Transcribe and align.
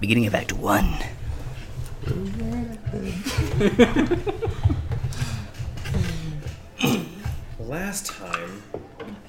Beginning 0.00 0.26
of 0.26 0.34
Act 0.34 0.52
One. 0.52 0.94
last 7.58 8.06
time 8.06 8.62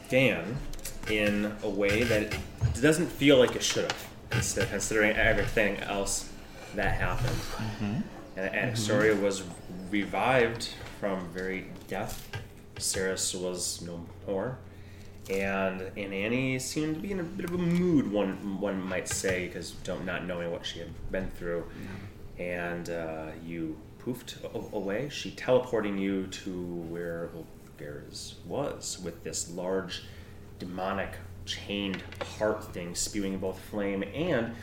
began 0.04 0.58
in 1.10 1.52
a 1.64 1.70
way 1.70 2.04
that 2.04 2.22
it 2.22 2.82
doesn't 2.82 3.08
feel 3.08 3.38
like 3.38 3.56
it 3.56 3.64
should 3.64 3.84
have, 3.84 4.08
consider- 4.30 4.66
considering 4.68 5.16
everything 5.16 5.78
else 5.78 6.30
that 6.76 6.96
happened. 6.96 7.30
Mm-hmm. 7.30 8.02
And 8.38 8.54
Anaxoria 8.54 9.20
was 9.20 9.44
revived 9.90 10.70
from 11.00 11.28
very 11.30 11.68
death. 11.88 12.30
Ceres 12.78 13.36
was 13.36 13.82
no 13.82 14.06
more. 14.28 14.58
And, 15.30 15.82
and 15.96 16.14
Annie 16.14 16.58
seemed 16.60 16.96
to 16.96 17.02
be 17.02 17.12
in 17.12 17.20
a 17.20 17.24
bit 17.24 17.46
of 17.46 17.54
a 17.54 17.58
mood, 17.58 18.12
one 18.12 18.60
one 18.60 18.82
might 18.82 19.08
say, 19.08 19.48
because 19.48 19.72
don't 19.84 20.06
not 20.06 20.26
knowing 20.26 20.52
what 20.52 20.66
she 20.66 20.80
had 20.80 20.90
been 21.12 21.30
through. 21.32 21.66
And 22.40 22.90
uh, 22.90 23.28
you 23.46 23.78
poofed 24.04 24.72
away. 24.74 25.10
She 25.10 25.32
teleporting 25.32 25.98
you 25.98 26.28
to 26.28 26.52
where 26.90 27.30
Vulgaris 27.80 28.36
was 28.46 29.00
with 29.04 29.24
this 29.24 29.52
large, 29.52 30.04
demonic, 30.58 31.16
chained 31.46 32.04
heart 32.38 32.64
thing 32.74 32.96
spewing 32.96 33.38
both 33.38 33.60
flame 33.60 34.04
and 34.14 34.56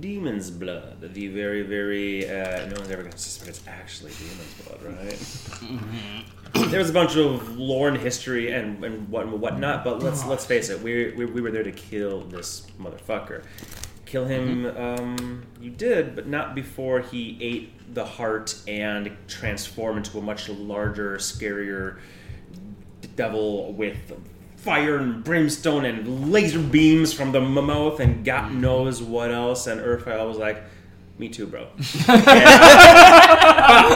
demon's 0.00 0.50
blood. 0.50 1.00
The 1.00 1.28
very, 1.28 1.62
very 1.62 2.28
uh, 2.28 2.66
no 2.66 2.76
one's 2.76 2.90
ever 2.90 3.02
gonna 3.02 3.16
suspect 3.16 3.50
it's 3.50 3.66
actually 3.66 4.12
demon's 4.12 4.54
blood, 4.62 4.82
right? 4.82 6.70
There's 6.70 6.90
a 6.90 6.92
bunch 6.92 7.16
of 7.16 7.56
lore 7.56 7.88
and 7.88 7.96
history 7.96 8.52
and, 8.52 8.82
and 8.84 9.08
what 9.08 9.26
and 9.26 9.40
whatnot, 9.40 9.84
but 9.84 10.02
let's 10.02 10.24
let's 10.24 10.46
face 10.46 10.70
it, 10.70 10.80
we, 10.80 11.12
we, 11.12 11.24
we 11.24 11.40
were 11.40 11.50
there 11.50 11.64
to 11.64 11.72
kill 11.72 12.22
this 12.22 12.66
motherfucker. 12.80 13.42
Kill 14.06 14.26
him, 14.26 14.66
um, 14.76 15.44
you 15.60 15.70
did, 15.70 16.14
but 16.14 16.28
not 16.28 16.54
before 16.54 17.00
he 17.00 17.36
ate 17.40 17.94
the 17.94 18.04
heart 18.04 18.54
and 18.68 19.16
transformed 19.26 19.98
into 19.98 20.18
a 20.18 20.22
much 20.22 20.48
larger, 20.48 21.16
scarier 21.16 21.98
devil 23.16 23.72
with 23.72 24.12
fire 24.64 24.96
and 24.96 25.22
brimstone 25.22 25.84
and 25.84 26.32
laser 26.32 26.58
beams 26.58 27.12
from 27.12 27.32
the 27.32 27.40
mouth 27.40 28.00
and 28.00 28.24
God 28.24 28.54
knows 28.54 29.02
what 29.02 29.30
else. 29.30 29.66
And 29.66 29.78
Urfael 29.80 30.26
was 30.26 30.38
like, 30.38 30.62
"Me 31.18 31.28
too, 31.28 31.46
bro." 31.46 31.66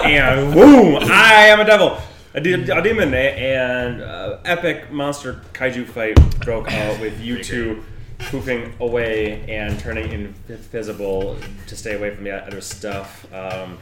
and 0.04 0.52
boom, 0.52 0.98
I 1.02 1.46
am 1.46 1.60
a 1.60 1.64
devil, 1.64 1.98
a, 2.34 2.40
de- 2.40 2.76
a 2.76 2.82
demon, 2.82 3.14
and 3.14 4.02
uh, 4.02 4.38
epic 4.44 4.92
monster 4.92 5.42
kaiju 5.54 5.86
fight 5.86 6.16
broke 6.40 6.70
out 6.80 7.00
with 7.00 7.18
you 7.20 7.42
two 7.42 7.82
poofing 8.18 8.78
away 8.80 9.48
and 9.48 9.78
turning 9.80 10.10
invisible 10.12 11.38
to 11.66 11.76
stay 11.76 11.94
away 11.94 12.14
from 12.14 12.24
the 12.24 12.32
other 12.32 12.60
stuff. 12.60 13.26
Um, 13.32 13.78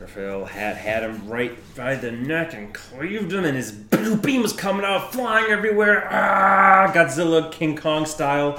Raphael 0.00 0.46
had 0.46 0.76
had 0.76 1.02
him 1.02 1.28
right 1.28 1.58
by 1.76 1.94
the 1.94 2.10
neck 2.10 2.54
and 2.54 2.72
cleaved 2.72 3.32
him, 3.32 3.44
and 3.44 3.54
his 3.56 3.70
blue 3.70 4.16
beam 4.16 4.40
was 4.42 4.54
coming 4.54 4.84
out, 4.84 5.12
flying 5.12 5.50
everywhere. 5.50 6.08
Ah, 6.10 6.90
Godzilla, 6.94 7.52
King 7.52 7.76
Kong 7.76 8.06
style, 8.06 8.56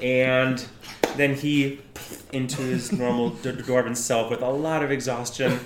and 0.00 0.64
then 1.16 1.34
he 1.34 1.80
into 2.32 2.62
his 2.62 2.92
normal 2.92 3.30
d- 3.30 3.50
dwarven 3.52 3.96
self 3.96 4.30
with 4.30 4.42
a 4.42 4.50
lot 4.50 4.82
of 4.84 4.92
exhaustion. 4.92 5.58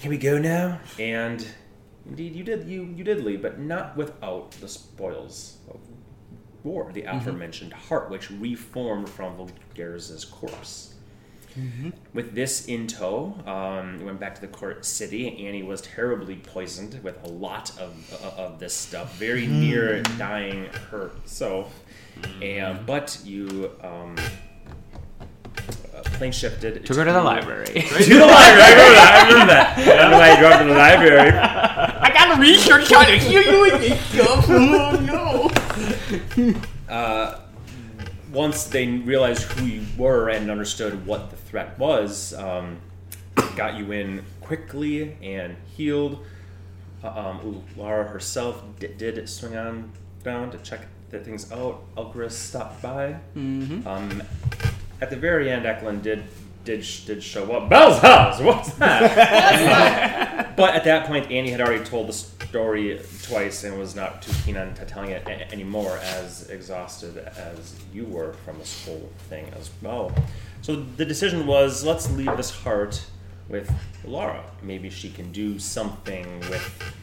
Can 0.00 0.08
we 0.10 0.16
go 0.16 0.38
now? 0.38 0.80
And 0.98 1.46
indeed, 2.06 2.34
you 2.34 2.44
did. 2.44 2.66
You 2.66 2.84
you 2.96 3.04
did 3.04 3.22
leave, 3.22 3.42
but 3.42 3.58
not 3.58 3.94
without 3.94 4.52
the 4.52 4.68
spoils 4.68 5.58
of 5.68 5.78
war. 6.62 6.90
The 6.94 7.02
aforementioned 7.02 7.74
heart, 7.74 8.08
which 8.08 8.30
reformed 8.30 9.10
from 9.10 9.36
Vulgaris' 9.36 10.30
corpse. 10.30 10.93
With 12.12 12.34
this 12.34 12.66
in 12.66 12.86
tow, 12.86 13.34
um, 13.46 13.98
we 13.98 14.04
went 14.04 14.18
back 14.18 14.34
to 14.34 14.40
the 14.40 14.48
court 14.48 14.84
city. 14.84 15.46
Annie 15.46 15.62
was 15.62 15.80
terribly 15.82 16.36
poisoned 16.36 17.00
with 17.04 17.22
a 17.24 17.28
lot 17.28 17.70
of, 17.78 17.94
of, 18.24 18.38
of 18.38 18.58
this 18.58 18.74
stuff, 18.74 19.16
very 19.16 19.46
near 19.46 20.02
dying 20.18 20.64
herself. 20.90 21.72
And 22.42 22.84
but 22.86 23.20
you 23.24 23.70
um, 23.82 24.16
uh, 25.94 26.02
plane 26.14 26.32
shifted. 26.32 26.84
Took 26.86 26.96
her 26.96 27.04
to 27.04 27.12
the 27.12 27.22
library. 27.22 27.66
To 27.82 28.14
the 28.14 28.26
library. 28.26 28.62
I 28.62 29.26
remember 29.28 29.46
that. 29.52 29.74
I 29.76 29.78
remember 29.78 29.96
that. 29.96 29.98
I 29.98 30.02
don't 30.02 30.10
know 30.10 30.18
why 30.18 30.30
you 30.32 30.38
drove 30.38 30.58
to 30.58 30.64
the 30.64 30.74
library. 30.74 31.30
I 31.30 32.10
gotta 32.12 32.40
research 32.40 32.92
how 32.92 33.04
to 33.04 33.16
hear 33.16 33.42
you 33.42 33.60
with 33.62 33.80
this 33.80 34.00
stuff. 34.06 34.46
Oh 34.48 34.92
no. 36.88 36.92
uh, 36.94 37.40
once 38.34 38.64
they 38.64 38.86
realized 38.88 39.42
who 39.44 39.64
you 39.66 39.82
were 39.96 40.28
and 40.28 40.50
understood 40.50 41.06
what 41.06 41.30
the 41.30 41.36
threat 41.36 41.78
was, 41.78 42.34
um, 42.34 42.78
got 43.56 43.76
you 43.78 43.92
in 43.92 44.24
quickly 44.40 45.16
and 45.22 45.56
healed. 45.76 46.24
Uh, 47.02 47.08
Um, 47.08 47.62
Laura 47.76 48.04
herself 48.04 48.62
d- 48.80 48.88
did 48.96 49.28
swing 49.28 49.56
on 49.56 49.90
down 50.22 50.50
to 50.50 50.58
check 50.58 50.86
the 51.10 51.18
things 51.18 51.52
out. 51.52 51.82
Elkaris 51.96 52.32
stopped 52.32 52.82
by. 52.82 53.16
Um, 53.86 54.22
at 55.00 55.10
the 55.10 55.16
very 55.16 55.50
end, 55.50 55.66
Eklund 55.66 56.02
did 56.02 56.24
did 56.64 56.86
did 57.06 57.22
show 57.22 57.52
up. 57.52 57.68
Bell's 57.68 57.98
house. 57.98 58.40
What's 58.40 58.74
that? 58.74 60.54
but 60.56 60.74
at 60.74 60.84
that 60.84 61.06
point, 61.06 61.30
Annie 61.30 61.50
had 61.50 61.60
already 61.60 61.84
told 61.84 62.08
the 62.08 62.12
story 62.12 63.00
twice 63.22 63.64
and 63.64 63.78
was 63.78 63.94
not 63.94 64.22
too 64.22 64.32
keen 64.44 64.56
on 64.56 64.74
telling 64.74 65.10
it 65.10 65.26
a- 65.26 65.50
anymore, 65.52 65.98
as 66.02 66.50
exhausted 66.50 67.18
as 67.18 67.76
you 67.92 68.04
were 68.04 68.32
from 68.44 68.58
this 68.58 68.84
whole 68.84 69.10
thing 69.28 69.46
as 69.58 69.70
well. 69.82 70.14
So 70.62 70.76
the 70.76 71.04
decision 71.04 71.46
was, 71.46 71.84
let's 71.84 72.10
leave 72.12 72.36
this 72.36 72.50
heart 72.50 73.04
with 73.48 73.70
Laura. 74.04 74.44
Maybe 74.62 74.88
she 74.88 75.10
can 75.10 75.30
do 75.32 75.58
something 75.58 76.40
with 76.48 76.94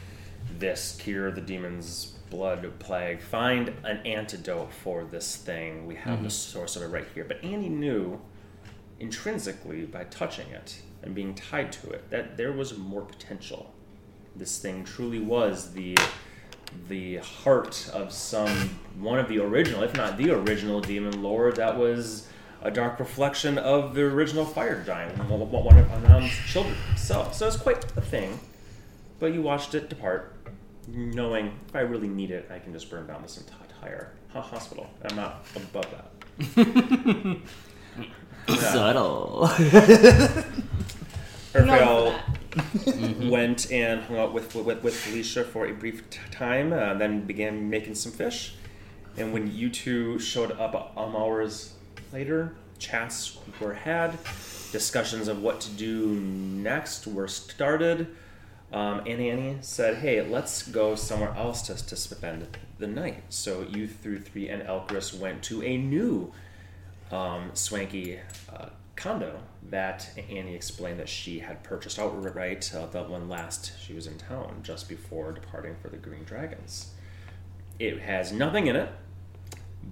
this, 0.58 0.96
cure 1.00 1.30
the 1.30 1.40
demon's 1.40 2.14
blood 2.30 2.66
plague, 2.78 3.20
find 3.20 3.68
an 3.84 3.98
antidote 4.06 4.72
for 4.72 5.04
this 5.04 5.36
thing. 5.36 5.86
We 5.86 5.94
have 5.96 6.22
the 6.22 6.28
mm-hmm. 6.28 6.58
source 6.58 6.76
of 6.76 6.82
it 6.82 6.86
right 6.86 7.06
here. 7.14 7.24
But 7.24 7.44
Annie 7.44 7.68
knew 7.68 8.20
intrinsically 9.02 9.82
by 9.82 10.04
touching 10.04 10.48
it 10.50 10.80
and 11.02 11.14
being 11.14 11.34
tied 11.34 11.72
to 11.72 11.90
it 11.90 12.08
that 12.10 12.36
there 12.36 12.52
was 12.52 12.78
more 12.78 13.02
potential. 13.02 13.74
This 14.36 14.58
thing 14.58 14.84
truly 14.84 15.18
was 15.18 15.72
the 15.72 15.98
the 16.88 17.16
heart 17.16 17.90
of 17.92 18.10
some 18.12 18.48
one 18.98 19.18
of 19.18 19.28
the 19.28 19.38
original, 19.38 19.82
if 19.82 19.94
not 19.94 20.16
the 20.16 20.30
original 20.30 20.80
demon 20.80 21.22
lord 21.22 21.56
that 21.56 21.76
was 21.76 22.28
a 22.62 22.70
dark 22.70 23.00
reflection 23.00 23.58
of 23.58 23.92
the 23.94 24.02
original 24.02 24.44
fire 24.44 24.82
giant, 24.84 25.18
one 25.28 25.42
of 25.42 25.86
Anam's 25.88 26.32
children. 26.46 26.76
So, 26.96 27.28
so 27.32 27.48
it's 27.48 27.56
quite 27.56 27.84
a 27.96 28.00
thing. 28.00 28.38
But 29.18 29.34
you 29.34 29.42
watched 29.42 29.74
it 29.74 29.88
depart, 29.88 30.36
knowing 30.86 31.58
if 31.68 31.74
I 31.74 31.80
really 31.80 32.06
need 32.06 32.30
it, 32.30 32.48
I 32.52 32.60
can 32.60 32.72
just 32.72 32.88
burn 32.88 33.08
down 33.08 33.22
this 33.22 33.36
entire 33.36 34.12
hospital. 34.32 34.86
I'm 35.04 35.16
not 35.16 35.44
above 35.56 35.86
that. 35.90 37.36
Subtle. 38.48 39.48
Raphael 41.54 42.18
went 43.30 43.70
and 43.70 44.02
hung 44.02 44.18
out 44.18 44.32
with, 44.32 44.54
with, 44.54 44.82
with 44.82 44.94
Felicia 44.94 45.44
for 45.44 45.66
a 45.66 45.72
brief 45.72 46.08
t- 46.10 46.18
time, 46.30 46.72
uh, 46.72 46.94
then 46.94 47.26
began 47.26 47.68
making 47.70 47.94
some 47.94 48.12
fish. 48.12 48.54
And 49.16 49.32
when 49.32 49.52
you 49.52 49.70
two 49.70 50.18
showed 50.18 50.52
up 50.52 50.96
um, 50.96 51.14
hours 51.14 51.74
later, 52.12 52.54
chats 52.78 53.38
were 53.60 53.74
had, 53.74 54.18
discussions 54.72 55.28
of 55.28 55.42
what 55.42 55.60
to 55.60 55.70
do 55.70 56.06
next 56.06 57.06
were 57.06 57.28
started. 57.28 58.08
Um, 58.72 59.00
and 59.00 59.20
Annie 59.20 59.58
said, 59.60 59.96
"Hey, 59.96 60.22
let's 60.22 60.62
go 60.62 60.94
somewhere 60.94 61.34
else 61.36 61.60
to, 61.62 61.74
to 61.86 61.94
spend 61.94 62.56
the 62.78 62.86
night." 62.86 63.22
So 63.28 63.66
you 63.68 63.86
through 63.86 64.20
three 64.20 64.48
and 64.48 64.62
Elkaris 64.62 65.12
went 65.12 65.42
to 65.44 65.62
a 65.62 65.76
new 65.76 66.32
um, 67.12 67.50
swanky 67.54 68.18
uh, 68.52 68.66
condo 68.96 69.40
that 69.70 70.10
Annie 70.30 70.54
explained 70.54 70.98
that 70.98 71.08
she 71.08 71.38
had 71.38 71.62
purchased 71.62 71.98
outright 71.98 72.72
uh, 72.74 72.86
the 72.86 73.02
one 73.02 73.28
last 73.28 73.72
she 73.80 73.92
was 73.92 74.06
in 74.06 74.18
town, 74.18 74.60
just 74.62 74.88
before 74.88 75.32
departing 75.32 75.76
for 75.80 75.88
the 75.88 75.96
Green 75.96 76.24
Dragons. 76.24 76.92
It 77.78 78.00
has 78.00 78.32
nothing 78.32 78.66
in 78.66 78.76
it, 78.76 78.88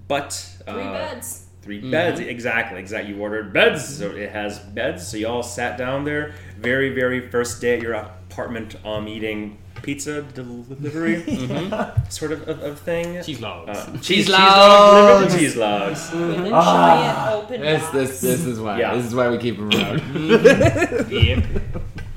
but 0.08 0.32
Three 0.64 0.82
uh, 0.82 0.92
beds. 0.92 1.46
Three 1.62 1.90
beds, 1.90 2.20
exactly, 2.20 2.80
exactly. 2.80 3.12
You 3.12 3.20
ordered 3.20 3.52
beds, 3.52 3.98
so 3.98 4.10
it 4.10 4.30
has 4.30 4.58
beds. 4.58 5.06
So 5.06 5.18
you 5.18 5.28
all 5.28 5.42
sat 5.42 5.76
down 5.76 6.04
there. 6.04 6.32
Very, 6.58 6.94
very 6.94 7.28
first 7.28 7.60
day 7.60 7.76
at 7.76 7.82
your 7.82 7.92
apartment, 7.92 8.76
um, 8.84 9.06
eating 9.06 9.58
pizza 9.82 10.22
delivery, 10.22 11.22
sort 12.08 12.32
of, 12.32 12.48
of, 12.48 12.62
of 12.62 12.78
thing. 12.80 13.22
Cheese 13.22 13.40
logs. 13.40 13.78
Uh, 13.78 13.92
Cheese 13.94 14.06
cheese 14.06 14.28
logs. 14.28 14.44
dogs, 14.44 15.20
delivered 15.34 15.38
cheese 15.38 15.56
logs. 15.56 16.12
With 16.12 16.46
a 16.46 16.50
Ah. 16.54 17.32
open 17.34 17.60
This, 17.60 17.88
this, 17.90 18.20
this 18.20 18.46
is 18.46 18.60
why. 18.60 18.78
Yeah. 18.80 18.94
This 18.94 19.06
is 19.06 19.14
why 19.14 19.28
we 19.30 19.38
keep 19.38 19.56
him 19.56 19.70
around. 19.70 20.00
Yep. 21.10 21.44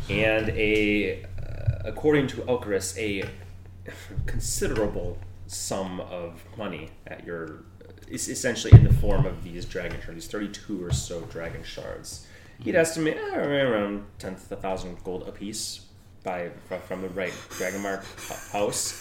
and 0.09 0.49
a, 0.49 1.23
uh, 1.23 1.25
according 1.85 2.27
to 2.27 2.37
Elkaris, 2.41 2.97
a 2.97 3.23
considerable 4.25 5.17
sum 5.47 5.99
of 6.01 6.43
money 6.57 6.89
at 7.07 7.25
your 7.25 7.63
it's 8.07 8.27
essentially 8.27 8.73
in 8.73 8.83
the 8.83 8.93
form 8.93 9.25
of 9.25 9.43
these 9.43 9.65
dragon 9.65 9.99
shards, 10.01 10.15
these 10.15 10.27
32 10.27 10.83
or 10.85 10.91
so 10.91 11.21
dragon 11.21 11.63
shards. 11.63 12.27
He'd 12.59 12.75
estimate 12.75 13.17
eh, 13.17 13.35
around 13.37 14.05
10,000 14.19 15.03
gold 15.03 15.27
apiece 15.27 15.82
by 16.23 16.49
from 16.87 17.01
the 17.01 17.09
right 17.09 17.33
dragon 17.57 17.81
mark 17.81 18.03
house. 18.51 18.99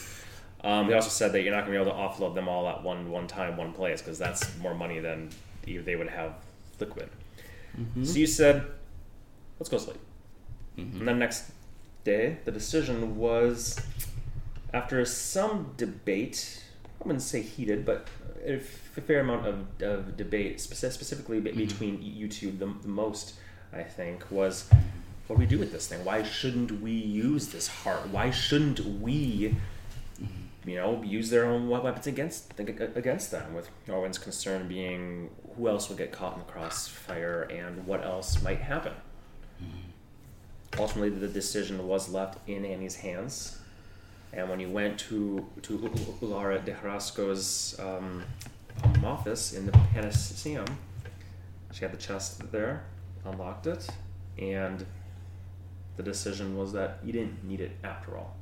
Um, 0.64 0.86
he 0.86 0.94
also 0.94 1.08
said 1.08 1.32
that 1.32 1.42
you're 1.42 1.54
not 1.54 1.66
going 1.66 1.76
to 1.76 1.84
be 1.84 1.90
able 1.90 1.96
to 1.96 1.98
offload 1.98 2.34
them 2.34 2.48
all 2.48 2.68
at 2.68 2.82
one 2.82 3.10
one 3.10 3.26
time, 3.26 3.56
one 3.56 3.72
place, 3.72 4.00
because 4.00 4.18
that's 4.18 4.56
more 4.58 4.74
money 4.74 5.00
than 5.00 5.30
they 5.64 5.96
would 5.96 6.08
have 6.08 6.34
liquid. 6.78 7.08
Mm-hmm. 7.78 8.04
So 8.04 8.18
you 8.18 8.26
said, 8.26 8.66
let's 9.58 9.68
go 9.68 9.78
sleep. 9.78 9.98
Mm-hmm. 10.78 10.98
And 10.98 11.08
then 11.08 11.18
next 11.18 11.50
day, 12.04 12.38
the 12.44 12.52
decision 12.52 13.16
was 13.16 13.80
after 14.72 15.04
some 15.04 15.72
debate, 15.76 16.62
I 17.00 17.06
wouldn't 17.06 17.22
say 17.22 17.42
heated, 17.42 17.84
but 17.84 18.08
a 18.44 18.58
fair 18.58 19.20
amount 19.20 19.46
of, 19.46 19.82
of 19.82 20.16
debate, 20.16 20.58
speci- 20.58 20.92
specifically 20.92 21.40
be- 21.40 21.50
mm-hmm. 21.50 21.58
between 21.58 22.02
you 22.02 22.28
two, 22.28 22.50
the, 22.50 22.66
the 22.82 22.88
most, 22.88 23.34
I 23.72 23.82
think, 23.82 24.30
was 24.30 24.68
what 25.32 25.38
do 25.38 25.44
we 25.44 25.46
do 25.46 25.58
with 25.58 25.72
this 25.72 25.86
thing? 25.86 26.04
Why 26.04 26.22
shouldn't 26.24 26.82
we 26.82 26.92
use 26.92 27.48
this 27.48 27.66
heart? 27.66 28.06
Why 28.10 28.30
shouldn't 28.30 28.84
we, 29.00 29.56
you 30.66 30.76
know, 30.76 31.02
use 31.02 31.30
their 31.30 31.46
own 31.46 31.70
weapons 31.70 32.06
against 32.06 32.52
against 32.58 33.30
them? 33.30 33.54
With 33.54 33.70
Orwin's 33.88 34.18
concern 34.18 34.68
being 34.68 35.30
who 35.56 35.68
else 35.68 35.88
would 35.88 35.96
get 35.96 36.12
caught 36.12 36.34
in 36.34 36.40
the 36.40 36.52
crossfire 36.52 37.48
and 37.50 37.86
what 37.86 38.04
else 38.04 38.42
might 38.42 38.58
happen. 38.58 38.92
Ultimately, 40.78 41.08
the 41.08 41.28
decision 41.28 41.88
was 41.88 42.10
left 42.10 42.46
in 42.46 42.66
Annie's 42.66 42.96
hands. 42.96 43.58
And 44.34 44.50
when 44.50 44.60
you 44.60 44.68
went 44.68 44.98
to 45.08 45.46
to 45.62 45.78
Ulara 46.20 46.62
de 46.62 46.74
Carrasco's 46.74 47.74
um, 47.80 48.22
office 49.02 49.54
in 49.54 49.64
the 49.64 49.72
Panacea, 49.94 50.66
she 51.72 51.80
had 51.80 51.92
the 51.94 51.96
chest 51.96 52.52
there, 52.52 52.84
unlocked 53.24 53.66
it, 53.66 53.88
and 54.36 54.84
the 55.96 56.02
decision 56.02 56.56
was 56.56 56.72
that 56.72 56.98
you 57.04 57.12
didn't 57.12 57.44
need 57.44 57.60
it 57.60 57.72
after 57.84 58.16
all. 58.16 58.36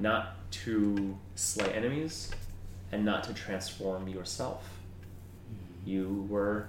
Not 0.00 0.50
to 0.52 1.16
slay 1.34 1.72
enemies, 1.72 2.30
and 2.94 3.04
not 3.04 3.24
to 3.24 3.34
transform 3.34 4.08
yourself. 4.08 4.68
You 5.84 6.26
were, 6.28 6.68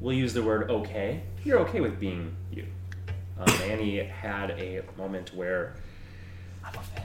we'll 0.00 0.16
use 0.16 0.32
the 0.32 0.42
word 0.42 0.70
okay. 0.70 1.22
You're 1.44 1.58
okay 1.60 1.80
with 1.80 2.00
being 2.00 2.34
you. 2.50 2.66
Um, 3.38 3.48
Annie 3.62 3.98
had 3.98 4.50
a 4.52 4.82
moment 4.96 5.34
where 5.34 5.74
I'm 6.64 6.74
a 6.74 6.82
fan. 6.82 7.04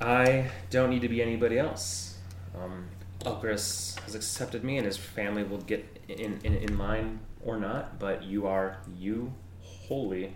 I 0.00 0.50
don't 0.70 0.90
need 0.90 1.02
to 1.02 1.08
be 1.08 1.20
anybody 1.20 1.58
else. 1.58 2.16
Um, 2.56 2.86
Elkaris 3.20 3.98
has 4.00 4.14
accepted 4.14 4.62
me, 4.62 4.78
and 4.78 4.86
his 4.86 4.96
family 4.96 5.42
will 5.42 5.58
get 5.58 5.84
in, 6.08 6.38
in, 6.44 6.54
in 6.54 6.78
line 6.78 7.18
or 7.44 7.58
not, 7.58 7.98
but 7.98 8.22
you 8.22 8.46
are 8.46 8.78
you 8.96 9.32
wholly. 9.62 10.34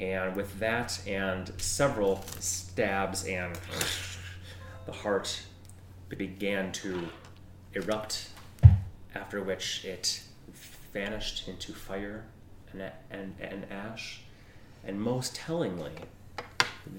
And 0.00 0.34
with 0.34 0.58
that, 0.58 1.00
and 1.06 1.52
several 1.58 2.24
stabs, 2.40 3.24
and 3.26 3.58
the 4.86 4.92
heart 4.92 5.42
began 6.08 6.72
to 6.72 7.08
erupt, 7.74 8.28
after 9.14 9.42
which 9.42 9.84
it 9.84 10.22
vanished 10.92 11.48
into 11.48 11.72
fire 11.72 12.24
and, 12.72 12.90
and, 13.10 13.34
and 13.40 13.66
ash. 13.70 14.22
And 14.84 15.00
most 15.00 15.34
tellingly, 15.34 15.92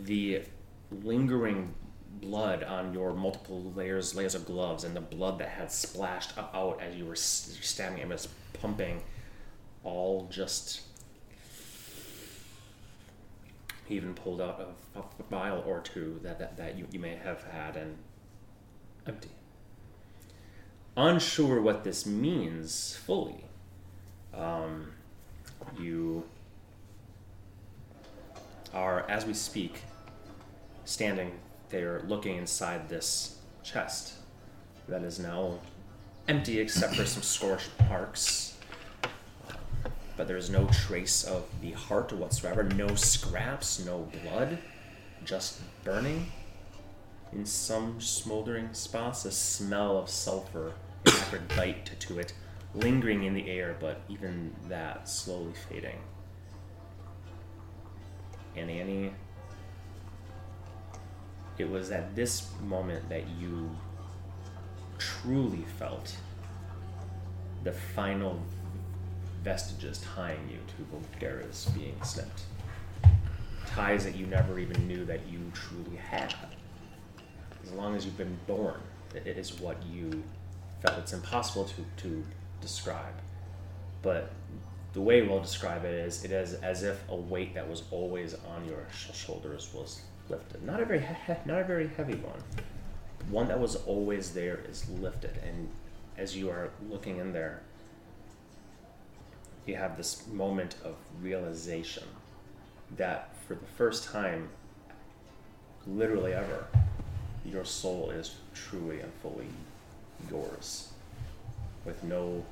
the 0.04 0.44
lingering 0.92 1.74
blood 2.22 2.64
on 2.64 2.94
your 2.94 3.14
multiple 3.14 3.74
layers 3.76 4.16
layers 4.16 4.36
of 4.36 4.46
gloves 4.46 4.84
and 4.84 4.96
the 4.96 5.02
blood 5.02 5.38
that 5.40 5.50
had 5.50 5.72
splashed 5.72 6.32
out 6.38 6.80
as 6.82 6.96
you 6.96 7.06
were 7.06 7.16
stabbing 7.16 8.00
it 8.00 8.08
was 8.08 8.30
pumping 8.54 9.04
all 9.84 10.28
just 10.32 10.82
even 13.90 14.14
pulled 14.14 14.42
out 14.42 14.60
a, 14.96 15.00
a 15.00 15.04
vial 15.30 15.64
or 15.66 15.80
two 15.80 16.20
that, 16.24 16.40
that, 16.40 16.58
that 16.58 16.78
you, 16.78 16.88
you 16.92 17.00
may 17.00 17.16
have 17.16 17.44
had 17.44 17.76
and 17.76 17.98
empty 19.08 19.30
unsure 20.98 21.62
what 21.62 21.84
this 21.84 22.06
means 22.06 22.96
fully 22.96 23.44
um, 24.34 24.92
you 25.80 26.24
are 28.74 29.10
as 29.10 29.26
we 29.26 29.34
speak 29.34 29.82
standing 30.86 31.32
there 31.70 32.02
looking 32.08 32.38
inside 32.38 32.88
this 32.90 33.40
chest 33.64 34.14
that 34.88 35.04
is 35.04 35.20
now 35.20 35.60
empty 36.28 36.60
except 36.60 36.96
for 36.96 37.06
some 37.06 37.24
scorched 37.24 37.70
marks. 37.90 38.55
But 40.18 40.28
there 40.28 40.38
is 40.38 40.50
no 40.50 40.66
trace 40.68 41.24
of 41.24 41.44
the 41.62 41.72
heart 41.72 42.14
whatsoever, 42.14 42.64
no 42.64 42.96
scraps, 42.96 43.84
no 43.86 44.08
blood, 44.24 44.58
just 45.24 45.60
burning. 45.84 46.32
In 47.34 47.46
some 47.46 48.00
smoldering 48.00 48.74
spots, 48.74 49.26
a 49.26 49.32
smell 49.32 49.98
of 49.98 50.10
sulfur 50.10 50.74
and 51.06 51.14
aphrodite 51.14 51.92
to 52.00 52.20
it, 52.20 52.34
lingering 52.74 53.24
in 53.24 53.34
the 53.34 53.50
air, 53.50 53.76
but 53.80 54.02
even 54.08 54.56
that 54.70 55.10
slowly 55.10 55.54
fading. 55.70 56.00
And 58.56 58.70
Annie 58.70 59.12
it 61.58 61.70
was 61.70 61.92
at 61.92 62.16
this 62.16 62.50
moment 62.64 63.08
that 63.10 63.28
you 63.40 63.70
truly 64.98 65.64
felt 65.80 66.16
the 67.64 67.72
final 67.72 68.40
vestiges 69.46 70.04
tying 70.16 70.50
you 70.50 70.58
to 70.76 70.84
Vulgaris' 70.92 71.74
being 71.76 71.96
snipped. 72.04 72.42
Ties 73.68 74.04
that 74.04 74.16
you 74.16 74.26
never 74.26 74.58
even 74.58 74.88
knew 74.88 75.06
that 75.06 75.22
you 75.32 75.40
truly 75.54 75.98
had. 75.98 76.34
As 77.64 77.72
long 77.72 77.96
as 77.96 78.06
you've 78.06 78.18
been 78.18 78.38
born, 78.48 78.82
it 79.14 79.38
is 79.38 79.60
what 79.60 79.78
you 79.86 80.24
felt. 80.82 80.98
It's 80.98 81.14
impossible 81.14 81.66
to, 81.66 81.86
to 82.04 82.26
describe. 82.60 83.14
But 84.02 84.32
the 84.94 85.02
way 85.02 85.22
we'll 85.22 85.42
describe 85.42 85.86
it 85.86 85.94
is 85.94 86.26
it 86.26 86.32
is 86.32 86.56
as 86.56 86.82
if 86.82 87.04
a 87.10 87.16
weight 87.16 87.54
that 87.54 87.70
was 87.70 87.84
always 87.92 88.34
on 88.34 88.66
your 88.66 88.88
sh- 88.92 89.16
shoulders 89.16 89.70
was 89.74 90.02
lifted. 90.28 90.64
Not 90.64 90.82
a 90.82 90.86
very 90.86 91.02
he- 91.02 91.34
not 91.46 91.60
a 91.60 91.64
very 91.64 91.88
heavy 91.90 92.16
one. 92.16 92.40
One 93.30 93.48
that 93.50 93.60
was 93.60 93.76
always 93.76 94.32
there 94.32 94.62
is 94.70 94.90
lifted, 94.90 95.38
and 95.44 95.70
as 96.18 96.36
you 96.36 96.50
are 96.50 96.70
looking 96.90 97.18
in 97.18 97.34
there, 97.34 97.62
you 99.66 99.76
have 99.76 99.98
this 99.98 100.28
moment 100.28 100.76
of 100.84 100.96
realization 101.22 102.04
that 102.98 103.34
for 103.48 103.56
the 103.56 103.66
first 103.78 104.06
time, 104.06 104.50
literally 105.88 106.34
ever, 106.34 106.68
your 107.46 107.66
soul 107.66 108.10
is 108.12 108.36
truly 108.54 109.02
and 109.02 109.12
fully 109.22 109.48
yours, 110.30 110.90
with 111.84 112.04
no 112.04 112.44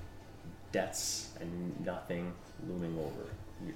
debts 0.72 1.30
and 1.40 1.86
nothing 1.86 2.34
looming 2.68 2.98
over 3.00 3.30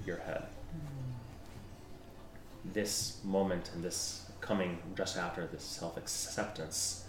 your 0.04 0.18
head. 0.18 0.46
Mm. 0.74 2.72
This 2.72 3.18
moment 3.24 3.70
and 3.74 3.82
this 3.82 4.26
coming 4.40 4.78
just 4.96 5.16
after 5.16 5.46
this 5.46 5.62
self 5.62 5.96
acceptance, 5.96 7.04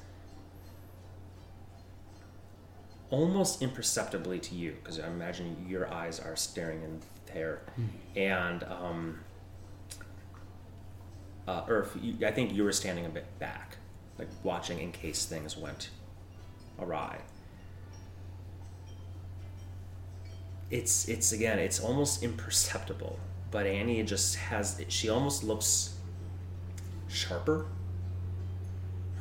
almost 3.11 3.61
imperceptibly 3.61 4.39
to 4.39 4.55
you, 4.55 4.75
because 4.81 4.99
I 4.99 5.07
imagine 5.07 5.65
your 5.67 5.91
eyes 5.93 6.19
are 6.19 6.35
staring 6.35 6.83
in 6.83 7.01
there, 7.33 7.61
and 8.15 8.63
um, 8.63 9.19
uh, 11.47 11.63
Earth, 11.67 11.97
you, 12.01 12.25
I 12.25 12.31
think 12.31 12.53
you 12.53 12.63
were 12.63 12.71
standing 12.71 13.05
a 13.05 13.09
bit 13.09 13.25
back, 13.39 13.77
like 14.17 14.27
watching 14.43 14.79
in 14.79 14.91
case 14.91 15.25
things 15.25 15.57
went 15.57 15.89
awry. 16.79 17.19
It's 20.71 21.07
it's 21.07 21.31
again, 21.31 21.57
it's 21.57 21.79
almost 21.79 22.21
imperceptible, 22.21 23.17
but 23.49 23.65
Annie 23.65 24.03
just 24.03 24.35
has 24.35 24.79
she 24.87 25.09
almost 25.09 25.43
looks 25.43 25.95
sharper. 27.07 27.65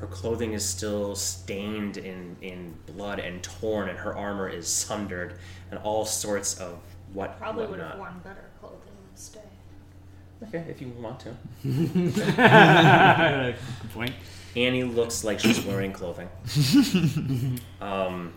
Her 0.00 0.06
clothing 0.06 0.52
is 0.52 0.64
still 0.64 1.16
stained 1.16 1.96
in, 1.96 2.36
in 2.40 2.74
blood 2.86 3.18
and 3.18 3.42
torn, 3.42 3.88
and 3.88 3.98
her 3.98 4.16
armor 4.16 4.48
is 4.48 4.68
sundered, 4.68 5.38
and 5.70 5.80
all 5.80 6.04
sorts 6.04 6.58
of 6.60 6.78
what 7.12 7.36
Probably 7.38 7.66
would 7.66 7.80
have 7.80 7.98
whatnot. 7.98 7.98
worn 7.98 8.20
better 8.22 8.44
clothing 8.60 8.78
this 9.12 9.28
day. 9.30 9.40
Okay, 10.44 10.64
if 10.70 10.80
you 10.80 10.88
want 11.00 11.18
to. 11.20 11.34
Good 11.64 13.56
point. 13.92 14.14
Annie 14.56 14.84
looks 14.84 15.24
like 15.24 15.40
she's 15.40 15.64
wearing 15.64 15.92
clothing. 15.92 16.28
um, 17.80 18.32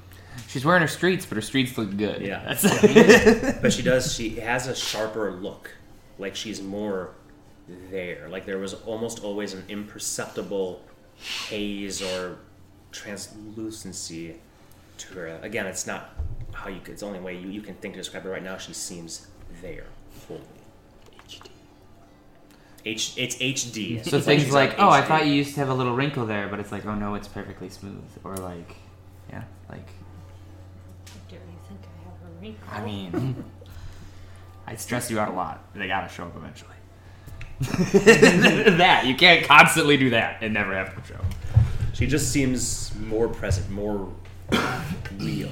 She's 0.47 0.65
wearing 0.65 0.81
her 0.81 0.87
streets, 0.87 1.25
but 1.25 1.35
her 1.35 1.41
streets 1.41 1.77
look 1.77 1.95
good. 1.95 2.21
Yeah. 2.21 2.43
That's 2.53 2.63
but 3.61 3.71
she 3.73 3.81
does. 3.83 4.13
She 4.13 4.39
has 4.39 4.67
a 4.67 4.75
sharper 4.75 5.31
look, 5.31 5.71
like 6.17 6.35
she's 6.35 6.61
more 6.61 7.11
there. 7.89 8.27
Like 8.29 8.45
there 8.45 8.57
was 8.57 8.73
almost 8.73 9.23
always 9.23 9.53
an 9.53 9.63
imperceptible 9.69 10.81
haze 11.17 12.01
or 12.01 12.39
translucency 12.91 14.35
to 14.97 15.13
her. 15.15 15.39
Again, 15.41 15.65
it's 15.65 15.87
not 15.87 16.09
how 16.53 16.69
you. 16.69 16.79
Could, 16.79 16.93
it's 16.93 17.01
the 17.01 17.07
only 17.07 17.19
way 17.19 17.37
you, 17.37 17.49
you 17.49 17.61
can 17.61 17.75
think 17.75 17.93
to 17.95 17.99
describe 17.99 18.25
it 18.25 18.29
right 18.29 18.43
now. 18.43 18.57
She 18.57 18.73
seems 18.73 19.27
there, 19.61 19.85
wholly. 20.27 20.41
H. 22.85 23.13
It's 23.17 23.35
HD. 23.35 24.03
So 24.03 24.17
It's 24.17 24.25
things 24.25 24.43
she's 24.43 24.53
like, 24.53 24.75
oh, 24.79 24.89
I 24.89 25.01
thought 25.01 25.27
you 25.27 25.33
used 25.33 25.53
to 25.53 25.59
have 25.59 25.69
a 25.69 25.73
little 25.73 25.95
wrinkle 25.95 26.25
there, 26.25 26.47
but 26.47 26.59
it's 26.59 26.71
like, 26.71 26.85
oh 26.85 26.95
no, 26.95 27.15
it's 27.15 27.27
perfectly 27.27 27.69
smooth. 27.69 28.03
Or 28.23 28.35
like, 28.37 28.75
yeah, 29.29 29.43
like, 29.69 29.87
How 31.07 31.19
dare 31.29 31.39
you 31.39 31.59
think 31.67 31.81
I 31.83 32.09
have 32.09 32.31
a 32.31 32.41
wrinkle? 32.41 32.67
I 32.71 32.83
mean, 32.83 33.43
I 34.67 34.75
stress 34.75 35.11
you 35.11 35.19
out 35.19 35.29
a 35.29 35.33
lot. 35.33 35.63
They 35.75 35.87
gotta 35.87 36.09
show 36.11 36.23
up 36.23 36.35
eventually. 36.35 36.70
that 38.77 39.03
you 39.05 39.15
can't 39.15 39.45
constantly 39.45 39.97
do 39.97 40.09
that 40.11 40.41
and 40.41 40.53
never 40.53 40.73
have 40.73 40.95
them 40.95 41.03
show. 41.07 41.19
She 41.93 42.07
just 42.07 42.31
seems 42.31 42.91
more 42.95 43.27
present, 43.27 43.69
more 43.69 44.11
real. 45.17 45.51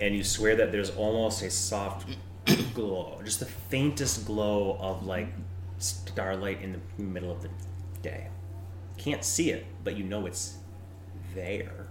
And 0.00 0.14
you 0.14 0.24
swear 0.24 0.56
that 0.56 0.72
there's 0.72 0.90
almost 0.90 1.42
a 1.42 1.50
soft 1.50 2.16
glow, 2.74 3.20
just 3.24 3.40
the 3.40 3.46
faintest 3.46 4.24
glow 4.24 4.78
of 4.80 5.04
like 5.04 5.28
starlight 5.78 6.62
in 6.62 6.80
the 6.96 7.02
middle 7.02 7.30
of 7.30 7.42
the 7.42 7.50
day. 8.02 8.28
Can't 8.96 9.24
see 9.24 9.50
it, 9.50 9.66
but 9.84 9.96
you 9.96 10.04
know 10.04 10.26
it's 10.26 10.56
there. 11.34 11.86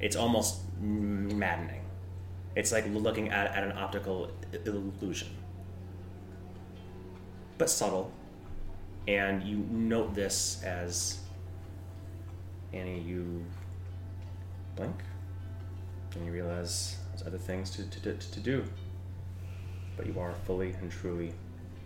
It's 0.00 0.16
almost 0.16 0.60
maddening. 0.78 1.82
It's 2.56 2.72
like 2.72 2.86
looking 2.88 3.30
at, 3.30 3.54
at 3.54 3.64
an 3.64 3.72
optical 3.72 4.30
illusion. 4.64 5.28
But 7.58 7.70
subtle. 7.70 8.10
And 9.06 9.42
you 9.42 9.58
note 9.70 10.14
this 10.14 10.62
as 10.62 11.18
Annie, 12.72 13.00
you 13.00 13.44
blink, 14.76 14.96
and 16.14 16.26
you 16.26 16.32
realize 16.32 16.96
there's 17.10 17.26
other 17.26 17.38
things 17.38 17.70
to, 17.70 17.88
to, 17.88 18.00
to, 18.00 18.14
to 18.14 18.40
do. 18.40 18.64
But 19.96 20.06
you 20.06 20.18
are 20.18 20.32
fully 20.46 20.72
and 20.80 20.90
truly 20.90 21.32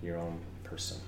your 0.03 0.17
own 0.17 0.39
person. 0.65 0.99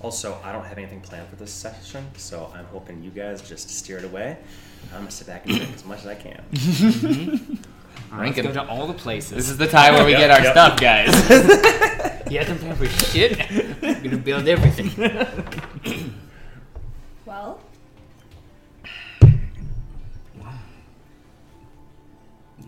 Also, 0.00 0.38
I 0.44 0.52
don't 0.52 0.64
have 0.64 0.78
anything 0.78 1.00
planned 1.00 1.28
for 1.28 1.36
this 1.36 1.50
session, 1.50 2.06
so 2.16 2.50
I'm 2.54 2.66
hoping 2.66 3.02
you 3.02 3.10
guys 3.10 3.46
just 3.46 3.70
steer 3.70 3.98
it 3.98 4.04
away. 4.04 4.36
I'm 4.92 5.00
gonna 5.00 5.10
sit 5.10 5.26
back 5.26 5.46
and 5.46 5.56
drink 5.56 5.74
as 5.74 5.84
much 5.84 6.00
as 6.00 6.06
I 6.06 6.14
can. 6.14 7.58
Rankin. 8.12 8.44
Let's 8.44 8.56
go 8.56 8.64
to 8.64 8.70
all 8.70 8.86
the 8.86 8.94
places. 8.94 9.30
This 9.32 9.48
is 9.50 9.58
the 9.58 9.66
time 9.66 9.94
where 9.94 10.04
we 10.04 10.12
Yep, 10.12 10.20
get 10.20 10.30
our 10.30 10.42
yep. 10.42 10.52
stuff, 10.52 10.80
guys. 10.80 12.26
He 12.28 12.34
hasn't 12.36 12.60
planned 12.60 12.78
for 12.78 12.86
shit. 12.86 13.38
We're 13.82 13.94
gonna 14.02 14.16
build 14.16 14.48
everything. 14.48 14.90
well, 17.26 17.60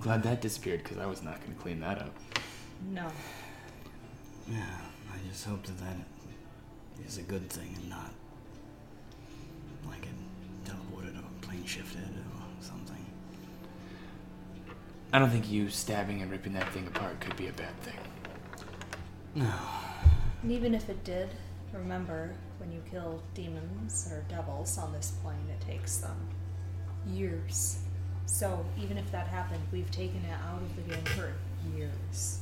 Glad 0.00 0.22
that 0.22 0.40
disappeared 0.40 0.82
because 0.84 0.98
I 0.98 1.06
was 1.06 1.22
not 1.22 1.40
going 1.40 1.54
to 1.54 1.60
clean 1.60 1.80
that 1.80 1.98
up. 2.00 2.14
no. 2.90 3.08
Yeah, 4.50 4.64
I 5.12 5.16
just 5.28 5.44
hope 5.44 5.64
that 5.66 5.76
that 5.78 5.96
is 7.06 7.18
a 7.18 7.22
good 7.22 7.50
thing 7.50 7.74
and 7.76 7.90
not 7.90 8.10
like 9.86 10.02
it 10.04 10.14
teleported 10.70 11.18
or 11.18 11.24
plane 11.42 11.64
shifted 11.66 12.00
or 12.02 12.07
I 15.12 15.18
don't 15.18 15.30
think 15.30 15.50
you 15.50 15.70
stabbing 15.70 16.20
and 16.20 16.30
ripping 16.30 16.52
that 16.52 16.70
thing 16.72 16.86
apart 16.86 17.20
could 17.20 17.36
be 17.36 17.48
a 17.48 17.52
bad 17.52 17.74
thing. 17.80 17.94
No. 19.34 19.50
And 20.42 20.52
even 20.52 20.74
if 20.74 20.88
it 20.88 21.02
did, 21.02 21.30
remember 21.72 22.34
when 22.58 22.72
you 22.72 22.82
kill 22.90 23.22
demons 23.34 24.08
or 24.12 24.24
devils 24.28 24.76
on 24.76 24.92
this 24.92 25.12
plane, 25.22 25.48
it 25.48 25.64
takes 25.64 25.98
them 25.98 26.16
years. 27.06 27.78
So 28.26 28.64
even 28.78 28.98
if 28.98 29.10
that 29.10 29.26
happened, 29.28 29.62
we've 29.72 29.90
taken 29.90 30.22
it 30.24 30.36
out 30.46 30.60
of 30.60 30.76
the 30.76 30.82
game 30.82 31.04
for 31.04 31.32
years. 31.74 32.40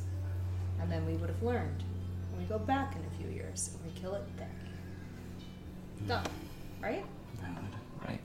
And 0.81 0.91
then 0.91 1.07
we 1.07 1.13
would 1.15 1.29
have 1.29 1.43
learned. 1.43 1.85
And 2.33 2.41
we 2.41 2.45
go 2.45 2.59
back 2.59 2.97
in 2.97 3.03
a 3.03 3.23
few 3.23 3.33
years 3.33 3.71
and 3.73 3.93
we 3.93 4.01
kill 4.01 4.15
it 4.15 4.25
there. 4.37 4.49
Mm. 6.03 6.09
Done. 6.09 6.27
Right? 6.83 7.05
Valid. 7.41 7.77
Right. 8.07 8.21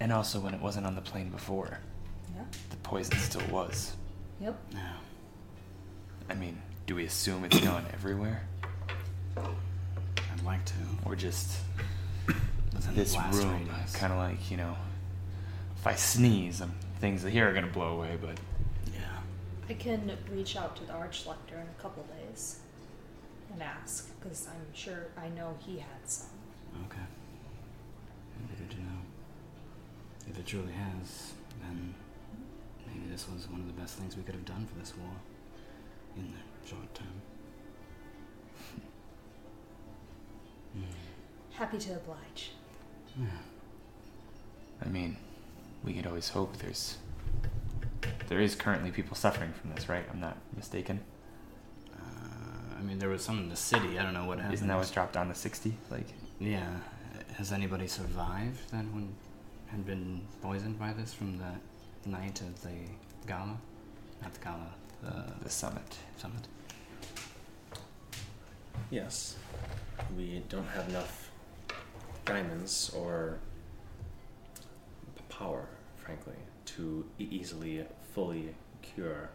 And 0.00 0.12
also, 0.12 0.40
when 0.40 0.54
it 0.54 0.60
wasn't 0.60 0.86
on 0.86 0.94
the 0.94 1.00
plane 1.00 1.28
before, 1.28 1.78
Yeah. 2.34 2.42
the 2.70 2.76
poison 2.76 3.16
still 3.18 3.46
was. 3.50 3.94
Yep. 4.40 4.56
No. 4.74 4.80
I 6.28 6.34
mean, 6.34 6.60
do 6.86 6.94
we 6.94 7.04
assume 7.04 7.44
it's 7.44 7.60
gone 7.60 7.84
everywhere? 7.92 8.42
I'd 9.36 10.42
like 10.44 10.64
to. 10.66 10.74
Or 11.04 11.14
just 11.16 11.56
this 12.94 13.16
room? 13.32 13.68
Kind 13.92 14.12
of 14.12 14.18
like, 14.18 14.50
you 14.50 14.56
know, 14.56 14.76
if 15.76 15.86
I 15.86 15.94
sneeze, 15.94 16.60
um, 16.60 16.74
things 17.00 17.22
here 17.22 17.48
are 17.48 17.52
going 17.52 17.64
to 17.66 17.70
blow 17.72 17.96
away, 17.96 18.16
but 18.20 18.38
Yeah. 18.92 19.00
I 19.68 19.74
can 19.74 20.16
reach 20.32 20.56
out 20.56 20.76
to 20.76 20.84
the 20.84 20.92
Archlector 20.92 21.54
in 21.54 21.66
a 21.78 21.82
couple 21.82 22.04
days 22.04 22.58
and 23.52 23.62
ask, 23.62 24.08
because 24.20 24.46
I'm 24.48 24.74
sure 24.74 25.06
I 25.16 25.28
know 25.28 25.56
he 25.64 25.78
had 25.78 26.06
some. 26.06 26.26
Okay. 26.86 26.98
Good 28.58 28.70
to 28.70 28.76
know. 28.78 28.98
If 30.28 30.38
it 30.38 30.46
truly 30.46 30.72
has, 30.72 31.32
then 31.62 31.94
maybe 31.94 31.94
this 33.14 33.28
was 33.32 33.48
one 33.48 33.60
of 33.60 33.66
the 33.68 33.80
best 33.80 33.94
things 33.94 34.16
we 34.16 34.24
could 34.24 34.34
have 34.34 34.44
done 34.44 34.66
for 34.66 34.76
this 34.76 34.92
war 34.96 35.08
in 36.16 36.32
the 36.32 36.68
short 36.68 36.92
term. 36.94 37.06
Happy 41.52 41.78
to 41.78 41.92
oblige. 41.94 42.50
Yeah. 43.16 43.26
I 44.84 44.88
mean, 44.88 45.16
we 45.84 45.92
could 45.92 46.08
always 46.08 46.30
hope 46.30 46.56
there's. 46.56 46.98
There 48.26 48.40
is 48.40 48.56
currently 48.56 48.90
people 48.90 49.14
suffering 49.14 49.52
from 49.52 49.70
this, 49.72 49.88
right? 49.88 50.04
I'm 50.12 50.18
not 50.18 50.36
mistaken. 50.56 50.98
Uh, 51.94 52.76
I 52.76 52.82
mean, 52.82 52.98
there 52.98 53.10
was 53.10 53.22
some 53.22 53.38
in 53.38 53.48
the 53.48 53.54
city. 53.54 53.96
I 53.96 54.02
don't 54.02 54.14
know 54.14 54.24
what 54.24 54.38
happened. 54.38 54.54
Isn't 54.54 54.66
that 54.66 54.76
what's 54.76 54.90
dropped 54.90 55.12
down 55.12 55.28
to 55.28 55.36
60? 55.36 55.72
Like, 55.88 56.08
Yeah. 56.40 56.66
Has 57.36 57.52
anybody 57.52 57.86
survived 57.86 58.72
that 58.72 58.84
one 58.86 59.14
had 59.68 59.86
been 59.86 60.22
poisoned 60.42 60.80
by 60.80 60.92
this 60.92 61.14
from 61.14 61.38
the 61.38 61.52
night 62.06 62.40
of 62.40 62.60
the 62.62 62.70
gala? 63.26 63.56
Not 64.22 64.34
the 64.34 64.40
gala, 64.40 64.74
the 65.02 65.32
the 65.42 65.50
summit. 65.50 65.96
summit. 66.16 66.46
Yes. 68.90 69.36
We 70.16 70.42
don't 70.48 70.66
have 70.68 70.88
enough 70.88 71.30
diamonds 72.24 72.90
or 72.96 73.38
p- 75.16 75.22
power, 75.28 75.66
frankly, 75.96 76.34
to 76.66 77.04
e- 77.18 77.28
easily 77.30 77.84
fully 78.12 78.54
cure 78.82 79.30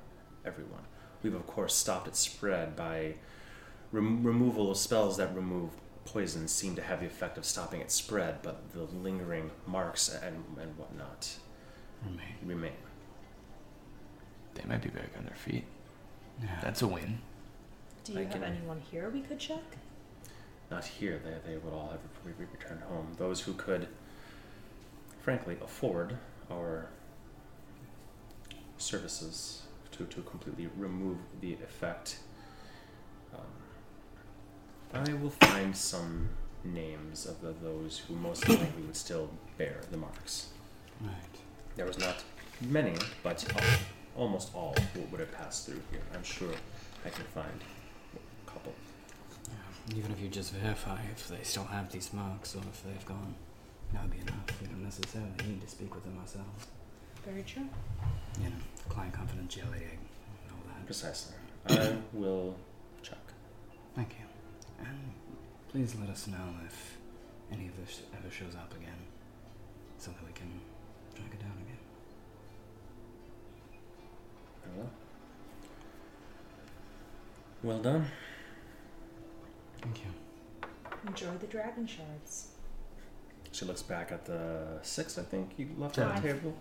everyone. 0.45 0.83
We've, 1.23 1.33
of 1.35 1.45
course, 1.47 1.73
stopped 1.75 2.07
its 2.07 2.19
spread 2.19 2.75
by 2.75 3.15
rem- 3.91 4.23
removal 4.23 4.71
of 4.71 4.77
spells 4.77 5.17
that 5.17 5.35
remove 5.35 5.71
poison 6.05 6.47
seem 6.47 6.75
to 6.75 6.81
have 6.81 6.99
the 7.01 7.05
effect 7.05 7.37
of 7.37 7.45
stopping 7.45 7.81
its 7.81 7.93
spread, 7.93 8.41
but 8.41 8.71
the 8.73 8.83
lingering 8.83 9.51
marks 9.67 10.09
and, 10.09 10.43
and 10.59 10.77
whatnot 10.77 11.35
Remain. 12.05 12.35
remain. 12.45 12.71
They 14.55 14.63
might 14.65 14.81
be 14.81 14.89
back 14.89 15.09
on 15.17 15.25
their 15.25 15.35
feet. 15.35 15.65
Yeah. 16.41 16.47
That's 16.61 16.81
a 16.81 16.87
win. 16.87 17.19
Do 18.03 18.13
you 18.13 18.19
I 18.19 18.23
have 18.23 18.31
can- 18.33 18.43
anyone 18.43 18.79
here 18.91 19.09
we 19.09 19.21
could 19.21 19.39
check? 19.39 19.63
Not 20.71 20.85
here, 20.85 21.19
they, 21.23 21.51
they 21.51 21.57
would 21.57 21.73
all 21.73 21.89
have 21.89 21.99
re- 22.23 22.33
re- 22.37 22.45
returned 22.53 22.81
home. 22.83 23.15
Those 23.17 23.41
who 23.41 23.53
could, 23.53 23.87
frankly, 25.21 25.57
afford 25.63 26.17
our 26.51 26.89
services 28.77 29.63
to, 29.91 30.05
to 30.05 30.21
completely 30.21 30.69
remove 30.77 31.17
the 31.41 31.53
effect. 31.53 32.19
Um, 33.33 33.41
I 34.93 35.13
will 35.13 35.31
find 35.31 35.75
some 35.75 36.29
names 36.63 37.25
of 37.25 37.41
the, 37.41 37.53
those 37.63 37.99
who 38.07 38.15
most 38.15 38.47
likely 38.47 38.83
would 38.85 38.95
still 38.95 39.29
bear 39.57 39.81
the 39.91 39.97
marks. 39.97 40.49
Right. 41.01 41.38
There 41.79 41.87
was 41.87 41.97
not 41.97 42.21
many, 42.59 42.93
but 43.23 43.41
al- 43.55 43.79
almost 44.13 44.53
all 44.53 44.75
who 44.93 44.99
would 45.03 45.21
have 45.21 45.31
passed 45.31 45.65
through 45.65 45.79
here. 45.91 46.01
I'm 46.13 46.23
sure 46.23 46.51
I 47.05 47.09
can 47.09 47.23
find 47.33 47.63
a 48.17 48.51
couple. 48.51 48.73
Yeah. 49.47 49.97
Even 49.97 50.11
if 50.11 50.19
you 50.19 50.27
just 50.27 50.51
verify 50.51 50.99
if 51.09 51.29
they 51.29 51.41
still 51.43 51.63
have 51.63 51.89
these 51.89 52.11
marks 52.11 52.53
or 52.53 52.59
if 52.69 52.83
they've 52.83 53.05
gone, 53.05 53.33
that 53.93 54.01
would 54.01 54.11
be 54.11 54.19
enough. 54.19 54.61
We 54.61 54.67
don't 54.67 54.83
necessarily 54.83 55.31
need 55.47 55.61
to 55.61 55.69
speak 55.69 55.95
with 55.95 56.03
them 56.03 56.17
ourselves. 56.19 56.67
Very 57.25 57.43
true. 57.43 57.69
You 58.43 58.49
know, 58.49 58.55
client 58.89 59.13
confidentiality 59.13 59.91
and 59.95 60.51
all 60.51 60.63
that. 60.67 60.85
Precisely. 60.85 61.35
I 61.69 61.95
will 62.11 62.57
check. 63.01 63.23
Thank 63.95 64.17
you. 64.19 64.25
And 64.85 65.13
please 65.71 65.95
let 65.97 66.09
us 66.09 66.27
know 66.27 66.55
if 66.65 66.97
any 67.53 67.67
of 67.67 67.77
this 67.77 68.01
ever 68.17 68.29
shows 68.29 68.55
up 68.55 68.73
again 68.75 68.99
so 69.97 70.11
that 70.11 70.25
we 70.27 70.33
can 70.33 70.59
track 71.19 71.33
it 71.33 71.39
down 71.39 71.51
again. 71.61 71.77
I. 74.77 74.85
Well 77.63 77.79
done. 77.79 78.05
Thank 79.81 79.99
you. 79.99 80.69
Enjoy 81.07 81.31
the 81.39 81.47
dragon 81.47 81.87
shards. 81.87 82.47
She 83.51 83.65
looks 83.65 83.81
back 83.81 84.11
at 84.11 84.25
the 84.25 84.79
six, 84.81 85.17
I 85.17 85.23
think 85.23 85.51
you 85.57 85.69
left 85.77 85.97
on 85.99 86.07
the 86.09 86.13
Five. 86.13 86.23
table. 86.23 86.55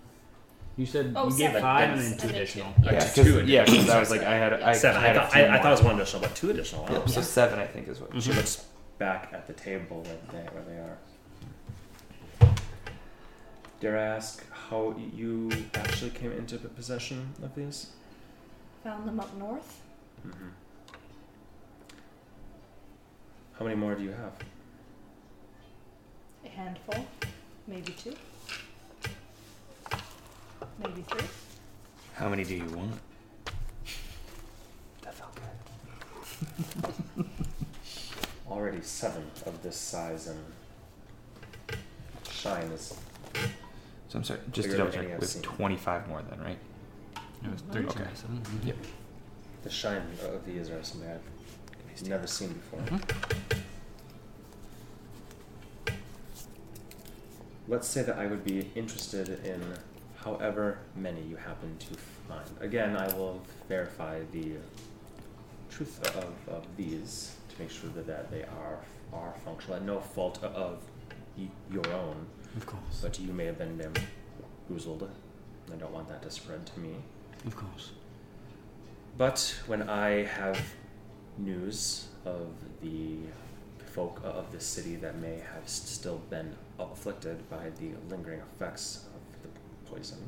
You 0.76 0.86
said 0.86 1.12
Oh, 1.16 1.28
you 1.28 1.36
gave 1.38 1.52
five 1.60 1.90
and 1.90 2.00
Yes, 2.00 2.08
then 2.10 2.18
two 2.18 2.22
and 2.26 2.30
then 2.30 2.42
additional. 2.42 2.72
two. 2.74 2.84
Yeah. 2.84 2.92
just 3.00 3.16
Yeah, 3.16 3.22
two 3.24 3.32
because 3.34 3.48
yeah, 3.50 3.62
additional. 3.62 3.84
'cause 3.84 3.90
I 3.94 4.00
was 4.00 4.10
like, 4.10 4.22
I 4.22 4.34
had, 4.36 4.52
I, 4.62 4.72
Seven. 4.72 5.00
I 5.02 5.04
I, 5.04 5.06
had 5.08 5.16
a 5.16 5.20
thought, 5.20 5.32
few 5.32 5.42
I, 5.42 5.44
I 5.54 5.58
thought 5.62 5.66
it 5.66 5.70
was 5.70 5.82
one 5.82 5.94
additional, 5.96 6.22
but 6.22 6.34
two 6.36 6.50
additional. 6.50 6.84
Wow. 6.84 6.92
Yep, 6.92 7.08
so 7.08 7.20
seven, 7.22 7.58
I 7.58 7.66
think, 7.66 7.88
is 7.88 8.00
what. 8.00 8.22
She 8.22 8.32
looks 8.32 8.64
back 8.98 9.30
at 9.32 9.46
the 9.46 9.52
table 9.54 10.02
where 10.02 10.16
they, 10.42 10.48
where 10.48 10.62
they 10.64 10.76
are. 10.80 10.98
Dare 13.80 13.96
I 13.96 14.02
ask 14.02 14.44
how 14.50 14.94
you 15.14 15.50
actually 15.74 16.10
came 16.10 16.32
into 16.32 16.58
possession 16.58 17.32
of 17.44 17.54
these? 17.54 17.90
Found 18.82 19.06
them 19.06 19.20
up 19.20 19.32
north. 19.38 19.80
Mm-hmm. 20.26 20.48
How 23.56 23.64
many 23.64 23.76
more 23.76 23.94
do 23.94 24.02
you 24.02 24.10
have? 24.10 24.32
A 26.44 26.48
handful, 26.48 27.06
maybe 27.68 27.92
two, 27.92 28.14
maybe 30.82 31.02
three. 31.02 31.26
How 32.14 32.28
many 32.28 32.42
do 32.42 32.56
you 32.56 32.68
want? 32.70 32.94
That 35.02 35.14
felt 35.14 35.38
good. 37.16 37.24
Already 38.50 38.80
seven 38.82 39.24
of 39.46 39.62
this 39.62 39.76
size 39.76 40.26
and 40.26 40.38
shine 42.28 42.70
is 42.72 42.94
So 44.08 44.18
I'm 44.18 44.24
sorry, 44.24 44.40
just 44.52 44.70
to 44.70 44.76
double 44.76 44.90
check, 44.90 45.06
I've 45.12 45.42
25 45.42 46.08
more 46.08 46.22
then, 46.30 46.40
right? 46.40 46.58
It 47.44 47.50
was 47.50 47.62
Mhm. 47.62 47.72
32 47.72 47.88
Okay. 47.90 48.04
by 48.04 48.14
7 48.14 48.38
mhm. 48.42 48.66
Yep. 48.66 48.76
the 49.64 49.70
shine 49.70 50.02
of 50.22 50.44
these 50.46 50.70
are 50.70 50.82
something 50.82 51.10
I've 51.10 52.08
never 52.08 52.26
seen 52.26 52.52
before. 52.54 52.80
Mhm. 52.80 53.02
Let's 57.66 57.86
say 57.86 58.02
that 58.02 58.16
I 58.18 58.26
would 58.26 58.44
be 58.44 58.70
interested 58.74 59.44
in 59.44 59.62
however 60.16 60.78
many 60.96 61.22
you 61.22 61.36
happen 61.36 61.76
to 61.78 61.94
find. 62.28 62.48
Again, 62.60 62.96
I 62.96 63.12
will 63.14 63.42
verify 63.68 64.20
the 64.32 64.52
truth 65.70 66.00
of, 66.16 66.32
of 66.48 66.64
these 66.76 67.36
to 67.50 67.60
make 67.62 67.70
sure 67.70 67.90
that, 67.90 68.06
that 68.06 68.30
they 68.30 68.44
are 68.44 68.78
are 69.12 69.32
functional 69.44 69.76
at 69.76 69.82
no 69.82 70.00
fault 70.00 70.42
of 70.44 70.82
y- 71.36 71.48
your 71.70 71.86
own. 71.92 72.26
Of 72.58 72.66
course. 72.66 73.00
But 73.00 73.20
you 73.20 73.32
may 73.32 73.44
have 73.44 73.56
been 73.56 73.76
bamboozled. 73.76 75.02
and 75.02 75.74
I 75.74 75.76
don't 75.76 75.92
want 75.92 76.08
that 76.08 76.22
to 76.22 76.30
spread 76.30 76.66
to 76.66 76.80
me. 76.80 76.96
Of 77.46 77.54
course. 77.54 77.92
But 79.16 79.54
when 79.68 79.88
I 79.88 80.24
have 80.24 80.60
news 81.38 82.08
of 82.24 82.48
the 82.82 83.18
folk 83.94 84.20
uh, 84.24 84.28
of 84.28 84.50
this 84.50 84.64
city 84.66 84.96
that 84.96 85.20
may 85.20 85.40
have 85.54 85.68
still 85.68 86.20
been 86.30 86.56
afflicted 86.80 87.48
by 87.48 87.70
the 87.78 87.90
lingering 88.10 88.40
effects 88.40 89.04
of 89.14 89.42
the 89.44 89.50
poison, 89.88 90.18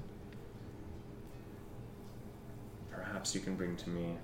perhaps 2.93 3.35
you 3.35 3.41
can 3.41 3.57
bring 3.57 3.75
to 3.75 3.91
me 3.91 4.17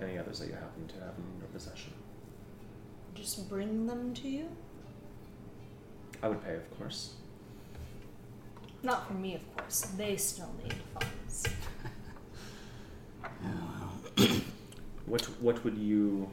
any 0.00 0.18
others 0.18 0.40
that 0.40 0.48
you 0.48 0.54
happen 0.54 0.88
to 0.88 0.94
have 0.94 1.14
in 1.16 1.38
your 1.38 1.48
possession. 1.52 1.92
Just 3.14 3.48
bring 3.48 3.86
them 3.86 4.14
to 4.14 4.28
you. 4.28 4.48
I 6.22 6.28
would 6.28 6.42
pay, 6.44 6.54
of 6.54 6.78
course. 6.78 7.14
Not 8.82 9.06
for 9.06 9.14
me, 9.14 9.34
of 9.34 9.56
course. 9.56 9.80
They 9.96 10.16
still 10.16 10.50
need 10.62 10.74
funds. 10.94 11.46
Well. 13.42 14.28
What 15.06 15.22
what 15.40 15.64
would 15.64 15.76
you 15.76 16.30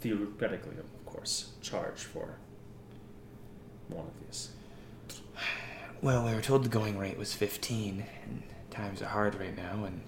theoretically, 0.00 0.76
of 0.78 1.06
course, 1.06 1.50
charge 1.62 2.00
for 2.00 2.34
one 3.88 4.04
of 4.06 4.12
these? 4.26 4.50
Well, 6.02 6.24
we 6.26 6.34
were 6.34 6.40
told 6.40 6.64
the 6.64 6.68
going 6.68 6.98
rate 6.98 7.16
was 7.16 7.34
15, 7.34 8.04
and 8.24 8.42
times 8.70 9.00
are 9.00 9.06
hard 9.06 9.34
right 9.38 9.56
now, 9.56 9.84
and 9.84 10.00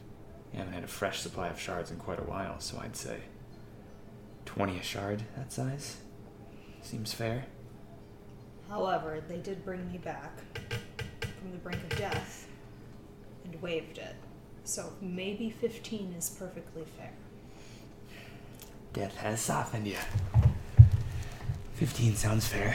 we 0.53 0.59
haven't 0.59 0.73
had 0.73 0.85
a 0.85 0.89
fresh 0.89 1.21
supply 1.21 1.49
of 1.49 1.61
shards 1.61 1.91
in 1.91 1.99
quite 1.99 2.19
a 2.19 2.25
while, 2.25 2.59
so 2.61 2.79
I'd 2.83 2.97
say 2.97 3.19
20 4.47 4.79
a 4.79 4.83
shard, 4.83 5.23
that 5.37 5.53
size. 5.53 5.99
Seems 6.83 7.13
fair. 7.15 7.45
However, 8.73 9.23
they 9.29 9.37
did 9.37 9.67
bring 9.67 9.87
me 9.93 9.99
back 9.99 10.33
from 11.21 11.53
the 11.53 11.59
brink 11.59 11.83
of 11.83 11.99
death 11.99 12.49
and 13.45 13.61
waived 13.61 13.99
it. 13.99 14.15
So 14.65 14.91
maybe 15.03 15.51
15 15.51 16.15
is 16.17 16.31
perfectly 16.31 16.85
fair. 16.97 17.13
Death 18.95 19.15
has 19.19 19.43
softened 19.43 19.87
you. 19.89 19.99
15 21.75 22.17
sounds 22.17 22.49
fair. 22.49 22.75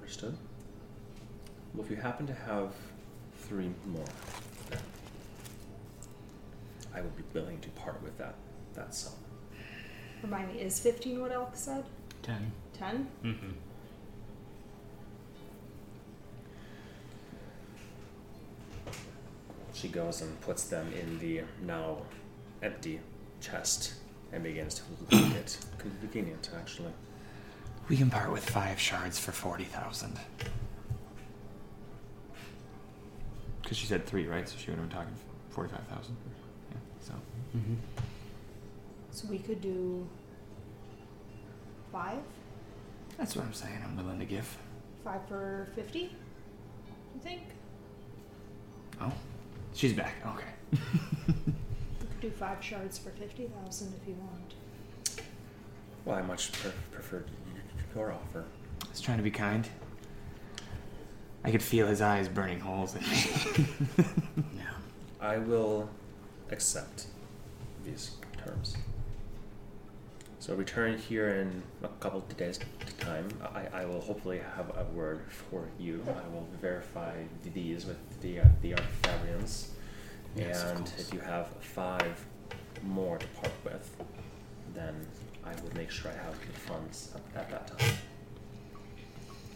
Understood. 0.00 0.36
Well, 1.72 1.84
if 1.84 1.90
you 1.90 1.96
happen 1.98 2.26
to 2.26 2.34
have 2.34 2.74
three 3.36 3.70
more, 3.86 4.04
I 6.92 7.00
would 7.00 7.16
be 7.16 7.22
willing 7.32 7.60
to 7.60 7.68
part 7.70 8.02
with 8.02 8.18
that 8.18 8.34
that 8.74 8.92
sum. 8.92 9.23
Remind 10.24 10.54
me, 10.54 10.60
is 10.60 10.80
15 10.80 11.20
what 11.20 11.32
Elk 11.32 11.50
said? 11.52 11.84
10. 12.22 12.50
10? 12.78 13.08
Mm-hmm. 13.22 13.50
She 19.74 19.88
goes 19.88 20.22
and 20.22 20.40
puts 20.40 20.64
them 20.64 20.90
in 20.98 21.18
the 21.18 21.42
now 21.66 21.98
empty 22.62 23.00
chest 23.42 23.96
and 24.32 24.42
begins 24.42 24.76
to 24.76 24.82
look 25.14 25.36
it. 25.36 25.58
Convenient, 25.76 26.48
actually. 26.56 26.92
We 27.90 27.98
can 27.98 28.08
part 28.08 28.32
with 28.32 28.48
five 28.48 28.80
shards 28.80 29.18
for 29.18 29.32
40,000. 29.32 30.18
Because 33.60 33.76
she 33.76 33.86
said 33.86 34.06
three, 34.06 34.26
right? 34.26 34.48
So 34.48 34.56
she 34.56 34.70
would 34.70 34.78
have 34.78 34.88
been 34.88 34.96
talking 34.96 35.14
45,000. 35.50 36.16
Yeah, 36.70 36.76
so. 37.02 37.12
Mm-hmm. 37.54 37.74
So 39.14 39.28
we 39.28 39.38
could 39.38 39.60
do 39.60 40.04
5? 41.92 42.18
That's 43.16 43.36
what 43.36 43.44
I'm 43.44 43.52
saying. 43.52 43.78
I'm 43.84 43.96
willing 43.96 44.18
to 44.18 44.24
give. 44.24 44.58
5 45.04 45.20
for 45.28 45.68
50? 45.76 46.00
You 46.00 46.10
think? 47.22 47.42
Oh, 49.00 49.12
she's 49.72 49.92
back. 49.92 50.16
Okay. 50.26 50.80
We 52.00 52.06
could 52.08 52.20
do 52.20 52.30
5 52.30 52.62
shards 52.62 52.98
for 52.98 53.10
50,000 53.10 53.94
if 54.02 54.08
you 54.08 54.14
want. 54.14 54.54
Well, 56.04 56.16
I 56.16 56.22
much 56.22 56.50
pre- 56.52 56.72
preferred 56.90 57.30
your 57.94 58.12
offer. 58.12 58.44
I 58.84 58.88
was 58.90 59.00
trying 59.00 59.18
to 59.18 59.22
be 59.22 59.30
kind. 59.30 59.68
I 61.44 61.52
could 61.52 61.62
feel 61.62 61.86
his 61.86 62.00
eyes 62.02 62.28
burning 62.28 62.58
holes 62.58 62.96
in 62.96 63.02
me. 63.02 64.44
Yeah. 64.56 64.64
I 65.20 65.38
will 65.38 65.88
accept 66.50 67.06
these 67.84 68.16
terms. 68.44 68.76
So 70.44 70.54
return 70.54 70.98
here 70.98 71.36
in 71.36 71.62
a 71.82 71.88
couple 72.00 72.18
of 72.18 72.36
days' 72.36 72.60
time. 73.00 73.26
I, 73.54 73.80
I 73.80 73.86
will 73.86 74.02
hopefully 74.02 74.42
have 74.56 74.68
a 74.76 74.84
word 74.92 75.22
for 75.30 75.66
you. 75.78 76.04
I 76.06 76.28
will 76.28 76.46
verify 76.60 77.14
these 77.54 77.86
with 77.86 77.96
the 78.20 78.40
uh, 78.40 78.44
the 78.60 78.72
Arcabrians, 78.72 79.68
Yes, 80.36 80.62
and 80.64 80.92
if 80.98 81.14
you 81.14 81.20
have 81.20 81.46
five 81.60 82.26
more 82.82 83.16
to 83.16 83.26
part 83.28 83.54
with, 83.64 83.96
then 84.74 84.94
I 85.46 85.52
will 85.62 85.74
make 85.76 85.90
sure 85.90 86.10
I 86.10 86.22
have 86.22 86.38
the 86.38 86.52
funds 86.52 87.14
at, 87.14 87.40
at 87.40 87.50
that 87.50 87.78
time. 87.78 87.96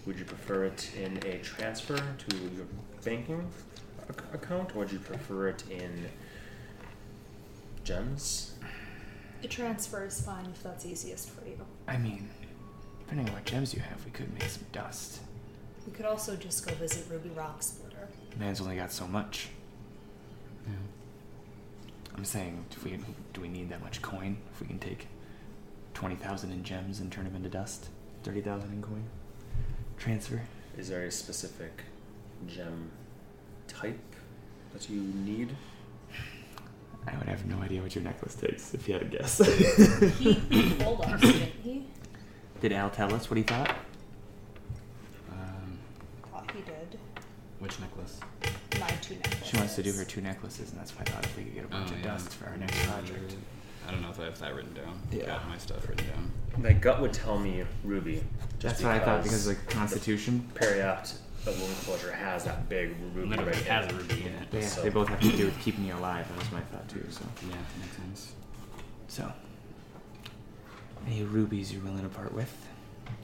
Would 0.06 0.18
you 0.18 0.24
prefer 0.24 0.64
it 0.64 0.90
in 0.96 1.18
a 1.26 1.36
transfer 1.40 1.98
to 1.98 2.36
your 2.56 2.66
banking 3.04 3.46
ac- 4.08 4.20
account, 4.32 4.74
or 4.74 4.78
would 4.78 4.92
you 4.92 5.00
prefer 5.00 5.48
it 5.48 5.64
in 5.70 6.06
gems? 7.84 8.52
A 9.42 9.46
transfer 9.48 10.04
is 10.04 10.20
fine 10.20 10.46
if 10.46 10.62
that's 10.62 10.84
easiest 10.84 11.30
for 11.30 11.46
you. 11.46 11.58
I 11.86 11.96
mean, 11.96 12.28
depending 13.00 13.28
on 13.28 13.34
what 13.34 13.44
gems 13.44 13.72
you 13.72 13.80
have, 13.80 14.04
we 14.04 14.10
could 14.10 14.32
make 14.32 14.48
some 14.48 14.64
dust. 14.72 15.20
We 15.86 15.92
could 15.92 16.06
also 16.06 16.34
just 16.36 16.66
go 16.66 16.74
visit 16.74 17.06
Ruby 17.08 17.30
Rock 17.30 17.62
Splitter. 17.62 18.08
Man's 18.38 18.60
only 18.60 18.76
got 18.76 18.92
so 18.92 19.06
much. 19.06 19.48
Yeah. 20.66 20.74
I'm 22.16 22.24
saying, 22.24 22.64
if 22.72 22.84
we 22.84 22.98
do 23.32 23.40
we 23.40 23.48
need 23.48 23.68
that 23.70 23.80
much 23.82 24.02
coin? 24.02 24.38
If 24.52 24.60
we 24.60 24.66
can 24.66 24.80
take 24.80 25.06
twenty 25.94 26.16
thousand 26.16 26.50
in 26.50 26.64
gems 26.64 26.98
and 26.98 27.10
turn 27.12 27.24
them 27.24 27.36
into 27.36 27.48
dust, 27.48 27.88
thirty 28.24 28.40
thousand 28.40 28.72
in 28.72 28.82
coin, 28.82 29.04
transfer. 29.98 30.42
Is 30.76 30.88
there 30.88 31.04
a 31.04 31.10
specific 31.12 31.84
gem 32.46 32.90
type 33.68 33.98
that 34.72 34.90
you 34.90 35.00
need? 35.00 35.56
I 37.12 37.16
would 37.18 37.28
have 37.28 37.46
no 37.46 37.58
idea 37.62 37.80
what 37.82 37.94
your 37.94 38.04
necklace 38.04 38.34
takes 38.34 38.74
if 38.74 38.86
you 38.88 38.94
had 38.94 39.02
a 39.02 39.06
guess. 39.06 39.38
He, 40.18 40.32
he 40.34 40.74
told 40.76 41.00
us, 41.02 41.20
didn't 41.20 41.52
he? 41.62 41.84
Did 42.60 42.72
Al 42.72 42.90
tell 42.90 43.12
us 43.14 43.30
what 43.30 43.36
he 43.36 43.42
thought? 43.44 43.74
Um, 45.30 45.78
Thought 46.32 46.50
he 46.52 46.60
did. 46.62 46.98
which 47.60 47.78
necklace? 47.80 48.18
My 48.80 48.88
two 49.02 49.14
necklaces. 49.14 49.48
She 49.48 49.56
wants 49.56 49.74
to 49.76 49.82
do 49.82 49.92
her 49.92 50.04
two 50.04 50.20
necklaces, 50.20 50.70
and 50.70 50.78
that's 50.80 50.92
why 50.94 51.02
I 51.02 51.10
thought 51.10 51.24
if 51.24 51.36
we 51.36 51.44
could 51.44 51.54
get 51.54 51.64
a 51.64 51.68
bunch 51.68 51.90
Oh, 51.90 51.94
of 51.94 52.00
yeah. 52.00 52.06
dust 52.06 52.30
for 52.34 52.46
our 52.48 52.56
next 52.56 52.84
project. 52.86 53.34
I 53.86 53.90
don't 53.92 54.02
know 54.02 54.10
if 54.10 54.20
I 54.20 54.24
have 54.24 54.38
that 54.40 54.54
written 54.54 54.74
down. 54.74 55.00
Yeah. 55.10 55.26
Got 55.26 55.48
my 55.48 55.56
stuff 55.58 55.88
written 55.88 56.06
down. 56.08 56.30
My 56.58 56.72
gut 56.72 57.00
would 57.00 57.12
tell 57.12 57.38
me 57.38 57.64
ruby. 57.84 58.22
That's 58.60 58.82
what 58.82 58.92
I 58.92 58.98
thought 58.98 59.22
because 59.22 59.46
like 59.46 59.66
Constitution. 59.70 60.46
Periapt 60.54 61.14
of 61.46 61.60
wound 61.60 61.74
closure 61.84 62.12
has 62.12 62.44
that 62.44 62.68
big 62.68 62.94
ruby 63.14 63.28
Literally 63.30 63.52
right 63.52 63.62
has 63.66 63.86
in 63.88 63.94
a 63.94 63.98
ruby 63.98 64.20
in 64.26 64.32
it. 64.34 64.48
Yeah, 64.52 64.60
So- 64.66 64.82
they 64.82 64.88
both 64.90 65.08
have 65.08 65.20
to 65.20 65.36
do 65.36 65.46
with 65.46 65.58
keeping 65.60 65.84
you 65.84 65.94
alive. 65.94 66.28
That 66.28 66.38
was 66.38 66.52
my 66.52 66.60
thought 66.62 66.88
too. 66.88 67.04
So, 67.10 67.22
Yeah, 67.48 67.56
makes 67.80 67.96
sense. 67.96 68.32
so 69.08 69.32
any 71.06 71.22
rubies 71.22 71.72
you're 71.72 71.82
willing 71.82 72.02
to 72.02 72.08
part 72.08 72.32
with? 72.34 72.52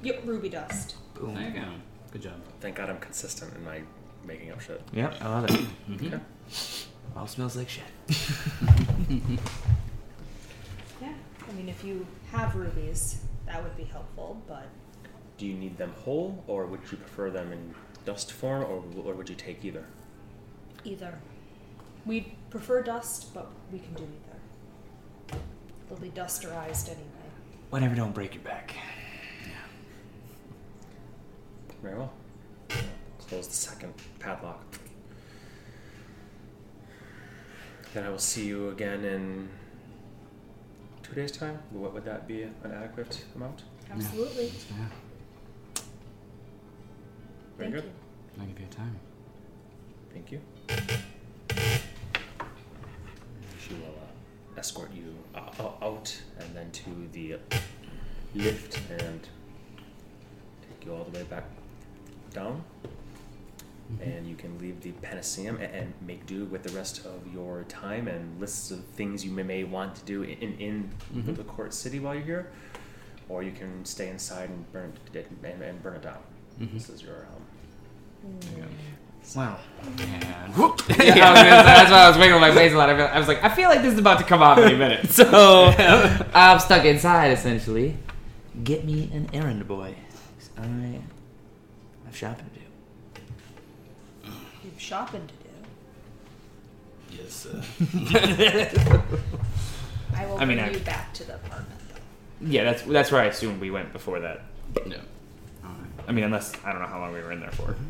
Yep, 0.02 0.22
ruby 0.24 0.48
dust. 0.48 0.96
Boom. 1.14 1.34
There 1.34 1.44
you 1.48 1.54
go. 1.60 1.64
Good 2.12 2.22
job. 2.22 2.40
Thank 2.60 2.76
God 2.76 2.88
I'm 2.90 2.98
consistent 3.00 3.54
in 3.54 3.64
my 3.64 3.82
making 4.24 4.50
up 4.52 4.60
shit. 4.60 4.80
Yep, 4.92 5.16
I 5.20 5.28
love 5.28 5.44
it. 5.50 5.66
Mhm. 5.90 6.06
Okay. 6.14 6.20
All 7.16 7.26
smells 7.26 7.56
like 7.56 7.68
shit. 7.68 7.84
Yeah. 11.00 11.12
I 11.48 11.52
mean, 11.52 11.68
if 11.68 11.84
you 11.84 12.06
have 12.32 12.54
rubies, 12.54 13.20
that 13.46 13.62
would 13.62 13.76
be 13.76 13.84
helpful, 13.84 14.40
but 14.48 14.66
Do 15.36 15.46
you 15.46 15.54
need 15.54 15.76
them 15.76 15.92
whole, 16.04 16.42
or 16.46 16.66
would 16.66 16.80
you 16.90 16.96
prefer 16.96 17.28
them 17.30 17.52
in 17.52 17.74
dust 18.04 18.32
form, 18.32 18.62
or, 18.62 18.82
or 19.04 19.14
would 19.14 19.28
you 19.28 19.34
take 19.34 19.64
either? 19.64 19.84
either. 20.84 21.18
We 22.06 22.36
prefer 22.50 22.82
dust, 22.82 23.32
but 23.32 23.50
we 23.72 23.78
can 23.78 23.94
do 23.94 24.02
either. 24.02 25.38
They'll 25.88 25.98
be 25.98 26.10
dusterized 26.10 26.88
anyway. 26.88 27.08
Whatever, 27.70 27.94
don't 27.94 28.12
break 28.14 28.34
your 28.34 28.42
back. 28.44 28.74
Yeah. 29.46 29.52
Very 31.82 31.96
well. 31.96 32.12
Close 33.28 33.48
the 33.48 33.54
second 33.54 33.94
padlock. 34.18 34.78
Then 37.94 38.04
I 38.04 38.10
will 38.10 38.18
see 38.18 38.46
you 38.46 38.68
again 38.68 39.04
in 39.04 39.48
two 41.02 41.14
days' 41.14 41.32
time. 41.32 41.58
What 41.70 41.94
would 41.94 42.04
that 42.04 42.28
be 42.28 42.42
an 42.42 42.54
adequate 42.64 43.24
amount? 43.34 43.62
Absolutely. 43.90 44.48
That's 44.48 44.64
fair. 44.64 44.90
Very 47.58 47.70
Thank 47.70 47.74
good. 47.74 47.84
you. 47.84 47.90
Thank 48.36 48.48
you 48.50 48.54
for 48.56 48.60
your 48.62 48.70
time. 48.70 48.96
Thank 50.12 50.32
you. 50.32 50.40
She 53.60 53.74
will 53.74 53.94
uh, 54.02 54.58
escort 54.60 54.90
you 54.92 55.14
uh, 55.34 55.84
out 55.84 56.20
and 56.38 56.54
then 56.54 56.70
to 56.72 57.08
the 57.12 57.36
lift 58.34 58.78
and 58.90 59.20
take 60.62 60.86
you 60.86 60.94
all 60.94 61.04
the 61.04 61.18
way 61.18 61.24
back 61.24 61.44
down. 62.32 62.62
And 64.02 64.26
you 64.26 64.34
can 64.34 64.58
leave 64.58 64.80
the 64.80 64.92
Panaceum 64.92 65.56
and, 65.56 65.72
and 65.74 65.94
make 66.06 66.26
do 66.26 66.46
with 66.46 66.62
the 66.62 66.72
rest 66.72 67.04
of 67.04 67.32
your 67.32 67.64
time 67.64 68.08
and 68.08 68.40
lists 68.40 68.70
of 68.70 68.82
things 68.84 69.24
you 69.24 69.30
may, 69.30 69.42
may 69.42 69.64
want 69.64 69.94
to 69.96 70.04
do 70.04 70.22
in, 70.22 70.58
in 70.58 70.90
Mhm. 71.14 71.36
the 71.36 71.44
court 71.44 71.72
city 71.74 72.00
while 72.00 72.14
you're 72.14 72.24
here. 72.24 72.50
Or 73.28 73.42
you 73.42 73.52
can 73.52 73.84
stay 73.84 74.08
inside 74.08 74.48
and 74.50 74.70
burn 74.72 74.92
it 75.12 75.30
and, 75.42 75.62
and 75.62 75.82
burn 75.82 75.96
it 75.96 76.02
down. 76.02 76.18
Mhm. 76.60 76.72
This 76.72 76.88
is 76.88 77.02
your 77.02 77.26
um, 77.34 77.42
Wow. 79.36 79.58
And 79.82 80.00
yeah, 80.00 80.06
I 80.06 80.50
was 80.54 80.88
gonna 80.88 81.50
that's 81.64 81.90
why 81.90 82.04
I 82.04 82.08
was 82.08 82.16
wiggling 82.16 82.40
my 82.40 82.54
face 82.54 82.72
a 82.72 82.76
lot. 82.76 82.88
I, 82.88 82.96
feel, 82.96 83.06
I 83.06 83.18
was 83.18 83.26
like, 83.28 83.42
I 83.42 83.48
feel 83.48 83.68
like 83.68 83.82
this 83.82 83.92
is 83.94 83.98
about 83.98 84.18
to 84.18 84.24
come 84.24 84.42
off 84.42 84.58
any 84.58 84.76
minute. 84.76 85.10
So 85.10 85.24
I'm 86.34 86.60
stuck 86.60 86.84
inside 86.84 87.32
essentially. 87.32 87.96
Get 88.62 88.84
me 88.84 89.10
an 89.12 89.28
errand 89.32 89.66
boy. 89.66 89.94
I 90.56 91.00
have 92.06 92.16
shopping 92.16 92.46
to 92.54 92.60
do. 92.60 94.32
You've 94.62 94.80
shopping 94.80 95.26
to 95.26 95.34
do. 97.16 97.22
yes, 97.22 97.32
Sir. 97.32 97.62
I 100.16 100.26
will 100.26 100.38
I 100.38 100.44
mean, 100.44 100.58
bring 100.58 100.60
I- 100.60 100.70
you 100.70 100.78
back 100.80 101.12
to 101.14 101.24
the 101.24 101.34
apartment, 101.34 101.80
though. 101.88 102.46
Yeah, 102.46 102.62
that's 102.64 102.82
that's 102.82 103.10
where 103.10 103.20
I 103.20 103.26
assumed 103.26 103.60
we 103.60 103.70
went 103.72 103.92
before 103.92 104.20
that. 104.20 104.42
no. 104.86 104.96
All 105.64 105.70
right. 105.70 106.04
I 106.06 106.12
mean, 106.12 106.24
unless 106.24 106.52
I 106.64 106.70
don't 106.72 106.80
know 106.82 106.86
how 106.88 107.00
long 107.00 107.12
we 107.12 107.20
were 107.20 107.32
in 107.32 107.40
there 107.40 107.50
for. 107.50 107.62
Mm-hmm. 107.72 107.84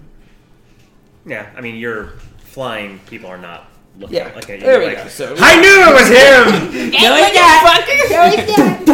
Yeah, 1.27 1.51
I 1.57 1.61
mean, 1.61 1.77
you're 1.77 2.13
flying. 2.39 2.99
People 3.07 3.31
are 3.31 3.39
not 3.39 3.69
looking 3.99 4.17
Yeah, 4.17 4.33
like 4.35 4.51
at 4.51 4.59
you. 4.59 4.65
there 4.67 4.79
we 4.81 4.87
like, 4.87 4.97
go. 4.97 5.09
So 5.09 5.35
I 5.39 5.61
knew 5.61 5.83
it 5.83 5.95
was 5.95 6.09
him. 6.09 6.45
no, 6.93 7.17
it's 7.17 7.35
not. 7.37 8.85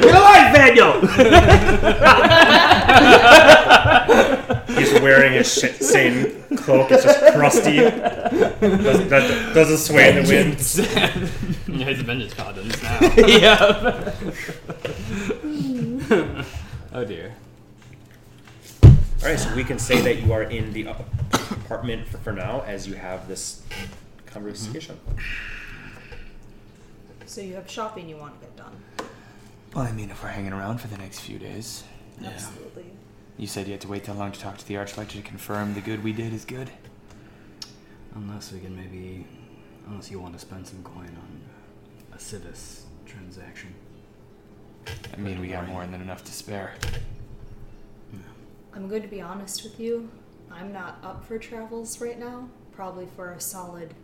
Get 0.00 0.14
alive, 0.14 0.54
Daniel. 0.54 1.00
He's 4.76 4.92
wearing 5.00 5.32
his 5.32 5.52
shit 5.52 5.82
same 5.82 6.42
cloak. 6.56 6.90
It's 6.90 7.04
just 7.04 7.34
crusty. 7.34 7.76
Doesn't, 7.78 9.08
that 9.08 9.52
doesn't 9.54 9.78
sway 9.78 10.10
in 10.10 10.16
the 10.16 10.28
wind. 10.28 10.58
yeah, 11.80 11.86
his 11.86 12.00
vengeance 12.02 12.34
cardinals 12.34 12.82
now. 12.82 12.98
yeah. 13.16 14.12
oh 16.92 17.04
dear. 17.04 17.34
All 19.26 19.32
right, 19.32 19.40
so 19.40 19.52
we 19.56 19.64
can 19.64 19.80
say 19.80 20.00
that 20.02 20.22
you 20.22 20.32
are 20.32 20.44
in 20.44 20.72
the 20.72 20.86
apartment 20.86 22.06
for, 22.06 22.18
for 22.18 22.32
now, 22.32 22.62
as 22.64 22.86
you 22.86 22.94
have 22.94 23.26
this 23.26 23.60
conversation. 24.24 24.96
So 27.26 27.40
you 27.40 27.54
have 27.54 27.68
shopping 27.68 28.08
you 28.08 28.18
want 28.18 28.40
to 28.40 28.46
get 28.46 28.56
done. 28.56 28.76
Well, 29.74 29.84
I 29.84 29.90
mean, 29.90 30.12
if 30.12 30.22
we're 30.22 30.28
hanging 30.28 30.52
around 30.52 30.78
for 30.78 30.86
the 30.86 30.96
next 30.96 31.18
few 31.18 31.40
days, 31.40 31.82
Yeah. 32.20 32.28
Absolutely. 32.28 32.84
you 33.36 33.48
said 33.48 33.66
you 33.66 33.72
had 33.72 33.80
to 33.80 33.88
wait 33.88 34.04
that 34.04 34.16
long 34.16 34.30
to 34.30 34.38
talk 34.38 34.58
to 34.58 34.68
the 34.68 34.74
Archlector 34.74 35.16
to 35.16 35.22
confirm 35.22 35.74
the 35.74 35.80
good 35.80 36.04
we 36.04 36.12
did 36.12 36.32
is 36.32 36.44
good. 36.44 36.70
Unless 38.14 38.52
we 38.52 38.60
can 38.60 38.76
maybe, 38.76 39.26
unless 39.88 40.08
you 40.08 40.20
want 40.20 40.34
to 40.34 40.38
spend 40.38 40.68
some 40.68 40.84
coin 40.84 41.10
on 41.20 41.40
a 42.12 42.16
Sivis 42.18 42.82
transaction. 43.06 43.74
I 45.12 45.16
mean, 45.16 45.40
we 45.40 45.48
got 45.48 45.66
more 45.66 45.84
than 45.84 46.00
enough 46.00 46.22
to 46.26 46.32
spare. 46.32 46.74
I'm 48.76 48.88
going 48.88 49.02
to 49.02 49.08
be 49.08 49.22
honest 49.22 49.64
with 49.64 49.80
you. 49.80 50.08
I'm 50.52 50.70
not 50.72 50.98
up 51.02 51.24
for 51.24 51.38
travels 51.38 51.98
right 52.00 52.18
now. 52.18 52.48
Probably 52.72 53.06
for 53.16 53.32
a 53.32 53.40
solid 53.40 53.94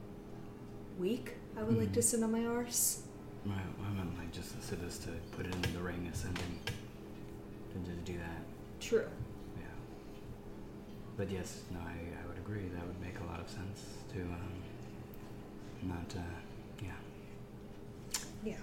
week. 0.98 1.34
I 1.58 1.62
would 1.62 1.76
like 1.76 1.92
to 1.92 2.00
Mhm. 2.00 2.04
sit 2.04 2.22
on 2.22 2.32
my 2.32 2.46
arse. 2.46 3.02
Right, 3.44 3.58
I 3.84 3.90
meant 3.92 4.16
like 4.18 4.32
just 4.32 4.54
a 4.54 4.58
Sivis 4.58 4.98
to 5.04 5.10
put 5.36 5.46
it 5.46 5.54
in 5.54 5.74
the 5.74 5.82
ring 5.82 6.08
ascending. 6.10 6.58
To 6.64 7.78
just 7.90 8.04
do 8.04 8.14
that. 8.16 8.42
True. 8.80 9.08
Yeah. 9.58 9.64
But 11.18 11.30
yes, 11.30 11.62
no, 11.70 11.78
I, 11.80 11.92
I 12.22 12.26
would 12.26 12.38
agree. 12.38 12.68
That 12.74 12.86
would 12.86 13.00
make 13.00 13.18
a 13.20 13.24
lot 13.24 13.40
of 13.40 13.48
sense 13.50 13.84
to 14.14 14.20
um, 14.22 14.62
not, 15.82 16.14
uh, 16.16 16.22
yeah. 16.82 18.20
Yeah. 18.42 18.56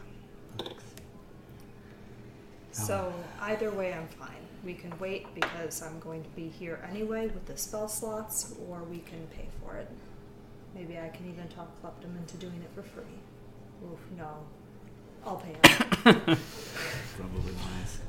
Thanks. 2.80 2.88
So 2.88 3.14
oh. 3.16 3.44
either 3.44 3.72
way, 3.72 3.94
I'm 3.94 4.08
fine. 4.08 4.30
We 4.64 4.74
can 4.74 4.98
wait 5.00 5.34
because 5.36 5.82
I'm 5.82 6.00
going 6.00 6.24
to 6.24 6.30
be 6.30 6.50
here 6.50 6.80
anyway 6.90 7.28
with 7.28 7.46
the 7.46 7.58
spell 7.58 7.88
slots, 7.88 8.54
or 8.68 8.84
we 8.84 9.00
can 9.00 9.26
pay 9.28 9.48
for 9.62 9.76
it. 9.78 9.90
Maybe 10.76 10.98
I 11.00 11.10
can 11.10 11.28
even 11.30 11.48
talk 11.48 11.70
Kleptum 11.82 12.18
into 12.18 12.38
doing 12.38 12.62
it 12.62 12.70
for 12.76 12.84
free. 12.84 13.04
Oof, 13.86 14.00
no. 14.18 14.28
I'll 15.26 15.38
pay 15.38 15.50
him. 15.50 15.58
Probably 17.18 17.54
wise. 17.54 18.00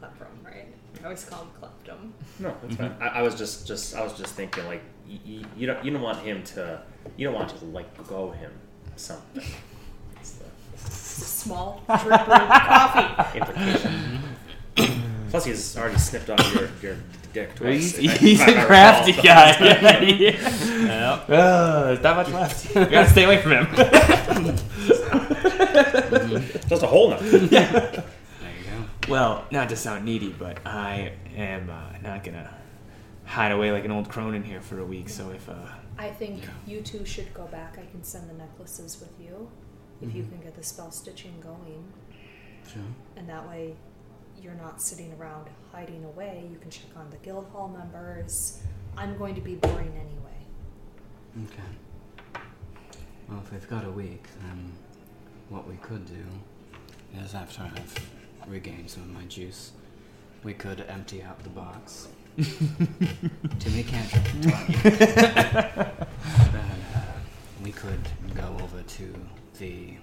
Kleptum, 0.00 0.44
right? 0.44 0.66
I 1.00 1.04
always 1.04 1.24
call 1.24 1.42
him 1.44 1.50
Kleptum. 1.60 2.10
No, 2.40 2.54
that's 2.62 2.76
fine. 2.76 2.90
Mm-hmm. 2.90 3.02
I, 3.02 3.06
I 3.08 3.22
was 3.22 3.34
just, 3.34 3.66
just, 3.66 3.94
I 3.94 4.02
was 4.02 4.14
just 4.14 4.34
thinking, 4.34 4.66
like, 4.66 4.82
y- 5.08 5.20
y- 5.26 5.44
you 5.56 5.66
don't, 5.66 5.84
you 5.84 5.90
don't 5.90 6.02
want 6.02 6.18
him 6.20 6.42
to, 6.44 6.82
you 7.16 7.26
don't 7.26 7.34
want 7.34 7.50
to 7.50 7.64
let 7.66 8.06
go 8.08 8.30
him 8.30 8.52
something. 8.96 9.44
That's 10.14 10.32
the 10.32 10.44
It's 10.74 10.86
a 10.86 10.90
small 11.26 11.82
drip 11.86 12.24
brewed 12.24 12.38
coffee. 12.38 13.38
implication. 13.38 14.18
Plus, 15.30 15.44
he's 15.44 15.76
already 15.76 15.98
snipped 15.98 16.30
off 16.30 16.54
your, 16.54 16.70
your 16.82 16.96
dick 17.34 17.54
twice. 17.54 17.96
He's, 17.96 18.10
if 18.12 18.14
I- 18.14 18.16
he's 18.24 18.40
if 18.40 18.48
I 18.48 18.52
a 18.52 18.66
crafty 18.66 19.10
recall. 19.12 19.24
guy. 19.24 20.00
Yep. 20.00 21.24
oh, 21.28 21.84
there's 21.86 22.02
not 22.02 22.16
much 22.16 22.28
left. 22.30 22.74
We 22.74 22.84
gotta 22.86 23.10
stay 23.10 23.24
away 23.24 23.42
from 23.42 23.52
him. 23.52 23.66
Just 26.68 26.82
a 26.82 26.86
hole 26.86 27.10
now. 27.10 27.18
There 27.18 27.40
you 27.42 27.48
go. 27.50 28.02
well, 29.08 29.44
not 29.50 29.68
to 29.70 29.76
sound 29.76 30.04
needy, 30.04 30.34
but 30.38 30.58
I 30.66 31.12
am 31.36 31.68
uh, 31.70 31.98
not 32.02 32.24
gonna 32.24 32.54
hide 33.24 33.52
away 33.52 33.72
like 33.72 33.84
an 33.84 33.90
old 33.90 34.08
crone 34.08 34.34
in 34.34 34.42
here 34.42 34.60
for 34.60 34.78
a 34.78 34.84
week. 34.84 35.08
So 35.10 35.30
if 35.30 35.48
uh, 35.48 35.54
I 35.98 36.08
think 36.10 36.42
Yeah. 36.44 36.48
you 36.66 36.80
two 36.80 37.04
should 37.04 37.32
go 37.34 37.44
back. 37.46 37.76
I 37.78 37.84
can 37.90 38.02
send 38.02 38.30
the 38.30 38.34
necklaces 38.34 38.98
with 39.00 39.12
you 39.20 39.50
if 40.00 40.14
you 40.14 40.22
Mhm. 40.22 40.28
can 40.30 40.40
get 40.40 40.54
the 40.56 40.62
spell 40.62 40.90
stitching 40.90 41.40
going. 41.40 41.84
Sure. 42.72 42.82
And 43.16 43.28
that 43.28 43.48
way 43.48 43.74
you're 44.40 44.54
not 44.54 44.80
sitting 44.80 45.12
around 45.14 45.48
hiding 45.72 46.04
away. 46.04 46.46
You 46.50 46.58
can 46.58 46.70
check 46.70 46.96
on 46.96 47.10
the 47.10 47.16
guild 47.18 47.46
hall 47.52 47.68
members. 47.68 48.60
I'm 48.96 49.16
going 49.18 49.34
to 49.34 49.40
be 49.40 49.54
boring 49.56 49.92
anyway. 49.96 51.46
Okay. 51.50 52.42
Well, 53.28 53.40
if 53.44 53.52
we've 53.52 53.68
got 53.68 53.84
a 53.84 53.90
week, 53.90 54.26
then 54.42 54.72
what 55.48 55.66
we 55.68 55.76
could 55.76 56.06
do 56.06 56.24
is 57.22 57.34
after 57.34 57.62
I've 57.62 58.08
regained 58.46 58.90
some 58.90 59.02
of 59.04 59.10
my 59.10 59.24
juice, 59.24 59.72
we 60.44 60.54
could 60.54 60.80
empty 60.88 61.22
out 61.22 61.42
the 61.42 61.50
box. 61.50 62.08
Too 62.36 63.70
many 63.70 63.82
cantrips. 63.82 64.30
I'm 64.34 64.40
telling 64.42 64.66
you. 64.68 64.90
then 64.90 66.80
uh, 66.94 67.02
we 67.64 67.72
could 67.72 68.00
go 68.34 68.56
over 68.62 68.82
to 68.82 69.14
the 69.58 69.94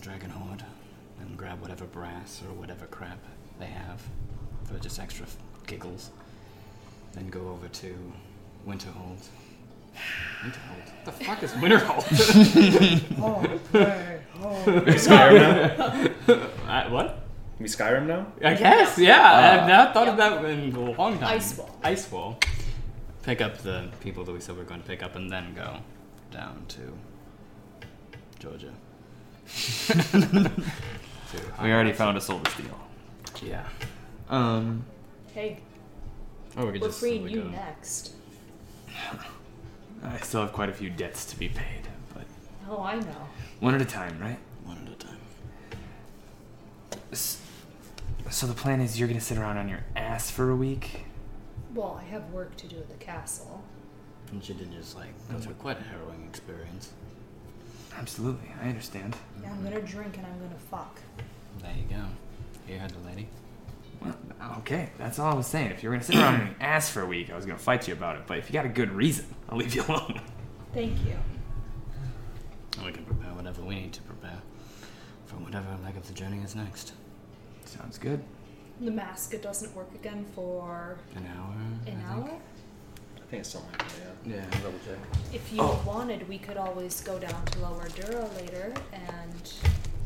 Dragon 0.00 0.30
Horde 0.30 0.64
and 1.20 1.36
grab 1.36 1.60
whatever 1.60 1.84
brass 1.84 2.42
or 2.46 2.52
whatever 2.54 2.86
crap 2.86 3.18
they 3.58 3.66
have 3.66 4.02
for 4.64 4.78
just 4.78 4.98
extra 4.98 5.26
f- 5.26 5.36
giggles. 5.66 6.10
Then 7.12 7.28
go 7.28 7.48
over 7.48 7.68
to 7.68 8.12
Winterhold. 8.66 9.28
Winterhold? 10.42 10.86
What 10.86 11.04
the 11.04 11.12
fuck 11.12 11.42
is 11.42 11.52
Winterhold? 11.52 12.04
We 14.40 14.94
Skyrim 14.94 16.26
now? 16.26 16.34
uh, 16.66 16.88
what? 16.88 17.24
We 17.58 17.66
Skyrim 17.66 18.06
now? 18.06 18.26
I 18.42 18.54
guess, 18.54 18.96
yeah. 18.98 19.20
Ah. 19.22 19.62
I've 19.62 19.68
not 19.68 19.92
thought 19.92 20.08
of 20.08 20.16
that 20.16 20.42
in 20.46 20.74
a 20.74 20.80
long 20.92 21.18
time. 21.18 21.28
Ice 21.28 21.58
Wall. 21.58 21.78
Ice 21.82 22.10
Wall. 22.10 22.38
Pick 23.22 23.42
up 23.42 23.58
the 23.58 23.88
people 24.00 24.24
that 24.24 24.32
we 24.32 24.40
said 24.40 24.56
we 24.56 24.62
are 24.62 24.64
going 24.64 24.80
to 24.80 24.86
pick 24.86 25.02
up 25.02 25.14
and 25.14 25.30
then 25.30 25.54
go 25.54 25.80
down 26.30 26.64
to 26.68 26.96
Georgia. 28.40 28.72
We 31.62 31.70
already 31.70 31.92
found 31.92 32.16
a 32.16 32.20
soulless 32.20 32.52
deal. 32.56 32.78
Yeah. 33.48 33.64
Um, 34.28 34.84
Hey, 35.32 35.60
Or 36.56 36.66
we 36.66 36.72
could 36.72 36.80
we're 36.82 36.88
just 36.88 36.98
freeing 37.00 37.22
simply 37.22 37.34
you 37.34 37.42
go. 37.42 37.50
next. 37.50 38.14
I 40.02 40.16
still 40.18 40.40
have 40.40 40.52
quite 40.52 40.68
a 40.68 40.72
few 40.72 40.90
debts 40.90 41.24
to 41.26 41.38
be 41.38 41.48
paid, 41.48 41.86
but 42.14 42.24
Oh, 42.68 42.82
I 42.82 42.98
know. 42.98 43.28
one 43.60 43.74
at 43.76 43.80
a 43.82 43.84
time, 43.84 44.18
right? 44.18 44.38
One 44.64 44.78
at 44.84 44.92
a 44.92 44.96
time. 44.96 45.18
S- 47.12 47.40
So 48.30 48.46
the 48.48 48.54
plan 48.54 48.80
is 48.80 48.98
you're 48.98 49.06
gonna 49.08 49.20
sit 49.20 49.38
around 49.38 49.58
on 49.58 49.68
your 49.68 49.84
ass 49.94 50.30
for 50.30 50.50
a 50.50 50.56
week. 50.56 51.04
Well, 51.74 52.00
I 52.02 52.04
have 52.10 52.28
work 52.30 52.56
to 52.56 52.66
do 52.66 52.76
at 52.78 52.88
the 52.88 52.96
castle. 53.04 53.62
And 54.32 54.42
she 54.42 54.54
did 54.54 54.72
just 54.72 54.96
like 54.96 55.10
go 55.30 55.38
through 55.38 55.54
quite 55.54 55.78
a 55.78 55.82
harrowing 55.84 56.24
experience. 56.28 56.90
Absolutely, 57.98 58.50
I 58.62 58.68
understand. 58.68 59.16
Yeah, 59.42 59.50
I'm 59.52 59.62
gonna 59.62 59.80
drink 59.82 60.16
and 60.16 60.26
I'm 60.26 60.38
gonna 60.38 60.58
fuck. 60.70 60.98
There 61.60 61.72
you 61.76 61.84
go. 61.96 62.02
You 62.72 62.78
heard 62.78 62.90
the 62.90 63.08
lady. 63.08 63.28
Well, 64.00 64.16
okay, 64.58 64.90
that's 64.96 65.18
all 65.18 65.32
I 65.32 65.34
was 65.34 65.46
saying. 65.46 65.72
If 65.72 65.82
you're 65.82 65.92
gonna 65.92 66.04
sit 66.04 66.16
around 66.16 66.34
and 66.40 66.46
your 66.48 66.56
ass 66.60 66.88
for 66.88 67.02
a 67.02 67.06
week, 67.06 67.30
I 67.30 67.36
was 67.36 67.44
gonna 67.44 67.58
fight 67.58 67.86
you 67.88 67.94
about 67.94 68.16
it. 68.16 68.22
But 68.26 68.38
if 68.38 68.48
you 68.48 68.52
got 68.54 68.64
a 68.64 68.70
good 68.70 68.90
reason, 68.92 69.26
I'll 69.48 69.58
leave 69.58 69.74
you 69.74 69.82
alone. 69.88 70.20
Thank 70.72 71.04
you. 71.04 71.16
And 72.76 72.86
we 72.86 72.92
can 72.92 73.04
prepare 73.04 73.32
whatever 73.34 73.62
we 73.62 73.74
need 73.74 73.92
to 73.94 74.02
prepare 74.02 74.38
for 75.26 75.36
whatever 75.36 75.66
leg 75.84 75.96
of 75.96 76.06
the 76.06 76.14
journey 76.14 76.38
is 76.42 76.54
next. 76.54 76.92
Sounds 77.64 77.98
good. 77.98 78.22
The 78.80 78.90
mask 78.90 79.34
it 79.34 79.42
doesn't 79.42 79.74
work 79.76 79.92
again 79.94 80.24
for 80.34 80.96
An 81.14 81.26
hour. 81.26 81.52
an 81.86 82.02
I 82.08 82.14
think. 82.14 82.30
hour. 82.30 82.40
I 83.30 83.34
think 83.34 83.40
it's 83.42 83.50
something 83.50 83.70
like 83.70 83.78
that, 83.88 83.94
yeah. 84.26 84.34
Yeah, 84.36 84.60
double 84.60 84.78
check. 84.84 84.98
If 85.32 85.52
you 85.52 85.60
Oh. 85.62 85.80
wanted, 85.86 86.28
we 86.28 86.36
could 86.38 86.56
always 86.56 87.00
go 87.00 87.16
down 87.20 87.44
to 87.44 87.58
Lower 87.60 87.88
Dura 87.90 88.28
later 88.36 88.74
and 88.92 89.52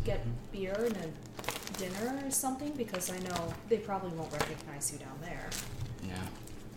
get 0.04 0.20
beer 0.52 0.74
and 0.74 0.94
a 0.98 1.78
dinner 1.78 2.20
or 2.22 2.30
something 2.30 2.72
because 2.72 3.10
I 3.10 3.18
know 3.20 3.54
they 3.70 3.78
probably 3.78 4.10
won't 4.10 4.30
recognize 4.30 4.92
you 4.92 4.98
down 4.98 5.18
there. 5.22 5.48
Yeah. 6.06 6.16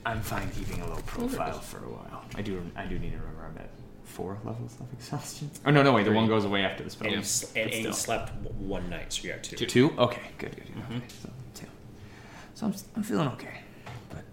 I'm 0.05 0.21
fine 0.21 0.49
keeping 0.51 0.79
a 0.81 0.88
low 0.88 1.01
profile 1.05 1.60
for 1.60 1.79
a 1.83 1.89
while. 1.89 2.23
I 2.36 2.41
do. 2.41 2.63
I 2.77 2.86
do 2.86 2.97
need 2.97 3.12
to 3.12 3.17
remember 3.17 3.43
I'm 3.51 3.57
at 3.57 3.69
four 4.05 4.38
levels 4.45 4.77
of 4.79 4.88
exhaustion. 4.93 5.51
Oh 5.65 5.71
no, 5.71 5.83
no 5.83 5.91
wait. 5.91 6.05
The 6.05 6.13
one 6.13 6.27
goes 6.29 6.45
away 6.45 6.63
after 6.63 6.81
the 6.86 6.89
spell. 6.89 7.07
And, 7.07 7.12
you, 7.12 7.17
ends, 7.17 7.43
s- 7.43 7.51
but 7.51 7.62
and, 7.62 7.71
and 7.73 7.75
you 7.75 7.91
still. 7.91 7.93
slept 7.93 8.41
w- 8.41 8.65
one 8.69 8.89
night, 8.89 9.12
so 9.12 9.27
you 9.27 9.33
got 9.33 9.43
two. 9.43 9.57
Two? 9.65 9.91
Okay, 9.97 10.21
good, 10.38 10.55
good, 10.55 10.65
good. 10.65 10.75
Mhm. 10.77 10.97
Okay, 10.99 11.05
so 11.21 11.29
two. 11.55 11.65
So 12.53 12.67
I'm, 12.67 12.73
I'm 12.95 13.03
feeling 13.03 13.27
okay. 13.33 13.63
But 14.10 14.23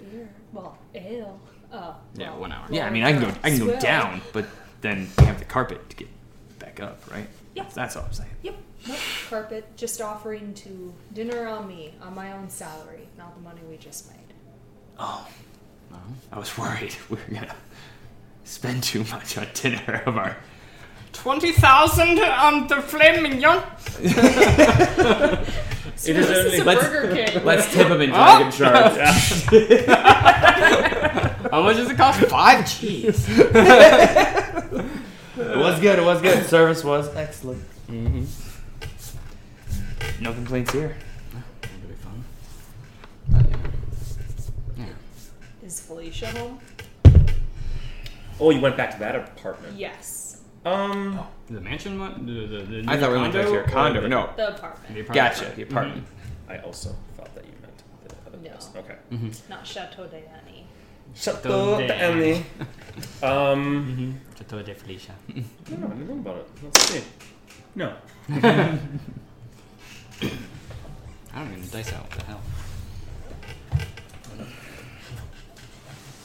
Beer? 0.00 0.28
Well, 0.52 0.76
ale. 0.94 1.40
Oh. 1.72 1.96
Yeah, 2.14 2.30
well, 2.30 2.40
one 2.40 2.52
hour. 2.52 2.66
yeah, 2.70 2.86
I 2.86 2.90
mean, 2.90 3.02
I 3.04 3.12
can 3.12 3.20
go, 3.22 3.28
I 3.42 3.50
can 3.50 3.58
go 3.58 3.64
Swill. 3.66 3.80
down, 3.80 4.20
but 4.32 4.46
then 4.80 5.08
you 5.18 5.24
have 5.26 5.38
the 5.38 5.44
carpet 5.44 5.88
to 5.90 5.96
get 5.96 6.08
back 6.58 6.80
up, 6.80 7.00
right? 7.10 7.26
Yeah. 7.54 7.64
That's, 7.64 7.74
that's 7.74 7.96
all 7.96 8.04
I'm 8.04 8.12
saying. 8.12 8.30
Yep. 8.42 8.54
Nope. 8.86 8.96
Carpet. 9.28 9.76
Just 9.76 10.00
offering 10.00 10.54
to 10.54 10.94
dinner 11.12 11.46
on 11.48 11.66
me 11.68 11.94
on 12.00 12.14
my 12.14 12.32
own 12.32 12.48
salary, 12.48 13.08
not 13.18 13.34
the 13.34 13.42
money 13.42 13.60
we 13.68 13.76
just 13.76 14.08
made. 14.08 14.18
Oh, 14.98 15.26
Uh-huh. 15.92 15.98
I 16.32 16.38
was 16.38 16.56
worried 16.56 16.94
we 17.10 17.16
were 17.16 17.34
gonna 17.34 17.54
spend 18.44 18.82
too 18.82 19.04
much 19.10 19.36
on 19.36 19.46
dinner 19.54 20.02
of 20.06 20.16
our. 20.16 20.36
20,000 21.12 22.18
on 22.20 22.66
the 22.68 22.76
flame 22.82 23.22
mignon? 23.24 23.62
So 25.98 26.10
It 26.10 26.16
is 26.16 26.28
this 26.28 26.38
only- 26.38 26.52
is 26.56 26.60
a 26.60 26.64
Let's- 26.64 26.88
Burger 26.88 27.14
King. 27.14 27.44
Let's 27.44 27.72
tip 27.72 27.88
him 27.88 28.00
in 28.00 28.10
dragon 28.10 28.50
shards. 28.58 28.96
How 31.50 31.62
much 31.62 31.76
does 31.76 31.90
it 31.90 31.96
cost? 31.96 32.20
Five 32.26 32.68
cheese. 32.70 33.26
it 33.28 33.46
was 35.36 35.80
good. 35.80 35.98
It 35.98 36.04
was 36.04 36.20
good. 36.22 36.46
Service 36.46 36.84
was 36.84 37.14
excellent. 37.16 37.62
mm-hmm. 37.88 38.24
No 40.22 40.32
complaints 40.32 40.72
here. 40.72 40.96
That'll 41.62 41.88
be 41.88 41.94
fun. 41.94 42.24
Yeah. 44.76 44.84
Yeah. 44.84 45.66
Is 45.66 45.80
Felicia 45.80 46.26
home? 46.28 46.58
Oh, 48.40 48.50
you 48.50 48.60
went 48.60 48.76
back 48.76 48.92
to 48.92 48.98
that 49.00 49.16
apartment. 49.16 49.76
Yes. 49.78 50.17
Um, 50.64 51.18
The 51.48 51.60
mansion 51.60 51.98
one? 51.98 52.26
The, 52.26 52.46
the, 52.46 52.82
the 52.82 52.84
I 52.90 52.98
thought 52.98 53.10
we 53.12 53.18
went 53.18 53.32
back 53.32 53.46
to 53.46 53.52
your 53.52 53.62
condo. 53.64 54.00
the- 54.02 54.08
No, 54.08 54.30
The 54.36 54.48
apartment. 54.54 54.94
the 54.94 55.00
apartment? 55.00 55.14
gotcha. 55.14 55.52
The 55.56 55.62
apartment. 55.62 56.06
I 56.48 56.58
also 56.58 56.94
thought 57.16 57.34
that 57.34 57.44
you 57.44 57.52
meant 57.62 57.82
the 58.06 58.14
other 58.28 58.38
No. 58.38 58.50
place. 58.50 58.68
Okay. 58.76 58.96
Mm-hmm. 59.12 59.50
Not 59.50 59.66
Chateau 59.66 60.06
de 60.06 60.16
Annie. 60.18 60.66
Chateau 61.14 61.78
d'Annie. 61.86 62.44
Um, 63.22 63.86
Mm-hmm. 63.86 64.12
Chateau 64.36 64.62
de 64.62 64.74
Felicia. 64.74 65.12
no, 65.28 65.34
I 65.36 65.70
didn't 65.70 66.08
know 66.08 66.14
about 66.14 66.36
it. 66.38 66.48
Let's 66.64 66.82
see. 66.82 67.02
No. 67.74 67.94
I 68.28 68.78
don't 71.34 71.52
even 71.52 71.68
dice 71.70 71.92
out. 71.92 72.02
What 72.02 72.10
the 72.18 72.24
hell? 72.24 72.40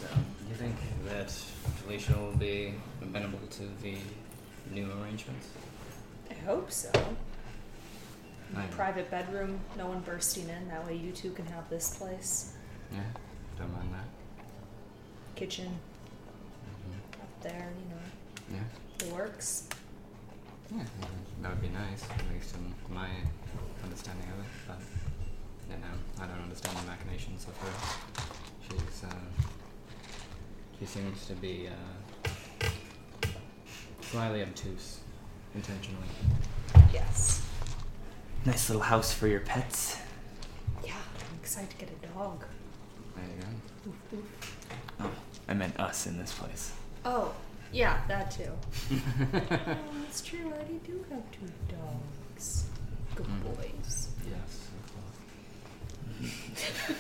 So, 0.02 0.08
do 0.08 0.50
you 0.50 0.56
think 0.56 0.76
that 1.08 1.30
Felicia 1.30 2.17
will 2.17 2.36
be 2.38 2.74
amenable 3.02 3.39
to 3.52 3.63
the 3.82 3.96
new 4.74 4.90
arrangements? 5.02 5.48
I 6.30 6.34
hope 6.46 6.72
so. 6.72 6.90
I- 8.56 8.66
Private 8.68 9.10
bedroom, 9.10 9.60
no 9.78 9.88
one 9.88 10.02
bursting 10.02 10.48
in. 10.50 10.68
That 10.68 10.86
way 10.86 10.96
you 10.96 11.12
two 11.12 11.32
can 11.32 11.46
have 11.48 11.68
this 11.70 11.96
place. 11.96 12.54
Yeah, 12.92 13.00
don't 13.58 13.74
mind 13.74 13.90
that. 13.94 14.06
Kitchen 15.36 15.68
hmm 15.68 17.22
up 17.22 17.42
there, 17.42 17.72
you 17.80 17.90
know. 17.90 18.60
Yeah. 19.02 19.08
It 19.08 19.12
works. 19.14 19.68
Yeah, 20.76 20.84
that 21.42 21.50
would 21.52 21.62
be 21.62 21.70
nice, 21.70 22.04
at 22.10 22.34
least 22.34 22.56
in 22.56 22.94
my 22.94 23.10
understanding 23.84 24.28
of 24.34 24.40
it. 24.46 24.52
But 24.68 24.78
you 25.70 25.78
know, 25.82 26.24
I 26.24 26.28
don't 26.28 26.44
understand 26.44 26.78
the 26.78 26.84
machinations 26.84 27.48
of 27.48 27.58
her. 27.58 27.74
She's 28.70 29.04
uh, 29.04 29.16
she 30.80 30.86
seems 30.86 31.26
to 31.26 31.34
be 31.34 31.68
uh, 31.68 31.72
slightly 34.13 34.43
obtuse, 34.43 34.99
intentionally. 35.56 36.06
Yes. 36.93 37.41
Nice 38.45 38.69
little 38.69 38.84
house 38.84 39.12
for 39.12 39.28
your 39.28 39.39
pets. 39.39 39.97
Yeah, 40.86 40.93
I'm 40.93 41.39
excited 41.41 41.71
to 41.71 41.78
get 41.78 41.89
a 41.89 42.08
dog. 42.15 42.45
There 43.15 43.26
you 43.26 43.41
go. 43.41 43.89
Oof, 43.89 44.13
oof. 44.13 44.67
Oh, 44.99 45.10
I 45.47 45.56
meant 45.56 45.80
us 45.80 46.06
in 46.06 46.19
this 46.19 46.32
place. 46.32 46.73
Oh, 47.06 47.34
yeah, 47.71 48.02
that 48.08 48.30
too. 48.30 48.52
oh, 49.34 49.78
that's 50.04 50.21
true. 50.21 50.41
I 50.41 50.58
already 50.58 50.80
do 50.86 51.04
have 51.10 51.23
two 51.32 51.49
dogs. 51.76 52.65
Good 53.15 53.26
Mm. 53.26 53.43
boys. 53.56 54.10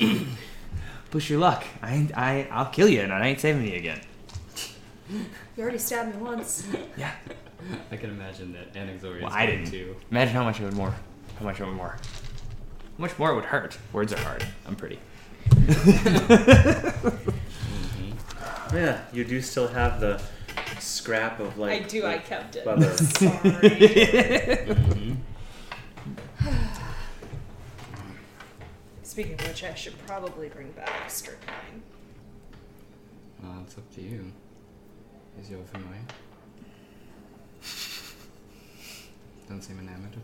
Yes. 0.01 0.25
Push 1.11 1.29
your 1.29 1.39
luck. 1.39 1.63
I, 1.83 2.07
I, 2.15 2.47
I'll 2.51 2.71
kill 2.71 2.89
you, 2.89 3.01
and 3.01 3.13
I 3.13 3.27
ain't 3.27 3.39
saving 3.39 3.67
you 3.67 3.75
again. 3.75 4.01
You 5.09 5.25
already 5.63 5.77
stabbed 5.77 6.15
me 6.15 6.21
once. 6.21 6.65
Yeah. 6.97 7.11
I 7.91 7.95
can 7.97 8.09
imagine 8.09 8.51
that 8.53 8.73
Anaxori 8.73 9.21
Well, 9.21 9.29
is 9.29 9.35
I 9.35 9.45
going 9.45 9.59
didn't. 9.63 9.71
to. 9.71 9.95
Imagine 10.11 10.33
how 10.33 10.43
much 10.43 10.59
it 10.59 10.65
would 10.65 10.73
more. 10.73 10.93
How 11.39 11.45
much 11.45 11.59
it 11.61 11.65
would 11.65 11.75
more. 11.75 11.95
How 12.97 12.97
much 12.97 13.17
more 13.17 13.31
it 13.31 13.35
would 13.35 13.45
hurt. 13.45 13.77
Words 13.93 14.11
are 14.13 14.19
hard. 14.19 14.45
I'm 14.67 14.75
pretty. 14.75 14.99
Mhm. 15.49 17.23
Yeah, 18.73 19.01
you 19.13 19.23
do 19.23 19.39
still 19.41 19.67
have 19.67 19.99
the 19.99 20.19
scrap 20.79 21.39
of 21.39 21.57
like. 21.59 21.83
I 21.83 21.85
do. 21.87 22.05
I 22.07 22.17
kept 22.17 22.55
it. 22.55 22.65
leather. 22.65 22.95
Sorry. 22.97 23.29
Mhm. 24.89 25.17
Speaking 29.03 29.33
of 29.39 29.47
which, 29.47 29.63
I 29.63 29.73
should 29.75 29.97
probably 30.07 30.49
bring 30.49 30.71
back 30.71 31.09
strychnine. 31.09 31.83
Well, 33.41 33.61
it's 33.65 33.77
up 33.77 33.89
to 33.95 34.01
you. 34.01 34.31
Is 35.41 35.49
your 35.49 35.59
familiar? 35.63 36.01
Doesn't 39.47 39.61
seem 39.61 39.79
enamored. 39.79 40.15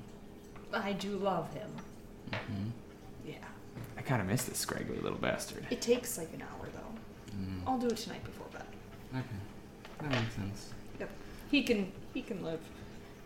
I 0.74 0.93
do 0.93 1.17
love 1.17 1.54
him. 1.54 1.69
Mm-hmm. 2.32 2.69
Yeah. 3.26 3.36
I 3.98 4.02
kind 4.02 4.22
of 4.22 4.28
miss 4.28 4.43
this 4.45 4.58
scraggly 4.58 4.98
little 5.00 5.17
bastard. 5.17 5.65
It 5.69 5.82
takes 5.82 6.17
like 6.17 6.34
an 6.34 6.41
hour 6.41 6.67
though. 6.74 7.36
Mm. 7.38 7.62
I'll 7.67 7.78
do 7.78 7.88
it 7.88 7.98
tonight 7.98 8.24
before 8.24 8.48
bed. 8.54 8.63
Okay, 9.13 10.02
that 10.02 10.12
makes 10.12 10.36
sense. 10.36 10.74
Yep. 11.00 11.10
He 11.52 11.63
can. 11.63 11.91
He 12.13 12.22
can 12.22 12.43
live. 12.43 12.60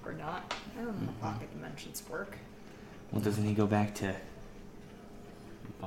Or 0.05 0.13
not. 0.13 0.53
I 0.77 0.83
don't 0.83 1.01
know 1.01 1.13
how 1.21 1.31
pocket 1.31 1.49
dimensions 1.53 2.03
work. 2.09 2.37
Well, 3.11 3.21
doesn't 3.21 3.45
he 3.45 3.53
go 3.53 3.65
back 3.65 3.95
to 3.95 4.13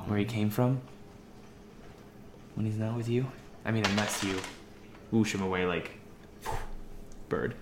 where 0.06 0.18
he 0.18 0.24
came 0.24 0.48
from? 0.48 0.80
When 2.54 2.64
he's 2.64 2.78
not 2.78 2.96
with 2.96 3.08
you? 3.10 3.26
I 3.66 3.72
mean, 3.72 3.84
unless 3.84 4.24
you 4.24 4.38
whoosh 5.16 5.34
him 5.34 5.42
away 5.42 5.64
like 5.64 5.92
bird. 7.30 7.54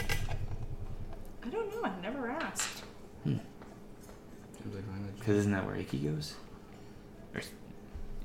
I 0.00 1.48
don't 1.50 1.70
know. 1.70 1.82
I've 1.84 2.02
never 2.02 2.30
asked. 2.30 2.82
Translate 3.24 4.88
language. 4.90 5.14
Because 5.18 5.36
isn't 5.36 5.52
that 5.52 5.66
where 5.66 5.76
Icky 5.76 5.98
goes? 5.98 6.34
Or 7.34 7.42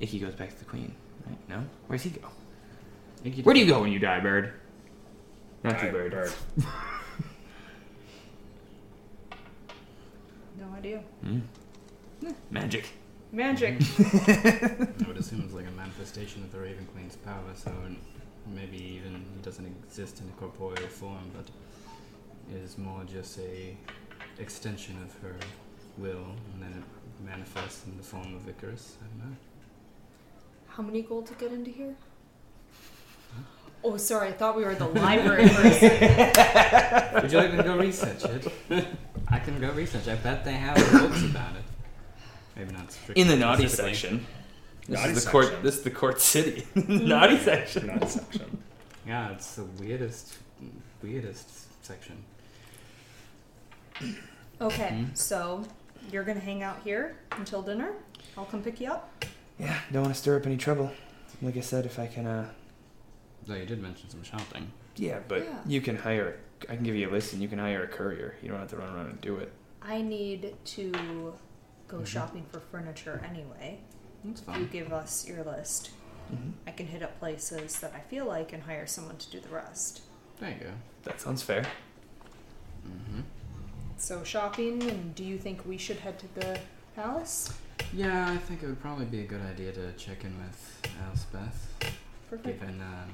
Icky 0.00 0.18
goes 0.18 0.34
back 0.34 0.48
to 0.48 0.58
the 0.58 0.64
queen, 0.64 0.94
right? 1.26 1.36
No? 1.48 1.62
Where's 1.88 2.02
he 2.02 2.10
go? 2.10 2.26
Icky 3.22 3.42
Where 3.42 3.54
do 3.54 3.60
you 3.60 3.66
go 3.66 3.82
when 3.82 3.92
you 3.92 3.98
die, 3.98 4.20
bird? 4.20 4.54
Not 5.62 5.82
you, 5.82 5.88
Alright, 5.88 5.92
bird. 5.92 6.12
bird. 6.12 6.32
No 10.58 10.66
idea. 10.76 10.98
Hmm. 11.22 11.38
Magic. 12.50 12.86
Magic. 13.32 13.80
I 13.98 15.04
would 15.06 15.16
assume 15.16 15.42
it's 15.44 15.54
like 15.54 15.66
a 15.66 15.70
manifestation 15.70 16.42
of 16.42 16.52
the 16.52 16.58
Raven 16.58 16.86
Queen's 16.92 17.16
power, 17.16 17.40
so 17.54 17.72
maybe 18.54 18.78
even 18.78 19.24
he 19.34 19.42
doesn't 19.42 19.66
exist 19.66 20.20
in 20.20 20.28
a 20.28 20.32
corporeal 20.32 20.88
form, 20.88 21.30
but 21.36 21.46
is 22.54 22.78
more 22.78 23.04
just 23.04 23.38
a 23.38 23.76
extension 24.38 24.96
of 25.02 25.14
her 25.22 25.36
will, 25.98 26.34
and 26.52 26.62
then 26.62 26.70
it 26.72 27.24
manifests 27.24 27.86
in 27.86 27.96
the 27.96 28.02
form 28.02 28.34
of 28.34 28.48
Icarus. 28.48 28.96
I 29.02 29.06
don't 29.20 29.30
know. 29.30 29.36
How 30.68 30.82
many 30.82 31.02
gold 31.02 31.26
to 31.26 31.34
get 31.34 31.52
into 31.52 31.70
here? 31.70 31.94
Oh, 33.82 33.96
sorry. 33.96 34.28
I 34.28 34.32
thought 34.32 34.56
we 34.56 34.64
were 34.64 34.72
at 34.72 34.78
the 34.78 34.86
library 34.86 35.48
for 35.48 35.66
a 35.66 35.72
second. 35.80 37.22
Would 37.22 37.32
you 37.32 37.38
like 37.38 37.50
me 37.52 37.56
to 37.58 37.62
go 37.62 37.76
research 37.78 38.24
it? 38.24 38.86
I 39.28 39.38
can 39.38 39.58
go 39.58 39.70
research. 39.72 40.06
I 40.06 40.16
bet 40.16 40.44
they 40.44 40.52
have 40.52 40.76
books 40.92 41.24
about 41.24 41.56
it. 41.56 41.62
Maybe 42.56 42.72
not 42.72 42.92
strictly 42.92 43.22
In 43.22 43.28
the 43.28 43.36
naughty 43.36 43.68
section. 43.68 44.26
This 44.86 44.98
Naughty 45.00 45.12
is 45.12 45.24
the 45.24 45.30
court. 45.30 45.62
This 45.62 45.76
is 45.78 45.82
the 45.82 45.90
court 45.90 46.20
city. 46.20 46.66
naughty 46.74 47.38
section. 47.38 47.86
Not 47.86 48.08
section. 48.10 48.62
Yeah, 49.06 49.30
it's 49.32 49.54
the 49.56 49.64
weirdest, 49.64 50.36
weirdest 51.02 51.48
section. 51.84 52.16
Okay, 54.60 54.88
Hmm? 54.88 55.14
so 55.14 55.64
you're 56.12 56.24
gonna 56.24 56.40
hang 56.40 56.62
out 56.62 56.80
here 56.84 57.16
until 57.32 57.62
dinner. 57.62 57.92
I'll 58.36 58.44
come 58.44 58.62
pick 58.62 58.80
you 58.80 58.88
up. 58.90 59.24
Yeah, 59.58 59.78
don't 59.92 60.02
want 60.02 60.14
to 60.14 60.20
stir 60.20 60.36
up 60.36 60.46
any 60.46 60.56
trouble. 60.56 60.90
Like 61.42 61.56
I 61.56 61.60
said, 61.60 61.86
if 61.86 61.98
I 61.98 62.06
can, 62.06 62.26
uh. 62.26 62.50
Though 63.46 63.54
you 63.54 63.66
did 63.66 63.80
mention 63.82 64.08
some 64.10 64.22
shopping. 64.22 64.70
Yeah, 64.96 65.20
but 65.28 65.44
Yeah. 65.44 65.58
you 65.66 65.80
can 65.80 65.96
hire. 65.96 66.38
I 66.68 66.74
can 66.76 66.84
give 66.84 66.94
you 66.94 67.08
a 67.08 67.10
list, 67.12 67.32
and 67.32 67.40
you 67.42 67.48
can 67.48 67.58
hire 67.58 67.82
a 67.82 67.88
courier. 67.88 68.34
You 68.42 68.48
don't 68.50 68.58
have 68.58 68.68
to 68.70 68.76
run 68.76 68.94
around 68.94 69.06
and 69.06 69.20
do 69.20 69.36
it. 69.36 69.50
I 69.82 70.02
need 70.02 70.54
to 70.64 71.34
go 71.88 71.98
Mhm. 71.98 72.06
shopping 72.06 72.44
for 72.52 72.60
furniture 72.60 73.22
anyway. 73.26 73.80
That's 74.24 74.42
If 74.46 74.56
you 74.58 74.64
give 74.66 74.92
us 74.92 75.26
your 75.26 75.42
list, 75.44 75.90
Mm-hmm. 76.32 76.50
I 76.64 76.70
can 76.70 76.86
hit 76.86 77.02
up 77.02 77.18
places 77.18 77.80
that 77.80 77.92
I 77.92 77.98
feel 77.98 78.24
like 78.24 78.52
and 78.52 78.62
hire 78.62 78.86
someone 78.86 79.16
to 79.16 79.30
do 79.30 79.40
the 79.40 79.48
rest. 79.48 80.02
There 80.38 80.50
you 80.50 80.64
go. 80.64 80.70
That 81.02 81.20
sounds 81.20 81.42
fair. 81.42 81.62
Mm-hmm. 82.86 83.22
So 83.96 84.22
shopping, 84.22 84.80
and 84.88 85.12
do 85.14 85.24
you 85.24 85.36
think 85.38 85.66
we 85.66 85.76
should 85.76 85.96
head 85.98 86.20
to 86.20 86.34
the 86.34 86.60
palace? 86.94 87.52
Yeah, 87.92 88.30
I 88.30 88.36
think 88.36 88.62
it 88.62 88.66
would 88.66 88.80
probably 88.80 89.06
be 89.06 89.20
a 89.22 89.26
good 89.26 89.42
idea 89.42 89.72
to 89.72 89.92
check 89.94 90.22
in 90.24 90.32
with 90.38 90.88
Elspeth, 91.08 91.66
Perfect. 92.30 92.60
given 92.60 92.80
um, 92.80 93.10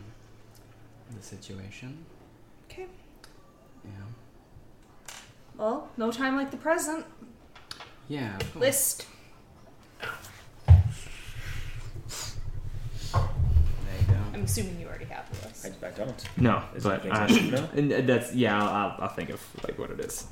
the 1.17 1.23
situation. 1.23 2.05
Okay. 2.71 2.87
Yeah. 3.85 3.91
Well, 5.57 5.89
no 5.97 6.13
time 6.13 6.37
like 6.37 6.51
the 6.51 6.57
present. 6.59 7.07
Yeah. 8.09 8.37
Of 8.37 8.53
course. 8.53 8.61
List. 8.63 9.07
There 13.13 13.23
you 14.01 14.07
go. 14.09 14.19
I'm 14.37 14.45
assuming 14.45 14.79
you 14.79 14.87
already 14.87 15.07
have 15.07 15.25
the 15.41 15.49
list. 15.49 15.67
I, 15.83 15.87
I 15.87 15.91
don't. 15.93 16.25
No, 16.37 16.63
Is 16.75 16.85
but 16.85 17.03
there 17.03 17.15
things 17.15 17.15
uh, 17.15 17.23
I 17.23 17.27
should 17.39 17.53
know? 17.53 17.69
and 17.75 17.93
uh, 17.93 18.01
that's 18.03 18.35
yeah. 18.35 18.61
I'll, 18.63 18.69
I'll, 18.69 18.97
I'll 19.03 19.09
think 19.09 19.31
of 19.31 19.41
like 19.65 19.79
what 19.79 19.91
it 19.91 20.01
is. 20.01 20.27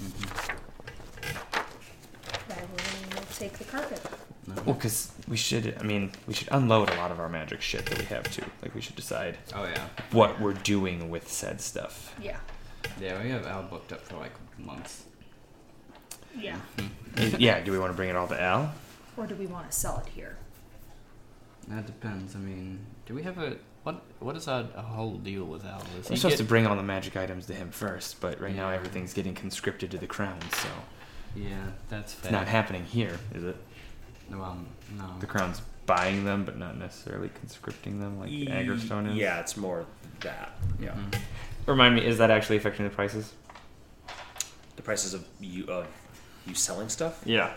Mm-hmm. 0.00 0.56
I 2.52 2.60
will 2.62 3.22
take 3.34 3.54
the 3.58 3.64
carpet. 3.64 4.00
Well, 4.64 4.74
because 4.74 5.10
we 5.26 5.36
should. 5.36 5.76
I 5.80 5.82
mean, 5.82 6.12
we 6.28 6.34
should 6.34 6.48
unload 6.52 6.90
a 6.90 6.94
lot 6.96 7.10
of 7.10 7.18
our 7.18 7.28
magic 7.28 7.60
shit 7.60 7.86
that 7.86 7.98
we 7.98 8.04
have 8.04 8.30
too. 8.30 8.44
Like 8.62 8.74
we 8.74 8.80
should 8.80 8.94
decide 8.96 9.36
Oh 9.54 9.64
yeah. 9.64 9.84
what 10.12 10.40
we're 10.40 10.52
doing 10.54 11.10
with 11.10 11.28
said 11.28 11.60
stuff. 11.60 12.14
Yeah. 12.22 12.36
Yeah, 13.00 13.20
we 13.22 13.30
have 13.30 13.46
Al 13.46 13.64
booked 13.64 13.92
up 13.92 14.02
for 14.02 14.16
like 14.18 14.32
months. 14.58 15.02
Yeah. 16.38 16.56
Is- 17.16 17.34
yeah. 17.40 17.60
Do 17.60 17.72
we 17.72 17.78
want 17.80 17.90
to 17.92 17.96
bring 17.96 18.10
it 18.10 18.16
all 18.16 18.28
to 18.28 18.40
Al? 18.40 18.72
Or 19.16 19.26
do 19.26 19.34
we 19.34 19.46
want 19.46 19.68
to 19.70 19.76
sell 19.76 19.98
it 19.98 20.12
here? 20.12 20.36
That 21.68 21.86
depends. 21.86 22.34
I 22.34 22.38
mean, 22.38 22.78
do 23.06 23.14
we 23.14 23.22
have 23.22 23.38
a 23.38 23.56
what? 23.82 24.02
What 24.20 24.36
is 24.36 24.46
our, 24.48 24.64
a 24.76 24.82
whole 24.82 25.16
deal 25.18 25.44
with 25.44 25.64
Al? 25.64 25.80
Is 26.00 26.08
We're 26.10 26.16
supposed 26.16 26.22
get- 26.30 26.38
to 26.38 26.44
bring 26.44 26.66
all 26.66 26.76
the 26.76 26.82
magic 26.82 27.16
items 27.16 27.46
to 27.46 27.54
him 27.54 27.70
first, 27.70 28.20
but 28.20 28.40
right 28.40 28.54
now 28.54 28.70
everything's 28.70 29.12
getting 29.14 29.34
conscripted 29.34 29.90
to 29.92 29.98
the 29.98 30.06
crown, 30.06 30.38
so 30.52 30.68
Yeah, 31.34 31.50
that's 31.88 32.12
fair. 32.14 32.28
it's 32.28 32.32
not 32.32 32.46
happening 32.48 32.84
here, 32.84 33.18
is 33.34 33.44
it? 33.44 33.56
No, 34.30 34.42
um, 34.42 34.66
no. 34.96 35.04
The 35.20 35.26
crown's 35.26 35.60
buying 35.86 36.24
them, 36.24 36.44
but 36.44 36.58
not 36.58 36.76
necessarily 36.76 37.30
conscripting 37.40 38.00
them 38.00 38.18
like 38.18 38.30
Ye- 38.30 38.48
Aggerstone 38.48 39.10
is. 39.10 39.16
Yeah, 39.16 39.38
it's 39.40 39.56
more 39.56 39.86
that. 40.20 40.52
Yeah. 40.80 40.90
Mhm. 40.94 41.18
Remind 41.66 41.94
me, 41.96 42.04
is 42.04 42.18
that 42.18 42.30
actually 42.30 42.56
affecting 42.56 42.84
the 42.84 42.94
prices? 42.94 43.32
The 44.76 44.82
prices 44.82 45.14
of 45.14 45.24
you 45.40 45.64
of 45.66 45.86
you 46.46 46.54
selling 46.54 46.88
stuff. 46.88 47.20
Yeah. 47.24 47.52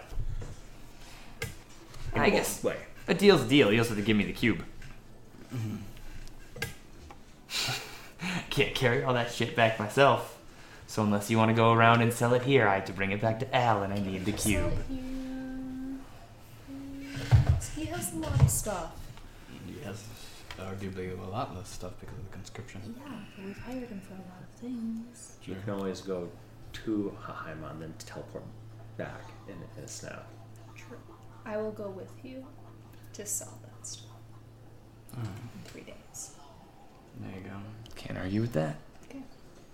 In 2.15 2.21
I 2.21 2.29
guess 2.31 2.63
way. 2.63 2.77
A 3.09 3.13
deal's 3.13 3.41
a 3.41 3.47
deal. 3.47 3.73
You 3.73 3.79
also 3.79 3.89
have 3.95 3.99
to 3.99 4.05
give 4.05 4.15
me 4.15 4.25
the 4.25 4.33
cube. 4.33 4.63
Mm-hmm. 5.53 5.75
Can't 8.49 8.75
carry 8.75 9.03
all 9.03 9.13
that 9.15 9.31
shit 9.31 9.55
back 9.55 9.79
myself. 9.79 10.37
So 10.87 11.03
unless 11.03 11.29
you 11.29 11.37
want 11.37 11.49
to 11.49 11.55
go 11.55 11.73
around 11.73 12.01
and 12.01 12.13
sell 12.13 12.33
it 12.33 12.43
here, 12.43 12.67
I 12.67 12.75
have 12.75 12.85
to 12.85 12.93
bring 12.93 13.11
it 13.11 13.21
back 13.21 13.39
to 13.39 13.55
Al, 13.55 13.83
and 13.83 13.93
I 13.93 13.99
need 13.99 14.25
the 14.25 14.31
cube. 14.31 14.73
He 17.75 17.85
has 17.85 18.13
a 18.13 18.17
lot 18.17 18.39
of 18.41 18.49
stuff. 18.49 18.91
He 19.65 19.79
has 19.85 20.03
arguably 20.57 21.17
a 21.17 21.29
lot 21.29 21.55
less 21.55 21.69
stuff 21.69 21.93
because 21.99 22.17
of 22.17 22.25
the 22.25 22.33
conscription. 22.33 22.81
Yeah, 22.97 23.11
but 23.35 23.45
we've 23.45 23.57
hired 23.57 23.89
him 23.89 24.01
for 24.01 24.13
a 24.13 24.17
lot 24.17 24.41
of 24.41 24.49
things. 24.59 25.37
You 25.43 25.55
can 25.63 25.73
always 25.73 26.01
go 26.01 26.29
to 26.73 27.17
Hahaima 27.23 27.71
and 27.71 27.81
then 27.81 27.93
teleport 27.99 28.43
back 28.97 29.23
in, 29.47 29.55
in 29.77 29.83
a 29.83 29.87
snap. 29.87 30.27
True. 30.75 30.97
I 31.45 31.57
will 31.57 31.71
go 31.71 31.89
with 31.89 32.11
you 32.23 32.45
to 33.19 33.25
sell 33.25 33.57
that 33.63 33.85
stuff 33.87 34.05
Alright, 35.15 35.29
in 35.29 35.71
three 35.71 35.81
days. 35.81 36.31
there 37.19 37.31
you 37.35 37.41
go. 37.49 37.55
Can't 37.95 38.17
argue 38.17 38.41
with 38.41 38.53
that. 38.53 38.75
Okay. 39.09 39.21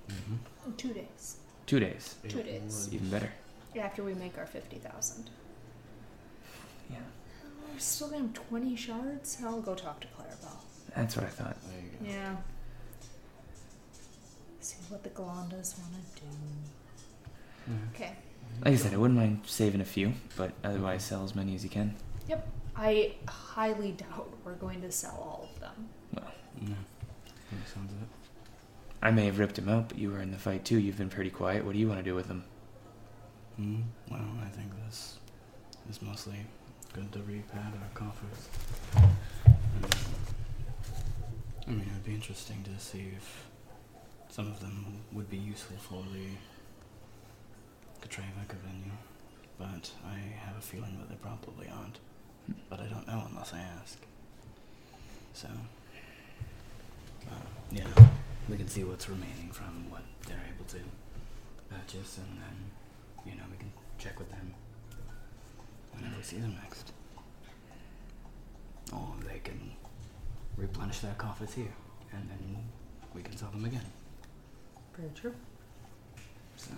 Mm-hmm. 0.10 0.36
In 0.67 0.75
two 0.75 0.93
days. 0.93 1.38
Two 1.67 1.79
days, 1.79 2.15
Two 2.27 2.43
days. 2.43 2.89
even 2.91 3.10
better. 3.10 3.31
After 3.79 4.03
we 4.03 4.13
make 4.13 4.38
our 4.38 4.45
50,000. 4.45 5.29
Yeah, 6.89 6.97
We're 7.73 7.79
still 7.79 8.08
gonna 8.10 8.21
have 8.23 8.34
20 8.34 8.75
shards? 8.75 9.38
I'll 9.43 9.62
go 9.62 9.75
talk 9.75 9.99
to 10.01 10.08
Clarabelle. 10.08 10.58
that's 10.95 11.15
what 11.15 11.25
I 11.25 11.29
thought. 11.29 11.58
There 11.63 11.79
you 11.81 11.89
go. 12.13 12.17
Yeah. 12.19 12.36
See 14.62 14.77
what 14.89 15.03
the 15.03 15.10
Galandas 15.10 15.75
wanna 15.79 16.03
do. 16.15 17.71
Mhm. 17.71 17.89
Okay. 17.95 18.15
Like 18.63 18.73
I 18.73 18.77
said, 18.77 18.93
I 18.93 18.97
wouldn't 18.97 19.19
mind 19.19 19.41
saving 19.45 19.81
a 19.81 19.86
few, 19.86 20.13
but 20.38 20.53
otherwise 20.63 21.03
sell 21.03 21.23
as 21.25 21.36
many 21.36 21.55
as 21.55 21.63
you 21.63 21.69
can. 21.69 21.95
Yep. 22.29 22.47
I 22.78 23.16
highly 23.28 23.92
doubt 23.94 24.30
we're 24.44 24.56
going 24.56 24.82
to 24.82 24.92
sell 24.92 25.16
all 25.18 25.50
of 25.54 25.60
them. 25.62 25.90
Well, 26.14 26.32
Yeah. 26.62 26.74
That 27.52 27.70
sounds 27.74 27.92
it. 27.94 28.08
I 29.02 29.12
may 29.12 29.26
have 29.26 29.40
ripped 29.40 29.58
him 29.58 29.70
out, 29.70 29.90
but 29.90 29.98
you 29.98 30.12
were 30.12 30.22
in 30.22 30.32
the 30.32 30.38
fight 30.38 30.66
too. 30.66 30.80
You've 30.80 30.98
been 30.98 31.10
pretty 31.10 31.30
quiet. 31.30 31.64
What 31.64 31.74
do 31.74 31.80
you 31.80 31.88
want 31.88 32.00
to 32.00 32.04
do 32.04 32.16
with 32.16 32.28
them? 32.28 32.44
Mm, 33.60 33.84
well, 34.12 34.26
I 34.44 34.50
think 34.50 34.67
this 34.86 35.19
is 35.90 36.02
mostly 36.02 36.38
good 36.94 37.12
to 37.13 37.19
repad 37.19 37.71
our 37.73 37.90
coffers. 37.94 38.50
And, 38.96 39.86
I 41.67 41.71
mean, 41.71 41.82
it 41.82 41.94
would 41.94 42.04
be 42.04 42.13
interesting 42.13 42.63
to 42.63 42.84
see 42.84 43.12
if 43.15 43.46
some 44.30 44.48
of 44.48 44.60
them 44.60 45.02
would 45.13 45.30
be 45.30 45.38
useful 45.38 45.78
for 45.78 46.04
the 46.13 46.28
Katreva 48.06 48.46
venue, 48.65 48.92
but 49.58 49.92
I 50.06 50.17
have 50.46 50.58
a 50.58 50.62
feeling 50.62 50.98
that 51.00 51.10
they 51.10 51.15
probably 51.15 51.67
aren't. 51.69 52.00
But 52.69 52.79
I 52.79 52.85
don't 52.85 53.08
know 53.08 53.23
unless 53.29 53.54
I 53.54 53.60
ask. 53.81 53.98
So, 55.33 55.48
uh, 57.27 57.46
yeah, 57.71 57.87
we 58.50 58.58
can 58.58 58.67
see 58.67 58.83
what's 58.83 59.10
remaining 59.10 59.50
from 59.52 59.89
what 59.89 60.04
they're 60.27 60.37
able 60.54 60.65
to 60.65 60.79
purchase, 61.69 62.17
and 62.17 62.37
then 62.37 62.71
you 63.25 63.35
know, 63.37 63.43
we 63.52 63.58
can 63.58 63.71
check 63.98 64.17
with 64.19 64.29
them 64.29 64.54
whenever 65.93 66.17
we 66.17 66.23
see 66.23 66.37
them 66.37 66.56
next. 66.63 66.91
Or 68.93 69.15
they 69.27 69.39
can 69.39 69.71
replenish 70.58 71.00
their 71.00 71.15
coffers 71.15 71.54
here, 71.54 71.73
and 72.13 72.29
then 72.29 72.58
we 73.13 73.21
can 73.21 73.35
sell 73.35 73.50
them 73.50 73.65
again. 73.65 73.85
Very 74.96 75.10
true. 75.15 75.33
So. 76.56 76.71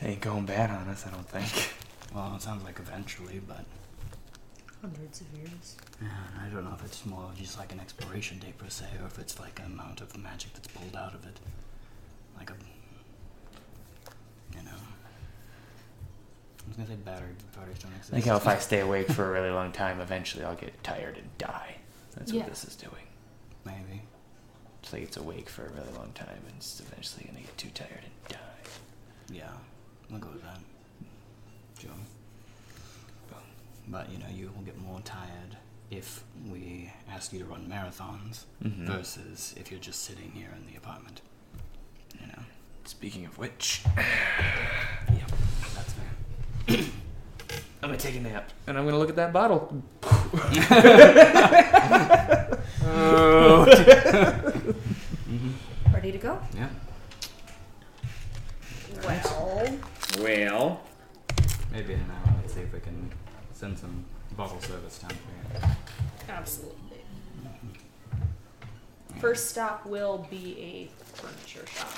They 0.00 0.08
ain't 0.08 0.20
going 0.20 0.46
bad 0.46 0.70
on 0.70 0.88
us, 0.88 1.06
I 1.06 1.10
don't 1.10 1.28
think. 1.28 1.74
Well, 2.14 2.34
it 2.36 2.42
sounds 2.42 2.64
like 2.64 2.78
eventually, 2.78 3.40
but 3.46 3.64
Hundreds 4.80 5.20
of 5.20 5.26
years. 5.36 5.76
yeah, 6.00 6.08
I 6.42 6.48
don't 6.48 6.64
know 6.64 6.74
if 6.74 6.82
it's 6.84 7.04
more 7.04 7.30
just 7.36 7.58
like 7.58 7.70
an 7.72 7.80
expiration 7.80 8.38
date 8.38 8.56
per 8.56 8.68
se, 8.70 8.86
or 9.00 9.06
if 9.06 9.18
it's 9.18 9.38
like 9.38 9.58
an 9.60 9.66
amount 9.72 10.00
of 10.00 10.16
magic 10.16 10.54
that's 10.54 10.68
pulled 10.68 10.96
out 10.96 11.14
of 11.14 11.26
it. 11.26 11.38
Like 12.38 12.48
a, 12.50 12.54
you 14.56 14.62
know. 14.64 14.70
I 16.64 16.68
was 16.68 16.76
gonna 16.78 16.88
say 16.88 16.94
battery, 16.96 17.28
but 17.36 17.60
batteries 17.60 17.78
don't 17.80 17.92
I 17.92 17.96
exist. 17.96 18.12
think 18.12 18.24
how 18.24 18.36
if 18.36 18.46
I 18.46 18.56
stay 18.58 18.80
awake 18.80 19.08
for 19.08 19.28
a 19.28 19.30
really 19.32 19.50
long 19.50 19.70
time, 19.72 20.00
eventually 20.00 20.44
I'll 20.44 20.54
get 20.54 20.82
tired 20.82 21.18
and 21.18 21.26
die. 21.36 21.76
That's 22.16 22.32
Yeah. 22.32 22.42
what 22.42 22.50
this 22.50 22.64
is 22.64 22.76
doing. 22.76 23.06
Maybe. 23.66 24.00
It's 24.82 24.92
like 24.94 25.02
it's 25.02 25.18
awake 25.18 25.50
for 25.50 25.66
a 25.66 25.68
really 25.70 25.92
long 25.94 26.12
time 26.14 26.40
and 26.46 26.54
it's 26.56 26.80
eventually 26.80 27.26
gonna 27.26 27.40
get 27.40 27.58
too 27.58 27.68
tired 27.74 28.00
and 28.02 28.28
die. 28.30 28.70
Yeah, 29.30 29.50
I'll 30.10 30.18
go 30.18 30.28
with 30.30 30.42
that. 30.42 30.58
Sure. 31.78 31.90
But 33.90 34.10
you 34.10 34.18
know, 34.18 34.26
you 34.32 34.52
will 34.54 34.62
get 34.62 34.78
more 34.78 35.00
tired 35.00 35.56
if 35.90 36.22
we 36.48 36.92
ask 37.10 37.32
you 37.32 37.40
to 37.40 37.44
run 37.44 37.66
marathons 37.68 38.44
Mhm. 38.62 38.86
versus 38.86 39.54
if 39.58 39.70
you're 39.70 39.80
just 39.80 40.04
sitting 40.04 40.30
here 40.32 40.50
in 40.56 40.66
the 40.70 40.76
apartment. 40.76 41.20
You 42.20 42.26
know. 42.28 42.42
Speaking 42.84 43.26
of 43.26 43.36
which, 43.38 43.82
Yep. 43.96 45.30
That's 45.74 45.92
fair. 45.92 46.10
I'm 47.82 47.88
gonna 47.88 47.96
take 47.96 48.16
a 48.16 48.20
nap 48.20 48.50
and 48.66 48.78
I'm 48.78 48.84
gonna 48.84 48.98
look 48.98 49.08
at 49.10 49.16
that 49.16 49.32
bottle. 49.32 49.82
Mm-hmm. 50.02 51.50
Ready 55.94 56.12
to 56.12 56.18
go? 56.18 56.38
Yeah. 56.54 56.68
Well, 59.04 59.78
Well, 60.20 60.80
Maybe 61.72 61.94
in 61.94 62.00
an 62.00 62.10
hour. 62.10 62.34
Let's 62.40 62.54
see 62.54 62.60
if 62.60 62.72
we 62.72 62.80
can 62.80 63.10
send 63.60 63.78
some 63.78 64.04
bottle 64.38 64.58
service 64.62 64.98
down 65.00 65.10
for 65.10 65.66
you. 65.66 65.74
absolutely. 66.30 66.76
First 69.20 69.50
stop 69.50 69.84
will 69.84 70.26
be 70.30 70.56
a 70.58 71.16
furniture 71.16 71.66
shop. 71.66 71.92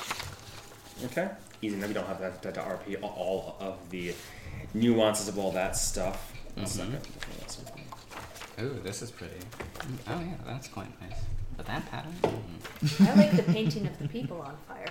okay. 1.04 1.30
Easy. 1.62 1.76
Now 1.76 1.86
we 1.86 1.92
don't 1.94 2.06
have 2.08 2.18
that, 2.20 2.42
that 2.42 2.54
to 2.54 2.60
RP 2.60 3.00
all 3.00 3.54
of 3.60 3.76
the 3.90 4.12
nuances 4.74 5.28
of 5.28 5.38
all 5.38 5.52
that 5.52 5.76
stuff. 5.76 6.32
One 6.56 6.66
Mhm. 6.66 6.98
Ooh, 8.60 8.80
this 8.82 9.02
is 9.02 9.10
pretty. 9.12 9.36
Mm, 9.36 9.98
Oh 10.08 10.20
yeah, 10.20 10.34
that's 10.44 10.66
quite 10.68 10.90
nice. 11.00 11.20
But 11.56 11.66
that 11.66 11.88
pattern. 11.90 12.14
Mm. 12.22 13.08
I 13.08 13.14
like 13.14 13.30
the 13.36 13.44
painting 13.52 13.86
of 13.86 13.96
the 14.00 14.08
people 14.08 14.40
on 14.42 14.56
fire. 14.68 14.90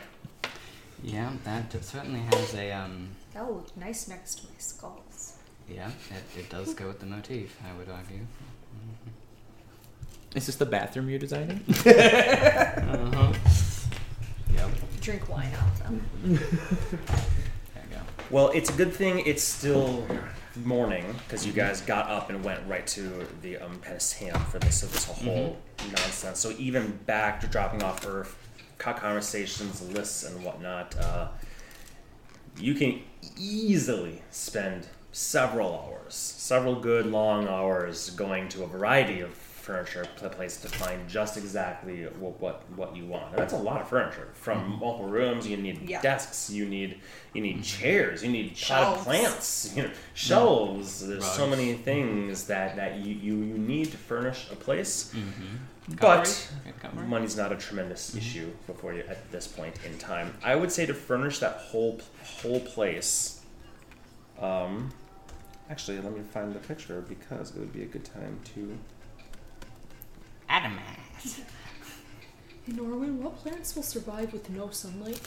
Yeah, 1.04 1.32
that 1.44 1.84
certainly 1.84 2.22
has 2.32 2.56
a 2.56 2.72
um. 2.72 3.10
That 3.34 3.46
will 3.46 3.56
look 3.56 3.76
nice 3.78 4.08
next 4.08 4.36
to 4.40 4.46
my 4.46 4.58
skulls. 4.58 5.11
Yeah, 5.74 5.90
it, 6.10 6.40
it 6.40 6.50
does 6.50 6.74
go 6.74 6.88
with 6.88 7.00
the 7.00 7.06
motif. 7.06 7.58
I 7.68 7.78
would 7.78 7.90
argue. 7.90 8.20
Is 10.36 10.46
this 10.46 10.56
the 10.56 10.66
bathroom 10.66 11.10
you're 11.10 11.20
designing? 11.20 11.64
Uh-huh. 11.86 13.34
Yep. 14.54 14.70
Drink 15.02 15.30
wine 15.30 15.52
out 15.54 15.68
of 15.72 15.80
them. 15.84 16.06
There 16.24 16.38
you 16.38 17.96
go. 17.96 18.02
Well, 18.30 18.50
it's 18.50 18.70
a 18.70 18.74
good 18.74 18.94
thing 18.94 19.24
it's 19.26 19.44
still 19.44 20.06
morning 20.66 21.06
because 21.26 21.46
you 21.46 21.54
guys 21.54 21.82
got 21.82 22.10
up 22.10 22.30
and 22.30 22.44
went 22.44 22.60
right 22.68 22.86
to 22.88 23.26
the 23.42 23.58
um, 23.58 23.80
Penisham 23.80 24.40
for 24.46 24.60
this 24.60 24.82
this 24.82 25.06
whole 25.06 25.58
nonsense. 25.92 26.40
So 26.40 26.52
even 26.58 26.98
back 27.06 27.40
to 27.42 27.48
dropping 27.48 27.82
off 27.84 28.06
Earth, 28.06 28.36
co- 28.78 28.94
conversations, 28.94 29.82
lists, 29.94 30.24
and 30.24 30.44
whatnot, 30.44 30.98
uh, 30.98 31.28
you 32.58 32.74
can 32.76 33.02
easily 33.38 34.22
spend 34.32 34.88
several 35.12 35.74
hours, 35.76 36.14
several 36.14 36.76
good 36.80 37.06
long 37.06 37.48
hours, 37.48 38.10
going 38.12 38.50
to 38.50 38.64
a 38.64 38.68
variety 38.68 39.20
of 39.22 39.34
furniture 39.34 40.06
pl- 40.18 40.28
places 40.30 40.60
to 40.64 40.68
find 40.70 41.08
just 41.08 41.38
exactly 41.38 42.04
what 42.20 42.40
what, 42.42 42.64
what 42.76 42.96
you 42.96 43.06
want. 43.06 43.28
And 43.30 43.38
that's 43.38 43.54
a 43.54 43.58
lot 43.58 43.80
of 43.82 43.88
furniture 43.88 44.30
from 44.34 44.80
multiple 44.80 45.08
rooms. 45.10 45.48
You 45.48 45.58
need 45.58 45.88
Yeah. 45.88 46.02
desks. 46.02 46.50
You 46.50 46.66
need 46.66 47.00
you 47.34 47.42
need 47.42 47.64
chairs. 47.64 48.24
You 48.24 48.32
need 48.32 48.48
potted 48.50 48.58
Shelves. 48.58 49.04
plants. 49.04 49.74
You 49.76 49.84
know, 49.84 49.92
shelves. 50.16 51.08
There's 51.08 51.26
so 51.26 51.48
many 51.48 51.74
things 51.76 52.46
that 52.48 52.76
that 52.78 52.96
you, 52.98 53.14
you, 53.14 53.36
you 53.44 53.58
need 53.58 53.92
to 53.92 53.98
furnish 53.98 54.48
a 54.52 54.56
place. 54.56 55.14
Mm-hmm. 55.16 55.96
But 56.00 56.52
money's 57.08 57.36
not 57.36 57.52
a 57.52 57.56
tremendous 57.58 58.16
issue 58.16 58.50
before 58.66 58.94
you 58.94 59.04
at 59.10 59.32
this 59.32 59.48
point 59.48 59.76
in 59.86 59.98
time. 59.98 60.34
I 60.44 60.56
would 60.56 60.72
say 60.72 60.86
to 60.86 60.94
furnish 60.94 61.40
that 61.40 61.54
whole 61.58 62.00
whole 62.42 62.62
place. 62.62 63.42
Um, 64.40 64.92
actually, 65.72 66.00
let 66.02 66.12
me 66.14 66.22
find 66.22 66.54
the 66.54 66.60
picture 66.60 67.02
because 67.08 67.52
it 67.56 67.58
would 67.60 67.74
be 67.74 67.84
a 67.84 67.88
good 67.88 68.04
time 68.06 68.40
to. 68.54 68.78
Adamas. 70.50 71.40
In 72.68 72.76
Norway, 72.76 73.10
what 73.10 73.38
plants 73.38 73.76
will 73.76 73.82
survive 73.84 74.34
with 74.34 74.50
no 74.50 74.70
sunlight? 74.70 75.20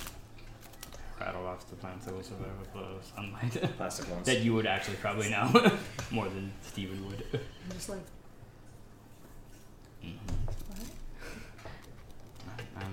Rattle 1.19 1.47
off 1.47 1.69
the 1.71 1.77
plants 1.77 2.05
that 2.07 2.15
will 2.15 2.23
survive 2.23 2.53
with 2.61 2.73
the 2.73 2.87
sunlight. 3.15 3.77
Plastic 3.77 4.11
ones. 4.11 4.27
that 4.27 4.41
you 4.41 4.55
would 4.55 4.67
actually 4.67 4.97
probably 4.97 5.31
know 5.31 5.51
more 6.11 6.27
than 6.29 6.53
Steven 6.63 7.05
would. 7.09 7.25
I'm 7.33 7.73
just 7.73 7.89
like, 7.89 7.99
Mm-hmm. 10.05 10.17
what? 12.77 12.85
Um, 12.85 12.93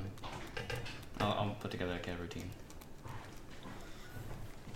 I'll, 1.19 1.31
I'll 1.49 1.55
put 1.59 1.69
together 1.71 1.93
a 1.95 1.99
care 1.99 2.15
routine. 2.15 2.49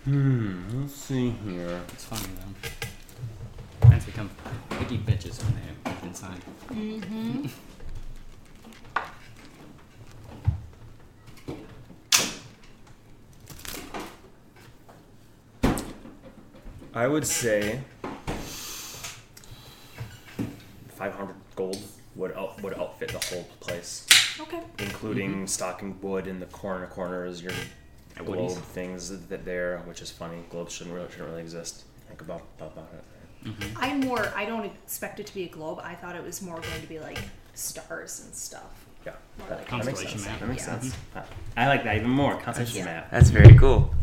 Hmm. 0.06 0.82
Let's 0.82 0.94
see 0.94 1.30
here. 1.30 1.82
It's 1.92 2.04
funny 2.04 2.28
though. 2.38 3.88
Plants 3.88 4.06
become 4.06 4.30
picky 4.70 4.98
bitches 4.98 5.42
when 5.42 5.54
they 5.56 5.90
move 5.90 6.04
inside. 6.04 6.40
Mm-hmm. 6.68 7.46
I 16.94 17.08
would 17.08 17.26
say. 17.26 17.80
Five 20.94 21.14
hundred 21.14 21.34
gold 21.56 21.82
would 22.14 22.32
out, 22.34 22.62
would 22.62 22.78
outfit 22.78 23.08
the 23.08 23.18
whole 23.18 23.48
place. 23.58 24.06
Okay. 24.38 24.62
including 24.78 25.46
stocking 25.48 26.00
wood 26.00 26.28
in 26.28 26.38
the 26.38 26.46
corner 26.46 26.86
corners, 26.86 27.42
your 27.42 27.52
And 27.52 27.60
globe 28.24 28.50
woodies. 28.50 28.56
things 28.58 29.26
that 29.28 29.44
there, 29.44 29.78
which 29.86 30.00
is 30.02 30.10
funny. 30.10 30.38
Globes 30.50 30.72
shouldn't 30.72 30.94
really, 30.94 31.08
shouldn't 31.10 31.28
really 31.30 31.42
exist. 31.42 31.84
Think 32.08 32.20
about 32.20 32.42
about, 32.58 32.72
about 32.72 32.88
it. 32.94 33.04
Mm-hmm. 33.48 33.78
I'm 33.78 34.00
more, 34.00 34.32
I 34.34 34.44
don't 34.44 34.64
expect 34.64 35.20
it 35.20 35.26
to 35.26 35.34
be 35.34 35.44
a 35.44 35.48
globe. 35.48 35.78
I 35.82 35.94
thought 35.94 36.16
it 36.16 36.22
was 36.24 36.42
more 36.42 36.60
going 36.60 36.80
to 36.80 36.86
be 36.88 36.98
like 36.98 37.18
stars 37.54 38.22
and 38.24 38.34
stuff. 38.34 38.86
Yeah, 39.04 39.12
More 39.38 39.48
that, 39.48 39.58
like 39.58 39.68
that 39.70 39.84
makes 39.84 40.00
Constellation 40.00 40.18
sense. 40.18 40.30
map. 40.32 40.40
That 40.40 40.48
makes 40.48 40.66
Yeah. 40.66 40.80
sense. 40.80 40.96
I 41.56 41.68
like 41.68 41.84
that 41.84 41.96
even 41.96 42.10
more. 42.10 42.36
Constellation 42.40 42.78
Yeah. 42.78 42.84
map. 42.86 43.10
That's 43.12 43.30
very 43.30 43.54
cool. 43.56 43.94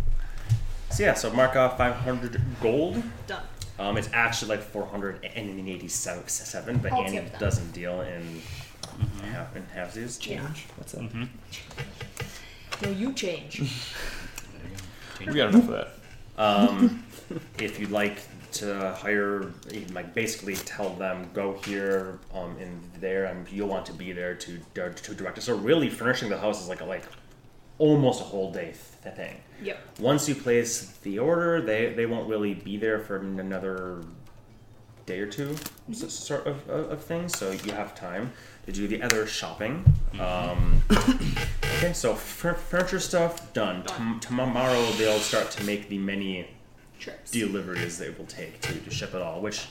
So 0.92 1.04
yeah, 1.04 1.14
so 1.16 1.30
mark 1.32 1.56
off 1.58 1.78
500 1.78 2.40
gold. 2.62 3.04
Done. 3.28 3.44
Um, 3.80 3.98
it's 3.98 4.10
actually 4.14 4.50
like 4.56 4.62
487, 4.62 6.78
but 6.78 6.92
I'll 6.94 7.02
Annie 7.04 7.22
doesn't 7.40 7.72
deal 7.74 8.00
in 8.02 8.42
half 9.24 9.56
in 9.56 9.66
halfsies. 9.76 10.26
Yeah. 10.26 10.48
What's 10.78 10.94
up? 10.96 11.04
No, 12.84 12.90
you 12.90 13.14
change. 13.14 13.62
There 15.20 15.28
We 15.34 15.34
got 15.36 15.50
enough 15.54 15.70
of 15.70 15.72
that. 15.72 15.94
Um, 16.38 17.06
if 17.60 17.80
you'd 17.80 17.92
like 17.92 18.20
to 18.54 18.94
hire, 18.94 19.52
like 19.94 20.14
basically 20.14 20.56
tell 20.56 20.90
them 20.90 21.30
go 21.34 21.54
here, 21.66 22.20
um, 22.34 22.58
in 22.60 22.80
there, 23.00 23.26
and 23.26 23.50
you'll 23.50 23.70
want 23.70 23.86
to 23.88 23.94
be 23.94 24.12
there 24.12 24.36
to 24.36 24.60
to 24.76 25.14
direct 25.14 25.38
us. 25.38 25.46
So 25.46 25.56
really, 25.56 25.90
furnishing 25.90 26.30
the 26.30 26.38
house 26.38 26.62
is 26.62 26.70
like 26.70 26.82
a 26.82 26.86
like 26.86 27.04
almost 27.78 28.22
a 28.22 28.26
whole 28.26 28.52
day 28.52 28.74
th- 29.04 29.16
thing. 29.16 29.38
Yep. 29.62 30.00
Once 30.00 30.28
you 30.28 30.36
place 30.36 30.98
the 31.04 31.20
order, 31.20 31.62
they 31.62 31.94
they 31.94 32.06
won't 32.06 32.28
really 32.28 32.54
be 32.54 32.78
there 32.78 33.00
for 33.00 33.18
another 33.18 34.04
day 35.06 35.20
or 35.20 35.26
2 35.28 35.56
s- 35.92 36.14
sort 36.14 36.48
of, 36.48 36.68
of, 36.70 36.92
of 36.92 37.04
things. 37.04 37.38
So 37.38 37.52
you 37.52 37.72
have 37.74 37.94
time 37.96 38.32
to 38.66 38.72
do 38.72 38.88
the 38.88 39.02
other 39.02 39.28
shopping. 39.28 39.84
Um, 40.20 40.82
okay, 40.92 41.94
so 41.94 42.16
fur- 42.16 42.54
furniture 42.54 43.00
stuff 43.00 43.54
done. 43.54 43.84
Tom- 43.84 44.20
tomorrow 44.20 44.86
they'll 44.94 45.20
start 45.20 45.52
to 45.52 45.64
make 45.64 45.90
the 45.90 45.98
many 45.98 46.48
Trips. 47.00 47.32
deliveries 47.32 47.98
they 47.98 48.10
will 48.12 48.26
take 48.26 48.62
to, 48.62 48.74
to 48.80 48.90
ship 48.92 49.14
it 49.14 49.22
all, 49.22 49.42
which 49.42 49.68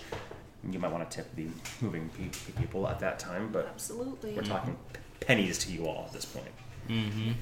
you 0.70 0.78
might 0.78 0.92
want 0.92 1.08
to 1.10 1.16
tip 1.16 1.34
the 1.34 1.46
moving 1.80 2.10
pe- 2.10 2.60
people 2.60 2.86
at 2.86 3.00
that 3.00 3.18
time, 3.18 3.50
but 3.50 3.66
Absolutely. 3.68 4.34
we're 4.34 4.42
talking 4.42 4.76
p- 4.92 5.00
pennies 5.20 5.58
to 5.58 5.72
you 5.72 5.86
all 5.86 6.04
at 6.06 6.12
this 6.12 6.24
point. 6.26 6.46
Mm-hmm. 6.88 7.32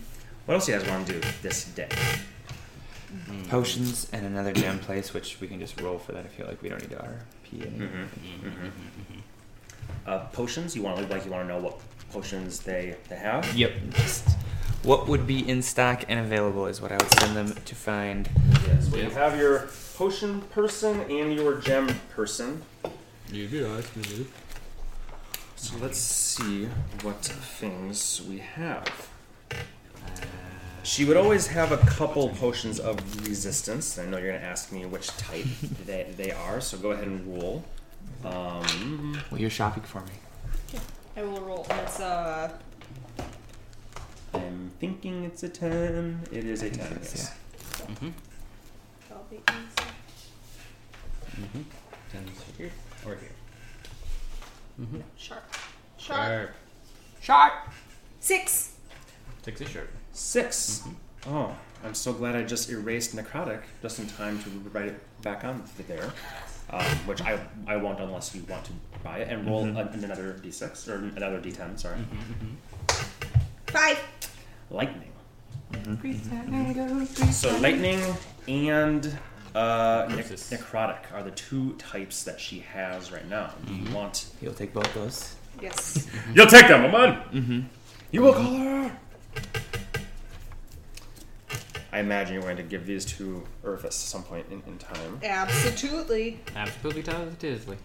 What 0.47 0.55
else 0.55 0.67
do 0.67 0.73
you 0.73 0.79
guys 0.79 0.89
want 0.89 1.07
to 1.09 1.15
do 1.15 1.21
this 1.43 1.65
day? 1.65 1.89
Potions 3.49 4.09
and 4.13 4.25
another 4.25 4.53
gem 4.53 4.79
place, 4.79 5.13
which 5.13 5.41
we 5.41 5.49
can 5.49 5.59
just 5.59 5.81
roll 5.81 5.99
for 5.99 6.13
that. 6.13 6.25
I 6.25 6.29
feel 6.29 6.47
like 6.47 6.63
we 6.63 6.69
don't 6.69 6.81
need 6.81 6.91
to 6.91 6.97
RP 6.97 7.67
anymore. 7.67 7.89
Mm-hmm. 7.89 8.47
Mm-hmm. 8.47 8.49
Mm-hmm. 8.49 8.67
mm-hmm. 8.67 9.21
Uh, 10.07 10.19
potions. 10.27 10.77
You 10.77 10.83
want 10.83 10.99
to 10.99 11.07
like 11.13 11.25
you 11.25 11.33
want 11.33 11.49
to 11.49 11.55
know 11.55 11.61
what 11.61 11.81
potions 12.13 12.61
they 12.61 12.97
they 13.09 13.17
have. 13.17 13.53
Yep. 13.55 13.73
What 14.83 15.09
would 15.09 15.27
be 15.27 15.47
in 15.47 15.61
stock 15.61 16.05
and 16.09 16.21
available 16.21 16.67
is 16.67 16.81
what 16.81 16.91
I 16.91 16.97
would 16.97 17.21
send 17.21 17.37
them 17.37 17.53
to 17.53 17.75
find. 17.75 18.31
Yes, 18.67 18.89
well, 18.89 19.03
you 19.03 19.11
have 19.11 19.39
your 19.39 19.69
potion 19.95 20.41
person 20.43 21.01
and 21.03 21.35
your 21.35 21.57
gem 21.57 21.89
person. 22.15 22.63
You 23.31 23.47
do. 23.47 23.83
So 25.57 25.77
let's 25.83 25.99
see 25.99 26.67
what 27.03 27.23
things 27.23 28.23
we 28.27 28.39
have. 28.39 29.09
Uh, 29.51 29.61
She 30.83 31.05
would 31.05 31.17
always 31.17 31.47
have 31.49 31.73
a 31.73 31.77
couple 31.79 32.29
potions 32.31 32.81
of 32.81 32.97
resistance. 33.29 33.99
I 33.99 34.07
know 34.07 34.17
you're 34.19 34.29
going 34.31 34.41
to 34.41 34.47
ask 34.47 34.73
me 34.73 34.87
which 34.87 35.09
type 35.19 35.45
they, 35.87 36.07
they 36.17 36.31
are, 36.33 36.61
so 36.61 36.79
go 36.79 36.93
ahead 36.93 37.07
and 37.07 37.27
roll. 37.27 37.65
Um, 38.25 39.21
Well, 39.31 39.41
you're 39.41 39.51
shopping 39.51 39.83
for 39.83 40.01
me. 40.01 40.81
I 41.17 41.23
will 41.23 41.41
roll. 41.41 41.67
It's 41.71 42.01
uh, 42.01 42.51
I'm 44.33 44.71
thinking 44.81 45.25
it's 45.25 45.43
a 45.43 45.49
10. 45.49 46.21
It 46.33 46.45
is 46.45 46.63
a 46.63 46.71
10. 46.71 46.99
Yes. 47.03 47.33
Mm-hmm. 47.79 48.09
12, 49.09 49.27
18, 49.33 49.45
Mm-hmm. 51.41 51.63
Ten's 52.13 52.31
here 52.59 52.71
or 53.07 53.15
here. 53.17 53.31
Mm-hmm. 54.81 55.01
sharp. 55.17 55.45
Sharp. 55.99 56.51
Sharp. 57.21 57.53
Six. 58.21 58.73
Six 59.43 59.61
is 59.61 59.69
sharp. 59.69 59.91
6 60.21 60.83
Oh, 61.27 61.55
I'm 61.85 61.95
so 61.95 62.13
glad 62.13 62.37
I 62.37 62.43
just 62.43 62.69
erased 62.71 63.17
necrotic 63.17 63.63
just 63.83 63.99
in 63.99 64.07
time 64.07 64.39
to 64.43 64.51
write 64.73 64.87
it 64.89 65.23
back 65.23 65.45
on 65.45 65.63
there. 65.89 66.13
Um, 66.71 66.85
which 67.07 67.21
I, 67.23 67.41
I 67.67 67.77
won't 67.77 67.99
unless 68.01 68.33
you 68.35 68.43
want 68.49 68.65
to 68.67 68.73
buy 69.03 69.19
it 69.19 69.29
and 69.29 69.47
roll 69.47 69.65
Mhm. 69.65 69.93
an- 69.95 70.05
another 70.05 70.35
d6 70.43 70.89
or 70.89 70.97
another 71.17 71.41
d10. 71.41 71.79
Sorry, 71.81 71.97
Five. 73.67 73.99
lightning. 74.71 75.11
Mm-hmm. 75.73 77.31
So 77.33 77.57
lightning 77.59 78.01
and 78.47 79.07
uh, 79.55 80.07
nec- 80.11 80.27
Versus- 80.27 80.51
necrotic 80.51 81.13
are 81.13 81.23
the 81.25 81.33
two 81.33 81.73
types 81.75 82.23
that 82.25 82.39
she 82.41 82.61
has 82.61 83.11
right 83.11 83.29
now. 83.29 83.53
Do 83.67 83.75
you 83.75 83.93
want? 83.95 84.27
You'll 84.41 84.55
take 84.55 84.73
both 84.73 84.93
those. 84.95 85.35
Yes. 85.61 86.07
You'll 86.35 86.47
take 86.47 86.69
them, 86.69 86.89
come 86.91 86.95
on. 86.95 87.17
Mm-hmm. 87.33 87.61
You 88.13 88.23
will 88.23 88.33
call 88.35 88.55
her. 88.59 88.93
I 91.93 91.99
imagine 92.01 92.35
you're 92.35 92.43
going 92.43 92.57
to 92.57 92.63
give 92.63 92.87
these 92.87 93.05
to 93.07 93.43
Urfus 93.65 93.85
at 93.85 93.93
some 93.93 94.23
point 94.23 94.47
in, 94.51 94.63
in 94.67 94.79
time. 94.79 95.21
Absolutely. 95.23 96.41
Absolutely 96.55 97.03
positively. 97.03 97.77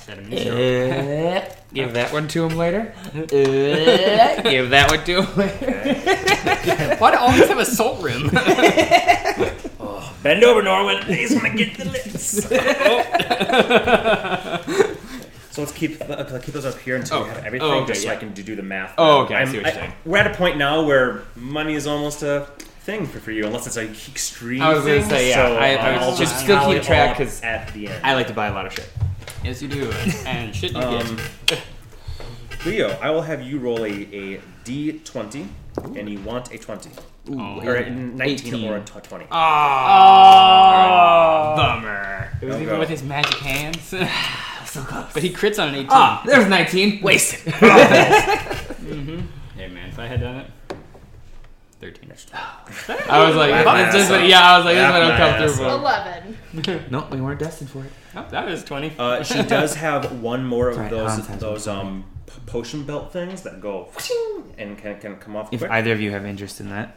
Set 0.00 0.18
him 0.18 0.32
in 0.32 0.48
Uh, 0.48 1.54
give 1.74 1.92
that 1.94 2.12
one 2.12 2.28
to 2.28 2.46
him 2.46 2.56
later. 2.56 2.94
Uh, 3.14 3.20
give 4.42 4.70
that 4.70 4.90
one 4.90 5.04
to 5.04 5.22
him 5.22 5.36
later. 5.36 6.96
Why 6.98 7.10
do 7.10 7.16
I 7.16 7.20
always 7.20 7.48
have 7.48 7.58
a 7.58 7.64
salt 7.64 8.02
rim? 8.02 8.28
Bend 10.22 10.42
over, 10.44 10.62
Norman. 10.62 11.02
He's 11.04 11.34
gonna 11.34 11.54
get 11.54 11.76
the 11.76 11.84
lips. 11.84 12.48
So 15.58 15.62
let's 15.64 15.72
keep 15.76 16.00
uh, 16.00 16.06
let's 16.30 16.44
keep 16.44 16.54
those 16.54 16.64
up 16.64 16.78
here 16.78 16.94
until 16.94 17.24
we 17.24 17.30
Oh. 17.30 17.32
have 17.34 17.44
everything, 17.44 17.68
Oh, 17.68 17.78
okay, 17.78 17.86
just 17.88 18.02
so 18.02 18.10
I 18.10 18.12
yeah. 18.12 18.18
can 18.20 18.32
do, 18.32 18.44
do 18.44 18.54
the 18.54 18.62
math. 18.62 18.94
Oh, 18.96 19.22
okay, 19.22 19.34
I 19.34 19.38
I'm- 19.38 19.48
see 19.48 19.56
what 19.56 19.64
you're 19.66 19.74
saying. 19.74 19.92
We're 20.06 20.18
at 20.18 20.28
a 20.28 20.34
point 20.34 20.56
now 20.56 20.82
where 20.84 21.22
money 21.34 21.74
is 21.74 21.84
almost 21.88 22.22
a 22.22 22.46
thing 22.82 23.06
for, 23.08 23.18
for 23.18 23.32
you, 23.32 23.44
unless 23.44 23.66
it's 23.66 23.76
like 23.76 23.90
extreme. 24.08 24.62
I 24.62 24.72
was 24.72 24.84
gonna 24.84 25.00
thing, 25.00 25.10
say, 25.10 25.28
yeah, 25.30 25.34
So 25.34 25.56
I- 25.56 25.74
I 25.74 25.94
I'll 25.96 26.10
was 26.10 26.18
just 26.20 26.32
just 26.34 26.44
still 26.44 26.58
tally 26.58 26.74
keep 26.76 26.84
it 26.84 26.86
track 26.86 27.06
all 27.06 27.10
up 27.10 27.16
'cause 27.18 27.42
at 27.42 27.72
the 27.74 27.88
end. 27.88 28.04
I 28.06 28.14
like 28.14 28.28
to 28.28 28.32
buy 28.34 28.46
a 28.46 28.52
lot 28.52 28.66
of 28.66 28.72
shit. 28.72 28.88
yes, 29.42 29.60
you 29.60 29.66
do. 29.68 29.90
And 30.26 30.54
shit 30.54 30.70
you 30.72 30.78
Um, 30.80 31.18
get. 31.46 31.60
Leo, 32.64 32.96
I 33.02 33.10
will 33.10 33.22
have 33.22 33.42
you 33.42 33.58
roll 33.58 33.84
a, 33.84 33.90
a 33.90 34.40
d20, 34.64 35.46
and 35.96 36.08
you 36.08 36.20
want 36.20 36.52
a 36.54 36.58
20. 36.58 36.90
Oh. 37.32 37.60
Or 37.64 37.74
a 37.74 37.90
19 37.90 38.64
or 38.68 38.76
a 38.76 38.80
20. 38.80 39.26
Oh, 39.30 39.36
bummer. 41.56 42.30
It 42.40 42.44
was 42.46 42.54
Don't 42.54 42.62
even 42.62 42.74
go. 42.74 42.80
with 42.80 42.88
his 42.88 43.02
magic 43.02 43.34
hands. 43.40 43.92
So 44.68 44.82
close. 44.82 45.06
but 45.14 45.22
he 45.22 45.30
crits 45.30 45.58
on 45.62 45.68
an 45.70 45.74
18. 45.76 45.86
Ah, 45.90 46.22
there's 46.26 46.46
19. 46.48 47.02
Wasted. 47.02 47.52
Mm-hmm. 48.88 49.20
Hey 49.56 49.68
man, 49.68 49.88
if 49.90 49.98
I 49.98 50.06
had 50.06 50.20
done 50.20 50.36
it, 50.36 50.50
13. 51.80 52.10
I 52.10 53.26
was 53.28 53.36
like, 53.36 53.50
that's 53.50 53.96
just 53.96 54.10
my 54.10 54.16
what, 54.18 54.26
yeah, 54.28 54.40
I 54.40 54.56
was 54.56 54.64
like, 54.64 54.76
that's 54.76 54.92
Laugh 54.92 55.02
what 55.02 55.08
my 55.08 55.12
I'm 55.12 55.18
come 55.18 55.42
ass 55.42 55.56
through 55.56 55.66
off. 55.66 55.72
for. 56.54 56.64
Eleven. 56.64 56.86
Nope, 56.90 57.10
we 57.10 57.20
weren't 57.20 57.38
destined 57.38 57.70
for 57.70 57.84
it. 57.84 57.92
Oh, 58.16 58.26
that 58.30 58.46
was 58.46 58.64
20. 58.64 58.92
Uh, 58.98 59.22
she 59.22 59.42
does 59.56 59.74
have 59.74 60.20
one 60.22 60.44
more 60.46 60.68
of 60.70 60.76
Sorry, 60.76 60.88
those 60.88 61.10
Hans 61.26 61.40
those 61.40 61.68
um 61.68 62.04
p- 62.26 62.32
potion 62.46 62.84
belt 62.84 63.12
things 63.12 63.42
that 63.42 63.60
go 63.60 63.88
and 64.56 64.78
can, 64.78 64.98
can 65.00 65.16
come 65.16 65.36
off 65.36 65.52
If 65.52 65.60
quick. 65.60 65.70
either 65.70 65.92
of 65.92 66.00
you 66.00 66.10
have 66.12 66.24
interest 66.24 66.60
in 66.60 66.70
that, 66.70 66.96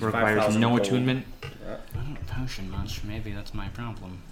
requires 0.00 0.56
no 0.56 0.68
gold. 0.70 0.80
attunement. 0.80 1.26
Uh, 1.44 1.76
I 1.94 1.98
don't 2.02 2.26
potion 2.26 2.70
much. 2.70 3.04
Maybe 3.04 3.30
that's 3.32 3.54
my 3.54 3.68
problem. 3.68 4.22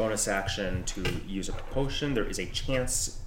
Bonus 0.00 0.28
action 0.28 0.82
to 0.84 1.00
use 1.26 1.48
a 1.50 1.52
potion. 1.74 2.14
There 2.14 2.24
is 2.32 2.38
a 2.38 2.46
chance 2.46 3.18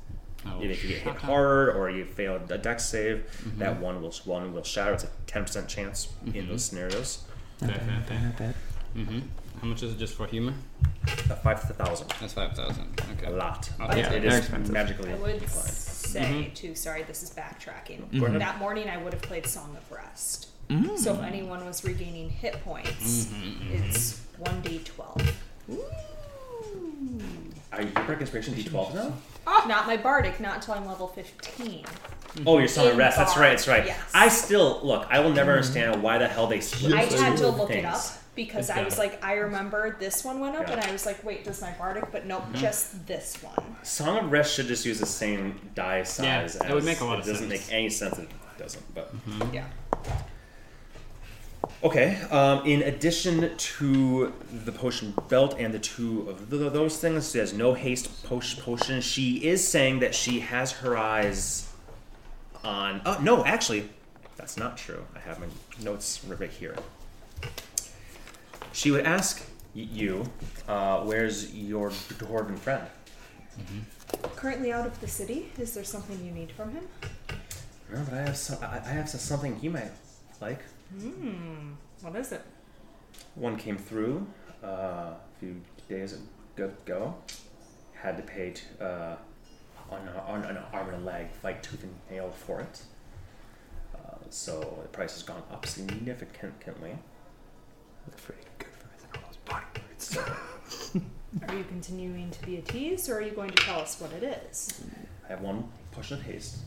Oh, 0.46 0.60
if 0.62 0.84
you 0.84 0.90
get 0.90 0.98
hit 1.04 1.16
hard 1.16 1.70
or 1.78 1.90
you 1.90 2.04
fail 2.04 2.36
a 2.50 2.58
dex 2.58 2.84
save, 2.94 3.18
Mm-hmm. 3.20 3.60
that 3.60 3.80
one 3.80 4.02
will 4.02 4.12
one 4.26 4.52
will 4.54 4.64
shatter. 4.74 4.94
It's 4.98 5.06
a 5.06 5.12
ten 5.34 5.44
percent 5.46 5.68
chance 5.76 5.98
in 6.26 6.34
Mhm. 6.34 6.48
those 6.50 6.66
scenarios. 6.66 7.10
Fair, 7.60 7.70
fair, 7.70 8.04
fair. 8.08 8.20
Not 8.20 8.38
bad. 8.38 8.56
Mm-hmm. 8.98 9.20
How 9.62 9.68
much 9.70 9.82
is 9.84 9.94
it 9.94 10.00
just 10.06 10.16
for 10.18 10.26
humor? 10.28 10.54
Uh, 11.08 11.36
Five 11.46 11.60
thousand, 11.82 12.08
That's 12.20 12.34
5,000. 12.34 13.02
Okay. 13.14 13.28
a 13.28 13.36
lot. 13.46 13.70
But 13.78 13.96
yeah, 13.98 14.12
it 14.12 14.22
they're 14.24 14.38
expensive. 14.40 14.74
magically 14.74 15.12
I 15.12 15.16
would 15.16 15.42
fine. 15.44 15.72
say 16.18 16.30
Mhm. 16.52 16.54
too. 16.60 16.76
Sorry, 16.76 17.04
this 17.04 17.24
is 17.24 17.30
backtracking. 17.42 18.00
Go 18.20 18.26
ahead. 18.26 18.42
That 18.42 18.58
morning, 18.60 18.90
I 18.90 18.98
would 19.02 19.14
have 19.14 19.22
played 19.22 19.46
Song 19.48 19.72
of 19.82 19.86
Rest. 19.98 20.40
Mm. 20.70 20.98
So 20.98 21.14
if 21.14 21.22
anyone 21.22 21.62
was 21.66 21.86
regaining 21.86 22.30
hit 22.44 22.56
points, 22.66 23.28
Mhm, 23.28 23.72
it's 23.88 24.20
one 24.50 24.60
d 24.62 24.80
twelve. 24.84 25.22
Are 27.72 27.82
you 27.82 27.90
Bardic 27.90 28.22
Inspiration 28.22 28.54
D12 28.54 28.94
now? 28.94 29.14
Not 29.68 29.88
my 29.88 29.98
bardic, 29.98 30.40
not 30.40 30.56
until 30.58 30.76
I'm 30.76 30.86
level 30.86 31.08
fifteen. 31.08 31.84
Mm-hmm. 31.86 32.48
Oh, 32.48 32.58
you're 32.58 32.68
Song 32.68 32.88
of 32.88 32.94
In 32.94 32.98
Rest. 32.98 33.18
That's 33.18 33.38
right. 33.38 33.50
That's 33.50 33.68
right. 33.68 33.86
Yes. 33.86 34.00
I 34.14 34.28
still 34.28 34.80
look. 34.84 35.06
I 35.10 35.20
will 35.20 35.30
never 35.32 35.52
mm-hmm. 35.52 35.58
understand 35.58 36.02
why 36.02 36.18
the 36.18 36.28
hell 36.28 36.48
they 36.48 36.62
split. 36.62 36.94
I 36.94 37.06
those 37.06 37.20
had 37.20 37.38
to 37.38 37.44
two 37.44 37.50
look 37.50 37.70
it 37.70 37.86
up 37.86 37.96
things. 38.00 38.18
because 38.36 38.70
It's 38.70 38.78
I 38.78 38.84
was 38.84 38.98
like, 38.98 39.24
I 39.24 39.34
remember 39.34 39.96
this 40.00 40.24
one 40.24 40.40
went 40.40 40.56
up, 40.56 40.68
Yeah. 40.68 40.74
and 40.74 40.82
I 40.82 40.92
was 40.92 41.06
like, 41.06 41.24
wait, 41.24 41.44
does 41.44 41.62
my 41.62 41.72
bardic? 41.74 42.06
But 42.12 42.26
nope, 42.26 42.44
mm-hmm. 42.44 42.56
just 42.56 43.06
this 43.06 43.38
one. 43.44 43.76
Song 43.84 44.18
of 44.26 44.32
Rest 44.32 44.54
should 44.56 44.68
just 44.68 44.86
use 44.86 45.00
the 45.00 45.06
same 45.06 45.60
die 45.76 46.04
size. 46.04 46.58
Yeah, 46.60 46.68
that 46.68 46.74
would 46.76 46.86
make 46.86 47.02
a 47.02 47.06
lot 47.06 47.18
it 47.18 47.22
of 47.22 47.26
doesn't 47.28 47.50
sense. 47.50 47.68
make 47.68 47.74
any 47.74 47.90
sense. 47.90 48.18
It 48.18 48.30
doesn't. 48.58 48.96
But 48.96 49.14
Yeah. 49.52 49.66
Okay. 51.84 52.20
Um, 52.32 52.66
in 52.66 52.82
addition 52.84 53.56
to 53.58 54.34
the 54.66 54.72
potion 54.72 55.14
belt 55.30 55.56
and 55.60 55.74
the 55.74 55.80
two 55.80 56.30
of 56.30 56.50
th- 56.50 56.72
those 56.74 56.98
things, 56.98 57.32
she 57.32 57.38
has 57.40 57.54
no 57.54 57.74
haste 57.74 58.24
potion. 58.24 58.62
Potion. 58.64 59.02
She 59.02 59.44
is 59.46 59.66
saying 59.68 60.00
that 60.00 60.14
she 60.16 60.40
has 60.42 60.72
her 60.74 60.98
eyes 60.98 61.68
on. 62.64 63.02
Oh 63.06 63.18
no, 63.22 63.44
actually, 63.46 63.90
that's 64.38 64.58
not 64.58 64.78
true. 64.78 65.04
I 65.16 65.20
have 65.20 65.40
my 65.40 65.48
notes 65.84 66.24
right 66.26 66.50
here. 66.50 66.76
She 68.72 68.90
would 68.92 69.06
ask 69.06 69.42
y- 69.76 69.88
you, 69.92 70.26
uh, 70.68 71.02
"Where's 71.02 71.54
your 71.54 71.90
dwarven 71.92 72.58
friend?" 72.58 72.84
Currently 74.36 74.72
out 74.72 74.86
of 74.88 75.00
the 75.00 75.08
city. 75.08 75.52
Is 75.58 75.74
there 75.74 75.84
something 75.84 76.24
you 76.26 76.32
need 76.32 76.52
from 76.52 76.72
him? 76.72 76.88
No, 77.92 78.02
but 78.10 78.14
I 78.16 78.22
have 78.24 78.38
some, 78.38 78.58
I 78.64 78.78
I 78.78 78.90
have 79.00 79.08
some- 79.10 79.20
something 79.20 79.56
he 79.60 79.70
might 79.70 79.92
like. 80.42 80.62
Hmm. 81.00 81.74
What 82.02 82.16
is 82.16 82.32
it? 82.32 82.42
One 83.36 83.58
came 83.58 83.78
through 83.78 84.28
uh, 84.64 84.68
a 84.68 85.18
few 85.40 85.62
days 85.90 86.18
ago. 86.58 87.16
Had 87.94 88.18
to 88.18 88.24
pay 88.24 88.52
t- 88.52 88.64
uh, 88.80 89.16
on, 89.90 90.08
a, 90.08 90.20
on 90.28 90.44
an 90.44 90.58
arm 90.72 90.90
and 90.90 91.02
a 91.04 91.06
leg, 91.06 91.32
fight 91.32 91.64
tooth 91.64 91.84
and 91.84 91.94
nail 92.12 92.32
for 92.32 92.60
it. 92.60 92.82
Uh, 93.96 94.18
so 94.30 94.80
the 94.82 94.90
price 94.90 95.14
has 95.14 95.24
gone 95.24 95.44
up 95.52 95.66
significantly. 95.66 96.98
That's 98.08 98.22
pretty 98.22 98.42
good 98.60 98.68
for 98.72 99.18
all 99.18 99.24
those 99.28 99.38
body 99.38 99.66
parts. 99.76 100.18
Are 101.48 101.56
you 101.56 101.64
continuing 101.64 102.30
to 102.30 102.46
be 102.46 102.58
a 102.58 102.62
tease, 102.62 103.10
or 103.10 103.16
are 103.16 103.22
you 103.22 103.32
going 103.32 103.50
to 103.50 103.64
tell 103.64 103.80
us 103.80 104.00
what 104.00 104.12
it 104.14 104.22
is? 104.52 104.84
I 105.26 105.30
have 105.30 105.42
one 105.42 105.68
push 105.92 106.12
of 106.12 106.22
haste. 106.22 106.58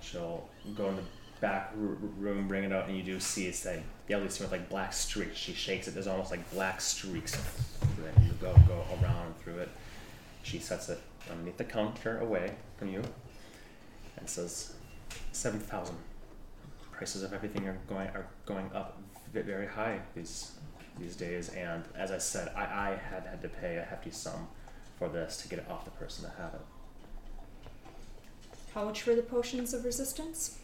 She'll 0.00 0.48
go 0.76 0.90
in 0.90 0.96
the 0.96 1.02
back 1.44 1.72
room, 1.76 2.48
bring 2.48 2.64
it 2.64 2.72
out, 2.72 2.88
and 2.88 2.96
you 2.96 3.02
do 3.02 3.20
see 3.20 3.46
it's 3.46 3.62
that 3.64 3.80
yellow 4.08 4.26
thing 4.26 4.44
with 4.44 4.50
like 4.50 4.70
black 4.70 4.94
streaks. 4.94 5.36
She 5.36 5.52
shakes 5.52 5.86
it. 5.86 5.92
There's 5.92 6.06
almost 6.06 6.30
like 6.30 6.50
black 6.50 6.80
streaks. 6.80 7.36
Then 8.02 8.24
you 8.24 8.32
go 8.40 8.54
go 8.66 8.82
around 9.02 9.38
through 9.40 9.58
it. 9.58 9.68
She 10.42 10.58
sets 10.58 10.88
it 10.88 11.00
underneath 11.30 11.58
the 11.58 11.64
counter, 11.64 12.18
away 12.18 12.54
from 12.78 12.88
you, 12.88 13.02
and 14.16 14.26
says, 14.26 14.72
seven 15.32 15.60
thousand. 15.60 15.98
Prices 16.92 17.22
of 17.22 17.34
everything 17.34 17.68
are 17.68 17.78
going 17.90 18.08
are 18.08 18.26
going 18.46 18.70
up 18.74 18.98
very 19.34 19.66
high 19.66 20.00
these 20.14 20.52
these 20.98 21.14
days, 21.14 21.50
and 21.50 21.84
as 21.94 22.10
I 22.10 22.18
said, 22.18 22.52
I, 22.56 22.62
I 22.62 23.00
had 23.10 23.26
had 23.26 23.42
to 23.42 23.50
pay 23.50 23.76
a 23.76 23.82
hefty 23.82 24.12
sum 24.12 24.48
for 24.98 25.10
this 25.10 25.36
to 25.42 25.48
get 25.48 25.58
it 25.58 25.66
off 25.70 25.84
the 25.84 25.90
person 25.90 26.24
that 26.24 26.36
had 26.38 26.54
it. 26.54 26.66
How 28.72 28.86
much 28.86 29.04
were 29.06 29.14
the 29.14 29.22
potions 29.22 29.74
of 29.74 29.84
resistance? 29.84 30.58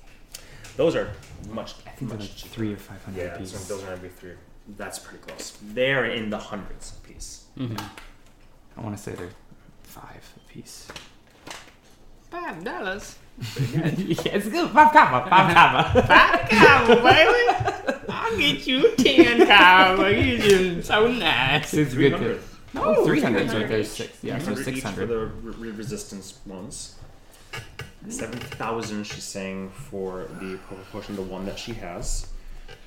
Those 0.77 0.95
are 0.97 1.13
much, 1.51 1.75
I 1.87 1.91
think 1.91 2.11
they're 2.11 2.19
much 2.19 2.29
like 2.29 2.37
cheaper. 2.37 2.55
three 2.55 2.73
or 2.73 2.77
five 2.77 3.03
hundred 3.05 3.23
Yeah, 3.25 3.37
pieces. 3.37 3.61
so 3.61 3.75
those 3.75 3.83
are 3.85 3.89
gonna 3.89 3.99
be 4.03 4.09
three. 4.09 4.33
That's 4.77 4.99
pretty 4.99 5.19
close. 5.25 5.59
They're 5.63 6.07
in 6.07 6.31
the 6.31 6.39
hundreds 6.39 6.93
a 6.97 7.09
piece. 7.09 7.45
Mm-hmm. 7.59 7.77
I 8.77 8.81
want 8.83 8.97
to 8.97 9.03
say 9.03 9.13
they're 9.13 9.29
five 9.83 10.23
a 10.37 10.53
piece. 10.53 10.87
Five 12.31 12.63
dollars. 12.65 13.17
yeah, 13.73 13.87
it's 13.87 14.49
good. 14.49 14.71
Five 14.71 14.93
comma, 14.93 15.27
five 15.29 15.55
comma. 15.55 16.03
Five 16.07 16.49
cow, 16.49 16.87
baby. 17.03 17.97
I'll 18.09 18.37
get 18.39 18.67
you 18.67 18.95
ten 18.97 19.47
cow. 19.47 20.07
You're 20.07 20.39
doing 20.49 20.83
so 20.83 21.09
nice. 21.11 21.75
It's 21.75 21.95
good. 21.95 22.13
300. 22.17 22.21
good. 22.21 22.43
Oh, 22.77 23.05
300 23.05 23.39
so 23.47 23.51
300 23.51 23.69
there's 23.69 23.87
each. 23.87 23.93
six. 24.07 24.19
Yeah, 24.23 24.39
so 24.39 24.55
300 24.55 24.69
each 24.69 24.75
600. 24.83 24.95
for 24.95 25.07
the 25.13 25.27
re- 25.59 25.71
resistance 25.73 26.39
ones. 26.47 26.95
Seven 28.09 28.39
thousand. 28.39 29.05
She's 29.05 29.25
saying 29.25 29.71
for 29.71 30.27
the 30.41 30.59
po- 30.69 30.77
potion, 30.91 31.17
the 31.17 31.23
one 31.23 31.45
that 31.47 31.59
she 31.59 31.75
has. 31.75 32.27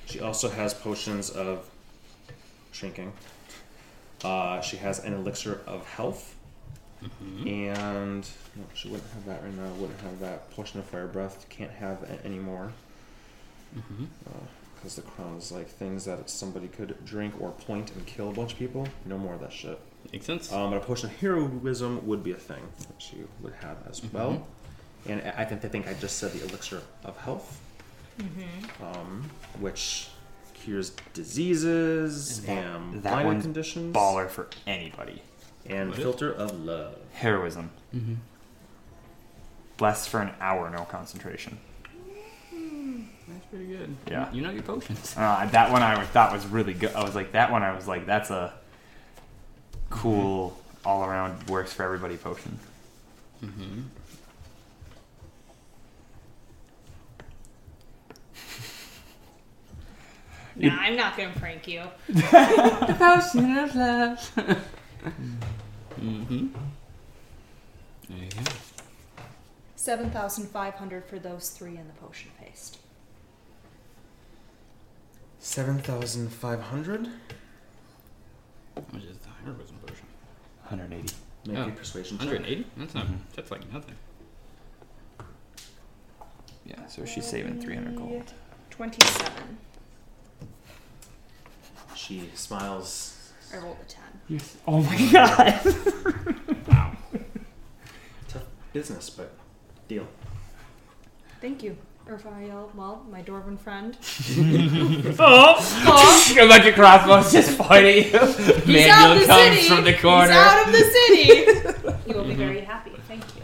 She 0.06 0.20
also 0.20 0.48
has 0.50 0.74
potions 0.74 1.30
of 1.30 1.68
shrinking. 2.72 3.12
Uh, 4.24 4.60
she 4.60 4.76
has 4.78 4.98
an 5.04 5.12
elixir 5.14 5.60
of 5.66 5.86
health, 5.86 6.34
and 7.46 8.28
no, 8.56 8.64
she 8.74 8.88
wouldn't 8.88 9.08
have 9.12 9.24
that 9.26 9.42
right 9.42 9.54
now. 9.56 9.68
Wouldn't 9.78 10.00
have 10.00 10.18
that 10.20 10.50
potion 10.50 10.80
of 10.80 10.86
fire 10.86 11.06
breath. 11.06 11.46
Can't 11.48 11.70
have 11.72 12.02
a- 12.04 12.24
anymore 12.26 12.72
because 14.76 14.96
the 14.96 15.02
crown 15.02 15.36
is 15.36 15.50
like 15.52 15.68
things 15.68 16.04
that 16.04 16.28
somebody 16.30 16.68
could 16.68 16.96
drink 17.04 17.34
or 17.40 17.50
point 17.50 17.90
and 17.92 18.04
kill 18.06 18.30
a 18.30 18.32
bunch 18.32 18.52
of 18.52 18.58
people. 18.58 18.86
No 19.06 19.16
more 19.18 19.34
of 19.34 19.40
that 19.40 19.52
shit. 19.52 19.78
Makes 20.12 20.26
sense. 20.26 20.52
Um, 20.52 20.70
but 20.70 20.76
a 20.78 20.80
potion 20.80 21.08
of 21.10 21.16
heroism 21.16 22.06
would 22.06 22.22
be 22.22 22.32
a 22.32 22.36
thing 22.36 22.62
that 22.78 23.00
she 23.00 23.16
would 23.42 23.54
have 23.62 23.78
as 23.88 24.02
well. 24.12 24.46
And 25.06 25.20
I 25.22 25.42
I 25.42 25.44
think 25.44 25.64
I 25.64 25.68
think 25.68 25.86
I 25.88 25.94
just 25.94 26.18
said 26.18 26.32
the 26.32 26.42
elixir 26.44 26.80
of 27.04 27.16
health, 27.18 27.60
um, 28.82 29.30
which 29.60 30.08
cures 30.54 30.90
diseases 31.12 32.38
And 32.38 32.46
that- 32.48 32.66
and 32.66 33.02
that 33.02 33.24
minor 33.24 33.40
conditions, 33.42 33.94
Baller 33.94 34.28
for 34.30 34.48
anybody. 34.66 35.22
and 35.66 35.90
What 35.90 35.98
is- 35.98 36.04
philter 36.04 36.34
of 36.34 36.52
love. 36.58 36.96
Heroism. 37.12 37.70
Mm-hmm. 37.94 38.14
Blessed 39.76 40.08
for 40.08 40.20
an 40.20 40.32
hour, 40.40 40.70
no 40.70 40.84
concentration. 40.84 41.58
That's 42.52 43.44
pretty 43.50 43.66
good. 43.66 43.96
Yeah. 44.10 44.30
You 44.32 44.42
know 44.42 44.50
your 44.50 44.62
potions. 44.62 45.14
Uh, 45.16 45.46
that 45.46 45.70
one 45.72 45.82
I 45.82 46.02
thought 46.04 46.32
was 46.32 46.46
really 46.46 46.74
good. 46.74 46.94
I 46.94 47.02
was 47.02 47.14
like, 47.14 47.32
that 47.32 47.50
one 47.50 47.62
I 47.62 47.74
was 47.74 47.86
like, 47.88 48.06
that's 48.06 48.30
a 48.30 48.52
cool 49.90 50.56
all 50.84 51.04
around 51.04 51.48
works 51.48 51.72
for 51.72 51.82
everybody 51.82 52.16
potion. 52.16 52.58
Mm-hmm. 53.42 53.82
Nah, 60.56 60.76
I'm 60.78 60.96
not 60.96 61.16
gonna 61.16 61.32
prank 61.36 61.66
you. 61.66 61.82
The 62.08 62.94
potion 62.98 63.58
of 63.58 63.74
love. 63.74 64.18
mm-hmm. 66.00 66.46
There 68.08 68.18
you 68.18 68.30
go. 68.30 68.42
Seven 69.76 70.10
thousand 70.10 70.46
five 70.48 70.74
hundred 70.74 71.04
for 71.06 71.18
those 71.18 71.50
three 71.50 71.76
in 71.76 71.86
the 71.86 71.92
potion 71.94 72.30
paste. 72.40 72.78
Seven 75.38 75.78
thousand 75.80 76.28
five 76.32 76.60
hundred. 76.62 77.08
Which 78.90 79.04
is 79.04 79.18
the 79.18 79.28
heroism 79.44 79.76
potion. 79.86 80.06
180. 80.68 81.14
Make 81.46 81.58
Oh, 81.58 81.68
a 81.68 81.70
persuasion 81.72 82.16
180? 82.18 82.66
That's 82.76 82.94
not. 82.94 83.06
Mhm. 83.06 83.18
That's 83.36 83.50
like 83.50 83.70
nothing. 83.72 83.94
Yeah, 86.64 86.86
so 86.86 87.04
she's 87.04 87.26
saving 87.26 87.60
300 87.60 87.94
gold. 87.96 88.32
Twenty-seven. 88.70 89.58
She 91.94 92.28
smiles. 92.34 93.32
I 93.52 93.58
rolled 93.58 93.76
a 93.80 93.84
ten. 93.84 94.04
Yes. 94.28 94.56
Oh 94.66 94.82
my 94.82 95.10
god! 95.12 96.66
Wow. 96.68 96.96
Tough 98.28 98.42
business, 98.72 99.10
but 99.10 99.32
deal. 99.88 100.06
Thank 101.40 101.62
you. 101.62 101.76
Raphael, 102.06 102.70
well, 102.74 103.06
my 103.10 103.22
dwarven 103.22 103.58
friend. 103.58 103.96
oh! 105.18 106.34
A 106.38 106.48
bunch 106.48 106.66
of 106.66 106.74
crossbows 106.74 107.32
just 107.32 107.56
point 107.56 107.86
at 107.86 107.96
you. 107.96 108.72
He's 108.72 108.86
out 108.88 109.16
of 109.16 109.20
the 109.22 109.26
comes 109.26 109.56
city. 109.56 109.68
from 109.68 109.84
the 109.84 109.94
corner. 109.94 110.26
He's 110.26 110.36
out 110.36 110.66
of 110.66 110.72
the 110.72 110.80
city. 110.80 111.24
he 112.04 112.12
will 112.12 112.24
be 112.24 112.30
mm-hmm. 112.30 112.36
very 112.36 112.60
happy. 112.60 112.92
Thank 113.08 113.24
you. 113.36 113.42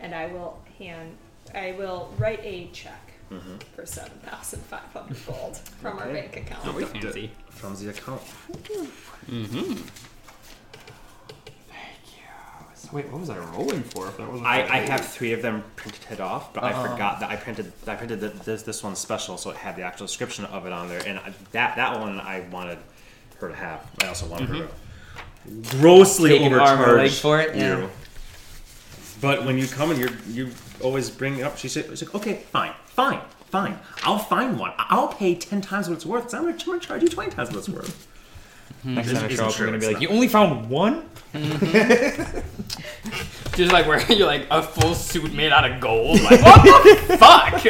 And 0.00 0.14
I 0.14 0.26
will 0.26 0.60
hand. 0.78 1.16
I 1.54 1.72
will 1.72 2.12
write 2.18 2.40
a 2.42 2.68
check 2.72 3.05
Mm-hmm. 3.32 3.56
for 3.74 3.84
seven 3.86 4.12
thousand 4.24 4.60
five 4.62 4.80
hundred 4.92 5.16
gold 5.26 5.56
from 5.80 5.98
our 5.98 6.04
Okay. 6.04 6.12
bank 6.32 6.52
Oh, 6.64 6.70
account. 6.70 6.76
we 6.76 6.84
fancy. 6.84 7.30
From 7.50 7.74
the 7.76 7.88
account. 7.90 8.22
Mm-hmm. 9.28 9.72
Thank 11.68 11.90
So 12.74 12.88
wait, 12.92 13.08
what 13.08 13.20
was 13.20 13.30
I 13.30 13.38
rolling 13.38 13.82
for 13.82 14.06
if 14.06 14.16
that 14.18 14.28
wasn't 14.30 14.46
I, 14.46 14.62
I 14.62 14.78
have 14.78 15.04
three 15.04 15.32
of 15.32 15.42
them 15.42 15.64
printed 15.74 16.20
off, 16.20 16.54
but 16.54 16.62
I 16.62 16.72
Uh-uh. 16.72 16.92
forgot 16.92 17.20
that 17.20 17.30
I 17.30 17.36
printed 17.36 17.72
I 17.86 17.94
printed 17.96 18.20
the, 18.20 18.28
this 18.28 18.62
this 18.62 18.82
one 18.82 18.94
special, 18.94 19.36
so 19.38 19.50
it 19.50 19.56
had 19.56 19.76
the 19.76 19.82
actual 19.82 20.06
description 20.06 20.44
of 20.46 20.66
it 20.66 20.72
on 20.72 20.88
there, 20.88 21.02
and 21.06 21.18
I, 21.18 21.32
that 21.52 21.76
that 21.76 21.98
one 21.98 22.20
I 22.20 22.40
wanted 22.52 22.78
her 23.40 23.48
to 23.48 23.54
have. 23.54 23.84
I 24.02 24.06
also 24.06 24.26
wanted 24.26 24.48
her 24.50 24.68
to 24.68 25.76
grossly 25.78 26.30
Take 26.30 26.42
an 26.42 26.54
arm 26.54 26.80
or 26.80 26.84
overcharge 26.98 27.18
for 27.20 27.40
it, 27.40 27.54
you. 27.56 27.62
yeah. 27.62 27.88
But 29.20 29.44
when 29.46 29.56
you 29.58 29.66
come 29.66 29.90
and 29.90 29.98
you're 29.98 30.10
you 30.28 30.50
always 30.82 31.10
bring 31.10 31.38
it 31.38 31.42
up, 31.42 31.58
she 31.58 31.68
said, 31.68 31.86
she's 31.90 32.02
like, 32.04 32.14
okay, 32.14 32.34
fine, 32.52 32.72
fine, 32.86 33.20
fine. 33.50 33.78
I'll 34.04 34.18
find 34.18 34.58
one. 34.58 34.72
I'll 34.78 35.08
pay 35.08 35.34
ten 35.34 35.60
times 35.60 35.88
what 35.88 35.96
it's 35.96 36.06
worth. 36.06 36.24
'cause 36.24 36.34
I'm 36.34 36.42
gonna, 36.44 36.56
I'm 36.58 36.66
gonna 36.66 36.80
charge 36.80 37.02
you 37.02 37.08
twenty 37.08 37.30
times 37.30 37.50
what 37.50 37.58
it's 37.58 37.68
worth. 37.68 38.06
Hmm. 38.82 38.94
Next 38.94 39.08
time 39.12 39.16
I 39.16 39.26
isn't 39.26 39.36
show 39.36 39.46
up, 39.46 39.52
true, 39.54 39.66
we're 39.66 39.72
gonna 39.72 39.78
be 39.78 39.86
it's 39.86 39.94
like, 39.94 39.94
not. 39.94 40.02
you 40.02 40.08
only 40.08 40.28
found 40.28 40.70
one? 40.70 41.08
Just 43.54 43.72
like 43.72 43.86
where 43.86 44.00
you're 44.12 44.26
like 44.26 44.46
a 44.50 44.62
full 44.62 44.94
suit 44.94 45.32
made 45.32 45.52
out 45.52 45.70
of 45.70 45.80
gold. 45.80 46.20
Like, 46.22 46.40
what 46.42 46.62
the 47.08 47.16
fuck? 47.18 47.62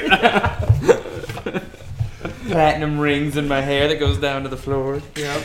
Platinum 2.48 2.98
rings 2.98 3.36
in 3.36 3.48
my 3.48 3.60
hair 3.60 3.88
that 3.88 3.98
goes 3.98 4.18
down 4.18 4.42
to 4.44 4.48
the 4.48 4.56
floor. 4.56 5.00
yep. 5.16 5.42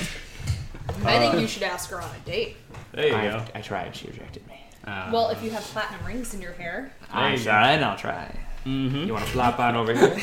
I 1.03 1.19
think 1.19 1.35
uh, 1.35 1.37
you 1.37 1.47
should 1.47 1.63
ask 1.63 1.89
her 1.89 1.99
on 2.01 2.09
a 2.15 2.19
date. 2.29 2.57
There 2.91 3.07
you 3.07 3.15
I, 3.15 3.27
go. 3.29 3.43
I 3.55 3.61
tried, 3.61 3.95
she 3.95 4.07
rejected 4.07 4.45
me. 4.47 4.50
Uh, 4.85 5.09
Well, 5.13 5.29
if 5.29 5.43
you 5.43 5.51
have 5.51 5.63
platinum 5.63 6.05
rings 6.05 6.33
in 6.33 6.41
your 6.41 6.53
hair, 6.53 6.91
I 7.11 7.33
you 7.35 7.43
go. 7.43 7.51
I'll 7.51 7.97
try. 7.97 8.35
mm-hmm. 8.65 9.03
You 9.05 9.13
want 9.13 9.25
to 9.25 9.31
flop 9.31 9.59
on 9.59 9.75
over 9.75 9.93
here? 9.93 10.15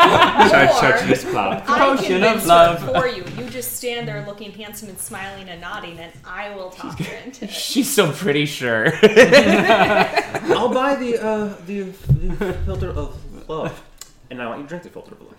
Or- 0.00 1.06
this 1.06 1.24
flop. 1.24 1.64
I 1.68 1.78
Potion 1.78 2.06
convince 2.20 2.42
of 2.42 2.48
love. 2.48 2.82
for 2.84 3.06
you. 3.08 3.24
You 3.36 3.48
just 3.50 3.76
stand 3.76 4.06
there 4.08 4.24
looking 4.26 4.50
handsome 4.52 4.88
and 4.88 4.98
smiling 4.98 5.48
and 5.48 5.60
nodding, 5.60 5.98
and 5.98 6.12
I 6.24 6.54
will 6.54 6.70
talk 6.70 6.98
her 7.00 7.16
into 7.24 7.44
it. 7.44 7.50
She's 7.50 7.88
so 7.92 8.10
pretty 8.12 8.46
sure. 8.46 8.86
I'll 9.02 10.68
buy 10.72 10.96
the 10.96 11.18
uh, 11.22 11.54
the, 11.66 11.82
the 11.82 12.52
philter 12.66 12.94
of 12.94 13.16
love, 13.48 13.82
and 14.30 14.40
I 14.40 14.46
want 14.46 14.60
you 14.60 14.66
to 14.66 14.68
drink 14.68 14.84
the 14.84 14.90
philter 14.90 15.10
of 15.12 15.20
love. 15.22 15.36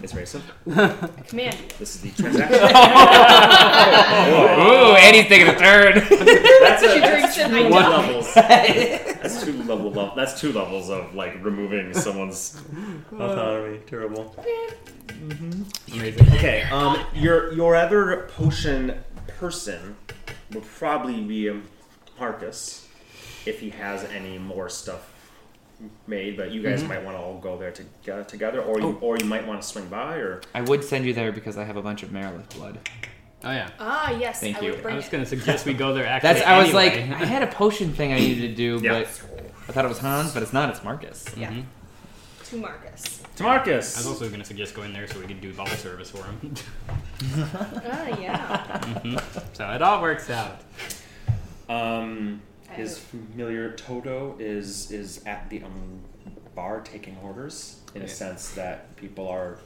it's 0.02 0.12
very 0.12 0.26
simple. 0.26 0.52
I 0.70 0.88
command. 1.26 1.56
This 1.78 1.94
is 1.94 2.02
the 2.02 2.10
transaction. 2.10 2.58
Ooh, 4.60 4.94
Andy's 4.96 5.28
taking 5.28 5.48
a 5.48 5.56
turn. 5.58 5.94
that's 5.94 6.82
a, 6.82 6.92
She 6.92 7.00
that's 7.00 7.10
drinks 7.10 7.38
it, 7.38 7.46
I 7.46 7.62
two 7.62 7.68
levels. 7.70 8.34
That's 8.34 9.42
two 9.44 9.52
level. 9.62 9.90
level 9.90 10.12
that's 10.14 10.38
two 10.38 10.52
levels 10.52 10.90
of 10.90 11.14
like 11.14 11.42
removing 11.42 11.94
someone's 11.94 12.60
autonomy. 13.12 13.78
Terrible. 13.86 14.36
Amazing. 15.92 16.28
Okay. 16.34 16.62
Um, 16.64 16.98
your 17.14 17.52
your 17.54 17.74
other 17.76 18.28
potion 18.34 19.02
person 19.38 19.96
would 20.52 20.64
probably 20.64 21.22
be 21.22 21.62
Marcus 22.20 22.86
if 23.46 23.60
he 23.60 23.70
has 23.70 24.04
any 24.04 24.36
more 24.38 24.68
stuff 24.68 25.12
made. 26.06 26.36
But 26.36 26.50
you 26.52 26.62
guys 26.62 26.82
might 26.84 27.02
want 27.04 27.16
to 27.16 27.22
all 27.22 27.38
go 27.38 27.56
there 27.58 27.72
to, 27.72 28.24
together, 28.24 28.60
or 28.62 28.78
you 28.80 28.98
or 29.00 29.16
you 29.18 29.24
might 29.26 29.46
want 29.46 29.60
to 29.62 29.66
swing 29.66 29.86
by, 29.88 30.16
or 30.16 30.40
I 30.54 30.62
would 30.62 30.82
send 30.84 31.04
you 31.04 31.12
there 31.12 31.32
because 31.32 31.56
I 31.58 31.64
have 31.64 31.76
a 31.76 31.82
bunch 31.82 32.02
of 32.02 32.10
Marilith 32.10 32.48
blood. 32.56 32.78
Oh 33.44 33.52
yeah. 33.52 33.68
Ah, 33.78 34.10
yes, 34.18 34.40
Thank 34.40 34.56
I 34.58 34.60
you. 34.62 34.74
I 34.88 34.94
was 34.94 35.06
it. 35.06 35.10
gonna 35.10 35.26
suggest 35.26 35.66
we 35.66 35.74
go 35.74 35.92
there. 35.94 36.06
Actually, 36.08 36.34
That's. 36.34 36.46
I 36.46 36.62
was 36.62 36.72
like. 36.72 36.94
I 36.94 37.24
had 37.26 37.42
a 37.42 37.46
potion 37.48 37.92
thing 37.92 38.12
I 38.12 38.18
needed 38.18 38.48
to 38.50 38.54
do, 38.54 38.80
Yeah. 38.84 38.92
but 38.92 39.08
I 39.68 39.72
thought 39.72 39.84
it 39.84 39.88
was 39.88 39.98
Hans, 39.98 40.32
but 40.32 40.42
it's 40.42 40.52
not. 40.52 40.70
It's 40.70 40.82
Marcus. 40.82 41.24
Yeah, 41.36 41.50
Mhm. 41.52 41.64
to 42.46 42.56
Marcus. 42.56 43.22
to 43.36 43.42
Marcus. 43.42 43.96
I 43.96 44.00
was 44.00 44.06
also 44.06 44.30
gonna 44.30 44.44
suggest 44.44 44.74
going 44.74 44.92
there 44.94 45.06
so 45.06 45.20
we 45.20 45.26
could 45.26 45.40
do 45.42 45.52
bottle 45.52 45.76
service 45.76 46.10
for 46.10 46.24
him. 46.24 46.54
Ah, 47.34 48.18
yeah. 48.20 49.20
so 49.52 49.68
it 49.70 49.82
all 49.82 50.00
works 50.02 50.30
out. 50.30 50.60
Um, 51.68 52.40
I 52.55 52.55
his 52.76 52.98
familiar 52.98 53.72
Toto 53.72 54.36
is 54.38 54.90
is 54.90 55.24
at 55.26 55.48
the 55.50 55.62
um, 55.62 56.00
bar 56.54 56.80
taking 56.80 57.16
orders 57.22 57.80
in 57.94 58.02
a 58.02 58.08
sense 58.08 58.50
that 58.50 58.94
people 58.96 59.28
are 59.28 59.58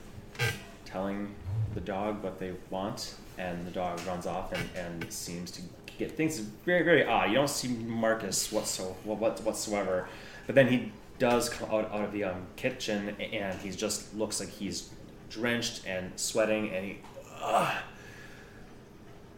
telling 0.85 1.35
the 1.75 1.81
dog 1.81 2.23
what 2.23 2.39
they 2.39 2.53
want, 2.71 3.15
and 3.39 3.67
the 3.67 3.71
dog 3.71 4.01
runs 4.07 4.27
off 4.27 4.53
and, 4.53 4.69
and 4.77 5.13
seems 5.13 5.51
to 5.51 5.63
get 5.99 6.17
things 6.17 6.39
very 6.39 6.83
very 6.83 7.05
odd. 7.05 7.29
You 7.29 7.35
don't 7.35 7.51
see 7.51 7.69
Marcus 7.69 8.51
whatso 8.53 8.97
what 9.05 9.41
whatsoever, 9.41 10.09
but 10.47 10.55
then 10.55 10.69
he 10.69 10.93
does 11.19 11.49
come 11.49 11.69
out, 11.71 11.93
out 11.93 12.05
of 12.05 12.13
the 12.13 12.25
um, 12.25 12.47
kitchen 12.57 13.15
and 13.21 13.59
he 13.61 13.71
just 13.71 14.15
looks 14.15 14.41
like 14.41 14.49
he's 14.49 14.89
drenched 15.29 15.87
and 15.87 16.13
sweating 16.17 16.71
and 16.71 16.85
he. 16.87 16.99
Uh, 17.41 17.75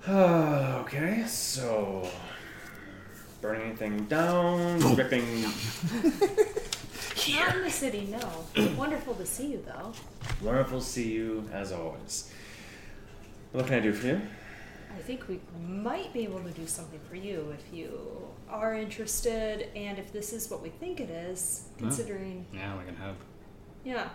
okay, 0.09 1.25
so 1.27 2.09
burning 3.43 3.63
anything 3.63 4.05
down, 4.07 4.79
ripping. 4.97 5.43
Not 5.43 5.55
in 7.57 7.63
the 7.65 7.71
city, 7.71 8.09
no. 8.11 8.75
Wonderful 8.77 9.15
to 9.17 9.27
see 9.27 9.49
you, 9.49 9.65
though. 9.67 9.93
Wonderful 10.41 10.79
to 10.79 10.85
see 10.85 11.13
you 11.13 11.49
as 11.53 11.73
always. 11.73 12.33
What 13.51 13.67
can 13.67 13.75
I 13.75 13.81
do 13.81 13.93
for 13.93 14.07
you? 14.07 14.21
I 14.97 15.01
think 15.03 15.27
we 15.29 15.41
might 15.69 16.13
be 16.13 16.23
able 16.23 16.41
to 16.41 16.51
do 16.51 16.67
something 16.67 17.01
for 17.09 17.17
you 17.17 17.55
if 17.59 17.77
you 17.77 18.29
are 18.49 18.75
interested, 18.75 19.69
and 19.75 19.99
if 19.99 20.13
this 20.13 20.33
is 20.33 20.49
what 20.51 20.63
we 20.63 20.69
think 20.69 21.01
it 21.01 21.11
is, 21.11 21.65
considering. 21.79 22.47
Yeah, 22.53 22.79
we 22.79 22.85
can 22.85 22.97
help. 22.97 23.17
Yeah. 23.85 24.09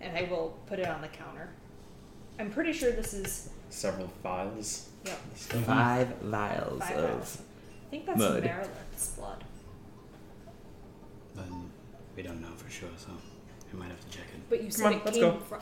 And 0.00 0.16
I 0.16 0.28
will 0.30 0.58
put 0.66 0.78
it 0.78 0.86
on 0.86 1.00
the 1.00 1.08
counter. 1.08 1.48
I'm 2.38 2.50
pretty 2.50 2.72
sure 2.72 2.92
this 2.92 3.14
is. 3.14 3.48
Several 3.70 4.08
files. 4.22 4.88
Yep. 5.06 5.18
Five 5.64 6.08
vials 6.22 6.82
Five 6.82 6.96
of. 6.98 7.10
vials. 7.10 7.42
I 7.94 7.96
think 7.96 8.06
that's 8.06 8.18
Mud. 8.18 8.42
Marilith's 8.42 9.08
blood. 9.16 9.44
But 11.36 11.44
we 12.16 12.24
don't 12.24 12.42
know 12.42 12.48
for 12.56 12.68
sure, 12.68 12.88
so 12.96 13.10
we 13.72 13.78
might 13.78 13.88
have 13.88 14.00
to 14.00 14.08
check 14.10 14.26
it. 14.34 14.40
But 14.50 14.64
you 14.64 14.70
said 14.72 14.86
on, 14.86 14.92
it 14.94 15.04
let's 15.04 15.16
came 15.16 15.30
go. 15.30 15.38
from. 15.38 15.60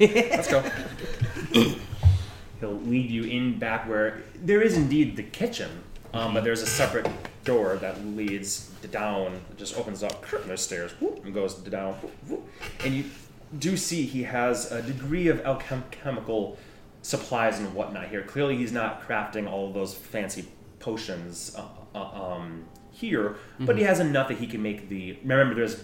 Let's 0.00 0.50
go. 0.50 0.64
He'll 2.58 2.80
lead 2.80 3.08
you 3.08 3.22
in 3.22 3.60
back 3.60 3.88
where 3.88 4.24
there 4.34 4.62
is 4.62 4.76
indeed 4.76 5.14
the 5.14 5.22
kitchen, 5.22 5.70
um, 6.12 6.34
but 6.34 6.42
there's 6.42 6.60
a 6.62 6.66
separate 6.66 7.06
door 7.44 7.76
that 7.76 8.04
leads 8.04 8.70
down. 8.90 9.34
It 9.52 9.56
just 9.56 9.78
opens 9.78 10.02
up. 10.02 10.26
And 10.32 10.50
there's 10.50 10.60
stairs, 10.60 10.90
whoop, 11.00 11.24
and 11.24 11.32
goes 11.32 11.54
down. 11.54 11.94
whoop, 11.94 12.12
whoop. 12.26 12.48
And 12.84 12.96
you 12.96 13.04
do 13.60 13.76
see 13.76 14.06
he 14.06 14.24
has 14.24 14.72
a 14.72 14.82
degree 14.82 15.28
of 15.28 15.40
alchemical 15.42 16.58
supplies 17.02 17.60
and 17.60 17.72
whatnot 17.74 18.08
here. 18.08 18.22
Clearly, 18.22 18.56
he's 18.56 18.72
not 18.72 19.06
crafting 19.06 19.48
all 19.48 19.68
of 19.68 19.74
those 19.74 19.94
fancy 19.94 20.48
potions 20.84 21.56
uh, 21.56 21.64
uh, 21.94 22.22
um, 22.34 22.64
here, 22.92 23.36
but 23.58 23.76
he 23.78 23.84
has 23.84 23.98
enough 24.00 24.28
that 24.28 24.38
he 24.38 24.46
can 24.46 24.62
make 24.62 24.88
the. 24.88 25.18
Remember, 25.22 25.54
there's 25.54 25.82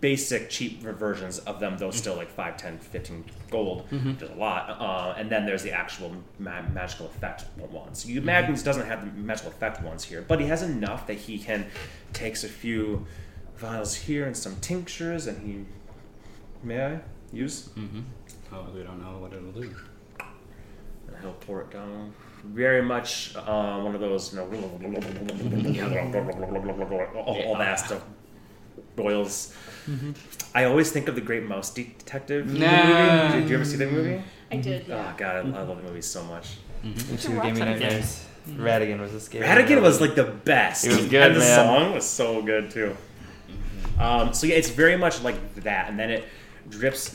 basic 0.00 0.48
cheap 0.48 0.80
versions 0.80 1.40
of 1.40 1.58
them 1.58 1.76
though 1.76 1.90
still 1.90 2.14
like 2.14 2.30
5 2.30 2.56
10 2.56 2.78
15 2.78 3.24
gold 3.50 3.84
which 3.90 4.22
is 4.22 4.30
a 4.30 4.34
lot 4.36 4.70
uh, 4.78 5.18
and 5.18 5.28
then 5.28 5.44
there's 5.44 5.64
the 5.64 5.72
actual 5.72 6.12
ma- 6.38 6.62
magical 6.72 7.06
effect 7.06 7.42
ones 7.58 8.06
you 8.06 8.20
imagine 8.20 8.54
he 8.54 8.62
doesn't 8.62 8.86
have 8.86 9.00
the 9.04 9.20
magical 9.20 9.50
effect 9.50 9.82
ones 9.82 10.04
here 10.04 10.22
but 10.28 10.38
he 10.38 10.46
has 10.46 10.62
enough 10.62 11.08
that 11.08 11.14
he 11.16 11.36
can 11.36 11.66
takes 12.12 12.44
a 12.44 12.48
few 12.48 13.04
vials 13.56 13.92
here 13.96 14.24
and 14.24 14.36
some 14.36 14.54
tinctures 14.60 15.26
and 15.26 15.36
he 15.44 15.64
may 16.62 16.80
i 16.94 17.00
use 17.32 17.68
Mm-hmm. 17.76 18.02
Oh, 18.54 18.66
we 18.72 18.84
don't 18.84 19.02
know 19.02 19.18
what 19.18 19.32
it'll 19.32 19.50
do. 19.50 19.74
and 21.08 21.16
he'll 21.22 21.32
pour 21.40 21.62
it 21.62 21.72
down 21.72 22.14
very 22.44 22.82
much 22.82 23.34
uh, 23.36 23.80
one 23.80 23.94
of 23.94 24.00
those 24.00 24.32
you 24.32 24.38
know 24.38 24.46
all, 27.14 27.42
all 27.42 27.58
that 27.58 27.78
stuff 27.78 28.02
boils 28.96 29.54
i 30.54 30.64
always 30.64 30.90
think 30.90 31.08
of 31.08 31.14
the 31.14 31.20
great 31.20 31.44
mouse 31.44 31.70
detective 31.72 32.46
movie. 32.46 32.58
No. 32.60 33.30
did 33.32 33.48
you 33.48 33.54
ever 33.56 33.64
see 33.64 33.76
that 33.76 33.90
movie 33.92 34.22
I 34.50 34.56
did, 34.56 34.90
Oh 34.90 35.14
god, 35.16 35.36
I, 35.36 35.38
I 35.40 35.62
love 35.62 35.76
the 35.76 35.82
movie 35.82 36.00
so 36.00 36.24
much. 36.24 36.56
Me 36.82 36.94
should 36.96 37.20
too. 37.20 37.36
watch 37.36 37.44
Gave 37.46 37.54
me 37.54 37.60
that 37.60 37.76
again. 37.76 37.80
nightmares. 37.80 38.24
Mm-hmm. 38.48 38.62
Ratigan 38.62 39.00
was 39.00 39.12
a 39.12 39.20
scary. 39.20 39.46
Ratigan 39.46 39.82
was 39.82 40.00
like 40.00 40.14
the 40.14 40.24
best. 40.24 40.86
It 40.86 40.96
was 40.96 41.06
good, 41.06 41.22
and 41.22 41.34
the 41.34 41.40
man. 41.40 41.66
song 41.66 41.94
was 41.94 42.08
so 42.08 42.40
good 42.40 42.70
too. 42.70 42.96
Mm-hmm. 43.50 44.00
Um, 44.00 44.32
so 44.32 44.46
yeah, 44.46 44.54
it's 44.54 44.70
very 44.70 44.96
much 44.96 45.22
like 45.22 45.54
that, 45.56 45.90
and 45.90 45.98
then 45.98 46.10
it 46.10 46.24
drips 46.70 47.14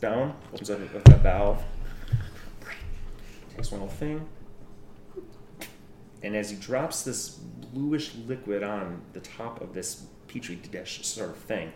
down, 0.00 0.34
opens 0.52 0.68
up 0.68 0.80
with 0.80 1.04
that 1.04 1.20
valve, 1.22 1.62
takes 3.58 3.72
one 3.72 3.80
little 3.80 3.94
thing, 3.94 4.26
and 6.22 6.36
as 6.36 6.50
he 6.50 6.56
drops 6.56 7.02
this 7.02 7.28
bluish 7.28 8.14
liquid 8.26 8.62
on 8.62 9.02
the 9.12 9.20
top 9.20 9.60
of 9.60 9.74
this 9.74 10.06
petri 10.28 10.56
dish 10.56 11.04
sort 11.04 11.30
of 11.30 11.36
thing, 11.36 11.72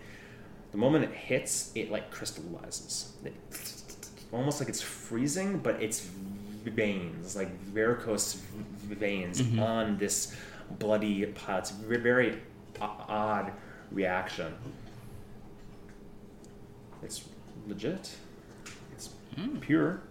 the 0.71 0.79
moment 0.79 1.05
it 1.05 1.13
hits, 1.13 1.73
it 1.75 1.91
like 1.91 2.11
crystallizes. 2.11 3.13
It, 3.25 3.35
almost 4.33 4.61
like 4.61 4.69
it's 4.69 4.81
freezing, 4.81 5.59
but 5.59 5.83
it's 5.83 6.01
veins, 6.65 7.37
like 7.37 7.61
varicose 7.65 8.35
veins 8.85 9.43
mm-hmm. 9.43 9.61
on 9.61 9.99
this 9.99 10.35
bloody 10.79 11.27
pot. 11.27 11.59
It's 11.61 11.71
a 11.73 11.75
very, 11.75 12.01
very 12.01 12.43
odd 12.81 13.53
reaction. 13.91 14.55
It's 17.03 17.25
legit. 17.67 18.17
It's 18.93 19.11
hmm. 19.37 19.59
pure. 19.59 20.03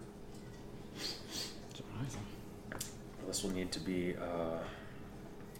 This 3.32 3.42
will 3.42 3.52
need 3.52 3.72
to 3.72 3.80
be. 3.80 4.14
Uh, 4.14 4.58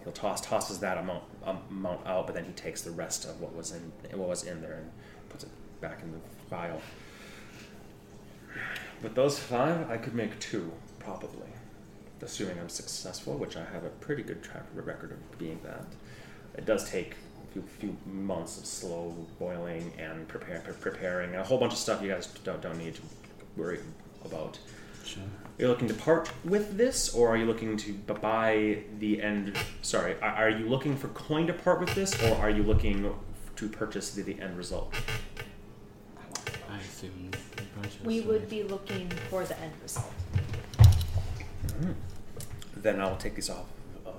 he'll 0.03 0.13
toss 0.13 0.41
tosses 0.41 0.77
that 0.81 0.99
amount 0.99 1.23
amount 1.71 2.05
out, 2.05 2.27
but 2.27 2.35
then 2.35 2.45
he 2.45 2.51
takes 2.51 2.83
the 2.83 2.91
rest 2.91 3.25
of 3.25 3.41
what 3.41 3.55
was 3.55 3.71
in 3.71 3.91
what 4.15 4.29
was 4.29 4.43
in 4.43 4.61
there 4.61 4.73
and 4.73 4.91
puts 5.29 5.43
it 5.43 5.49
back 5.81 6.03
in 6.03 6.11
the 6.11 6.19
vial. 6.51 6.79
With 9.01 9.15
those 9.15 9.39
five, 9.39 9.89
I 9.89 9.97
could 9.97 10.13
make 10.13 10.39
two 10.39 10.71
probably, 10.99 11.47
assuming 12.21 12.59
I'm 12.59 12.69
successful, 12.69 13.33
which 13.39 13.57
I 13.57 13.65
have 13.65 13.83
a 13.83 13.89
pretty 13.89 14.21
good 14.21 14.43
track 14.43 14.65
record 14.75 15.11
of 15.13 15.39
being 15.39 15.59
that. 15.63 15.87
It 16.55 16.67
does 16.67 16.87
take 16.87 17.15
a 17.43 17.53
few, 17.53 17.63
few 17.79 17.97
months 18.05 18.59
of 18.59 18.67
slow 18.67 19.15
boiling 19.39 19.93
and 19.97 20.27
prepare, 20.27 20.59
pre- 20.59 20.75
preparing 20.75 21.33
a 21.33 21.43
whole 21.43 21.57
bunch 21.57 21.73
of 21.73 21.79
stuff 21.79 22.03
you 22.03 22.11
guys 22.11 22.27
don't 22.43 22.61
don't 22.61 22.77
need 22.77 22.93
to 22.93 23.01
worry 23.57 23.79
about. 24.23 24.59
Sure. 25.03 25.23
Are 25.63 25.67
you 25.67 25.71
looking 25.71 25.87
to 25.87 25.93
part 25.93 26.29
with 26.43 26.75
this, 26.75 27.13
or 27.13 27.29
are 27.29 27.37
you 27.37 27.45
looking 27.45 27.77
to 27.77 27.93
buy 27.93 28.79
the 28.99 29.21
end? 29.21 29.55
Sorry, 29.81 30.19
are, 30.21 30.31
are 30.31 30.49
you 30.49 30.67
looking 30.67 30.97
for 30.97 31.07
coin 31.07 31.47
to 31.47 31.53
part 31.53 31.79
with 31.79 31.95
this, 31.95 32.21
or 32.21 32.35
are 32.35 32.49
you 32.49 32.63
looking 32.63 33.15
to 33.55 33.69
purchase 33.69 34.13
the, 34.13 34.23
the 34.23 34.41
end 34.41 34.57
result? 34.57 34.93
I 36.69 36.79
assume 36.79 37.31
purchase, 37.81 37.97
We 38.03 38.19
would 38.19 38.49
be 38.49 38.63
looking 38.63 39.09
for 39.29 39.45
the 39.45 39.57
end 39.61 39.71
result. 39.81 40.11
Then 42.75 42.99
I 42.99 43.07
will 43.07 43.15
take 43.15 43.35
these 43.35 43.49
off 43.49 43.67
of 44.05 44.15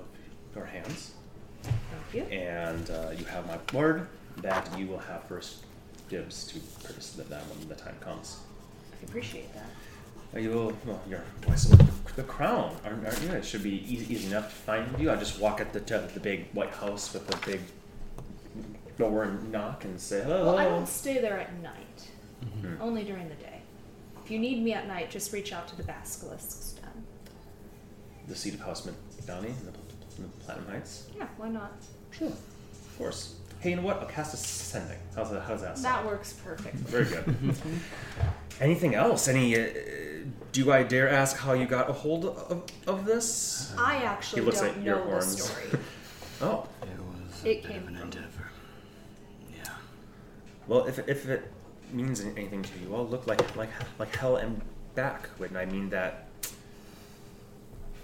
your 0.55 0.65
hands, 0.65 1.13
Thank 1.61 1.75
you. 2.11 2.23
and 2.35 2.89
uh, 2.89 3.11
you 3.15 3.25
have 3.25 3.45
my 3.45 3.59
word 3.71 4.07
that 4.37 4.67
you 4.79 4.87
will 4.87 4.97
have 4.97 5.25
first 5.25 5.63
dibs 6.09 6.47
to 6.47 6.59
purchase 6.87 7.11
them 7.11 7.27
when 7.29 7.69
the 7.69 7.75
time 7.75 7.97
comes. 7.99 8.39
I 8.99 9.05
appreciate 9.05 9.53
that. 9.53 9.69
Are 10.33 10.39
you 10.39 10.49
will, 10.51 10.73
well, 10.85 11.01
you're 11.09 11.23
wise 11.47 11.71
of 11.71 11.77
the, 11.77 12.13
the 12.17 12.23
crown, 12.23 12.75
aren't, 12.83 13.05
aren't 13.05 13.21
you? 13.21 13.29
It 13.31 13.45
should 13.45 13.63
be 13.63 13.83
easy, 13.91 14.13
easy 14.13 14.27
enough 14.27 14.49
to 14.49 14.55
find 14.55 14.99
you. 14.99 15.09
I 15.11 15.15
just 15.15 15.39
walk 15.39 15.61
at 15.61 15.71
the 15.71 15.79
to 15.81 16.09
the 16.13 16.19
big 16.19 16.47
white 16.53 16.71
house 16.71 17.13
with 17.13 17.27
the 17.27 17.37
big 17.45 17.61
door 18.97 19.23
and 19.23 19.51
knock 19.51 19.85
and 19.85 19.99
say 19.99 20.21
hello. 20.23 20.45
Well, 20.45 20.57
I 20.57 20.65
don't 20.65 20.87
stay 20.87 21.19
there 21.21 21.39
at 21.39 21.53
night. 21.61 22.07
Mhm. 22.43 22.79
Only 22.81 23.03
during 23.03 23.29
the 23.29 23.35
day. 23.35 23.61
If 24.23 24.31
you 24.31 24.39
need 24.39 24.63
me 24.63 24.73
at 24.73 24.87
night, 24.87 25.09
just 25.09 25.31
reach 25.33 25.53
out 25.53 25.67
to 25.69 25.75
the 25.77 25.83
Basilisk's 25.83 26.73
den. 26.73 26.89
the 28.27 28.35
seat 28.35 28.55
of 28.55 28.59
House 28.61 28.87
Downey 29.27 29.49
in 29.49 29.65
the, 29.65 29.71
in 30.17 30.23
the 30.23 30.29
Platinum 30.43 30.67
Heights? 30.69 31.07
Yeah, 31.15 31.27
why 31.37 31.49
not? 31.49 31.73
Sure. 32.11 32.27
Of 32.29 32.95
course. 32.97 33.35
Hey, 33.59 33.71
you 33.71 33.75
know 33.77 33.81
what? 33.83 33.97
I'll 33.99 34.05
cast 34.07 34.33
Ascending. 34.33 34.97
How's 35.15 35.31
that, 35.31 35.41
how's 35.43 35.61
that 35.61 35.77
sound? 35.77 35.85
That 35.85 36.05
works 36.05 36.33
perfect. 36.33 36.75
Very 36.75 37.05
good. 37.05 37.35
Anything 38.61 38.95
else? 38.95 39.27
Any? 39.27 39.55
Uh, 39.55 39.67
do 40.51 40.71
I 40.71 40.83
dare 40.83 41.09
ask 41.09 41.37
how 41.37 41.53
you 41.53 41.65
got 41.65 41.89
a 41.89 41.93
hold 41.93 42.25
of, 42.25 42.63
of 42.87 43.05
this? 43.05 43.73
I 43.77 43.97
actually 43.97 44.41
He 44.41 44.45
looks 44.45 44.61
don't 44.61 44.77
at 44.77 44.81
your 44.83 44.95
know 44.97 45.03
the 45.05 45.09
horns. 45.11 45.43
story. 45.43 45.65
Oh, 46.41 46.67
It 46.81 46.87
was 46.99 47.43
It 47.45 47.49
a 47.49 47.53
bit 47.61 47.63
came 47.63 47.81
of 47.83 47.87
an 47.87 47.95
from- 47.95 48.03
endeavor. 48.03 48.49
Yeah. 49.55 49.63
well, 50.67 50.85
if, 50.85 50.99
if 51.07 51.27
it 51.29 51.49
means 51.93 52.19
anything 52.21 52.61
to 52.63 52.79
you, 52.79 52.93
I'll 52.95 53.07
look 53.07 53.25
like 53.27 53.55
like 53.55 53.69
like 53.99 54.13
hell 54.15 54.35
and 54.35 54.61
back. 54.95 55.29
When 55.37 55.55
I 55.55 55.65
mean 55.65 55.89
that 55.91 56.27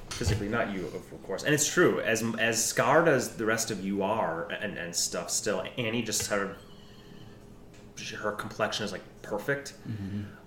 physically, 0.09 0.47
not 0.47 0.71
you, 0.73 0.85
of 0.87 0.95
of 0.95 1.23
course. 1.23 1.43
And 1.43 1.53
it's 1.53 1.67
true. 1.67 1.99
As 2.01 2.23
as 2.39 2.63
scarred 2.63 3.07
as 3.07 3.35
the 3.35 3.45
rest 3.45 3.71
of 3.71 3.83
you 3.83 4.03
are, 4.03 4.47
and 4.49 4.77
and 4.77 4.95
stuff, 4.95 5.29
still, 5.29 5.63
Annie 5.77 6.03
just 6.03 6.23
sort 6.23 6.43
of 6.43 6.57
her 8.09 8.31
complexion 8.31 8.85
is 8.85 8.91
like 8.91 9.01
perfect. 9.21 9.73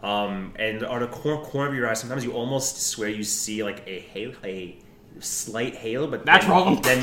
Um, 0.02 0.52
and 0.58 0.84
on 0.84 1.00
the 1.00 1.06
corner, 1.06 1.42
corner 1.42 1.68
of 1.70 1.74
your 1.74 1.88
eye, 1.88 1.94
sometimes 1.94 2.24
you 2.24 2.32
almost 2.32 2.82
swear 2.82 3.08
you 3.08 3.24
see 3.24 3.62
like 3.62 3.82
a 3.86 4.00
halo, 4.00 4.34
a 4.44 4.76
slight 5.20 5.74
halo, 5.76 6.06
but 6.06 6.26
That's 6.26 6.44
then, 6.44 6.52
wrong. 6.52 6.82
Then 6.82 7.02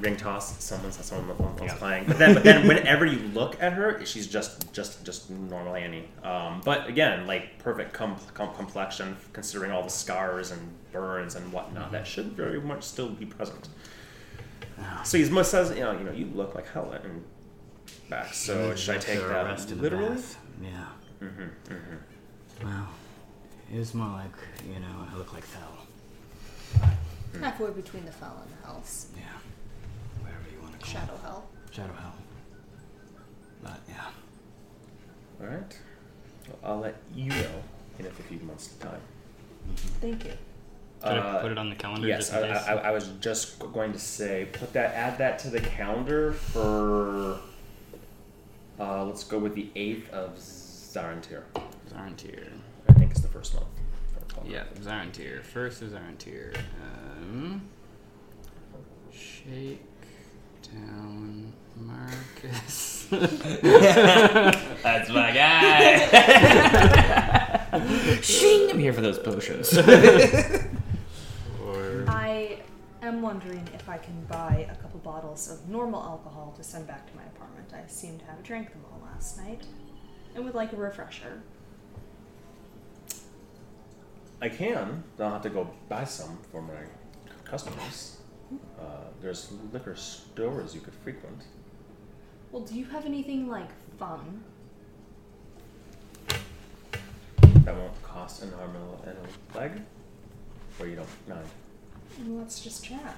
ring 0.00 0.16
toss. 0.16 0.62
Someone's 0.62 1.02
someone 1.04 1.36
else 1.40 1.60
Yeah. 1.62 1.74
playing. 1.74 2.04
But 2.06 2.18
then, 2.18 2.34
but 2.34 2.44
then, 2.44 2.66
whenever 2.68 3.04
you 3.06 3.18
look 3.28 3.60
at 3.62 3.72
her, 3.74 4.04
she's 4.04 4.26
just 4.26 4.72
just 4.72 5.04
just 5.04 5.30
normal 5.30 5.74
Annie. 5.74 6.08
Um, 6.22 6.60
but 6.64 6.86
again, 6.88 7.26
like 7.26 7.58
perfect 7.58 7.92
com- 7.92 8.16
com- 8.34 8.54
complexion, 8.54 9.16
considering 9.32 9.70
all 9.70 9.82
the 9.82 9.90
scars 9.90 10.50
and 10.50 10.60
burns 10.92 11.34
and 11.34 11.52
whatnot. 11.52 11.92
That 11.92 12.06
should 12.06 12.32
very 12.32 12.60
much 12.60 12.82
still 12.84 13.08
be 13.10 13.26
present. 13.26 13.68
So 15.04 15.18
he 15.18 15.28
must 15.28 15.50
says, 15.50 15.70
you 15.70 15.80
know, 15.80 15.92
you 15.92 16.04
know, 16.04 16.12
you 16.12 16.26
look 16.34 16.54
like 16.54 16.68
hell 16.68 16.92
and 16.92 17.24
back. 18.08 18.32
So 18.32 18.74
should 18.76 18.94
I 18.96 18.98
take 18.98 19.18
that 19.18 19.44
arrest 19.44 19.70
literally? 19.72 20.16
Yeah. 20.62 20.70
Mm-hmm, 21.22 21.42
mm-hmm. 21.72 22.66
Well, 22.66 22.88
it 23.74 23.78
was 23.78 23.92
more 23.94 24.08
like, 24.08 24.30
you 24.66 24.78
know, 24.80 25.06
I 25.12 25.16
look 25.16 25.32
like 25.32 25.44
hell. 25.52 26.90
Halfway 27.40 27.70
between 27.70 28.04
the 28.04 28.12
fell 28.12 28.40
and 28.42 28.50
the 28.52 28.66
hells. 28.66 29.06
Yeah. 29.16 29.22
Whatever 30.22 30.42
you 30.52 30.60
want 30.62 30.72
to 30.72 30.77
call 30.77 30.77
Shadow 30.88 31.14
it. 31.14 31.20
hell. 31.22 31.44
Shadow 31.70 31.92
hell. 32.00 32.14
But 33.62 33.80
yeah. 33.88 34.06
All 35.40 35.46
right. 35.46 35.78
Well, 36.48 36.58
I'll 36.72 36.80
let 36.80 36.96
you 37.14 37.28
know 37.30 37.62
in 37.98 38.06
a 38.06 38.10
few 38.10 38.38
months' 38.40 38.68
time. 38.80 39.00
Thank 40.00 40.24
you. 40.24 40.32
Put, 41.00 41.12
it, 41.12 41.18
Uh, 41.18 41.38
put 41.40 41.52
it 41.52 41.58
on 41.58 41.68
the 41.70 41.76
calendar. 41.76 42.08
Yes, 42.08 42.30
just 42.30 42.34
I, 42.34 42.46
in 42.46 42.52
case. 42.54 42.62
I, 42.66 42.72
I 42.74 42.90
was 42.90 43.08
just 43.20 43.58
going 43.72 43.92
to 43.92 43.98
say, 43.98 44.48
put 44.52 44.72
that, 44.72 44.94
add 44.94 45.18
that 45.18 45.38
to 45.40 45.50
the 45.50 45.60
calendar 45.60 46.32
for. 46.32 47.38
Uh, 48.80 49.04
let's 49.04 49.24
go 49.24 49.38
with 49.38 49.54
the 49.54 49.68
eighth 49.76 50.08
of 50.12 50.36
Zarantir. 50.38 51.42
Zarantir. 51.92 52.48
I 52.88 52.92
think 52.94 53.10
it's 53.10 53.20
the 53.20 53.28
first 53.28 53.54
month. 53.54 53.66
if 54.10 54.16
I 54.16 54.20
recall 54.20 54.50
Yeah, 54.50 54.62
correctly. 54.64 54.84
Zarantir. 55.24 55.42
First 55.42 55.82
is 55.82 55.92
Zarantir. 55.92 56.56
Um, 56.82 57.68
shake 59.12 59.82
down 60.72 61.52
Marcus. 61.76 63.06
That's 63.10 65.08
my 65.10 65.32
guy. 65.32 65.98
Shing! 68.22 68.70
I'm 68.70 68.78
here 68.78 68.92
for 68.92 69.00
those 69.00 69.18
potions. 69.18 69.76
I 72.08 72.60
am 73.02 73.22
wondering 73.22 73.66
if 73.74 73.88
I 73.88 73.98
can 73.98 74.24
buy 74.28 74.68
a 74.70 74.74
couple 74.76 75.00
bottles 75.00 75.50
of 75.50 75.68
normal 75.68 76.02
alcohol 76.02 76.52
to 76.56 76.62
send 76.62 76.86
back 76.86 77.10
to 77.10 77.16
my 77.16 77.24
apartment. 77.24 77.72
I 77.72 77.86
seem 77.86 78.18
to 78.18 78.24
have 78.26 78.42
drank 78.42 78.70
them 78.70 78.84
all 78.92 79.00
last 79.04 79.38
night 79.38 79.62
and 80.34 80.44
would 80.44 80.54
like 80.54 80.72
a 80.72 80.76
refresher. 80.76 81.42
I 84.40 84.48
can. 84.48 85.02
I'll 85.18 85.32
have 85.32 85.42
to 85.42 85.50
go 85.50 85.68
buy 85.88 86.04
some 86.04 86.38
for 86.52 86.62
my 86.62 86.74
customers. 87.44 88.17
Uh, 88.80 88.84
there's 89.20 89.52
liquor 89.72 89.94
stores 89.96 90.74
you 90.74 90.80
could 90.80 90.94
frequent. 90.94 91.42
Well, 92.50 92.62
do 92.62 92.74
you 92.74 92.86
have 92.86 93.04
anything 93.04 93.48
like 93.48 93.68
fun? 93.98 94.42
That 97.64 97.76
won't 97.76 98.02
cost 98.02 98.42
an 98.42 98.52
arm 98.54 98.74
and 99.04 99.16
a, 99.16 99.58
leg? 99.58 99.82
Or 100.80 100.86
you 100.86 100.96
don't 100.96 101.08
mind? 101.28 101.46
Let's 102.26 102.60
just 102.60 102.84
chat. 102.84 103.16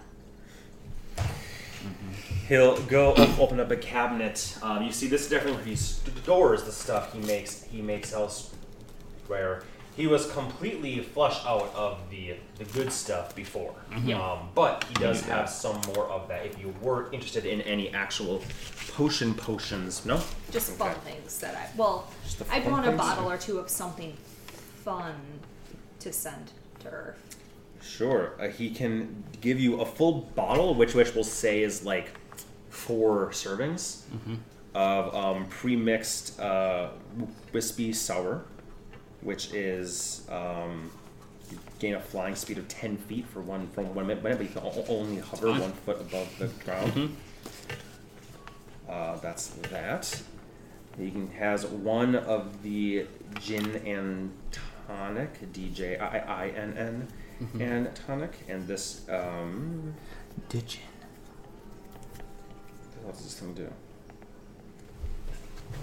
He'll 2.49 2.81
go 2.83 3.13
op- 3.13 3.39
open 3.39 3.61
up 3.61 3.71
a 3.71 3.77
cabinet. 3.77 4.59
Um, 4.63 4.83
you 4.83 4.93
see, 4.93 5.07
this 5.07 5.23
is 5.23 5.31
definitely 5.31 5.63
he 5.63 5.77
stores 5.77 6.65
the 6.65 6.73
stuff 6.73 7.13
he 7.13 7.21
makes. 7.21 7.63
He 7.63 7.81
makes 7.81 8.13
elsewhere. 8.13 9.63
He 10.01 10.07
was 10.07 10.31
completely 10.33 11.01
flushed 11.01 11.45
out 11.47 11.71
of 11.75 11.99
the 12.09 12.37
the 12.57 12.65
good 12.73 12.91
stuff 12.91 13.37
before, 13.37 13.75
um, 14.15 14.49
but 14.55 14.83
he 14.89 14.95
does 14.95 15.21
have 15.27 15.47
some 15.51 15.79
more 15.95 16.07
of 16.07 16.27
that. 16.29 16.47
If 16.47 16.59
you 16.59 16.75
were 16.81 17.13
interested 17.13 17.45
in 17.45 17.61
any 17.61 17.93
actual 17.93 18.43
potion 18.93 19.35
potions, 19.35 20.07
no, 20.07 20.19
Just 20.51 20.73
fun 20.73 20.93
Okay. 20.93 21.13
things 21.13 21.39
that 21.41 21.55
I. 21.55 21.69
Well, 21.77 22.09
I'd 22.51 22.65
want 22.71 22.87
a 22.89 22.93
bottle 22.93 23.31
or 23.31 23.37
two 23.37 23.59
of 23.59 23.69
something 23.69 24.15
fun 24.87 25.17
to 25.99 26.11
send 26.15 26.51
to 26.79 26.89
Earth. 26.89 27.37
Sure, 27.83 28.33
uh, 28.41 28.49
he 28.49 28.71
can 28.71 29.23
give 29.43 29.61
you 29.61 29.83
a 29.83 29.85
full 29.85 30.23
bottle, 30.35 30.75
which 30.75 30.95
which 30.95 31.15
we'll 31.15 31.25
say 31.25 31.63
is 31.63 31.85
like 31.85 32.09
four 32.71 33.33
servings 33.33 34.05
of 34.75 35.15
um, 35.15 35.45
pre-mixed 35.51 36.41
uh, 36.41 36.89
wispy 37.53 37.93
sour, 37.93 38.45
which 39.23 39.53
is 39.53 40.27
um, 40.31 40.91
you 41.51 41.59
gain 41.79 41.95
a 41.95 42.01
flying 42.01 42.35
speed 42.35 42.59
of 42.59 42.69
ten 42.69 42.97
feet 42.97 43.27
for 43.27 43.41
one 43.41 43.69
from 43.69 43.95
one 43.95 44.07
minute, 44.07 44.23
but 44.23 44.41
you 44.41 44.49
can 44.49 44.63
o- 44.63 44.85
only 44.89 45.19
hover 45.21 45.51
one 45.53 45.73
foot 45.73 46.01
above 46.01 46.29
the 46.39 46.47
ground. 46.65 47.17
Uh, 48.89 49.17
that's 49.19 49.49
that. 49.71 50.23
He 50.99 51.11
can 51.11 51.29
has 51.33 51.65
one 51.67 52.15
of 52.17 52.63
the 52.63 53.07
gin 53.41 53.77
and 53.87 54.33
tonic, 54.87 55.53
D 55.53 55.71
J 55.71 55.97
I 55.97 56.19
I 56.19 56.49
N 56.49 56.75
N, 56.77 57.09
and 57.61 57.95
tonic, 57.95 58.33
and 58.49 58.67
this 58.67 59.03
um, 59.09 59.95
Ditchin. 60.49 60.81
what 63.05 63.15
does 63.15 63.23
this 63.25 63.39
thing 63.39 63.55
do? 63.55 63.69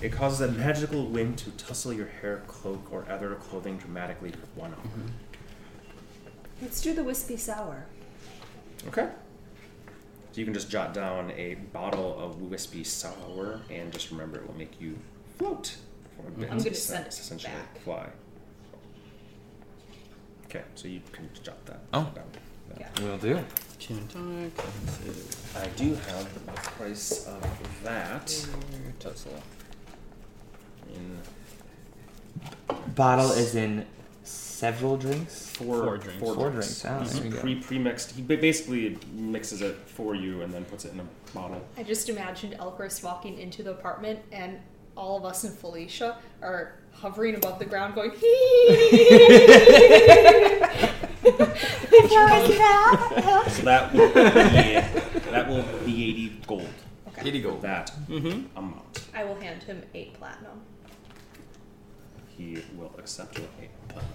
It 0.01 0.11
causes 0.11 0.41
a 0.41 0.51
magical 0.51 1.05
wind 1.07 1.37
to 1.39 1.51
tussle 1.51 1.91
your 1.93 2.07
hair, 2.07 2.43
cloak, 2.47 2.87
or 2.91 3.05
other 3.09 3.35
clothing 3.35 3.77
dramatically 3.77 4.31
for 4.31 4.45
one 4.59 4.71
hour. 4.71 4.77
Mm-hmm. 4.83 5.07
Let's 6.61 6.81
do 6.81 6.93
the 6.93 7.03
wispy 7.03 7.37
sour. 7.37 7.85
Okay. 8.87 9.09
So 10.31 10.39
you 10.39 10.45
can 10.45 10.53
just 10.53 10.69
jot 10.69 10.93
down 10.93 11.31
a 11.31 11.55
bottle 11.55 12.19
of 12.19 12.41
wispy 12.41 12.83
sour, 12.83 13.61
and 13.71 13.91
just 13.91 14.11
remember 14.11 14.37
it 14.37 14.47
will 14.47 14.57
make 14.57 14.79
you 14.79 14.97
float 15.37 15.75
for 16.15 16.27
a 16.27 16.31
bit. 16.31 16.51
I'm 16.51 16.57
gonna 16.59 16.73
send 16.75 17.05
it 17.07 17.13
essentially 17.13 17.53
back. 17.53 17.79
fly. 17.79 18.07
Okay, 20.45 20.61
so 20.75 20.87
you 20.87 21.01
can 21.11 21.29
jot 21.43 21.65
that 21.65 21.79
Oh. 21.93 22.09
down. 22.15 22.25
Yeah. 22.79 22.87
Will 23.01 23.17
do. 23.17 23.43
gin 23.79 23.97
and 23.97 24.09
tonic. 24.09 24.53
I 25.55 25.67
do 25.75 25.93
have 25.95 26.33
the 26.45 26.51
price 26.51 27.25
of 27.27 27.41
that 27.83 28.47
Tussle. 28.99 29.31
In 30.95 31.19
Bottle 32.95 33.31
is 33.31 33.55
in 33.55 33.85
several 34.23 34.97
drinks. 34.97 35.47
four, 35.55 35.83
Four 35.83 35.97
drinks. 35.97 36.19
Four 36.19 36.49
drinks, 36.49 36.85
ah, 36.85 36.99
He's 37.01 37.13
there 37.13 37.23
we 37.23 37.29
go. 37.29 37.39
pre 37.39 37.55
pre 37.55 37.77
mixed. 37.79 38.11
He 38.11 38.21
basically 38.21 38.97
mixes 39.13 39.61
it 39.61 39.75
for 39.85 40.15
you 40.15 40.41
and 40.41 40.53
then 40.53 40.65
puts 40.65 40.85
it 40.85 40.93
in 40.93 40.99
a 40.99 41.05
bottle. 41.33 41.61
I 41.77 41.83
just 41.83 42.09
imagined 42.09 42.53
Elkaris 42.59 43.03
walking 43.03 43.37
into 43.39 43.63
the 43.63 43.71
apartment 43.71 44.19
and 44.31 44.59
all 44.95 45.17
of 45.17 45.25
us 45.25 45.43
and 45.43 45.53
Felicia 45.55 46.17
are 46.41 46.73
hovering 46.91 47.35
above 47.35 47.59
the 47.59 47.65
ground 47.65 47.93
going 47.93 48.11
So 53.49 53.61
that 53.63 53.91
will 53.93 54.07
be 54.13 55.31
that 55.31 55.47
will 55.47 55.63
be 55.85 56.09
eighty 56.09 56.29
gold. 56.47 56.67
Okay. 57.09 57.29
80 57.29 57.41
gold. 57.41 57.61
That 57.61 57.91
Mm-hmm. 58.07 58.57
amount. 58.57 59.05
I 59.15 59.23
will 59.23 59.35
hand 59.39 59.63
him 59.63 59.81
eight 59.93 60.13
platinum. 60.13 60.61
He 62.37 62.61
will 62.77 62.93
accept 62.97 63.39
eight 63.61 63.69
platinum 63.87 64.13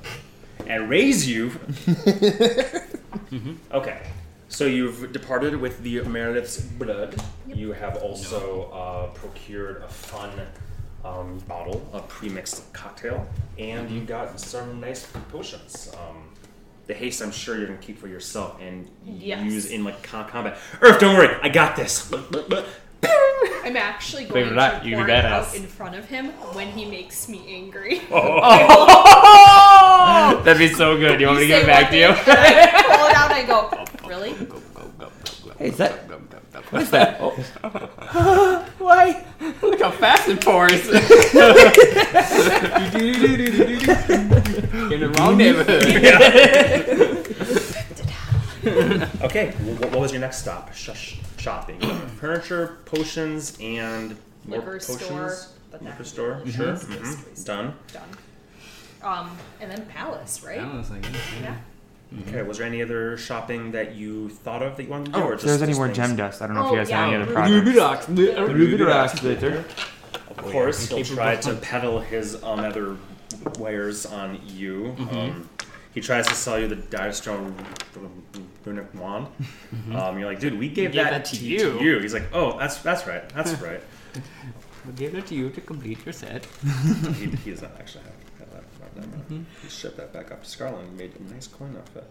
and 0.66 0.88
raise 0.88 1.28
you. 1.28 1.52
Okay, 3.72 4.02
so 4.48 4.66
you've 4.66 5.10
departed 5.12 5.56
with 5.56 5.82
the 5.82 6.00
Marilith's 6.02 6.60
blood. 6.60 7.14
You 7.48 7.72
have 7.72 7.96
also 7.96 8.70
uh, 8.70 9.06
procured 9.18 9.82
a 9.82 9.88
fun 9.88 10.30
um, 11.04 11.38
bottle 11.48 11.88
of 11.94 12.06
pre-mixed 12.08 12.70
cocktail, 12.74 13.26
and 13.58 13.90
you 13.90 14.02
got 14.02 14.38
some 14.38 14.80
nice 14.80 15.06
potions. 15.30 15.90
Um, 15.94 16.28
the 16.86 16.92
haste, 16.94 17.22
I'm 17.22 17.32
sure 17.32 17.56
you're 17.56 17.66
gonna 17.68 17.78
keep 17.78 17.98
for 17.98 18.08
yourself 18.08 18.60
and 18.60 18.88
Yes. 19.06 19.42
use 19.44 19.70
in 19.70 19.82
like 19.84 20.02
combat. 20.02 20.58
Earth, 20.82 21.00
don't 21.00 21.16
worry, 21.16 21.34
I 21.42 21.48
got 21.48 21.74
this. 21.74 22.12
I'm 23.64 23.76
actually 23.76 24.24
Believe 24.26 24.44
going 24.44 24.48
it 24.48 24.52
or 24.52 24.56
not, 24.56 24.82
to 24.82 24.88
you 24.88 24.96
pour 24.96 25.08
it 25.08 25.10
out 25.10 25.24
ass. 25.42 25.54
in 25.54 25.66
front 25.66 25.94
of 25.94 26.04
him 26.06 26.26
when 26.54 26.68
he 26.68 26.84
makes 26.84 27.28
me 27.28 27.42
angry. 27.48 28.00
Oh. 28.10 28.40
That'd 30.44 30.58
be 30.58 30.68
so 30.74 30.96
good. 30.98 31.20
You 31.20 31.26
want 31.28 31.38
me 31.40 31.46
to 31.46 31.52
You 31.52 31.60
give 31.60 31.64
it 31.64 31.66
back 31.66 31.90
to 31.90 31.96
you? 31.98 32.08
I 32.08 32.12
pull 32.96 33.06
it 33.06 33.14
out 33.16 33.30
and 33.30 33.40
I 33.40 33.44
go, 33.46 33.70
really? 34.08 34.32
Go, 34.32 34.44
go, 34.44 34.60
go, 34.74 34.84
go, 34.98 35.08
go. 35.44 35.52
Hey, 35.58 35.68
is 35.68 35.76
that-. 35.78 35.98
What's 36.70 36.90
that? 36.90 37.18
Oh. 37.20 37.30
Why? 38.78 39.24
Look 39.62 39.80
how 39.80 39.90
fast 39.90 40.28
it 40.28 40.40
pours. 40.40 40.72
In 40.72 40.78
the 45.00 45.08
wrong 45.18 45.36
neighborhood. 45.36 45.84
Okay, 49.22 49.50
wh- 49.50 49.80
what 49.92 50.00
was 50.00 50.12
your 50.12 50.20
next 50.20 50.38
stop? 50.38 50.72
Shush, 50.74 51.16
shopping. 51.42 51.80
Furniture, 52.20 52.78
potions, 52.84 53.56
and 53.60 54.16
more 54.46 54.58
Liquor 54.58 54.72
potions. 54.78 55.00
store, 55.02 55.36
but 55.70 55.82
Liquor 55.82 55.94
can 55.96 56.02
be 56.04 56.08
store, 56.08 56.42
sure. 56.50 56.66
those 56.66 56.84
mhm, 56.84 57.14
three. 57.34 57.44
Done. 57.44 57.74
Done. 57.92 58.08
Um, 59.02 59.36
and 59.60 59.70
then 59.70 59.84
palace, 59.86 60.42
right? 60.44 60.60
I 60.60 60.76
was 60.76 60.90
like, 60.90 61.04
Yeah. 61.42 61.56
Okay. 62.28 62.42
Was 62.42 62.58
there 62.58 62.66
any 62.66 62.82
other 62.82 63.16
shopping 63.16 63.72
that 63.72 63.94
you 63.94 64.28
thought 64.28 64.62
of 64.62 64.76
that 64.76 64.82
you 64.84 64.90
wanted 64.90 65.06
to 65.06 65.12
do? 65.12 65.18
Oh, 65.18 65.22
or 65.28 65.32
if 65.32 65.40
just, 65.40 65.46
there's 65.46 65.62
any 65.62 65.74
more 65.74 65.86
things? 65.86 65.96
gem 65.96 66.16
dust, 66.16 66.42
I 66.42 66.46
don't 66.46 66.54
know 66.56 66.66
if 66.66 66.68
Oh, 66.68 66.72
you 66.74 66.76
guys 66.80 66.90
have 66.90 67.08
any 67.12 67.22
other 67.22 67.32
projects. 67.32 67.66
Ruby 67.66 67.78
rocks. 67.78 68.06
The 68.06 68.46
Ruby 68.54 68.82
Rock 68.84 69.10
Splitter. 69.16 69.64
Of 70.28 70.36
course, 70.36 70.88
he'll 70.88 71.04
try 71.04 71.36
to 71.36 71.54
peddle 71.54 72.00
his 72.00 72.42
um, 72.44 72.60
other 72.60 72.96
wares 73.58 74.04
on 74.06 74.38
you. 74.46 74.94
Mm-hmm. 74.98 75.16
Um, 75.18 75.48
he 75.94 76.00
tries 76.02 76.26
to 76.28 76.34
sell 76.34 76.58
you 76.60 76.68
the 76.68 76.76
Direstone 76.76 77.54
runic 78.64 78.86
wand. 78.94 79.26
Um, 79.94 80.18
you're 80.18 80.28
like, 80.28 80.40
dude, 80.40 80.58
we 80.58 80.68
gave, 80.68 80.90
Mm-hmm. 80.90 80.96
gave 80.96 81.04
that, 81.04 81.10
that 81.10 81.24
to 81.26 81.36
to 81.36 81.44
you." 81.44 81.80
you. 81.80 81.98
He's 81.98 82.14
like, 82.14 82.28
oh, 82.32 82.58
that's 82.58 82.76
that's 82.78 83.06
right, 83.06 83.28
that's 83.30 83.52
right. 83.68 83.82
We 84.86 84.92
gave 84.94 85.14
it 85.14 85.26
to 85.26 85.34
you 85.34 85.50
to 85.50 85.60
complete 85.60 86.04
your 86.04 86.12
set. 86.12 86.46
he, 87.18 87.26
he 87.44 87.50
does 87.50 87.62
not 87.62 87.72
actually 87.78 88.04
have, 88.04 88.50
that. 88.52 88.64
Not 88.80 89.28
that. 89.28 89.34
He 89.62 89.68
shipped 89.68 89.96
that 89.96 90.12
back 90.12 90.30
up 90.32 90.42
to 90.42 90.48
Scarlet 90.48 90.80
and 90.84 90.96
made 90.96 91.12
a 91.18 91.32
nice 91.32 91.46
coin 91.46 91.76
off 91.76 91.96
it. 91.96 92.04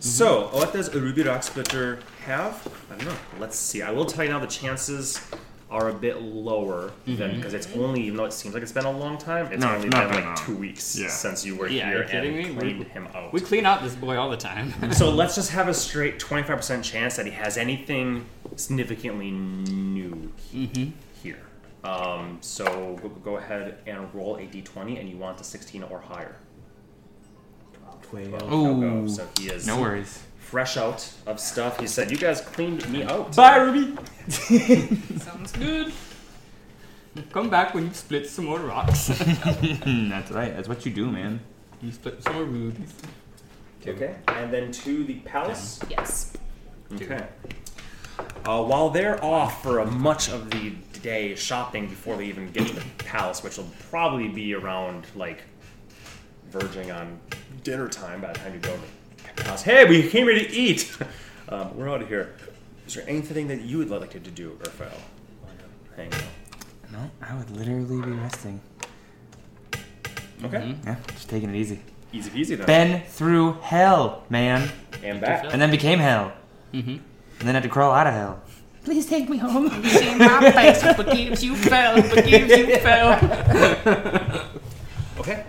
So, 0.00 0.48
what 0.52 0.72
does 0.72 0.88
a 0.88 1.00
Ruby 1.00 1.22
Rock 1.22 1.42
Splitter 1.42 2.00
have? 2.26 2.66
I 2.90 2.96
don't 2.96 3.06
know. 3.08 3.16
Let's 3.38 3.56
see. 3.56 3.80
I 3.82 3.90
will 3.92 4.04
tell 4.06 4.24
you 4.24 4.30
now 4.30 4.40
the 4.40 4.46
chances 4.46 5.20
are 5.68 5.88
a 5.88 5.92
bit 5.92 6.22
lower 6.22 6.92
than 7.06 7.36
because 7.36 7.52
it's 7.52 7.66
only, 7.74 8.02
even 8.02 8.16
though 8.16 8.24
it 8.24 8.32
seems 8.32 8.54
like 8.54 8.62
it's 8.62 8.72
been 8.72 8.84
a 8.84 8.90
long 8.90 9.18
time, 9.18 9.46
it's 9.52 9.60
No, 9.60 9.74
only 9.74 9.88
been 9.88 9.98
been 9.98 10.10
like 10.10 10.24
long. 10.24 10.36
two 10.36 10.56
weeks 10.56 10.96
Yeah. 10.96 11.08
since 11.08 11.44
you 11.44 11.56
were 11.56 11.66
Yeah, 11.66 11.88
here 11.88 11.98
are 11.98 12.02
you 12.02 12.08
kidding 12.08 12.36
and 12.38 12.48
me? 12.54 12.54
cleaned 12.54 12.78
We- 12.78 12.84
him 12.84 13.08
out. 13.12 13.32
We 13.32 13.40
clean 13.40 13.66
out 13.66 13.82
this 13.82 13.96
boy 13.96 14.16
all 14.16 14.30
the 14.30 14.36
time. 14.36 14.72
so 14.92 15.10
let's 15.10 15.34
just 15.34 15.50
have 15.50 15.66
a 15.66 15.74
straight 15.74 16.20
25% 16.20 16.84
chance 16.84 17.16
that 17.16 17.26
he 17.26 17.32
has 17.32 17.56
anything 17.56 18.26
significantly 18.54 19.32
new 19.32 20.32
mm-hmm. 20.54 20.90
here. 21.20 21.40
Um, 21.82 22.38
so 22.40 22.98
go, 23.02 23.08
go 23.08 23.36
ahead 23.36 23.78
and 23.86 24.12
roll 24.14 24.36
a 24.36 24.42
d20, 24.42 25.00
and 25.00 25.08
you 25.08 25.16
want 25.16 25.40
a 25.40 25.44
16 25.44 25.82
or 25.84 26.00
higher. 26.00 26.36
Well, 28.12 28.54
Ooh. 28.54 29.02
no. 29.02 29.08
So 29.08 29.26
he 29.38 29.48
is 29.48 29.66
No 29.66 29.80
worries. 29.80 30.22
Fresh 30.46 30.76
out 30.76 31.10
of 31.26 31.40
stuff. 31.40 31.80
He 31.80 31.86
said, 31.86 32.10
"You 32.10 32.16
guys 32.16 32.40
cleaned 32.40 32.88
me 32.88 33.02
out." 33.02 33.34
Bye, 33.34 33.56
Ruby. 33.56 33.96
Sounds 34.28 35.52
good. 35.52 35.92
Come 37.32 37.48
back 37.50 37.74
when 37.74 37.86
you 37.86 37.94
split 37.94 38.28
some 38.28 38.44
more 38.44 38.58
rocks. 38.60 39.06
That's 39.08 40.30
right. 40.30 40.54
That's 40.54 40.68
what 40.68 40.84
you 40.86 40.92
do, 40.92 41.10
man. 41.10 41.40
you 41.82 41.90
split 41.92 42.22
some 42.22 42.34
more 42.34 42.44
rubies. 42.44 42.94
Okay, 43.86 44.16
and 44.28 44.52
then 44.52 44.72
to 44.72 45.04
the 45.04 45.14
palace. 45.20 45.80
Yes. 45.88 46.32
Okay. 46.94 47.26
Uh, 48.44 48.62
while 48.62 48.90
they're 48.90 49.22
off 49.24 49.62
for 49.62 49.80
a 49.80 49.86
much 49.86 50.28
of 50.28 50.50
the 50.50 50.70
day 51.02 51.34
shopping 51.34 51.86
before 51.88 52.16
they 52.16 52.26
even 52.26 52.50
get 52.52 52.66
to 52.66 52.74
the 52.74 52.84
palace, 52.98 53.42
which 53.42 53.56
will 53.56 53.70
probably 53.90 54.28
be 54.28 54.54
around 54.54 55.04
like 55.14 55.42
verging 56.50 56.90
on 56.90 57.18
dinner 57.64 57.88
time 57.88 58.20
by 58.20 58.32
the 58.32 58.38
time 58.38 58.54
you 58.54 58.60
go 58.60 58.74
to 58.74 58.82
the. 59.36 59.62
Hey, 59.64 59.84
we 59.84 60.08
came 60.08 60.26
here 60.26 60.38
to 60.38 60.50
eat. 60.52 60.96
um, 61.48 61.76
we're 61.76 61.88
out 61.88 62.02
of 62.02 62.08
here. 62.08 62.34
Is 62.86 62.94
there 62.94 63.04
anything 63.08 63.48
that 63.48 63.62
you 63.62 63.78
would 63.78 63.90
like 63.90 64.10
to 64.10 64.18
do, 64.20 64.58
Urfael? 64.62 64.92
Hang 65.96 66.12
on. 66.12 66.20
No, 66.92 67.10
I 67.22 67.34
would 67.36 67.50
literally 67.50 68.00
be 68.00 68.10
resting. 68.12 68.60
Okay. 70.44 70.58
Mhm. 70.58 70.84
Yeah, 70.84 70.96
just 71.08 71.28
taking 71.28 71.48
it 71.50 71.56
easy. 71.56 71.80
Easy 72.12 72.30
peasy 72.30 72.56
then. 72.56 72.66
Been 72.66 73.02
through 73.08 73.54
hell, 73.62 74.22
man, 74.28 74.68
and 75.02 75.20
back. 75.20 75.46
and 75.50 75.60
then 75.60 75.70
became 75.70 75.98
hell, 75.98 76.32
Mm-hmm. 76.72 76.90
and 76.90 77.00
then 77.48 77.54
had 77.54 77.62
to 77.62 77.68
crawl 77.68 77.92
out 77.92 78.06
of 78.06 78.12
hell. 78.14 78.40
Please 78.84 79.06
take 79.06 79.28
me 79.28 79.38
home. 79.38 79.68
See 79.84 80.14
my 80.14 80.50
face 80.52 80.82
forgives 80.94 81.42
you 81.42 81.56
fell, 81.56 82.00
forgives 82.02 82.56
you 82.56 82.76
fell. 82.80 83.18
Okay. 85.18 85.44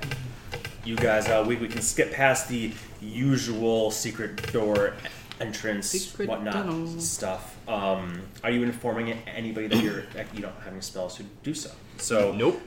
You 0.86 0.96
guys, 0.96 1.28
uh, 1.28 1.44
we, 1.46 1.58
we 1.58 1.68
can 1.68 1.82
skip 1.82 2.14
past 2.14 2.48
the 2.48 2.72
usual 3.02 3.92
secret 3.92 4.52
door 4.54 4.94
entrance, 5.40 5.88
Secret 5.90 6.28
whatnot 6.30 6.54
tunnel. 6.54 7.00
stuff. 7.00 7.56
Um, 7.68 8.22
are 8.44 8.50
you 8.52 8.64
informing 8.64 9.12
anybody 9.28 9.68
that 9.68 9.84
you're 9.84 10.02
that 10.14 10.34
you 10.34 10.42
don't 10.42 10.56
have 10.64 10.74
any 10.74 10.82
spells 10.82 11.16
to 11.18 11.24
do 11.44 11.54
so? 11.54 11.70
So 11.98 12.32
Nope. 12.34 12.62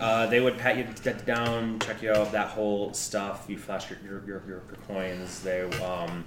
Uh, 0.00 0.26
they 0.26 0.40
would 0.40 0.58
pat 0.58 0.76
you 0.76 0.84
d- 1.04 1.12
down, 1.24 1.78
check 1.78 2.02
you 2.02 2.10
out, 2.10 2.32
that 2.32 2.48
whole 2.48 2.92
stuff. 2.92 3.44
You 3.48 3.56
flash 3.56 3.88
your 3.90 3.98
your, 4.04 4.22
your, 4.26 4.42
your 4.48 4.60
coins. 4.88 5.40
They 5.42 5.62
um, 5.82 6.24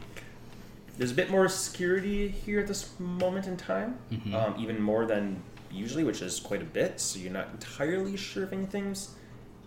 there's 0.98 1.12
a 1.12 1.16
bit 1.16 1.30
more 1.30 1.50
security 1.50 2.30
here 2.30 2.60
at 2.62 2.68
this 2.68 2.90
moment 3.00 3.46
in 3.46 3.58
time, 3.58 3.98
Mhm. 4.12 4.34
um, 4.34 4.56
even 4.58 4.82
more 4.82 5.06
than 5.06 5.42
usually, 5.70 6.04
which 6.06 6.22
is 6.22 6.40
quite 6.40 6.62
a 6.62 6.66
bit. 6.66 7.00
So 7.02 7.20
you're 7.20 7.32
not 7.34 7.50
entirely 7.52 8.16
sure 8.18 8.44
if 8.46 8.54
anything's 8.54 9.12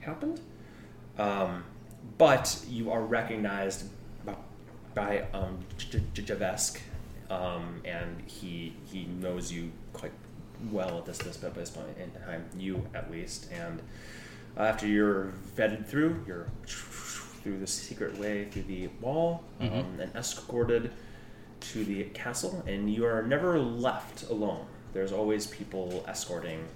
happened, 0.01 0.41
um, 1.19 1.63
but 2.21 2.63
you 2.69 2.91
are 2.91 3.01
recognized 3.01 3.89
by, 4.27 4.35
by 4.95 5.25
um, 5.33 5.59
J- 5.79 6.03
J- 6.13 6.23
Javesk, 6.23 6.79
um, 7.31 7.81
and 7.87 8.23
he 8.27 8.75
he 8.85 9.07
knows 9.07 9.51
you 9.51 9.73
quite 9.95 10.13
well 10.71 10.99
at 10.99 11.07
this 11.07 11.17
this 11.17 11.39
this 11.39 11.71
point 11.71 11.97
in 11.99 12.11
time. 12.21 12.45
You 12.59 12.87
at 12.95 13.11
least, 13.11 13.51
and 13.51 13.81
after 14.59 14.87
you're 14.87 15.33
vetted 15.57 15.87
through, 15.87 16.23
you're 16.27 16.49
through 16.67 17.59
the 17.59 17.67
secret 17.67 18.19
way 18.19 18.45
through 18.51 18.65
the 18.65 18.89
wall 19.01 19.43
um, 19.59 19.99
and 19.99 20.15
escorted 20.15 20.93
to 21.61 21.85
the 21.87 22.05
castle, 22.13 22.63
and 22.67 22.93
you 22.93 23.07
are 23.07 23.23
never 23.23 23.59
left 23.59 24.29
alone. 24.29 24.67
There's 24.93 25.13
always 25.13 25.47
people 25.47 26.05
escorting 26.07 26.67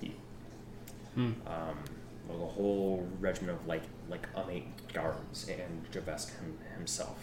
you. 0.00 0.12
Hmm. 1.16 1.32
Um, 1.48 1.78
like 2.28 2.38
a 2.38 2.46
whole 2.46 3.06
regiment 3.20 3.58
of 3.60 3.66
like 3.66 3.82
like 4.08 4.26
unmade 4.34 4.64
guards 4.92 5.48
and 5.48 5.90
Javesk 5.90 6.38
him, 6.38 6.58
himself. 6.76 7.18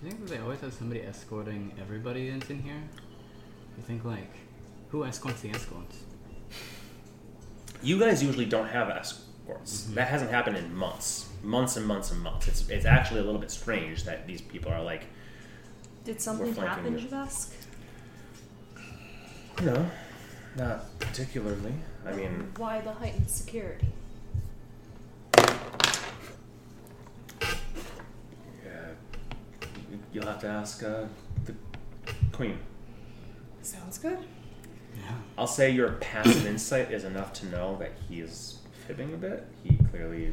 Do 0.00 0.06
you 0.06 0.12
think 0.12 0.26
that 0.26 0.34
they 0.34 0.40
always 0.42 0.60
have 0.60 0.72
somebody 0.72 1.02
escorting 1.02 1.72
everybody 1.80 2.30
that's 2.30 2.48
in 2.50 2.62
here? 2.62 2.82
You 3.76 3.82
think 3.82 4.04
like, 4.04 4.32
who 4.90 5.04
escorts 5.04 5.40
the 5.42 5.50
escorts? 5.50 5.96
You 7.82 7.98
guys 7.98 8.22
usually 8.22 8.46
don't 8.46 8.68
have 8.68 8.88
escorts. 8.90 9.82
Mm-hmm. 9.84 9.94
That 9.94 10.08
hasn't 10.08 10.30
happened 10.30 10.56
in 10.56 10.74
months, 10.74 11.28
months 11.42 11.76
and 11.76 11.86
months 11.86 12.10
and 12.12 12.20
months. 12.20 12.48
It's 12.48 12.68
it's 12.68 12.84
actually 12.86 13.20
a 13.20 13.24
little 13.24 13.40
bit 13.40 13.50
strange 13.50 14.04
that 14.04 14.26
these 14.26 14.40
people 14.40 14.72
are 14.72 14.82
like, 14.82 15.04
Did 16.04 16.20
something 16.20 16.54
happen, 16.54 16.98
you. 16.98 17.06
Javesk? 17.06 17.52
no, 19.62 19.90
not 20.56 20.98
particularly. 20.98 21.74
I 22.06 22.12
mean, 22.12 22.52
Why 22.56 22.80
the 22.80 22.92
heightened 22.92 23.28
security? 23.30 23.88
You'll 30.12 30.26
have 30.26 30.40
to 30.40 30.48
ask 30.48 30.82
uh, 30.82 31.04
the 31.44 31.54
queen. 32.32 32.58
Sounds 33.62 33.98
good. 33.98 34.18
Yeah. 34.96 35.12
I'll 35.38 35.46
say 35.46 35.70
your 35.70 35.92
passive 35.92 36.46
insight 36.46 36.90
is 36.90 37.04
enough 37.04 37.32
to 37.34 37.46
know 37.46 37.76
that 37.78 37.92
he 38.08 38.20
is 38.20 38.58
fibbing 38.86 39.14
a 39.14 39.16
bit. 39.16 39.46
He 39.62 39.76
clearly, 39.90 40.32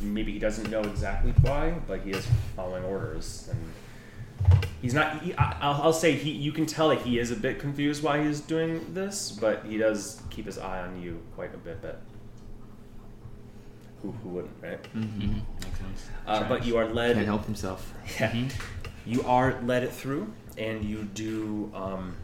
maybe 0.00 0.32
he 0.32 0.38
doesn't 0.38 0.70
know 0.70 0.80
exactly 0.80 1.32
why, 1.42 1.74
but 1.86 2.00
he 2.00 2.10
is 2.10 2.26
following 2.56 2.84
orders, 2.84 3.48
and 3.50 4.60
he's 4.80 4.94
not. 4.94 5.22
He, 5.22 5.34
I, 5.34 5.56
I'll, 5.60 5.82
I'll 5.82 5.92
say 5.92 6.12
he. 6.12 6.30
You 6.30 6.52
can 6.52 6.66
tell 6.66 6.88
that 6.88 7.02
he 7.02 7.18
is 7.18 7.30
a 7.30 7.36
bit 7.36 7.58
confused 7.60 8.02
why 8.02 8.24
he's 8.24 8.40
doing 8.40 8.92
this, 8.92 9.30
but 9.30 9.64
he 9.64 9.78
does 9.78 10.20
keep 10.30 10.46
his 10.46 10.58
eye 10.58 10.80
on 10.80 11.00
you 11.00 11.22
quite 11.34 11.54
a 11.54 11.58
bit. 11.58 11.80
But 11.80 12.02
who, 14.02 14.10
who 14.12 14.28
wouldn't, 14.30 14.54
right? 14.62 14.82
Mm-hmm. 14.94 15.34
Makes 15.62 15.78
sense. 15.78 16.06
Uh, 16.26 16.48
but 16.48 16.66
you 16.66 16.76
are 16.76 16.86
led. 16.86 17.14
Can't 17.14 17.26
help 17.26 17.44
himself. 17.46 17.92
Yeah. 18.20 18.30
Mhm. 18.32 18.52
You 19.06 19.22
are 19.24 19.60
led 19.62 19.82
it 19.82 19.92
through, 19.92 20.32
and 20.58 20.84
you 20.84 21.02
do 21.02 21.70
um, 21.74 22.14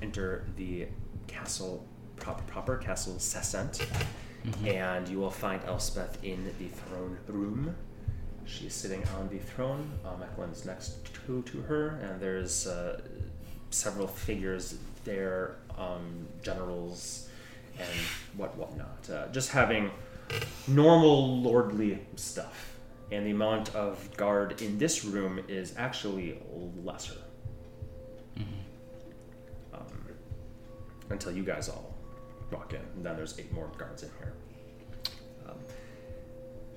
enter 0.00 0.44
the 0.56 0.86
castle 1.26 1.84
proper, 2.16 2.42
proper 2.44 2.76
castle 2.76 3.14
Sessent, 3.14 3.84
and 4.64 5.08
you 5.08 5.18
will 5.18 5.30
find 5.30 5.60
Elspeth 5.64 6.22
in 6.24 6.44
the 6.58 6.68
throne 6.68 7.18
room. 7.26 7.74
She's 8.44 8.74
sitting 8.74 9.02
on 9.18 9.28
the 9.28 9.38
throne. 9.38 9.90
Um, 10.04 10.22
Eklund's 10.22 10.64
next 10.64 10.96
to, 11.26 11.42
to 11.42 11.60
her, 11.62 11.98
and 12.02 12.20
there's 12.20 12.66
uh, 12.66 13.00
several 13.70 14.06
figures 14.06 14.76
there, 15.04 15.56
um, 15.78 16.26
generals, 16.42 17.28
and 17.78 17.88
what 18.36 18.56
whatnot. 18.56 19.08
Uh, 19.10 19.26
just 19.32 19.50
having 19.50 19.90
normal 20.68 21.40
lordly 21.40 21.98
stuff. 22.16 22.76
And 23.10 23.26
the 23.26 23.30
amount 23.30 23.74
of 23.74 24.16
guard 24.16 24.62
in 24.62 24.78
this 24.78 25.04
room 25.04 25.40
is 25.46 25.74
actually 25.76 26.40
lesser. 26.82 27.18
Um, 29.74 29.84
until 31.10 31.32
you 31.32 31.42
guys 31.42 31.68
all 31.68 31.94
walk 32.50 32.72
in. 32.72 32.80
And 32.96 33.04
then 33.04 33.16
there's 33.16 33.38
eight 33.38 33.52
more 33.52 33.70
guards 33.76 34.02
in 34.02 34.10
here. 34.18 34.32
Um, 35.48 35.56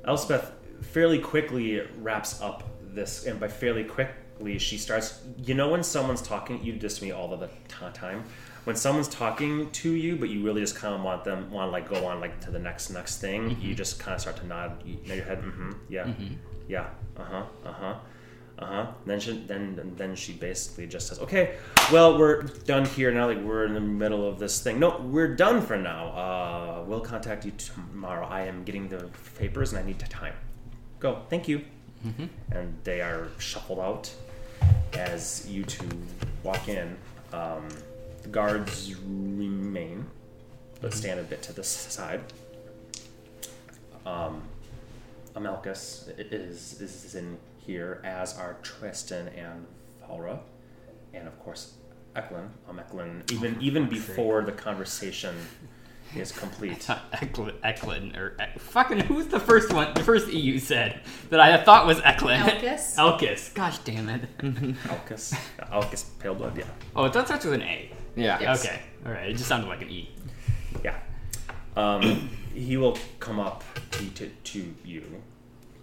Elspeth 0.06 0.52
fairly 0.82 1.20
quickly 1.20 1.82
wraps 2.00 2.42
up 2.42 2.64
this, 2.82 3.26
and 3.26 3.40
by 3.40 3.48
fairly 3.48 3.84
quickly, 3.84 4.58
she 4.58 4.78
starts. 4.78 5.22
You 5.38 5.54
know, 5.54 5.70
when 5.70 5.84
someone's 5.84 6.22
talking, 6.22 6.64
you 6.64 6.74
do 6.74 6.80
this 6.80 7.00
to 7.00 7.06
me 7.06 7.12
all 7.12 7.34
of 7.34 7.40
the 7.40 7.48
ti- 7.68 7.94
time. 7.94 8.24
When 8.66 8.76
someone's 8.76 9.08
talking 9.08 9.70
to 9.72 9.92
you, 9.92 10.16
but 10.18 10.30
you 10.30 10.44
really 10.44 10.62
just 10.62 10.76
kind 10.76 10.94
of 10.94 11.02
want 11.02 11.24
them 11.24 11.50
want 11.52 11.68
to 11.68 11.72
like 11.72 11.88
go 11.90 12.06
on 12.08 12.20
like 12.20 12.40
to 12.42 12.52
the 12.52 12.60
next 12.60 12.90
next 12.90 13.22
thing, 13.22 13.58
you 13.62 13.74
just 13.76 14.00
kind 14.00 14.14
of 14.16 14.22
start 14.22 14.38
to 14.38 14.46
nod, 14.48 14.82
you 14.86 14.98
nod 15.08 15.16
your 15.16 15.26
head. 15.26 15.42
Mm-hmm. 15.42 15.72
Yeah, 15.90 16.04
Mm-hmm. 16.06 16.34
yeah. 16.68 16.88
Uh 17.18 17.24
huh. 17.24 17.44
Uh 17.66 17.72
huh. 17.72 17.96
Uh 18.58 18.66
huh. 18.66 18.86
Then 19.06 19.20
she 19.20 19.38
then 19.46 19.94
then 19.98 20.16
she 20.16 20.34
basically 20.34 20.88
just 20.88 21.08
says, 21.08 21.20
"Okay, 21.20 21.56
well 21.92 22.18
we're 22.18 22.42
done 22.66 22.86
here 22.86 23.12
now. 23.12 23.28
Like 23.28 23.42
we're 23.44 23.66
in 23.66 23.74
the 23.76 23.82
middle 23.82 24.28
of 24.28 24.40
this 24.40 24.62
thing. 24.64 24.80
No, 24.80 24.98
we're 25.00 25.36
done 25.36 25.62
for 25.62 25.78
now. 25.78 26.08
Uh, 26.24 26.84
we'll 26.88 27.02
contact 27.02 27.46
you 27.46 27.52
tomorrow. 27.52 28.26
I 28.26 28.42
am 28.48 28.64
getting 28.64 28.88
the 28.88 29.10
papers 29.38 29.74
and 29.74 29.80
I 29.80 29.86
need 29.86 30.00
to 30.00 30.10
time. 30.10 30.34
Go. 31.00 31.22
Thank 31.30 31.48
you." 31.48 31.62
And 32.52 32.78
they 32.84 33.02
are 33.02 33.28
shuffled 33.40 33.80
out 33.80 34.14
as 34.94 35.46
you 35.50 35.64
two 35.64 35.88
walk 36.44 36.68
in. 36.70 36.96
Um, 37.34 37.68
the 38.26 38.32
guards 38.32 38.94
remain, 39.06 40.08
but 40.82 40.94
stand 40.94 41.20
a 41.20 41.24
bit 41.24 41.44
to 41.44 41.54
the 41.54 41.64
side. 41.64 42.22
Um, 44.06 44.42
Amalcus 45.36 46.10
is 46.18 46.82
is 46.82 47.14
in 47.16 47.38
here, 47.58 48.02
as 48.04 48.36
are 48.38 48.58
Tristan 48.64 49.28
and 49.30 49.66
Valra, 50.04 50.40
and 51.14 51.28
of 51.28 51.40
course 51.40 51.74
Eklund. 52.16 52.50
Um, 52.68 52.80
Eklund, 52.80 53.32
even 53.32 53.58
even 53.62 53.88
before 53.88 54.42
the 54.44 54.52
conversation 54.52 55.36
is 56.16 56.32
complete. 56.32 56.88
Eklund, 57.22 57.54
Eklund, 57.64 58.16
or 58.16 58.36
Ek- 58.40 58.60
fucking 58.60 59.02
who's 59.02 59.28
the 59.28 59.40
first 59.40 59.72
one? 59.74 59.94
The 59.94 60.04
first 60.04 60.30
E 60.30 60.40
you 60.40 60.58
said 60.60 61.02
that 61.30 61.40
I 61.40 61.64
thought 61.64 61.86
was 61.86 62.00
Eklund. 62.04 62.44
Elkis? 62.44 62.96
Elkis. 62.96 63.54
Gosh 63.54 63.78
damn 63.80 64.10
it. 64.10 64.22
Alcus, 64.90 65.36
Alcus, 65.72 66.04
pale 66.20 66.34
blood. 66.36 66.58
Yeah, 66.58 66.64
Oh, 66.96 67.08
that 67.10 67.26
starts 67.28 67.46
with 67.46 67.54
an 67.56 67.64
A. 67.64 67.92
Yeah. 68.16 68.40
Yes. 68.40 68.66
Okay. 68.66 68.80
All 69.06 69.12
right. 69.12 69.30
It 69.30 69.34
just 69.34 69.48
sounded 69.48 69.68
like 69.68 69.82
an 69.82 69.90
E. 69.90 70.10
yeah. 70.84 71.00
Um, 71.76 72.30
he 72.54 72.78
will 72.78 72.98
come 73.20 73.40
up 73.40 73.64
to, 73.92 74.10
to, 74.12 74.30
to 74.30 74.74
you 74.86 75.22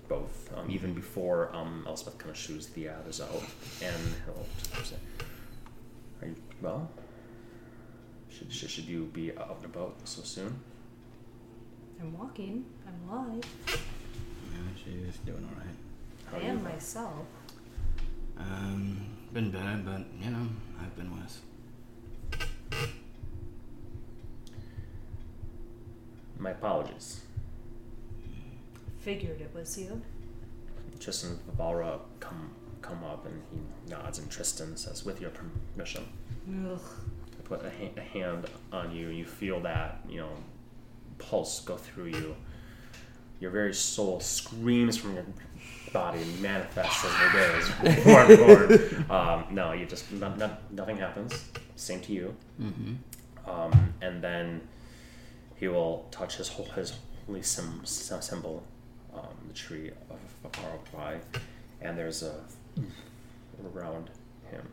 both, 0.09 0.51
um, 0.57 0.70
even 0.70 0.95
before 0.95 1.55
um, 1.55 1.85
Elspeth 1.87 2.18
kind 2.18 2.30
of 2.30 2.37
shoos 2.37 2.66
the 2.68 2.89
others 2.89 3.20
out, 3.20 3.43
and 3.83 4.14
he'll 4.24 4.85
say, 4.85 4.97
"Are 6.20 6.28
you 6.28 6.37
well? 6.61 6.91
Should, 8.30 8.53
should, 8.53 8.70
should 8.70 8.85
you 8.85 9.05
be 9.12 9.37
out 9.37 9.57
and 9.57 9.66
about 9.66 9.97
so 10.05 10.22
soon?" 10.22 10.59
I'm 12.01 12.18
walking. 12.18 12.64
I'm 12.87 13.11
alive. 13.11 13.45
Yeah, 13.68 14.59
she's 14.76 15.18
doing 15.18 15.47
all 15.49 15.57
right. 15.62 15.76
How 16.30 16.39
I 16.47 16.51
am 16.51 16.62
myself. 16.62 17.26
Um, 18.39 19.07
been 19.33 19.51
better, 19.51 19.80
but 19.85 20.03
you 20.20 20.30
know, 20.30 20.49
I've 20.80 20.97
been 20.97 21.14
worse. 21.16 21.41
My 26.39 26.51
apologies. 26.51 27.20
Figured 29.01 29.41
it 29.41 29.51
was 29.55 29.79
you. 29.79 30.03
Tristan 30.99 31.31
and 31.31 31.59
Valra 31.59 31.99
come 32.20 32.51
come 32.81 33.03
up, 33.05 33.27
and 33.27 33.43
he 33.51 33.91
nods, 33.91 34.18
and 34.18 34.31
Tristan 34.31 34.77
says, 34.77 35.05
"With 35.05 35.20
your 35.20 35.31
permission." 35.31 36.05
Ugh. 36.70 36.81
I 37.39 37.43
put 37.45 37.64
a, 37.64 37.70
ha- 37.70 37.93
a 37.97 38.01
hand 38.01 38.47
on 38.73 38.95
you, 38.95 39.09
and 39.09 39.18
you 39.18 39.25
feel 39.25 39.61
that 39.61 40.01
you 40.09 40.18
know 40.18 40.31
pulse 41.18 41.61
go 41.61 41.77
through 41.77 42.07
you. 42.07 42.37
Your 43.41 43.51
very 43.51 43.75
soul 43.75 44.20
screams 44.20 44.97
from 44.97 45.14
your 45.14 45.27
body 45.93 46.23
and 46.23 46.41
manifests 46.41 47.05
as 47.05 47.35
it 47.35 47.89
is 47.89 48.05
born, 48.05 48.37
born. 48.37 49.11
Um, 49.11 49.45
no, 49.55 49.73
you 49.73 49.87
just 49.87 50.11
no, 50.12 50.33
no, 50.37 50.57
nothing 50.70 50.97
happens. 50.97 51.49
Same 51.83 52.01
to 52.03 52.12
you. 52.12 52.37
Mm-hmm. 52.61 53.51
Um, 53.51 53.95
and 54.01 54.22
then 54.22 54.61
he 55.57 55.66
will 55.66 56.07
touch 56.12 56.37
his 56.37 56.49
whole 56.49 56.66
his 56.66 56.95
holy 57.26 57.43
sim, 57.43 57.80
sim, 57.85 58.20
symbol, 58.22 58.62
um, 59.12 59.35
the 59.49 59.55
tree 59.55 59.91
of 60.11 60.53
Arpai, 60.53 61.20
and 61.80 61.99
there's 61.99 62.22
a 62.22 62.35
around 63.74 64.11
him, 64.51 64.66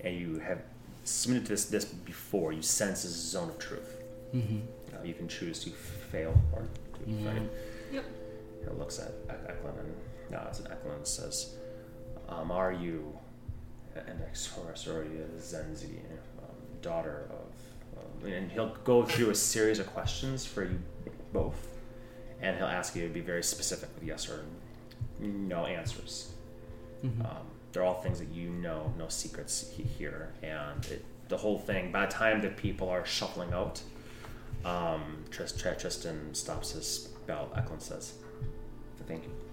and 0.00 0.16
you 0.16 0.38
have 0.40 0.62
submitted 1.04 1.44
to 1.46 1.52
this 1.52 1.66
this 1.66 1.84
before. 1.84 2.52
You 2.52 2.62
sense 2.62 3.02
this 3.04 3.12
zone 3.12 3.50
of 3.50 3.58
truth. 3.60 3.96
Mm-hmm. 4.34 4.58
Uh, 4.96 5.04
you 5.04 5.14
can 5.14 5.28
choose 5.28 5.60
to 5.64 5.70
fail 5.70 6.34
or 6.52 6.62
to 6.62 7.10
Yeah. 7.10 7.32
fight. 7.32 7.42
Yep. 7.92 8.04
He 8.64 8.70
looks 8.80 8.98
at 8.98 9.12
Ek- 9.30 9.46
Eklund 9.50 9.78
and 9.78 9.94
nods, 10.30 10.58
and 10.58 10.68
Eklund 10.72 11.06
says, 11.06 11.54
um, 12.28 12.50
"Are 12.50 12.72
you 12.72 13.16
an 14.06 14.22
ex-sorority 14.26 15.10
Zenzi, 15.38 15.98
um, 16.38 16.54
daughter 16.82 17.28
of?" 17.30 17.98
Um, 17.98 18.32
and 18.32 18.50
he'll 18.50 18.74
go 18.84 19.04
through 19.04 19.30
a 19.30 19.34
series 19.34 19.78
of 19.78 19.86
questions 19.86 20.44
for 20.44 20.64
you 20.64 20.78
both, 21.32 21.68
and 22.40 22.56
he'll 22.56 22.66
ask 22.66 22.94
you 22.94 23.06
to 23.08 23.12
be 23.12 23.20
very 23.20 23.42
specific 23.42 23.88
with 23.94 24.04
yes 24.04 24.28
or 24.28 24.44
no 25.18 25.66
answers. 25.66 26.32
Mm-hmm. 27.04 27.22
Um, 27.22 27.46
they're 27.72 27.84
all 27.84 28.00
things 28.00 28.18
that 28.18 28.28
you 28.28 28.50
know, 28.50 28.92
no 28.98 29.08
secrets 29.08 29.70
he- 29.76 29.82
here, 29.82 30.32
and 30.42 30.84
it, 30.86 31.04
the 31.28 31.36
whole 31.36 31.58
thing. 31.58 31.92
By 31.92 32.06
the 32.06 32.12
time 32.12 32.40
that 32.42 32.56
people 32.56 32.88
are 32.88 33.04
shuffling 33.04 33.52
out, 33.52 33.82
um, 34.64 35.24
Trist, 35.30 35.58
Tristan 35.58 36.34
stops 36.34 36.72
his 36.72 36.86
spell. 36.86 37.50
Eklund 37.56 37.82
says, 37.82 38.14
"Thank 39.06 39.24
you, 39.24 39.30
you 39.30 39.36
both." 39.36 39.45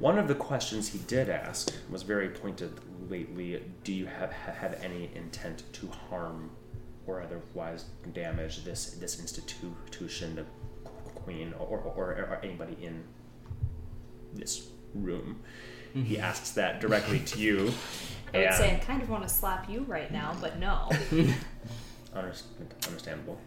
One 0.00 0.18
of 0.18 0.28
the 0.28 0.34
questions 0.34 0.88
he 0.88 0.98
did 1.00 1.28
ask 1.28 1.74
was 1.90 2.02
very 2.02 2.30
pointed. 2.30 2.72
Lately, 3.10 3.62
do 3.84 3.92
you 3.92 4.06
have 4.06 4.32
have 4.32 4.78
any 4.82 5.10
intent 5.14 5.62
to 5.74 5.88
harm 5.88 6.50
or 7.06 7.20
otherwise 7.20 7.84
damage 8.14 8.64
this 8.64 8.92
this 8.92 9.20
institution, 9.20 10.36
the 10.36 10.44
queen, 11.14 11.52
or, 11.58 11.78
or, 11.78 12.12
or 12.12 12.40
anybody 12.42 12.78
in 12.80 13.04
this 14.32 14.68
room? 14.94 15.40
He 15.92 16.18
asks 16.18 16.52
that 16.52 16.80
directly 16.80 17.18
to 17.20 17.38
you. 17.38 17.72
I 18.32 18.38
would 18.38 18.54
say 18.54 18.74
I 18.74 18.78
kind 18.78 19.02
of 19.02 19.10
want 19.10 19.24
to 19.24 19.28
slap 19.28 19.68
you 19.68 19.84
right 19.86 20.10
now, 20.10 20.34
but 20.40 20.58
no. 20.58 20.88
Understandable. 22.14 23.38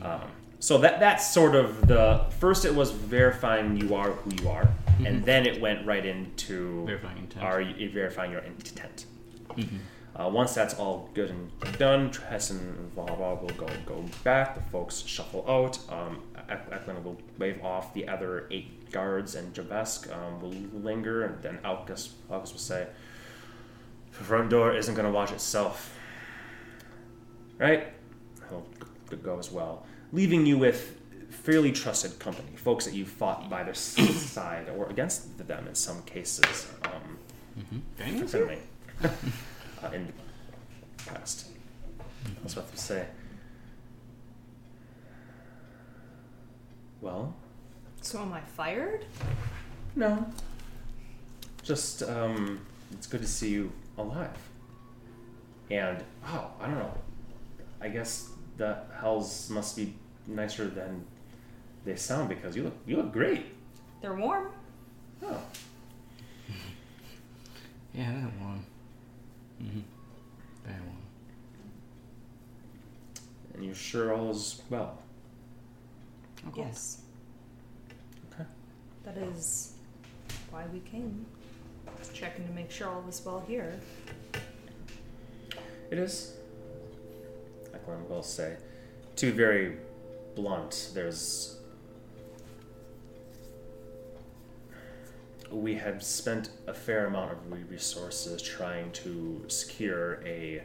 Um, 0.00 0.22
so 0.62 0.78
that 0.78 1.00
that's 1.00 1.28
sort 1.28 1.56
of 1.56 1.88
the 1.88 2.24
first. 2.38 2.64
It 2.64 2.72
was 2.72 2.92
verifying 2.92 3.76
you 3.76 3.96
are 3.96 4.12
who 4.12 4.30
you 4.40 4.48
are, 4.48 4.68
and 5.04 5.24
then 5.24 5.44
it 5.44 5.60
went 5.60 5.84
right 5.84 6.06
into 6.06 6.86
Verifying 6.86 7.18
intent. 7.18 7.44
are 7.44 7.60
you 7.60 7.90
verifying 7.90 8.30
your 8.30 8.42
intent. 8.42 9.06
Mm-hmm. 9.56 9.76
Uh, 10.14 10.28
once 10.28 10.54
that's 10.54 10.74
all 10.74 11.10
good 11.14 11.30
and 11.30 11.50
done, 11.78 12.12
Tress 12.12 12.50
and 12.50 12.94
Valra 12.94 13.40
will 13.40 13.56
go 13.56 13.66
go 13.86 14.04
back. 14.22 14.54
The 14.54 14.62
folks 14.70 15.02
shuffle 15.04 15.44
out. 15.48 15.80
Um, 15.92 16.22
Eklund 16.48 17.04
will 17.04 17.20
wave 17.38 17.60
off 17.64 17.92
the 17.92 18.06
other 18.06 18.46
eight 18.52 18.88
guards, 18.92 19.34
and 19.34 19.52
Javesk 19.52 20.16
um, 20.16 20.40
will 20.40 20.54
linger, 20.80 21.24
and 21.24 21.42
then 21.42 21.58
Alcus, 21.64 22.14
Alcus 22.30 22.52
will 22.52 22.60
say, 22.60 22.86
"The 24.16 24.22
front 24.22 24.50
door 24.50 24.76
isn't 24.76 24.94
going 24.94 25.06
to 25.06 25.12
watch 25.12 25.32
itself, 25.32 25.98
right?" 27.58 27.88
He'll 28.48 28.64
go 29.24 29.40
as 29.40 29.50
well, 29.50 29.86
leaving 30.12 30.46
you 30.46 30.58
with 30.58 30.98
fairly 31.30 31.72
trusted 31.72 32.18
company, 32.18 32.54
folks 32.56 32.84
that 32.84 32.94
you 32.94 33.04
fought 33.04 33.48
by 33.50 33.62
their 33.64 33.74
side 33.74 34.68
or 34.76 34.88
against 34.90 35.36
them 35.46 35.66
in 35.66 35.74
some 35.74 36.02
cases. 36.02 36.68
Um, 36.84 37.18
Mm-hmm. 37.58 37.78
Famous? 37.96 38.30
friendly 38.30 38.58
uh, 39.04 39.90
in 39.92 40.06
the 40.06 40.12
past. 41.04 41.48
I 42.26 42.42
was 42.42 42.54
about 42.54 42.70
to 42.72 42.78
say. 42.78 43.06
Well, 47.02 47.34
So 48.00 48.20
am 48.22 48.32
I 48.32 48.40
fired? 48.40 49.04
no. 49.96 50.24
Just 51.62 52.02
um, 52.04 52.60
it's 52.92 53.06
good 53.06 53.20
to 53.20 53.28
see 53.28 53.50
you 53.50 53.70
alive. 53.98 54.30
And 55.70 56.02
wow, 56.24 56.52
I 56.60 56.66
don't 56.66 56.78
know. 56.78 56.94
I 57.80 57.88
guess 57.88 58.30
the 58.56 58.78
hells 58.98 59.48
must 59.50 59.76
be 59.76 59.94
nicer 60.26 60.66
than 60.68 61.04
they 61.84 61.96
sound 61.96 62.28
because 62.28 62.56
you 62.56 62.64
look 62.64 62.76
you 62.86 62.96
look 62.96 63.12
great. 63.12 63.46
They're 64.00 64.14
warm. 64.14 64.48
Oh, 65.24 65.40
Yeah, 67.94 68.10
they're 68.12 68.32
warm. 68.40 68.64
Mm-hmm. 69.62 69.80
Very 70.64 70.80
warm. 70.80 70.96
and 73.54 73.64
you're 73.64 73.74
sure 73.74 74.14
all 74.14 74.30
is 74.30 74.62
well. 74.70 74.98
Yes. 76.56 77.02
Okay. 78.32 78.44
That 79.04 79.16
is 79.18 79.74
why 80.50 80.64
we 80.72 80.80
came. 80.80 81.24
Just 81.98 82.14
checking 82.14 82.46
to 82.46 82.52
make 82.52 82.70
sure 82.70 82.88
all 82.88 83.02
was 83.02 83.22
well 83.24 83.44
here. 83.46 83.78
It 85.90 85.98
is. 85.98 86.32
Eklund 87.74 88.08
will 88.08 88.22
say. 88.22 88.56
To 89.16 89.26
be 89.26 89.32
very 89.36 89.76
blunt, 90.34 90.90
there's. 90.94 91.58
We 95.50 95.74
had 95.74 96.02
spent 96.02 96.48
a 96.66 96.72
fair 96.72 97.06
amount 97.06 97.32
of 97.32 97.38
resources 97.70 98.40
trying 98.40 98.90
to 98.92 99.44
secure 99.48 100.22
a, 100.24 100.62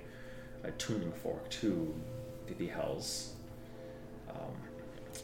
a 0.63 0.71
tuning 0.71 1.11
fork 1.11 1.49
to 1.49 1.93
the, 2.47 2.53
the 2.53 2.67
Hells. 2.67 3.33
Um, 4.29 4.53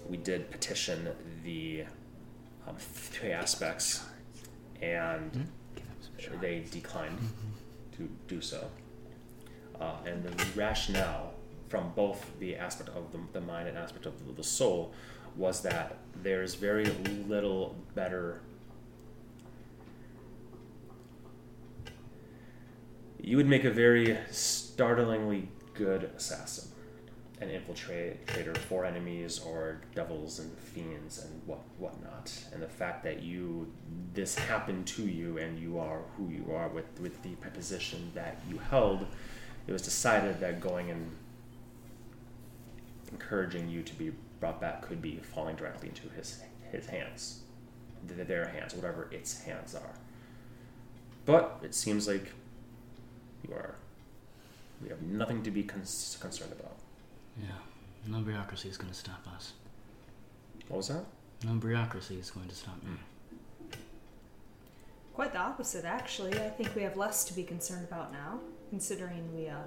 we 0.10 0.18
did 0.18 0.52
petition 0.52 1.08
the 1.44 1.86
um, 2.68 2.76
three 2.78 3.32
aspects, 3.32 4.04
and 4.82 5.50
they 6.42 6.66
declined 6.72 7.18
to 7.98 8.10
do 8.28 8.42
so. 8.42 8.68
Uh, 9.80 9.96
and 10.06 10.24
the 10.24 10.46
rationale 10.60 11.33
from 11.74 11.92
both 11.96 12.38
the 12.40 12.56
aspect 12.56 12.88
of 12.90 13.12
the, 13.12 13.18
the 13.32 13.42
mind 13.42 13.68
and 13.68 13.76
aspect 13.76 14.06
of 14.06 14.14
the, 14.28 14.32
the 14.34 14.44
soul 14.44 14.94
was 15.36 15.64
that 15.64 15.98
there's 16.22 16.54
very 16.54 16.86
little 17.28 17.76
better. 17.96 18.42
You 23.20 23.38
would 23.38 23.48
make 23.48 23.64
a 23.64 23.72
very 23.72 24.20
startlingly 24.30 25.50
good 25.74 26.12
assassin, 26.16 26.70
an 27.42 27.50
infiltrator 27.50 28.56
for 28.56 28.86
enemies 28.86 29.40
or 29.40 29.82
devils 29.96 30.38
and 30.38 30.56
fiends 30.56 31.26
and 31.26 31.42
what 31.48 31.62
whatnot. 31.80 32.32
And 32.54 32.62
the 32.62 32.68
fact 32.68 33.04
that 33.06 33.24
you 33.24 33.74
this 34.14 34.36
happened 34.36 34.86
to 34.90 35.08
you 35.08 35.40
and 35.40 35.58
you 35.58 35.80
are 35.80 36.02
who 36.18 36.30
you 36.30 36.54
are 36.54 36.68
with 36.68 37.00
with 37.00 37.24
the 37.24 37.34
position 37.50 38.12
that 38.14 38.38
you 38.48 38.60
held, 38.60 39.08
it 39.66 39.72
was 39.72 39.82
decided 39.82 40.40
that 40.40 40.62
going 40.62 40.92
and 40.92 41.10
encouraging 43.14 43.70
you 43.70 43.84
to 43.84 43.94
be 43.96 44.12
brought 44.40 44.60
back 44.60 44.82
could 44.82 45.02
be 45.02 45.18
falling 45.18 45.56
directly 45.56 45.90
into 45.90 46.10
his 46.10 46.42
his 46.72 46.88
hands, 46.88 47.42
their 48.08 48.48
hands, 48.48 48.74
whatever 48.74 49.08
its 49.12 49.42
hands 49.42 49.76
are. 49.76 49.94
But 51.26 51.60
it 51.64 51.74
seems 51.76 52.08
like 52.08 52.34
you 53.48 53.54
are. 53.54 53.76
We 54.82 54.90
have 54.90 55.02
nothing 55.02 55.44
to 55.44 55.52
be 55.52 55.64
cons- 55.64 56.18
concerned 56.20 56.52
about. 56.52 56.76
Yeah. 57.40 57.48
No 58.08 58.20
bureaucracy 58.20 58.68
is 58.68 58.78
going 58.78 58.92
to 58.92 58.98
stop 58.98 59.26
us. 59.34 59.54
What 60.68 60.78
was 60.78 60.88
that? 60.90 61.06
No 61.46 61.54
bureaucracy 61.54 62.16
is 62.16 62.32
going 62.32 62.50
to 62.50 62.56
stop 62.56 62.84
me. 62.84 63.78
Quite 65.14 65.32
the 65.32 65.40
opposite, 65.40 65.86
actually. 65.86 66.34
I 66.34 66.50
think 66.50 66.76
we 66.76 66.82
have 66.82 66.98
less 66.98 67.24
to 67.26 67.34
be 67.34 67.44
concerned 67.44 67.88
about 67.90 68.12
now, 68.12 68.40
considering 68.72 69.34
we 69.34 69.48
uh, 69.48 69.58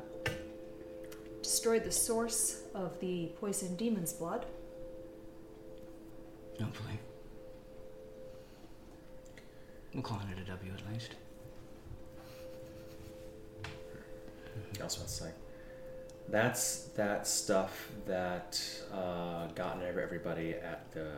destroyed 1.42 1.84
the 1.84 1.92
source 1.92 2.62
of 2.74 2.98
the 3.00 3.30
poison 3.40 3.76
demon's 3.76 4.12
blood. 4.12 4.46
Hopefully. 6.60 6.98
We'll 9.92 10.02
call 10.02 10.20
it 10.30 10.38
a 10.38 10.44
W 10.44 10.72
at 10.72 10.92
least. 10.92 11.14
I 14.78 14.82
also 14.82 15.00
want 15.00 15.08
to 15.08 15.14
say 15.14 15.30
that's 16.28 16.84
that 16.96 17.26
stuff 17.26 17.88
that 18.06 18.60
uh, 18.92 19.46
got 19.54 19.76
in 19.76 19.82
everybody 19.82 20.50
at 20.54 20.90
the 20.92 21.10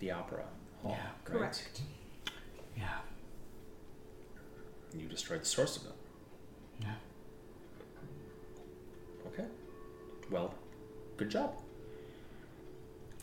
the 0.00 0.10
opera 0.10 0.44
hall. 0.82 0.96
Yeah. 0.98 1.04
right? 1.04 1.24
Correct. 1.24 1.82
Yeah. 2.76 2.98
You 4.96 5.06
destroyed 5.08 5.42
the 5.42 5.46
source 5.46 5.76
of 5.76 5.84
it. 5.86 5.92
Yeah. 6.80 6.94
Okay. 9.32 9.46
Well, 10.30 10.54
good 11.16 11.30
job. 11.30 11.54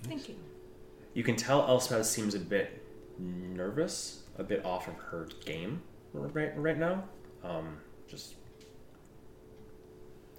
Thank 0.04 0.30
you. 0.30 0.36
You 1.14 1.24
can 1.24 1.36
tell 1.36 1.68
Elspeth 1.68 2.06
seems 2.06 2.36
a 2.36 2.40
bit 2.40 2.84
nervous, 3.18 4.24
a 4.38 4.44
bit 4.44 4.64
off 4.64 4.88
of 4.88 4.96
her 4.96 5.28
game 5.46 5.82
right 6.14 6.56
right 6.58 6.78
now. 6.78 7.04
Um, 7.44 7.78
just 8.08 8.36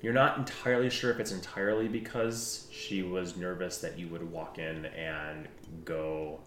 you're 0.01 0.13
not 0.13 0.39
entirely 0.39 0.91
sure 0.91 1.11
if 1.11 1.19
it's 1.19 1.33
entirely 1.33 1.89
because 1.89 2.69
she 2.71 3.03
was 3.03 3.37
nervous 3.37 3.79
that 3.79 3.99
you 3.99 4.07
would 4.09 4.31
walk 4.31 4.59
in 4.59 4.87
and 4.87 5.49
go, 5.85 6.39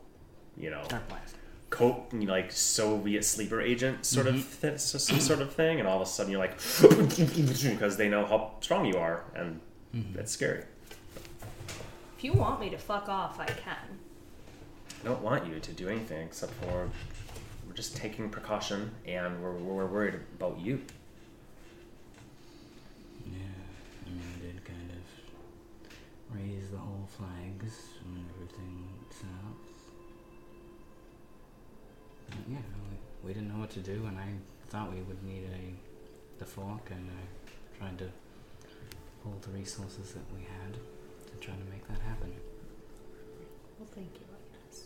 you 0.57 0.69
know, 0.69 0.83
Start 0.85 1.07
blast. 1.09 1.35
Coat 1.81 2.05
you 2.13 2.19
know, 2.19 2.31
like 2.31 2.51
Soviet 2.51 3.25
sleeper 3.25 3.59
agent 3.59 4.05
sort 4.05 4.27
of 4.27 4.35
mm-hmm. 4.35 4.67
th- 4.67 4.79
some 4.79 5.19
sort 5.19 5.41
of 5.41 5.53
thing, 5.53 5.79
and 5.79 5.87
all 5.87 6.01
of 6.01 6.07
a 6.07 6.09
sudden 6.09 6.31
you're 6.31 6.39
like 6.39 6.57
because 7.77 7.97
they 7.97 8.07
know 8.07 8.25
how 8.25 8.53
strong 8.61 8.85
you 8.85 8.97
are, 8.97 9.23
and 9.35 9.59
mm-hmm. 9.95 10.13
that's 10.15 10.31
scary. 10.31 10.63
If 12.17 12.23
you 12.23 12.33
want 12.33 12.59
me 12.59 12.69
to 12.69 12.77
fuck 12.77 13.09
off, 13.09 13.39
I 13.39 13.47
can. 13.47 13.99
I 15.03 15.07
don't 15.07 15.21
want 15.23 15.47
you 15.47 15.59
to 15.59 15.71
do 15.71 15.89
anything 15.89 16.27
except 16.27 16.53
for 16.53 16.87
we're 17.67 17.73
just 17.73 17.95
taking 17.95 18.29
precaution 18.29 18.91
and 19.07 19.41
we're, 19.41 19.53
we're 19.53 19.87
worried 19.87 20.19
about 20.35 20.59
you. 20.59 20.81
Yeah. 23.25 23.37
I 24.05 24.09
mean, 24.09 24.21
I 24.21 24.45
did 24.45 24.63
kind 24.63 24.91
of 24.91 26.37
raise 26.37 26.69
the 26.69 26.77
whole 26.77 27.07
flags 27.17 27.73
when 28.05 28.23
everything 28.35 28.87
south. 29.09 29.70
But 32.31 32.39
yeah, 32.49 32.57
we, 32.89 33.27
we 33.27 33.33
didn't 33.33 33.49
know 33.53 33.59
what 33.59 33.69
to 33.71 33.79
do, 33.79 34.05
and 34.07 34.17
I 34.17 34.29
thought 34.69 34.91
we 34.93 35.01
would 35.01 35.23
need 35.23 35.43
a 35.45 35.73
the 36.39 36.45
fork, 36.45 36.89
and 36.89 37.07
I 37.09 37.77
tried 37.77 37.97
to 37.99 38.09
pull 39.23 39.35
the 39.41 39.49
resources 39.51 40.13
that 40.13 40.23
we 40.35 40.41
had 40.41 40.73
to 40.73 41.37
try 41.39 41.53
to 41.53 41.65
make 41.71 41.87
that 41.87 41.99
happen. 42.01 42.33
Well, 43.77 43.87
thank 43.93 44.09
you, 44.15 44.25
Agnes. 44.25 44.85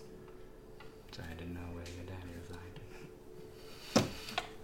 So 1.11 1.23
I 1.23 1.33
didn't 1.35 1.53
know 1.53 1.61
where 1.73 1.85
your 1.95 2.05
dad 2.05 2.23
resided. 2.41 2.81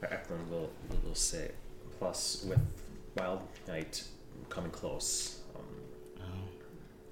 Eklund 0.03 0.49
will, 0.49 0.69
will 1.05 1.15
say. 1.15 1.51
Plus, 1.97 2.43
with 2.47 2.59
Wild 3.15 3.43
Night 3.67 4.03
coming 4.49 4.71
close, 4.71 5.39
um, 5.55 5.63
Oh, 6.19 6.49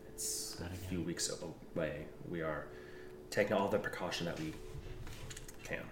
it's 0.09 0.59
a 0.61 0.87
few 0.89 1.01
weeks 1.01 1.31
away. 1.75 2.05
We 2.29 2.41
are 2.41 2.65
taking 3.29 3.53
all 3.53 3.69
the 3.69 3.79
precaution 3.79 4.25
that 4.25 4.39
we 4.39 4.53
can. 5.69 5.85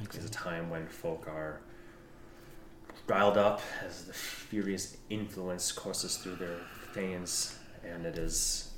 It's 0.00 0.16
a 0.16 0.30
time 0.30 0.70
when 0.70 0.86
folk 0.86 1.26
are 1.28 1.60
riled 3.06 3.36
up 3.36 3.60
as 3.84 4.04
the 4.04 4.12
furious 4.12 4.96
influence 5.10 5.72
courses 5.72 6.16
through 6.16 6.36
their 6.36 6.58
veins, 6.92 7.58
and 7.84 8.06
it 8.06 8.16
is 8.16 8.70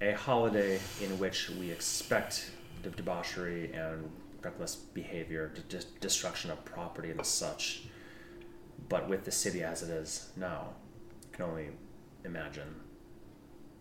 a 0.00 0.12
holiday 0.12 0.78
in 1.02 1.18
which 1.18 1.50
we 1.50 1.70
expect 1.70 2.50
de- 2.82 2.90
debauchery 2.90 3.72
and 3.72 4.10
reckless 4.42 4.76
behavior, 4.76 5.52
destruction 6.00 6.50
of 6.50 6.64
property 6.64 7.10
and 7.10 7.24
such. 7.24 7.84
But 8.88 9.08
with 9.08 9.24
the 9.24 9.32
city 9.32 9.62
as 9.62 9.82
it 9.82 9.90
is 9.90 10.30
now, 10.36 10.68
you 11.22 11.28
can 11.32 11.44
only 11.46 11.68
imagine 12.24 12.74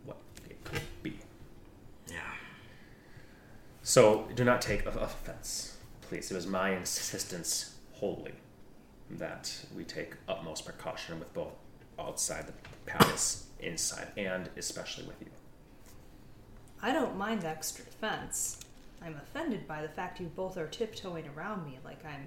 what 0.05 0.17
it 0.49 0.63
could 0.63 0.81
be. 1.03 1.19
Yeah. 2.09 2.21
So 3.85 4.27
do 4.33 4.43
not 4.43 4.63
take 4.63 4.83
offense, 4.87 5.77
please. 6.01 6.31
It 6.31 6.33
was 6.33 6.47
my 6.47 6.71
insistence 6.71 7.75
wholly 7.93 8.31
that 9.11 9.63
we 9.77 9.83
take 9.83 10.15
utmost 10.27 10.65
precaution 10.65 11.19
with 11.19 11.31
both 11.35 11.53
outside 11.99 12.47
the 12.47 12.53
palace, 12.87 13.45
inside, 13.59 14.07
and 14.17 14.49
especially 14.57 15.05
with 15.05 15.21
you. 15.21 15.27
I 16.81 16.93
don't 16.93 17.15
mind 17.15 17.43
the 17.43 17.47
extra 17.47 17.85
defense. 17.85 18.59
I'm 19.03 19.17
offended 19.17 19.67
by 19.67 19.83
the 19.83 19.89
fact 19.89 20.19
you 20.19 20.31
both 20.35 20.57
are 20.57 20.65
tiptoeing 20.65 21.29
around 21.37 21.63
me 21.63 21.77
like 21.85 22.03
I'm 22.03 22.25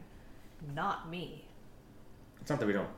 not 0.77 1.11
me. 1.11 1.45
It's 2.41 2.51
not 2.51 2.61
that 2.61 2.67
we 2.67 2.73
don't. 2.73 2.89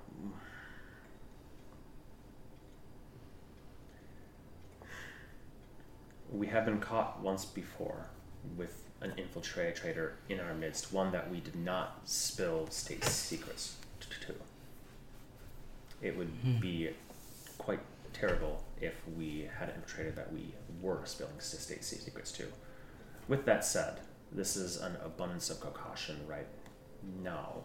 We 6.31 6.47
have 6.49 6.66
been 6.66 6.78
caught 6.78 7.23
once 7.23 7.47
before 7.47 8.11
with 8.56 8.82
an 9.00 9.14
infiltrator 9.18 10.12
in 10.28 10.40
our 10.40 10.54
midst, 10.54 10.92
one 10.92 11.12
that 11.12 11.30
we 11.30 11.40
did 11.40 11.56
not 11.56 12.00
spill 12.04 12.66
state 12.70 13.04
secrets 13.04 13.76
to. 14.00 14.34
It 16.02 16.16
would 16.16 16.28
hmm. 16.42 16.58
be 16.60 16.90
quite 17.58 17.80
terrible 18.12 18.62
if 18.80 18.94
we 19.16 19.48
had 19.58 19.68
an 19.70 19.80
infiltrator 19.80 20.14
that 20.14 20.32
we 20.32 20.54
were 20.80 21.00
spilling 21.04 21.38
state 21.38 21.84
secrets 21.84 22.32
to. 22.32 22.46
With 23.28 23.44
that 23.46 23.64
said, 23.64 24.00
this 24.32 24.56
is 24.56 24.76
an 24.76 24.96
abundance 25.04 25.50
of 25.50 25.60
caution 25.60 26.16
right 26.26 26.46
now 27.22 27.62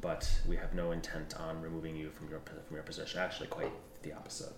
but 0.00 0.30
we 0.48 0.56
have 0.56 0.74
no 0.74 0.92
intent 0.92 1.34
on 1.36 1.60
removing 1.60 1.96
you 1.96 2.10
from 2.10 2.28
your 2.30 2.40
from 2.40 2.76
your 2.76 2.82
position. 2.82 3.20
Actually, 3.20 3.48
quite 3.48 3.72
the 4.02 4.12
opposite. 4.12 4.52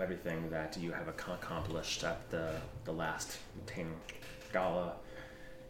Everything 0.00 0.50
that 0.50 0.76
you 0.78 0.92
have 0.92 1.08
accomplished 1.08 2.04
at 2.04 2.30
the 2.30 2.54
the 2.84 2.92
last 2.92 3.38
Tang 3.66 3.92
Gala 4.52 4.94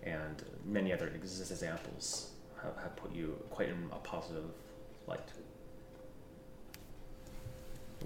and 0.02 0.42
many 0.64 0.92
other 0.92 1.08
examples 1.08 2.30
have, 2.62 2.76
have 2.76 2.96
put 2.96 3.12
you 3.14 3.36
quite 3.50 3.68
in 3.68 3.88
a 3.92 3.96
positive 3.96 4.44
light. 5.06 5.28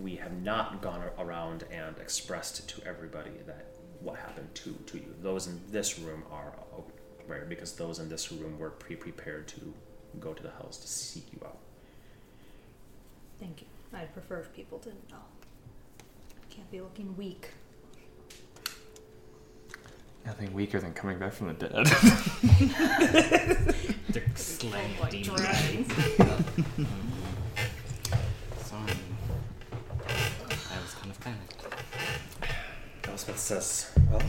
We 0.00 0.16
have 0.16 0.32
not 0.42 0.82
gone 0.82 1.02
around 1.18 1.64
and 1.70 1.96
expressed 1.98 2.68
to 2.68 2.86
everybody 2.86 3.30
that 3.46 3.66
what 4.00 4.16
happened 4.16 4.52
to, 4.54 4.72
to 4.86 4.98
you. 4.98 5.14
Those 5.22 5.46
in 5.46 5.60
this 5.70 5.98
room 5.98 6.24
are 6.32 6.52
aware 7.26 7.46
because 7.48 7.74
those 7.74 7.98
in 7.98 8.08
this 8.08 8.32
room 8.32 8.58
were 8.58 8.70
pre 8.70 8.96
prepared 8.96 9.46
to 9.48 9.72
go 10.20 10.32
to 10.32 10.42
the 10.42 10.50
house 10.50 10.78
to 10.78 10.88
seek 10.88 11.26
you 11.32 11.40
out. 11.44 11.58
Thank 13.40 13.62
you. 13.62 13.68
I'd 13.92 14.12
prefer 14.12 14.40
if 14.40 14.52
people 14.54 14.78
didn't 14.78 15.08
know. 15.10 15.16
Can't 16.54 16.70
be 16.70 16.80
looking 16.80 17.16
weak. 17.16 17.48
Nothing 20.24 20.54
weaker 20.54 20.78
than 20.80 20.94
coming 20.94 21.18
back 21.18 21.32
from 21.32 21.48
the 21.48 21.54
dead. 21.54 21.72
They're 24.08 24.22
slaying 24.36 25.00
Like 25.00 25.10
demons. 25.10 25.40
Sorry. 28.62 28.92
I 30.08 30.80
was 30.80 30.94
kind 30.94 31.10
of 31.10 31.20
panicked. 31.20 31.56
Elspeth 33.08 33.38
says, 33.38 33.90
Well, 34.10 34.22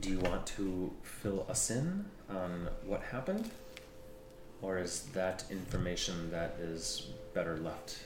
do 0.00 0.10
you 0.10 0.18
want 0.18 0.44
to 0.48 0.92
fill 1.02 1.46
us 1.48 1.70
in 1.70 2.04
on 2.28 2.68
what 2.84 3.02
happened? 3.02 3.50
Or 4.60 4.78
is 4.78 5.04
that 5.14 5.44
information 5.50 6.30
that 6.32 6.56
is 6.60 7.06
better 7.32 7.56
left 7.58 7.98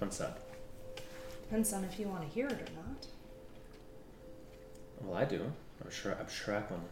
unsaid? 0.00 0.32
Depends 1.48 1.72
on 1.72 1.84
if 1.84 1.98
you 2.00 2.08
want 2.08 2.22
to 2.22 2.28
hear 2.28 2.48
it 2.48 2.52
or 2.52 2.74
not. 2.76 3.06
Well, 5.00 5.16
I 5.16 5.24
do. 5.24 5.40
I'm 5.84 5.90
sure, 5.90 6.16
I'm 6.18 6.28
sure 6.28 6.54
Eklund 6.54 6.82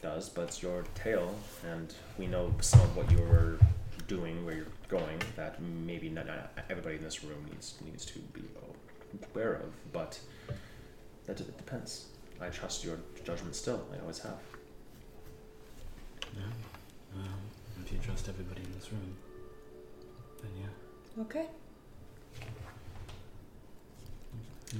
does, 0.00 0.28
but 0.28 0.42
it's 0.42 0.62
your 0.62 0.84
tale, 0.94 1.34
and 1.68 1.92
we 2.16 2.28
know 2.28 2.54
some 2.60 2.80
of 2.82 2.96
what 2.96 3.10
you're 3.10 3.58
doing, 4.06 4.44
where 4.44 4.54
you're 4.54 4.66
going, 4.88 5.18
that 5.34 5.60
maybe 5.60 6.08
not, 6.08 6.26
not 6.26 6.52
everybody 6.70 6.96
in 6.96 7.02
this 7.02 7.24
room 7.24 7.44
needs 7.50 7.74
needs 7.84 8.04
to 8.04 8.18
be 8.18 8.42
aware 9.32 9.54
of, 9.54 9.92
but 9.92 10.20
that 11.26 11.40
it 11.40 11.56
depends. 11.56 12.06
I 12.40 12.50
trust 12.50 12.84
your 12.84 12.98
judgment 13.24 13.56
still. 13.56 13.84
I 13.92 14.00
always 14.00 14.18
have. 14.20 14.38
Yeah. 16.36 16.42
Um, 17.16 17.28
if 17.84 17.92
you 17.92 17.98
trust 17.98 18.28
everybody 18.28 18.62
in 18.62 18.72
this 18.78 18.92
room, 18.92 19.16
then 20.42 20.50
yeah. 20.60 21.22
Okay. 21.22 21.46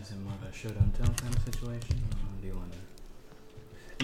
Is 0.00 0.10
it 0.10 0.20
more 0.20 0.32
of 0.34 0.48
a 0.48 0.52
show 0.52 0.68
don't 0.70 0.92
tell 0.94 1.06
kind 1.14 1.34
of 1.34 1.42
situation, 1.44 2.02
or 2.12 2.40
do 2.40 2.46
you 2.48 2.54
want 2.54 2.72
to? 2.72 2.78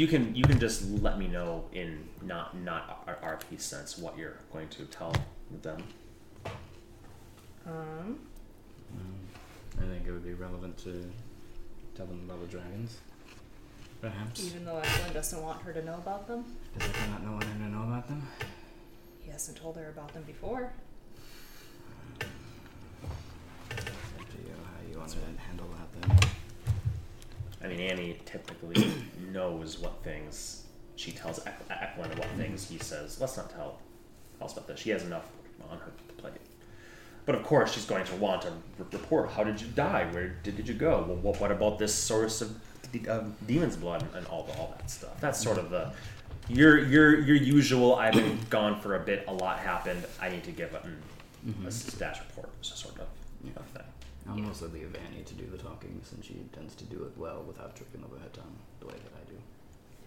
You 0.00 0.06
can 0.06 0.34
you 0.34 0.44
can 0.44 0.58
just 0.60 0.88
let 1.02 1.18
me 1.18 1.26
know 1.26 1.64
in 1.72 2.08
not 2.22 2.56
not 2.56 3.02
our 3.06 3.38
RP 3.38 3.60
sense 3.60 3.98
what 3.98 4.16
you're 4.16 4.38
going 4.52 4.68
to 4.68 4.84
tell 4.86 5.12
them. 5.62 5.82
Um. 7.66 8.18
Um, 8.92 9.18
I 9.78 9.82
think 9.82 10.06
it 10.06 10.12
would 10.12 10.24
be 10.24 10.34
relevant 10.34 10.78
to 10.78 11.04
tell 11.94 12.06
them 12.06 12.22
about 12.26 12.40
the 12.40 12.46
dragons. 12.46 12.98
Perhaps. 14.00 14.46
Even 14.46 14.64
though 14.64 14.78
Evelyn 14.78 15.12
doesn't 15.12 15.42
want 15.42 15.60
her 15.62 15.72
to 15.72 15.84
know 15.84 15.94
about 15.96 16.26
them, 16.26 16.44
Does 16.78 16.88
it 16.88 16.96
not 17.10 17.22
know 17.22 17.32
wanting 17.32 17.58
to 17.58 17.68
know 17.68 17.82
about 17.82 18.08
them? 18.08 18.26
he 19.20 19.30
hasn't 19.30 19.58
told 19.58 19.76
her 19.76 19.90
about 19.90 20.12
them 20.14 20.22
before. 20.22 20.72
It's 22.20 22.24
up 24.18 24.26
to 24.30 24.98
to 25.14 25.42
handle 25.46 25.66
that 25.78 26.08
then. 26.08 26.18
I 27.62 27.68
mean, 27.68 27.80
Annie 27.80 28.18
typically 28.24 28.90
knows 29.32 29.78
what 29.78 30.02
things 30.02 30.64
she 30.96 31.12
tells 31.12 31.44
Ek- 31.46 31.60
Eklund 31.70 32.18
what 32.18 32.28
things 32.36 32.68
he 32.68 32.78
says. 32.78 33.20
Let's 33.20 33.36
not 33.36 33.50
tell 33.50 33.78
Elspeth 34.40 34.66
this. 34.66 34.80
She 34.80 34.90
has 34.90 35.02
enough 35.04 35.26
on 35.70 35.78
her 35.78 35.92
plate. 36.18 36.32
But 37.26 37.34
of 37.34 37.42
course, 37.44 37.72
she's 37.72 37.84
going 37.84 38.04
to 38.06 38.16
want 38.16 38.44
a 38.44 38.48
r- 38.48 38.54
report. 38.92 39.30
How 39.30 39.44
did 39.44 39.60
you 39.60 39.68
die? 39.68 40.08
Where 40.12 40.28
did, 40.42 40.56
did 40.56 40.66
you 40.68 40.74
go? 40.74 41.04
Well, 41.06 41.16
what, 41.18 41.40
what 41.40 41.52
about 41.52 41.78
this 41.78 41.94
source 41.94 42.40
of 42.40 42.58
demon's 43.46 43.76
blood 43.76 44.04
and 44.14 44.26
all 44.26 44.44
the, 44.44 44.52
all 44.58 44.74
that 44.78 44.90
stuff? 44.90 45.20
That's 45.20 45.40
sort 45.42 45.58
of 45.58 45.70
the 45.70 45.92
your 46.48 46.78
your 46.78 47.20
your 47.20 47.36
usual. 47.36 47.94
I've 47.94 48.14
been 48.14 48.38
gone 48.50 48.80
for 48.80 48.96
a 48.96 49.00
bit. 49.00 49.24
A 49.28 49.32
lot 49.32 49.58
happened. 49.58 50.04
I 50.20 50.28
need 50.30 50.44
to 50.44 50.52
give 50.52 50.74
a, 50.74 50.82
Mm-hmm. 51.46 51.66
a 51.68 51.70
status 51.70 52.20
report. 52.28 52.50
Sort 52.60 52.98
of, 53.00 53.06
Yeah. 53.42 53.52
of 53.56 53.64
thing. 53.68 53.82
I'll 54.30 54.36
mostly 54.38 54.68
leave 54.68 54.94
Annie 54.94 55.24
to 55.24 55.34
do 55.34 55.46
the 55.46 55.58
talking 55.58 56.00
since 56.04 56.26
she 56.26 56.34
tends 56.52 56.76
to 56.76 56.84
do 56.84 57.02
it 57.04 57.12
well 57.16 57.42
without 57.46 57.74
tripping 57.74 58.04
over 58.04 58.16
her 58.16 58.28
tongue 58.32 58.56
the 58.78 58.86
way 58.86 58.94
that 58.94 59.12
I 59.12 59.28
do. 59.28 59.36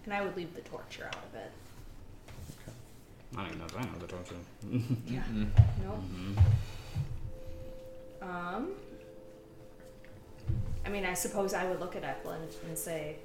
And 0.04 0.14
I 0.14 0.22
would 0.22 0.34
leave 0.36 0.54
the 0.54 0.62
torture 0.62 1.06
out 1.06 1.16
of 1.16 1.34
it. 1.34 1.50
I 3.36 3.42
don't 3.42 3.46
even 3.46 3.58
know 3.58 3.64
if 3.66 3.76
I 3.76 3.82
know 3.82 3.98
the 3.98 4.06
torture. 4.06 4.34
Yeah. 5.06 5.22
Nope. 5.82 5.98
mm-hmm. 5.98 6.38
Um. 8.22 8.70
I 10.86 10.88
mean, 10.88 11.04
I 11.04 11.14
suppose 11.14 11.52
I 11.52 11.66
would 11.66 11.80
look 11.80 11.96
at 11.96 12.04
Eklund 12.04 12.54
and 12.66 12.76
say, 12.78 13.16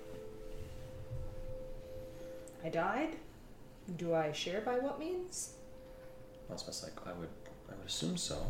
I 2.64 2.70
died? 2.70 3.16
Do 3.98 4.14
I 4.14 4.32
share 4.32 4.62
by 4.62 4.80
what 4.80 5.00
means? 5.00 5.54
Elspeth's 6.50 6.84
like, 6.84 6.94
I 7.06 7.12
would, 7.14 7.30
I 7.70 7.76
would 7.76 7.88
assume 7.88 8.18
so. 8.18 8.46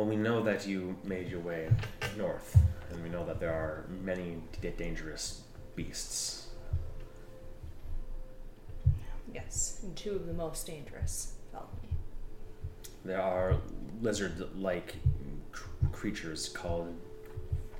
So- 0.00 0.06
Well, 0.06 0.08
we 0.08 0.16
know 0.16 0.42
that 0.44 0.66
you 0.66 0.96
made 1.04 1.28
your 1.28 1.40
way 1.40 1.68
north, 2.16 2.56
and 2.90 3.02
we 3.02 3.10
know 3.10 3.22
that 3.26 3.38
there 3.38 3.52
are 3.52 3.84
many 4.02 4.38
d- 4.62 4.70
dangerous 4.70 5.42
beasts. 5.76 6.48
Yes, 9.34 9.80
and 9.82 9.94
two 9.94 10.12
of 10.12 10.26
the 10.26 10.32
most 10.32 10.66
dangerous 10.66 11.34
felt 11.52 11.68
me. 11.82 11.90
There 13.04 13.20
are 13.20 13.56
lizard-like 14.00 14.96
cr- 15.52 15.68
creatures 15.92 16.48
called 16.48 16.94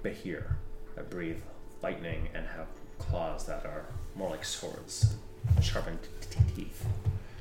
Behir 0.05 0.57
that 0.97 1.09
breathe 1.09 1.41
lightning 1.83 2.29
and 2.35 2.47
have 2.49 2.67
claws 2.99 3.47
that 3.47 3.65
are 3.65 3.87
more 4.15 4.29
like 4.29 4.45
swords, 4.45 5.17
sharpened 5.63 6.01
t- 6.03 6.39
t- 6.39 6.55
teeth. 6.55 6.85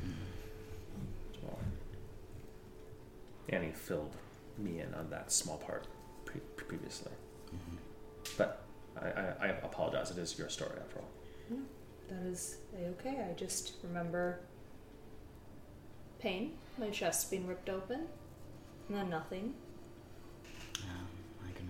Mm. 0.06 1.43
Well, 1.43 1.60
Annie 3.49 3.73
filled 3.73 4.15
me 4.64 4.80
in 4.81 4.94
on 4.94 5.10
that 5.10 5.31
small 5.31 5.57
part 5.57 5.88
pre- 6.26 6.41
previously. 6.56 7.11
Mm-hmm. 7.48 7.76
But 8.38 8.64
I, 9.02 9.07
I, 9.07 9.34
I 9.41 9.48
apologize. 9.64 10.11
It 10.11 10.18
is 10.18 10.38
your 10.38 10.49
story 10.49 10.77
after 10.80 10.99
all. 10.99 11.10
That 12.10 12.26
is 12.26 12.57
a 12.76 12.88
okay. 12.90 13.23
I 13.30 13.34
just 13.34 13.73
remember 13.84 14.40
pain, 16.19 16.53
my 16.77 16.90
chest 16.90 17.30
being 17.30 17.45
ripped 17.45 17.69
open, 17.69 18.07
and 18.88 18.98
then 18.98 19.10
nothing. 19.10 19.53
Yeah, 20.80 20.86
I 21.48 21.52
can. 21.52 21.69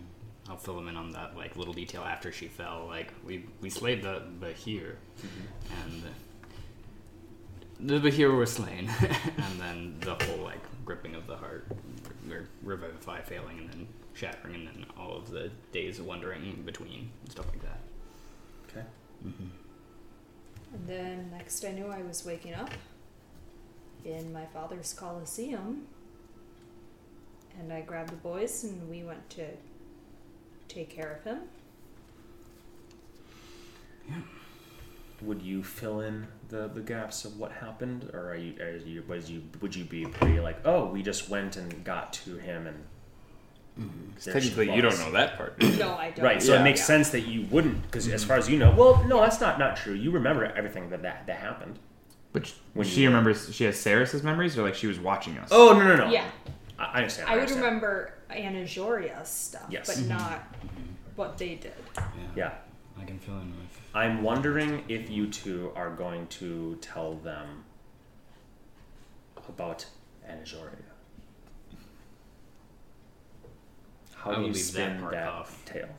I'll 0.50 0.58
fill 0.58 0.76
them 0.76 0.88
in 0.88 0.96
on 0.96 1.12
that 1.12 1.36
like 1.36 1.58
little 1.58 1.74
detail 1.74 2.04
after 2.04 2.32
she 2.32 2.48
fell. 2.48 2.86
Like 2.88 3.14
we 3.26 3.46
we 3.60 3.70
slayed 3.70 4.02
the 4.02 4.24
Behir, 4.40 4.96
mm-hmm. 5.18 5.84
and 5.84 6.04
the 7.82 8.00
Behir 8.00 8.34
were 8.34 8.46
slain, 8.46 8.90
and 9.02 9.60
then 9.60 9.98
the 10.00 10.16
whole 10.24 10.44
like 10.44 10.62
gripping 10.86 11.16
of 11.16 11.28
the 11.28 11.36
heart, 11.36 11.68
or 12.32 12.48
revivify 12.64 13.22
failing, 13.22 13.60
and 13.60 13.70
then 13.70 13.88
shattering, 14.14 14.56
and 14.56 14.68
then 14.68 14.86
all 14.98 15.16
of 15.18 15.30
the 15.30 15.52
days 15.72 16.00
of 16.00 16.06
wandering 16.06 16.46
in 16.46 16.64
between 16.64 17.10
and 17.22 17.32
stuff 17.32 17.48
like 17.48 17.62
that. 17.62 17.80
Okay. 18.70 18.86
Mm-hmm. 19.26 19.48
And 20.74 20.88
then 20.88 21.32
next 21.32 21.66
I 21.66 21.72
knew 21.72 21.88
I 21.88 22.02
was 22.04 22.26
waking 22.26 22.54
up 22.54 22.72
in 24.06 24.32
my 24.32 24.46
father's 24.46 24.94
coliseum. 24.94 25.88
And 27.60 27.74
I 27.74 27.82
grabbed 27.82 28.12
the 28.12 28.16
boys 28.16 28.64
and 28.64 28.90
we 28.90 29.04
went 29.04 29.30
to 29.32 29.46
take 30.68 30.90
care 30.90 31.20
of 31.20 31.24
him. 31.24 31.40
Would 35.22 35.42
you 35.42 35.64
fill 35.64 36.02
in 36.02 36.28
the, 36.48 36.68
the 36.68 36.82
gaps 36.82 37.26
of 37.26 37.38
what 37.38 37.52
happened, 37.52 38.10
or 38.14 38.30
are 38.32 38.36
you, 38.36 38.56
are 38.62 38.78
you, 38.78 39.04
was 39.08 39.30
you 39.30 39.44
would 39.62 39.76
you 39.76 39.84
be 39.84 40.06
pretty 40.06 40.40
like, 40.40 40.66
oh, 40.66 40.86
we 40.86 41.02
just 41.04 41.30
went 41.30 41.58
and 41.58 41.84
got 41.84 42.14
to 42.14 42.38
him 42.38 42.68
and 42.68 42.78
there 43.78 44.34
she 44.42 44.50
Technically, 44.50 44.76
you 44.76 44.82
don't 44.82 44.98
know 45.00 45.12
that 45.12 45.38
part. 45.38 45.62
No, 45.78 45.94
I 45.96 46.12
don't. 46.12 46.26
Right, 46.26 46.42
so 46.42 46.54
Yeah. 46.54 46.60
it 46.62 46.64
makes 46.64 46.80
Yeah. 46.82 46.86
sense 46.86 47.10
that 47.12 47.22
you 47.22 47.44
wouldn't, 47.50 47.82
because 47.84 48.08
as 48.10 48.24
far 48.26 48.36
as 48.38 48.50
you 48.50 48.58
know, 48.60 48.72
well, 48.78 49.04
no, 49.08 49.22
that's 49.22 49.40
not 49.40 49.58
not 49.60 49.78
true. 49.78 49.94
You 49.94 50.12
remember 50.12 50.46
everything 50.46 50.90
that 50.90 51.02
that, 51.04 51.28
that 51.28 51.38
happened. 51.40 51.80
But 52.34 52.54
When 52.74 52.86
she 52.86 53.02
you- 53.04 53.08
remembers, 53.10 53.54
she 53.56 53.64
has 53.64 53.80
Saris's 53.80 54.22
memories, 54.22 54.58
or 54.58 54.64
like 54.64 54.76
she 54.76 54.88
was 54.88 55.00
watching 55.00 55.38
us. 55.38 55.50
Oh 55.52 55.74
no 55.78 55.86
no 55.86 55.96
no. 56.06 56.12
Yeah. 56.12 56.26
I, 56.78 56.84
I 56.86 56.98
understand. 56.98 57.30
I 57.30 57.32
would 57.34 57.40
understand. 57.42 57.66
remember 57.66 58.14
Anajoria's 58.30 59.30
stuff, 59.30 59.66
Yes. 59.70 59.88
but 59.88 59.96
Mhm. 60.04 60.08
not 60.10 60.56
what 61.16 61.38
they 61.38 61.56
did. 61.56 61.74
Yeah. 61.98 62.04
Yeah, 62.36 62.52
I 63.02 63.06
can 63.06 63.18
fill 63.20 63.36
in 63.40 63.50
with. 63.52 63.79
I'm 63.94 64.22
wondering 64.24 64.84
if 64.88 65.10
you 65.10 65.28
two 65.28 65.72
are 65.76 65.90
going 65.90 66.28
to 66.28 66.78
tell 66.82 67.16
them 67.16 67.64
about 69.48 69.86
Anajoria. 70.28 70.76
How 74.16 74.32
I 74.32 74.36
do 74.36 74.42
would 74.42 74.48
you 74.50 74.54
leave 74.54 74.66
that 74.66 74.72
spin 74.72 75.00
part 75.00 75.14
that 75.14 75.28
off. 75.28 75.66
tail? 75.66 75.90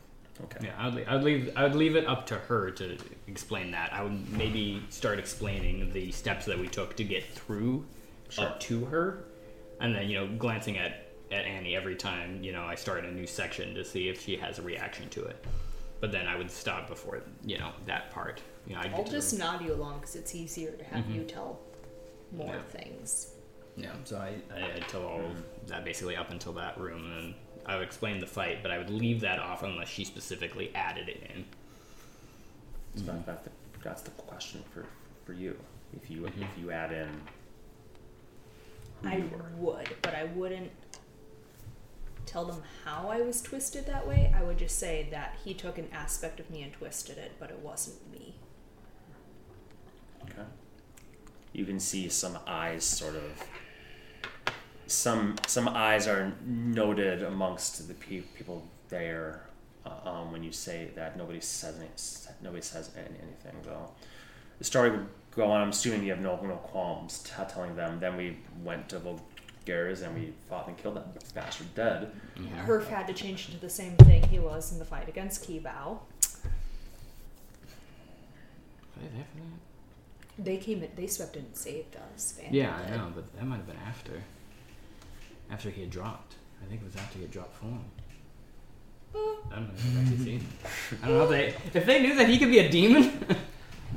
Okay. 0.45 0.67
Yeah, 0.67 0.75
I'd 0.79 0.95
leave, 0.95 1.09
I'd 1.09 1.23
leave 1.23 1.53
I'd 1.57 1.75
leave 1.75 1.97
it 1.97 2.07
up 2.07 2.27
to 2.29 2.37
her 2.37 2.71
to 2.71 2.97
explain 3.27 3.73
that. 3.73 3.93
I 3.93 4.03
would 4.03 4.31
maybe 4.33 4.83
start 4.89 5.19
explaining 5.19 5.93
the 5.93 6.11
steps 6.12 6.47
that 6.47 6.59
we 6.59 6.69
took 6.69 6.97
to 6.97 7.05
get 7.05 7.25
through 7.31 7.85
uh, 8.29 8.31
Sure. 8.33 8.45
up 8.47 8.61
to 8.61 8.85
her, 8.87 9.25
and 9.81 9.95
then 9.95 10.09
you 10.09 10.19
know 10.21 10.29
glancing 10.39 10.79
at 10.79 11.09
at 11.33 11.45
Annie 11.45 11.75
every 11.77 11.97
time 11.97 12.43
you 12.43 12.53
know 12.53 12.62
I 12.62 12.75
start 12.77 13.05
a 13.05 13.11
new 13.12 13.27
section 13.27 13.75
to 13.75 13.85
see 13.85 14.09
if 14.09 14.23
she 14.23 14.37
has 14.37 14.59
a 14.59 14.62
reaction 14.62 15.09
to 15.11 15.25
it. 15.25 15.45
But 16.01 16.12
then 16.12 16.27
I 16.27 16.36
would 16.36 16.51
stop 16.51 16.89
before 16.89 17.22
you 17.44 17.59
know 17.59 17.72
that 17.86 18.10
part. 18.10 18.40
You 18.66 18.74
know, 18.74 18.81
I'd 18.81 18.90
I'll 18.93 18.98
get 18.98 19.06
to 19.06 19.12
just 19.12 19.39
nod 19.39 19.62
you 19.62 19.74
along 19.74 20.01
because 20.01 20.16
it's 20.16 20.35
easier 20.35 20.70
to 20.72 20.85
have 20.85 21.05
Mhm. 21.05 21.14
you 21.14 21.24
tell 21.24 21.59
more 22.32 22.55
Yeah. 22.55 22.62
things. 22.62 23.35
Yeah, 23.77 23.93
so 24.05 24.16
I, 24.18 24.35
I, 24.55 24.72
I'd 24.77 24.89
tell 24.89 25.05
all 25.06 25.20
of 25.20 25.66
that 25.68 25.85
basically 25.85 26.16
up 26.16 26.31
until 26.31 26.52
that 26.55 26.78
room, 26.78 27.05
and 27.05 27.12
then 27.16 27.35
I 27.66 27.77
would 27.77 27.85
explain 27.85 28.18
the 28.18 28.27
fight, 28.27 28.62
but 28.62 28.70
I 28.70 28.78
would 28.78 28.90
leave 28.90 29.20
that 29.20 29.39
off 29.39 29.62
unless 29.62 29.89
she 29.89 30.05
specifically 30.05 30.70
added 30.74 31.09
it 31.09 31.31
in. 31.35 31.44
So 32.97 33.12
Mm-hmm. 33.12 33.22
that, 33.27 33.44
that, 33.44 33.52
that's 33.82 34.02
the 34.02 34.10
question 34.12 34.62
for, 34.72 34.85
for 35.24 35.32
you. 35.32 35.56
If 35.94 36.10
you 36.10 36.22
Mm-hmm. 36.22 36.43
if 36.43 36.59
you 36.59 36.70
add 36.70 36.93
in 36.93 37.20
I 39.05 39.16
you 39.18 39.31
were. 39.31 39.72
would, 39.72 39.89
but 40.02 40.14
I 40.14 40.24
wouldn't 40.24 40.70
tell 42.31 42.44
them 42.44 42.62
how 42.85 43.09
I 43.09 43.20
was 43.23 43.43
twisted 43.43 43.86
that 43.86 44.07
way. 44.07 44.32
I 44.36 44.43
would 44.43 44.59
just 44.59 44.78
say 44.78 45.09
that 45.11 45.36
he 45.44 45.52
took 45.52 45.78
an 45.78 45.89
aspect 45.93 46.39
of 46.39 46.48
me 46.48 46.62
and 46.62 46.73
twisted 46.73 47.19
it, 47.19 47.32
but 47.40 47.51
it 47.51 47.59
wasn't 47.59 48.11
me. 48.12 48.36
Okay. 50.24 50.48
You 51.52 51.65
can 51.65 51.81
see 51.81 52.09
some 52.09 52.39
eyes 52.47 52.85
sort 52.85 53.16
of. 53.16 53.44
Some 54.86 55.36
some 55.47 55.69
eyes 55.69 56.09
are 56.09 56.32
noted 56.44 57.23
amongst 57.23 57.86
the 57.86 57.94
pe- 57.94 58.23
people 58.36 58.66
there 58.89 59.47
uh, 59.86 60.09
um, 60.09 60.32
when 60.32 60.43
you 60.43 60.51
say 60.52 60.90
that 60.97 61.16
nobody 61.16 61.40
says 61.40 61.77
any, 61.78 61.89
nobody 62.43 62.62
says 62.62 62.90
any, 62.97 63.16
anything 63.23 63.61
though. 63.62 63.90
The 64.59 64.65
story 64.65 64.90
would 64.90 65.07
go 65.35 65.51
on. 65.51 65.61
I'm 65.61 65.70
assuming 65.70 66.02
you 66.05 66.11
have 66.11 66.20
no 66.20 66.40
no 66.43 66.57
qualms 66.57 67.20
t- 67.20 67.31
telling 67.48 67.77
them. 67.77 68.01
Then 68.01 68.16
we 68.16 68.39
went 68.65 68.89
to 68.89 68.98
Vulgaris 69.65 70.03
and 70.03 70.15
we 70.15 70.32
fought 70.49 70.69
and 70.69 70.77
killed 70.77 70.97
that 70.97 71.35
bastard 71.35 71.74
dead. 71.74 72.11
Yeah. 72.37 72.66
Herf 72.66 72.87
had 72.89 73.07
to 73.09 73.12
change 73.12 73.49
into 73.49 73.61
the 73.61 73.70
same 73.70 73.97
thing 73.97 74.23
he 74.28 74.39
was 74.39 74.73
in 74.73 74.78
the 74.78 74.85
fight 74.85 75.09
against 75.09 75.49
Kibao. 75.49 75.99
Were 78.97 79.03
they 79.03 79.09
there 79.15 79.24
for 79.32 79.39
that? 79.39 80.45
They 80.45 80.57
came 80.57 80.82
in, 80.82 80.91
they 80.97 81.07
swept 81.07 81.37
in 81.37 81.45
and 81.45 81.57
saved 81.57 81.97
us. 82.15 82.39
Van 82.41 82.53
Yeah, 82.53 82.77
did. 82.82 82.95
I 82.95 82.97
know, 82.97 83.12
but 83.15 83.35
that 83.37 83.45
might 83.45 83.57
have 83.57 83.66
been 83.66 83.77
after. 83.87 84.23
After 85.51 85.70
he 85.70 85.82
had 85.82 85.91
dropped. 85.91 86.37
I 86.62 86.66
think 86.69 86.82
it 86.82 86.85
was 86.85 86.97
after 86.97 87.19
he 87.19 87.23
had 87.23 87.31
dropped 87.31 87.55
form. 87.57 87.85
I 89.15 89.19
don't 89.57 89.62
know. 89.69 89.73
I've 89.74 89.99
actually 90.03 90.24
seen. 90.24 90.47
I 91.03 91.09
don't 91.09 91.19
know 91.19 91.24
if 91.24 91.31
they 91.31 91.78
if 91.81 91.87
they 91.87 92.01
knew 92.01 92.15
that 92.15 92.28
he 92.28 92.39
could 92.39 92.51
be 92.51 92.61
a 92.61 92.69
demon. 92.69 93.24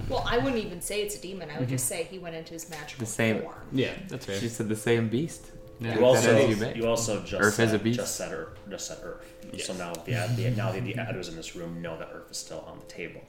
Well, 0.10 0.24
I 0.28 0.38
wouldn't 0.38 0.64
even 0.64 0.82
say 0.82 1.02
it's 1.04 1.16
a 1.16 1.22
demon. 1.22 1.50
I 1.50 1.60
would 1.60 1.70
just 1.70 1.88
say 1.88 2.04
he 2.04 2.18
went 2.20 2.36
into 2.36 2.54
his 2.54 2.70
magical 2.70 3.06
The 3.06 3.12
same- 3.12 3.42
form. 3.42 3.56
yeah, 3.72 3.92
that's 4.08 4.26
fair. 4.26 4.40
She 4.40 4.50
said 4.50 4.68
the 4.70 4.76
same 4.76 5.08
beast. 5.10 5.52
Yeah. 5.80 5.96
You 5.98 6.06
also 6.06 6.36
as 6.36 6.60
you 6.60 6.68
you 6.76 6.88
also 6.88 7.22
just 7.22 7.34
Earth 7.42 7.56
said, 7.56 7.68
is 7.70 7.74
a 7.74 7.80
beast. 7.80 8.00
just 8.00 8.16
said 8.16 8.32
Earth 8.32 8.58
just 8.70 8.88
said 8.88 9.00
Earth. 9.04 9.26
So 9.64 9.74
now 9.74 9.94
the, 9.94 10.12
the 10.36 10.52
now 10.52 10.72
the, 10.72 10.80
the 10.80 10.96
adders 10.96 11.28
in 11.30 11.36
this 11.36 11.56
room 11.56 11.82
know 11.82 11.98
that 11.98 12.10
Earth 12.14 12.32
is 12.32 12.38
still 12.38 12.64
on 12.68 12.80
the 12.80 12.86
table. 12.86 13.22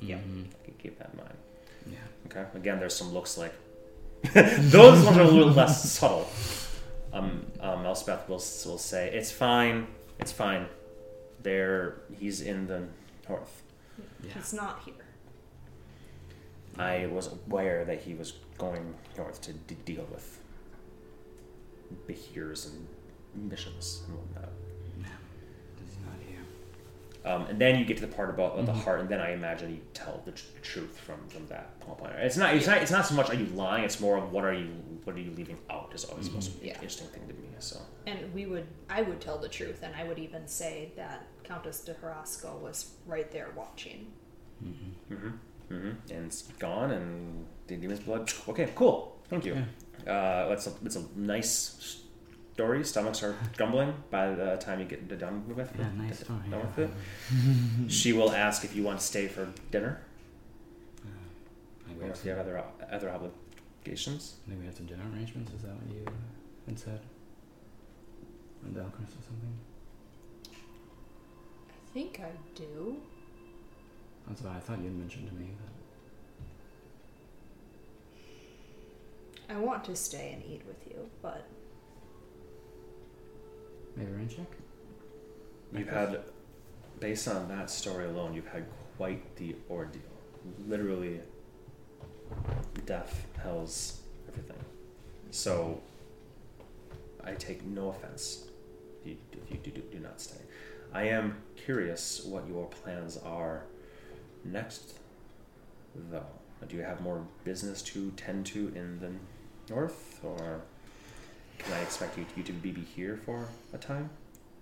Yeah. 0.00 0.16
Mhm. 0.16 0.46
Keep 0.78 0.98
that 0.98 1.10
in 1.12 1.18
mind. 1.18 1.34
Yeah. 1.90 1.98
Okay. 2.40 2.44
Again, 2.58 2.78
there's 2.78 2.94
some 2.94 3.12
looks 3.12 3.36
like 3.36 3.52
those 4.32 5.04
ones 5.04 5.16
are 5.18 5.22
a 5.22 5.28
little 5.28 5.52
less 5.52 5.90
subtle. 5.90 6.28
Um, 7.12 7.46
um, 7.60 7.84
Elspeth 7.84 8.28
will 8.28 8.36
will 8.36 8.78
say 8.78 9.10
it's 9.12 9.30
fine. 9.30 9.86
It's 10.18 10.32
fine. 10.32 10.66
There, 11.42 11.96
he's 12.18 12.40
in 12.40 12.66
the 12.66 12.84
north. 13.28 13.62
Yeah. 14.24 14.32
He's 14.34 14.52
not 14.54 14.82
here. 14.84 14.94
I 16.78 17.06
was 17.06 17.28
aware 17.32 17.84
that 17.84 18.00
he 18.02 18.14
was 18.14 18.34
going 18.58 18.94
north 19.16 19.40
to 19.42 19.52
d- 19.52 19.76
deal 19.84 20.06
with 20.12 20.38
behirs 22.06 22.66
and 22.66 23.50
missions 23.50 24.02
and 24.06 24.16
whatnot. 24.18 24.50
No. 24.98 25.08
He's 25.78 25.96
not 26.04 26.14
here. 26.28 27.32
Um, 27.32 27.46
and 27.46 27.58
then 27.60 27.78
you 27.78 27.84
get 27.84 27.96
to 27.98 28.06
the 28.06 28.12
part 28.14 28.30
about, 28.30 28.52
about 28.58 28.62
Mhm. 28.62 28.66
the 28.66 28.72
heart, 28.72 29.00
and 29.00 29.08
then 29.08 29.20
I 29.20 29.30
imagine 29.32 29.70
you 29.74 29.80
tell 29.94 30.20
the 30.24 30.32
tr- 30.32 30.44
truth 30.62 30.98
from 30.98 31.26
from 31.28 31.46
that 31.48 31.78
point. 31.80 32.12
It's 32.16 32.36
not 32.36 32.54
it's 32.54 32.66
not 32.66 32.78
it's 32.82 32.90
not 32.90 33.06
so 33.06 33.14
much 33.14 33.30
are 33.30 33.34
you 33.34 33.46
lying. 33.46 33.84
It's 33.84 34.00
more 34.00 34.16
of 34.18 34.32
what 34.32 34.44
are 34.44 34.52
you 34.54 34.68
what 35.04 35.14
are 35.16 35.20
you 35.20 35.30
leaving 35.32 35.58
out 35.70 35.92
is 35.94 36.04
always 36.04 36.28
the 36.28 36.34
most 36.34 36.62
Yeah. 36.62 36.74
interesting 36.74 37.06
thing 37.08 37.26
to 37.28 37.34
me. 37.34 37.40
So 37.58 37.80
And 38.06 38.32
we 38.34 38.44
would, 38.46 38.66
I 38.90 39.00
would 39.02 39.18
tell 39.20 39.38
the 39.38 39.48
truth, 39.48 39.82
and 39.82 39.94
I 39.96 40.04
would 40.04 40.18
even 40.18 40.46
say 40.46 40.92
that 40.96 41.24
Countess 41.42 41.80
de 41.84 41.94
Harasco 41.94 42.58
was 42.60 42.92
right 43.06 43.30
there 43.32 43.48
watching. 43.56 44.12
Mm-hmm. 44.62 45.30
Mm-hmm, 45.70 46.12
and 46.12 46.26
it's 46.26 46.42
gone, 46.58 46.90
and 46.90 47.46
the 47.66 47.76
demon's 47.76 48.00
blood. 48.00 48.32
Okay, 48.48 48.70
cool. 48.74 49.16
Thank 49.28 49.44
you. 49.44 49.54
Uh, 50.06 50.48
it's 50.50 50.66
a 50.66 50.72
it's 50.84 50.96
a 50.96 51.04
nice 51.16 52.02
story. 52.52 52.84
Stomachs 52.84 53.22
are 53.22 53.34
grumbling 53.56 53.92
by 54.10 54.34
the 54.34 54.56
time 54.56 54.78
you 54.80 54.86
get 54.86 55.18
done 55.18 55.44
with 55.48 55.58
it. 55.58 55.70
Yeah, 55.78 55.90
nice 55.96 56.20
story. 56.20 56.38
Done 56.50 56.60
yeah. 56.60 56.66
with 56.66 56.78
it. 56.78 56.90
She 57.90 58.12
will 58.12 58.32
ask 58.32 58.64
if 58.64 58.74
you 58.76 58.82
want 58.82 59.00
to 59.00 59.04
stay 59.04 59.26
for 59.28 59.48
dinner, 59.70 60.00
Uh, 61.04 61.08
I 61.84 61.88
think 61.88 61.98
we 61.98 62.04
or 62.04 62.08
have 62.08 62.16
if 62.16 62.24
you 62.24 62.30
have 62.30 62.40
other 62.40 62.62
other 62.90 63.10
obligations. 63.10 64.36
Maybe 64.46 64.60
we 64.60 64.66
have 64.66 64.76
some 64.76 64.86
dinner 64.86 65.04
arrangements. 65.12 65.52
Is 65.52 65.62
that 65.62 65.74
what 65.74 65.94
you 65.94 66.04
had 66.66 66.78
said? 66.78 67.00
On 68.64 68.70
Dalcris 68.72 69.12
or 69.18 69.22
something? 69.28 69.54
I 71.70 71.92
think 71.94 72.20
I 72.20 72.32
do. 72.54 72.96
That's 74.28 74.42
what 74.42 74.52
I 74.54 74.60
thought 74.60 74.78
you 74.78 74.84
had 74.84 74.96
mentioned 74.96 75.28
to 75.28 75.34
me. 75.34 75.50
But 79.46 79.56
I 79.56 79.58
want 79.58 79.84
to 79.84 79.94
stay 79.94 80.32
and 80.32 80.42
eat 80.52 80.62
with 80.66 80.84
you, 80.88 81.08
but 81.22 81.46
maybe 83.96 84.10
rain 84.10 84.28
check. 84.28 84.46
You've 85.72 85.88
had, 85.88 86.20
based 87.00 87.28
on 87.28 87.48
that 87.48 87.70
story 87.70 88.06
alone, 88.06 88.34
you've 88.34 88.48
had 88.48 88.66
quite 88.96 89.36
the 89.36 89.54
ordeal. 89.70 90.02
Literally, 90.66 91.20
death, 92.84 93.26
hell's 93.42 94.00
everything. 94.28 94.58
So, 95.30 95.80
I 97.22 97.32
take 97.34 97.64
no 97.64 97.90
offense 97.90 98.46
if 99.04 99.10
you, 99.10 99.16
if 99.32 99.50
you 99.50 99.56
do, 99.58 99.70
do, 99.70 99.82
do 99.92 99.98
not 99.98 100.20
stay. 100.20 100.40
I 100.92 101.08
am 101.08 101.36
curious 101.56 102.24
what 102.24 102.46
your 102.48 102.66
plans 102.66 103.18
are 103.18 103.64
next, 104.52 104.98
though. 105.94 106.26
Do 106.66 106.76
you 106.76 106.82
have 106.82 107.00
more 107.00 107.26
business 107.44 107.82
to 107.82 108.10
tend 108.12 108.46
to 108.46 108.72
in 108.74 108.98
the 109.00 109.12
north, 109.72 110.20
or 110.24 110.62
can 111.58 111.72
I 111.74 111.80
expect 111.80 112.16
you, 112.18 112.26
you 112.36 112.42
to 112.44 112.52
be 112.52 112.70
be 112.70 112.80
here 112.80 113.16
for 113.24 113.48
a 113.72 113.78
time? 113.78 114.10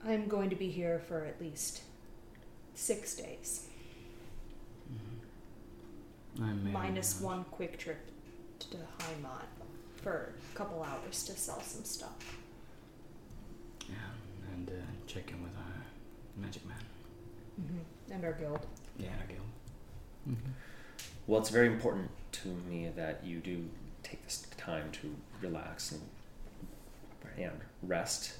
I'm 0.07 0.27
going 0.29 0.51
to 0.51 0.57
be 0.57 0.69
here 0.69 0.99
for 1.09 1.25
at 1.25 1.41
least 1.41 1.83
six 2.75 3.15
days, 3.15 3.67
I 6.43 6.53
may 6.53 6.71
minus 6.73 7.21
not. 7.21 7.31
one 7.31 7.45
quick 7.45 7.79
trip 7.79 7.99
to 8.59 8.77
Heimat 8.77 9.47
for 10.03 10.35
a 10.53 10.57
couple 10.57 10.83
hours 10.83 11.23
to 11.25 11.33
sell 11.33 11.61
some 11.63 11.85
stuff. 11.85 12.39
Yeah, 13.89 13.95
and 14.53 14.69
uh, 14.69 14.73
check 15.07 15.31
in 15.31 15.43
with 15.43 15.57
our 15.57 16.43
magic 16.43 16.67
man. 16.67 16.77
Mm-hmm. 17.61 18.13
And 18.13 18.25
our 18.25 18.33
guild. 18.33 18.67
Yeah, 18.99 19.11
our 19.21 19.27
guild. 19.27 19.47
Mm-hmm. 20.29 20.51
Well, 21.27 21.41
it's 21.41 21.51
very 21.51 21.67
important 21.67 22.11
to 22.33 22.49
me 22.49 22.91
that 22.97 23.25
you 23.25 23.39
do 23.39 23.69
take 24.03 24.23
this 24.25 24.47
time 24.57 24.91
to 24.93 25.15
relax 25.41 25.93
and, 25.93 26.03
and 27.39 27.61
rest 27.83 28.35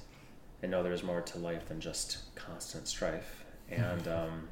and 0.61 0.71
know 0.71 0.81
there's 0.83 1.03
more 1.03 1.21
to 1.21 1.37
life 1.37 1.67
than 1.67 1.79
just 1.79 2.17
constant 2.35 2.87
strife. 2.87 3.45
And 3.69 4.07
um, 4.07 4.47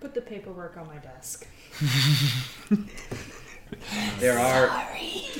Put 0.00 0.14
the 0.14 0.20
paperwork 0.20 0.76
on 0.76 0.86
my 0.86 0.96
desk. 0.96 1.46
there 4.18 4.38
are 4.38 4.88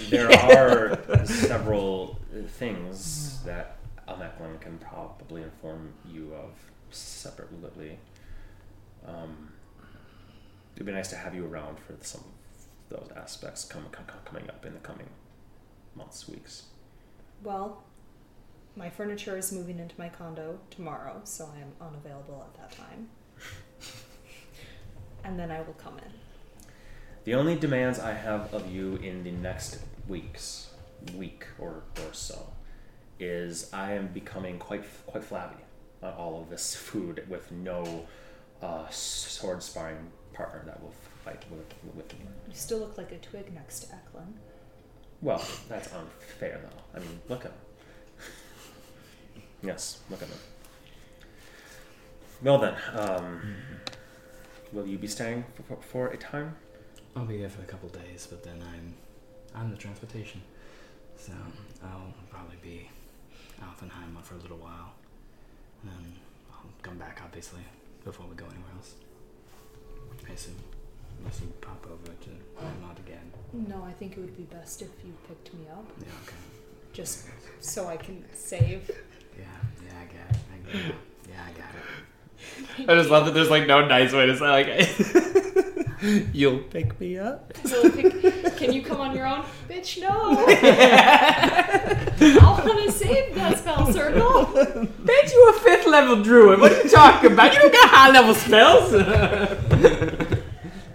there 0.08 0.30
are 0.32 1.26
several 1.26 2.18
things 2.48 3.42
that 3.44 3.76
Almecklin 4.08 4.60
can 4.60 4.78
probably 4.78 5.42
inform 5.42 5.92
you 6.10 6.34
of 6.34 6.50
separately. 6.90 7.98
Um, 9.06 9.52
it'd 10.74 10.86
be 10.86 10.92
nice 10.92 11.08
to 11.10 11.16
have 11.16 11.34
you 11.34 11.46
around 11.46 11.78
for 11.78 11.94
some 12.00 12.20
of 12.20 12.98
those 12.98 13.10
aspects 13.16 13.64
com- 13.64 13.86
com- 13.92 14.04
com- 14.06 14.20
coming 14.24 14.48
up 14.48 14.64
in 14.64 14.74
the 14.74 14.80
coming 14.80 15.08
months, 15.94 16.28
weeks. 16.28 16.64
Well, 17.42 17.82
my 18.76 18.90
furniture 18.90 19.36
is 19.36 19.52
moving 19.52 19.78
into 19.78 19.94
my 19.98 20.08
condo 20.08 20.58
tomorrow, 20.70 21.20
so 21.24 21.50
I 21.54 21.60
am 21.60 21.72
unavailable 21.80 22.46
at 22.48 22.60
that 22.60 22.76
time. 22.76 23.08
and 25.24 25.38
then 25.38 25.50
I 25.50 25.60
will 25.62 25.74
come 25.74 25.98
in. 25.98 26.12
The 27.24 27.34
only 27.34 27.56
demands 27.56 27.98
I 27.98 28.12
have 28.12 28.52
of 28.54 28.70
you 28.70 28.96
in 28.96 29.24
the 29.24 29.32
next 29.32 29.78
weeks, 30.08 30.70
week 31.14 31.46
or, 31.58 31.82
or 31.98 32.12
so, 32.12 32.52
is 33.18 33.70
I 33.72 33.92
am 33.92 34.08
becoming 34.08 34.58
quite 34.58 34.84
quite 35.06 35.24
flabby 35.24 35.62
on 36.02 36.12
all 36.14 36.40
of 36.40 36.48
this 36.48 36.74
food 36.86 37.24
with 37.28 37.50
no 37.52 38.06
uh, 38.62 38.88
sword 38.88 39.62
sparring 39.62 40.10
partner 40.32 40.62
that 40.66 40.82
will 40.82 40.94
fight 41.24 41.44
with, 41.50 41.72
with 41.94 42.12
me. 42.18 42.26
You 42.48 42.54
still 42.54 42.78
look 42.78 42.96
like 42.98 43.12
a 43.12 43.18
twig 43.18 43.52
next 43.52 43.80
to 43.80 43.94
Eklund. 43.94 44.34
Well, 45.22 45.44
that's 45.68 45.90
unfair 45.92 46.60
though. 46.62 46.98
I 46.98 47.00
mean, 47.00 47.20
look 47.28 47.44
at 47.44 47.50
him. 47.50 47.58
Yes, 49.62 49.98
look 50.08 50.22
at 50.22 50.28
him. 50.28 50.38
Well 52.42 52.58
then, 52.58 52.74
um, 52.94 53.54
will 54.72 54.86
you 54.86 54.96
be 54.96 55.06
staying 55.06 55.44
for, 55.54 55.62
for, 55.62 55.82
for 55.82 56.06
a 56.08 56.16
time? 56.16 56.56
I'll 57.14 57.26
be 57.26 57.38
here 57.38 57.50
for 57.50 57.60
a 57.60 57.66
couple 57.66 57.88
days, 57.90 58.26
but 58.30 58.42
then 58.42 58.62
I'm 58.72 58.94
I'm 59.54 59.70
the 59.70 59.76
transportation, 59.76 60.40
so 61.18 61.32
I'll 61.82 62.14
probably 62.30 62.56
be 62.62 62.88
out 63.62 63.82
in 63.82 63.88
Heimat 63.88 64.22
for 64.22 64.36
a 64.36 64.38
little 64.38 64.56
while, 64.58 64.92
and 65.82 65.90
then 65.90 66.12
I'll 66.52 66.70
come 66.82 66.96
back 66.98 67.20
obviously 67.22 67.60
before 68.04 68.26
we 68.26 68.36
go 68.36 68.46
anywhere 68.46 68.70
else. 68.76 68.94
I 70.28 70.32
assume. 70.32 70.54
Unless 71.18 71.40
you 71.42 71.48
pop 71.60 71.86
over 71.86 72.12
to 72.12 72.30
Mod 72.82 72.98
again. 72.98 73.30
No, 73.52 73.82
I 73.84 73.92
think 73.92 74.16
it 74.16 74.20
would 74.20 74.36
be 74.36 74.44
best 74.44 74.80
if 74.82 74.88
you 75.04 75.12
picked 75.28 75.52
me 75.54 75.66
up, 75.70 75.84
Yeah, 75.98 76.06
okay. 76.24 76.36
just 76.92 77.26
so 77.60 77.86
I 77.88 77.96
can 77.96 78.24
save. 78.32 78.90
Yeah, 79.38 79.44
yeah, 79.84 79.92
I 80.00 80.04
got 80.04 80.36
it. 80.36 80.42
I 80.52 80.72
got 80.72 80.86
it. 80.90 80.94
Yeah, 81.28 81.44
I 81.46 81.50
got 81.58 81.68
it. 81.74 82.88
I 82.88 82.94
just 82.94 83.10
love 83.10 83.26
that 83.26 83.34
there's 83.34 83.50
like 83.50 83.66
no 83.66 83.84
nice 83.86 84.12
way 84.12 84.26
to 84.26 84.36
say 84.36 84.46
like 84.46 84.66
you'll 86.32 86.58
pick 86.58 86.98
me 87.00 87.18
up. 87.18 87.52
So 87.64 87.90
pick, 87.90 88.56
can 88.56 88.72
you 88.72 88.82
come 88.82 89.00
on 89.00 89.14
your 89.14 89.26
own? 89.26 89.44
Bitch, 89.68 90.00
no. 90.00 90.08
I 92.20 92.64
want 92.64 92.84
to 92.84 92.92
save 92.92 93.34
that 93.34 93.58
spell 93.58 93.92
circle. 93.92 94.44
Bet 95.00 95.32
you 95.32 95.50
a 95.50 95.52
fifth 95.60 95.86
level 95.86 96.22
druid. 96.22 96.60
What 96.60 96.72
are 96.72 96.82
you 96.82 96.88
talking 96.88 97.32
about? 97.32 97.52
You 97.52 97.60
don't 97.60 97.72
got 97.72 97.90
high 97.90 98.10
level 98.10 98.34
spells. 98.34 98.92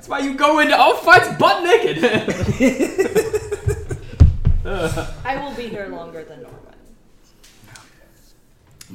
That's 0.05 0.07
why 0.07 0.19
you 0.19 0.33
go 0.35 0.59
into 0.59 0.77
all 0.77 0.95
fights 0.95 1.29
butt 1.37 1.63
naked. 1.63 2.03
I 4.65 5.43
will 5.43 5.55
be 5.55 5.67
here 5.67 5.87
longer 5.87 6.23
than 6.23 6.41
Norman. 6.41 6.61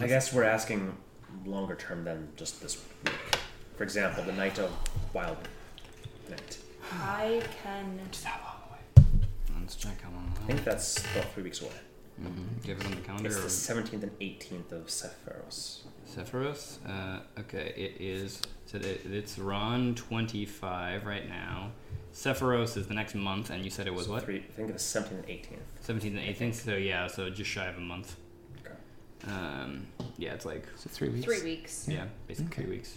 I 0.01 0.07
guess 0.07 0.33
we're 0.33 0.45
asking 0.45 0.97
longer 1.45 1.75
term 1.75 2.05
than 2.05 2.29
just 2.37 2.61
this 2.63 2.77
week. 3.05 3.15
For 3.77 3.85
example, 3.85 4.25
the 4.25 4.33
night 4.33 4.59
of 4.59 4.71
Wild 5.13 5.37
Night. 6.31 6.59
I 6.93 7.43
can. 7.63 7.99
Let's 9.61 9.77
check 9.77 10.01
how 10.03 10.11
long. 10.11 10.33
I 10.43 10.47
think 10.47 10.65
that's 10.65 10.99
about 11.13 11.33
three 11.33 11.45
weeks 11.45 11.61
away. 11.61 11.71
Mm-hmm. 12.21 12.43
Give 12.65 12.81
it 12.81 12.85
on 12.87 12.91
the 12.93 12.97
calendar. 12.99 13.29
It's 13.29 13.39
or- 13.39 13.43
the 13.75 13.83
17th 13.83 14.03
and 14.03 14.19
18th 14.19 14.73
of 14.73 14.87
Sephiros. 14.89 15.81
Sephiroth. 16.13 16.79
Uh, 16.89 17.21
okay, 17.41 17.73
it 17.77 18.01
is. 18.01 18.43
Today, 18.67 18.99
it's 19.05 19.39
Ron 19.39 19.95
twenty 19.95 20.45
five 20.45 21.07
right 21.07 21.29
now. 21.29 21.71
Sephiroth 22.13 22.77
is 22.77 22.89
the 22.89 22.95
next 22.95 23.15
month, 23.15 23.51
and 23.51 23.65
you 23.65 23.71
said 23.71 23.87
it 23.87 23.95
was 23.95 24.07
So 24.07 24.13
what? 24.13 24.25
Three, 24.25 24.39
I 24.39 24.53
think 24.57 24.71
it's 24.71 24.83
17th 24.85 25.11
and 25.13 25.27
18th. 25.27 25.59
Seventeenth 25.81 26.17
and 26.19 26.25
eighteenth. 26.29 26.57
So 26.65 26.75
yeah, 26.75 27.07
so 27.07 27.31
just 27.31 27.49
shy 27.51 27.67
of 27.67 27.77
a 27.77 27.81
month. 27.81 28.17
Okay. 28.61 28.75
Um, 29.33 29.87
yeah, 30.19 30.35
it's 30.35 30.45
like 30.45 30.65
Is 30.77 30.87
it 30.87 30.91
three 30.91 31.09
weeks? 31.11 31.25
Three 31.25 31.43
weeks. 31.43 31.87
yeah, 31.89 32.07
basically 32.27 32.51
Okay. 32.53 32.63
three 32.63 32.71
weeks. 32.77 32.95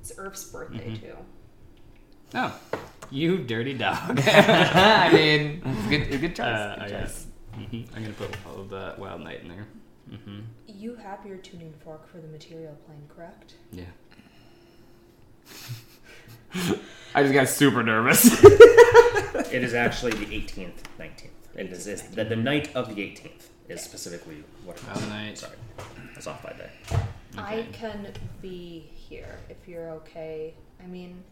It's 0.00 0.12
Earth's 0.16 0.44
birthday 0.44 0.90
Mhm. 0.92 1.00
too. 1.00 1.16
Oh, 2.34 2.58
you 3.10 3.38
dirty 3.38 3.74
dog. 3.74 4.20
I 4.26 5.10
mean, 5.12 5.62
good, 5.88 6.08
good 6.20 6.36
choice. 6.36 6.40
Uh, 6.46 6.76
good 6.80 6.90
yeah. 6.90 7.00
choice. 7.00 7.26
hmm 7.54 7.82
I'm 7.94 8.02
gonna 8.02 8.14
put 8.14 8.36
all 8.46 8.60
of 8.60 8.68
the 8.68 8.94
Wild 8.98 9.22
Night 9.22 9.40
in 9.42 9.48
there. 9.48 9.66
hmm 10.10 10.40
You 10.66 10.94
have 10.96 11.24
your 11.26 11.38
tuning 11.38 11.74
fork 11.84 12.08
for 12.10 12.18
the 12.18 12.28
material 12.28 12.76
plane, 12.86 13.02
correct? 13.14 13.54
Yeah. 13.72 13.84
I 17.14 17.22
just 17.22 17.34
got 17.34 17.48
super 17.48 17.82
nervous. 17.82 18.44
It 19.50 19.64
is 19.64 19.72
actually 19.72 20.12
the 20.12 20.26
18th, 20.26 20.82
19th. 20.98 21.30
It 21.54 21.72
is 21.72 21.86
it's 21.86 22.02
the, 22.02 22.24
the 22.24 22.36
night 22.36 22.74
of 22.76 22.94
the 22.94 23.00
18th 23.00 23.48
is 23.68 23.80
specifically 23.80 24.44
what 24.64 24.76
it 24.76 24.82
is. 24.82 24.88
Wild 24.88 25.08
Night. 25.08 25.38
Sorry, 25.38 25.56
I 25.78 26.16
was 26.16 26.26
off 26.26 26.42
by 26.42 26.52
day. 26.52 26.70
I 27.38 27.64
can 27.72 28.12
be 28.42 28.90
here 28.94 29.38
if 29.48 29.66
you're 29.66 29.88
okay. 29.90 30.52
I 30.82 30.86
mean, 30.86 31.22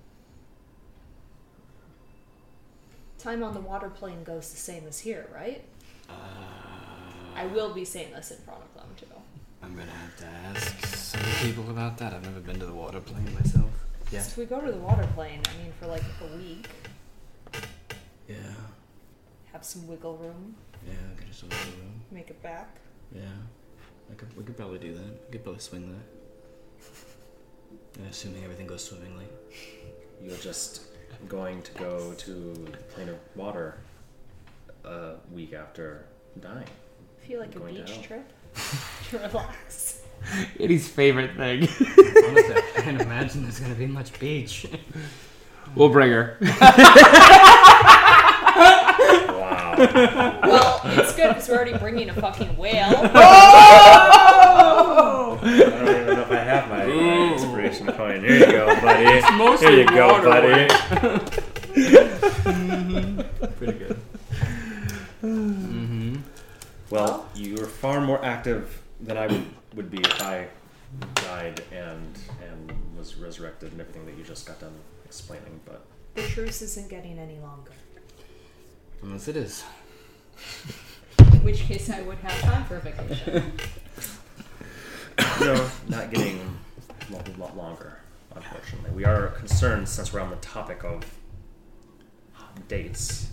time 3.27 3.43
on 3.43 3.53
the 3.55 3.61
water 3.61 3.91
plane 3.91 4.23
goes 4.23 4.51
the 4.53 4.57
same 4.57 4.85
as 4.87 5.01
here, 5.01 5.27
right? 5.35 5.65
Uh, 6.09 6.13
I 7.35 7.47
will 7.47 7.75
be 7.75 7.85
saying 7.85 8.13
this 8.13 8.31
in 8.31 8.37
front 8.45 8.61
of 8.63 8.73
them 8.81 8.89
too. 8.97 9.07
I'm 9.65 9.75
gonna 9.75 9.91
have 9.91 10.17
to 10.19 10.27
ask 10.27 10.87
some 10.87 11.21
people 11.43 11.69
about 11.71 11.99
that. 11.99 12.13
I've 12.15 12.23
never 12.23 12.39
been 12.39 12.61
to 12.61 12.67
the 12.67 12.73
water 12.73 13.01
plane 13.01 13.29
myself. 13.35 13.69
Yeah. 14.13 14.21
So 14.23 14.29
if 14.31 14.37
we 14.39 14.45
go 14.45 14.61
to 14.61 14.71
the 14.71 14.79
water 14.79 15.09
plane, 15.17 15.41
I 15.53 15.61
mean, 15.61 15.73
for 15.81 15.89
like 15.89 16.05
a 16.23 16.37
week, 16.37 16.69
Yeah. 18.29 18.37
have 19.53 19.65
some 19.65 19.89
wiggle 19.89 20.17
room, 20.19 20.55
Yeah. 20.87 20.93
Get 21.19 21.29
us 21.31 21.43
a 21.43 21.47
little 21.47 21.73
room. 21.83 22.01
make 22.13 22.31
it 22.31 22.41
back. 22.45 22.77
Yeah. 23.13 23.23
I 24.09 24.15
could, 24.15 24.37
we 24.37 24.45
could 24.45 24.57
probably 24.57 24.79
do 24.79 24.95
that. 24.95 25.05
We 25.27 25.33
could 25.33 25.43
probably 25.43 25.61
swing 25.61 25.91
that. 25.93 26.07
Yeah, 27.99 28.09
assuming 28.11 28.45
everything 28.45 28.67
goes 28.67 28.85
swimmingly. 28.85 29.27
You're 30.23 30.37
just 30.37 30.83
going 31.29 31.63
to 31.63 31.73
go 31.73 32.13
to 32.13 32.31
the 32.31 32.77
plane 32.95 33.09
of 33.09 33.17
water 33.35 33.79
a 34.85 35.15
week 35.33 35.53
after 35.53 36.05
dying. 36.41 36.65
I 37.23 37.27
feel 37.27 37.41
like 37.41 37.55
a 37.57 37.59
Going 37.59 37.75
beach 37.75 37.87
down. 37.95 38.03
trip 38.03 38.33
to 39.11 39.19
relax. 39.19 40.03
Eddie's 40.61 40.89
favorite 40.89 41.37
thing. 41.37 41.63
Honestly, 41.63 42.55
I 42.57 42.81
can't 42.81 43.01
imagine 43.01 43.43
there's 43.43 43.61
gonna 43.61 43.75
be 43.75 43.87
much 43.87 44.19
beach. 44.19 44.67
We'll 45.75 45.89
bring 45.91 46.11
her. 46.11 46.37
Wow. 49.79 50.41
well, 50.45 50.81
it's 50.99 51.15
good 51.15 51.29
because 51.29 51.49
we're 51.49 51.57
already 51.57 51.77
bringing 51.79 52.09
a 52.11 52.15
fucking 52.15 52.57
whale. 52.57 53.11
Oh! 54.59 55.39
I 55.43 55.47
don't 55.49 55.89
even 55.89 56.07
know 56.07 56.23
if 56.23 56.31
I 56.31 56.37
have 56.37 56.69
my, 56.69 56.87
my 56.87 57.33
inspiration 57.33 57.87
coin. 57.93 58.21
Here 58.23 58.39
you 58.39 58.47
go, 58.47 58.67
buddy. 58.81 59.21
mostly 59.37 59.69
Here 59.69 59.79
you 59.81 59.87
go, 59.89 60.09
water. 60.09 60.29
buddy. 60.29 60.69
Pretty 63.57 63.79
good. 63.79 63.97
mm-hmm. 65.23 66.17
Well, 66.91 67.29
you 67.35 67.55
were 67.57 67.67
far 67.67 68.01
more 68.01 68.25
active 68.25 68.83
than 69.01 69.17
I 69.19 69.27
would, 69.27 69.45
would 69.75 69.91
be 69.91 69.99
if 69.99 70.23
I 70.23 70.49
died 71.17 71.63
and 71.73 72.19
and 72.43 72.73
was 72.97 73.17
resurrected 73.17 73.73
and 73.73 73.81
everything 73.81 74.07
that 74.07 74.17
you 74.17 74.25
just 74.25 74.47
got 74.47 74.61
done 74.61 74.75
explaining. 75.05 75.61
But 75.65 75.85
The 76.15 76.23
truce 76.29 76.63
isn't 76.63 76.89
getting 76.89 77.19
any 77.19 77.39
longer. 77.39 77.73
Unless 79.03 79.29
it 79.29 79.37
is. 79.37 79.65
In 81.19 81.45
which 81.45 81.61
case, 81.61 81.91
I 81.91 82.03
would 82.03 82.19
have 82.19 82.41
time 82.41 82.65
for 82.65 82.77
a 82.77 82.81
vacation. 82.81 83.53
no, 85.41 85.69
not 85.89 86.11
getting 86.11 86.41
a 87.09 87.13
lot, 87.13 87.39
lot 87.39 87.57
longer, 87.57 88.01
unfortunately. 88.35 88.91
We 88.91 89.05
are 89.05 89.29
concerned 89.29 89.89
since 89.89 90.13
we're 90.13 90.21
on 90.21 90.31
the 90.31 90.37
topic 90.37 90.85
of 90.85 91.05
dates. 92.69 93.31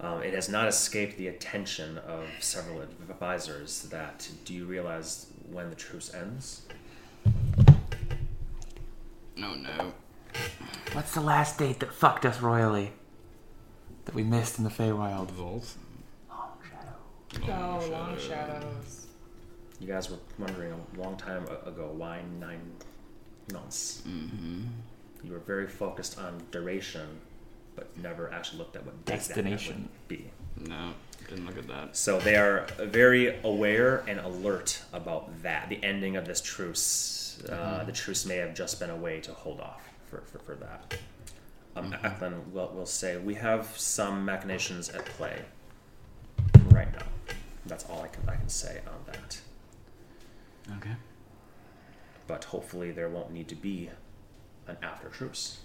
Um, 0.00 0.22
it 0.22 0.34
has 0.34 0.48
not 0.48 0.68
escaped 0.68 1.16
the 1.16 1.28
attention 1.28 1.98
of 1.98 2.28
several 2.40 2.82
advisors 2.82 3.82
that 3.84 4.28
do 4.44 4.52
you 4.52 4.66
realize 4.66 5.26
when 5.50 5.70
the 5.70 5.76
truce 5.76 6.12
ends? 6.12 6.62
No, 9.36 9.54
no. 9.54 9.92
What's 10.92 11.14
the 11.14 11.20
last 11.20 11.58
date 11.58 11.80
that 11.80 11.92
fucked 11.92 12.26
us 12.26 12.40
royally? 12.40 12.92
That 14.04 14.14
we 14.14 14.22
missed 14.22 14.58
in 14.58 14.64
the 14.64 14.70
Feywild? 14.70 15.30
Vault. 15.30 15.74
Long 16.28 16.48
Shadow. 16.62 17.52
Oh, 17.52 17.88
long 17.90 18.18
shadows. 18.18 19.06
You 19.80 19.86
guys 19.88 20.10
were 20.10 20.18
wondering 20.38 20.72
a 20.72 21.00
long 21.00 21.16
time 21.16 21.44
ago 21.66 21.90
why 21.96 22.20
nine 22.38 22.60
months. 23.52 24.02
Mm-hmm. 24.06 24.62
You 25.24 25.32
were 25.32 25.38
very 25.40 25.66
focused 25.66 26.18
on 26.18 26.42
duration, 26.50 27.06
but 27.76 27.96
never 27.98 28.30
actually 28.32 28.58
looked 28.58 28.76
at 28.76 28.84
what 28.84 28.94
date 29.04 29.20
that- 29.20 29.20
that 29.20 29.26
Destination. 29.34 29.88
would 29.90 30.08
be. 30.08 30.30
No, 30.68 30.92
didn't 31.28 31.46
look 31.46 31.58
at 31.58 31.66
that. 31.68 31.96
So 31.96 32.20
they 32.20 32.36
are 32.36 32.66
very 32.78 33.40
aware 33.42 34.04
and 34.06 34.20
alert 34.20 34.82
about 34.92 35.42
that. 35.42 35.68
The 35.68 35.82
ending 35.82 36.16
of 36.16 36.26
this 36.26 36.40
truce. 36.40 37.42
Uh, 37.48 37.82
the 37.84 37.90
truce 37.92 38.24
may 38.24 38.36
have 38.36 38.54
just 38.54 38.78
been 38.78 38.90
a 38.90 38.96
way 38.96 39.20
to 39.20 39.32
hold 39.32 39.60
off 39.60 39.82
for, 40.08 40.20
for, 40.20 40.38
for 40.38 40.54
that. 40.54 40.96
Um, 41.76 41.94
Eklund 42.04 42.52
will, 42.52 42.72
will 42.74 42.86
say, 42.86 43.16
We 43.16 43.34
have 43.34 43.76
some 43.76 44.24
machinations 44.24 44.88
at 44.90 45.04
play 45.04 45.42
right 46.70 46.92
now. 46.92 47.06
That's 47.66 47.84
all 47.86 48.02
I 48.02 48.08
can, 48.08 48.28
I 48.28 48.36
can 48.36 48.48
say 48.48 48.80
on 48.86 49.00
that. 49.06 49.40
Okay. 50.76 50.94
But 52.26 52.44
hopefully, 52.44 52.90
there 52.90 53.08
won't 53.08 53.32
need 53.32 53.48
to 53.48 53.54
be 53.54 53.90
an 54.66 54.76
after 54.82 55.08
truce. 55.08 55.58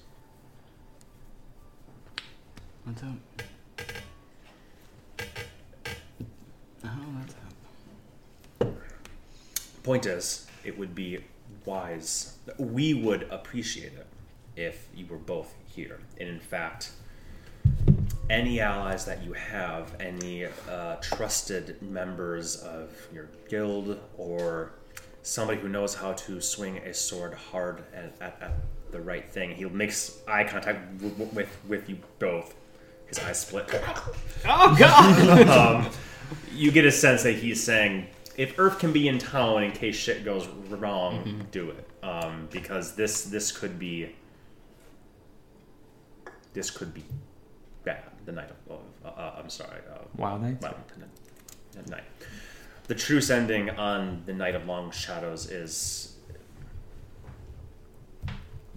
Hope. 2.86 3.44
Oh, 6.84 6.90
let's. 7.19 7.36
Point 9.84 10.06
is, 10.06 10.48
it 10.64 10.77
would 10.77 10.95
be 10.95 11.19
wise. 11.65 12.38
We 12.57 12.94
would 12.94 13.23
appreciate 13.30 13.94
it 13.94 14.07
if 14.56 14.88
you 14.95 15.06
were 15.06 15.18
both 15.18 15.53
here. 15.69 15.99
And 16.19 16.29
in 16.29 16.39
fact, 16.39 16.91
any 18.29 18.59
allies 18.59 19.05
that 19.05 19.23
you 19.23 19.33
have, 19.33 19.95
any 19.99 20.45
uh, 20.69 20.95
trusted 21.01 21.81
members 21.81 22.57
of 22.57 22.91
your 23.13 23.29
guild, 23.47 23.99
or 24.17 24.73
somebody 25.23 25.59
who 25.59 25.67
knows 25.67 25.95
how 25.95 26.13
to 26.13 26.39
swing 26.41 26.77
a 26.77 26.93
sword 26.93 27.33
hard 27.33 27.83
and 27.93 28.11
at, 28.21 28.37
at 28.41 28.53
the 28.91 29.01
right 29.01 29.31
thing, 29.31 29.51
he 29.51 29.65
makes 29.65 30.19
eye 30.27 30.43
contact 30.43 30.97
w- 30.97 31.13
w- 31.15 31.31
with 31.35 31.57
with 31.67 31.89
you 31.89 31.97
both. 32.19 32.55
His 33.07 33.19
eyes 33.19 33.39
split. 33.39 33.67
Oh 34.45 34.75
God! 34.77 35.49
um, 35.85 35.91
you 36.53 36.71
get 36.71 36.85
a 36.85 36.91
sense 36.91 37.23
that 37.23 37.33
he's 37.33 37.61
saying, 37.63 38.07
if 38.37 38.57
Earth 38.59 38.77
can 38.77 38.93
be 38.93 39.07
in 39.07 39.17
town 39.17 39.63
in 39.63 39.71
case 39.71 39.95
shit 39.95 40.23
goes 40.23 40.47
wrong, 40.69 41.47
do 41.51 41.71
it. 41.71 41.85
Um, 42.03 42.47
because 42.51 42.95
this 42.95 43.23
this 43.23 43.51
could 43.51 43.79
be 43.79 44.15
this 46.60 46.69
could 46.69 46.94
be 46.94 47.06
bad. 47.86 48.03
The 48.26 48.34
night 48.34 48.49
of, 48.69 48.80
uh, 49.06 49.07
uh, 49.07 49.36
I'm 49.40 49.49
sorry, 49.49 49.80
uh, 49.90 49.99
Wild 50.18 50.41
Nights? 50.41 50.61
Wild 50.61 50.76
Night. 51.90 52.03
The 52.88 52.95
truce 52.95 53.30
ending 53.30 53.69
on 53.69 54.23
the 54.26 54.34
night 54.34 54.56
of 54.56 54.65
long 54.65 54.91
shadows 54.91 55.49
is 55.49 56.18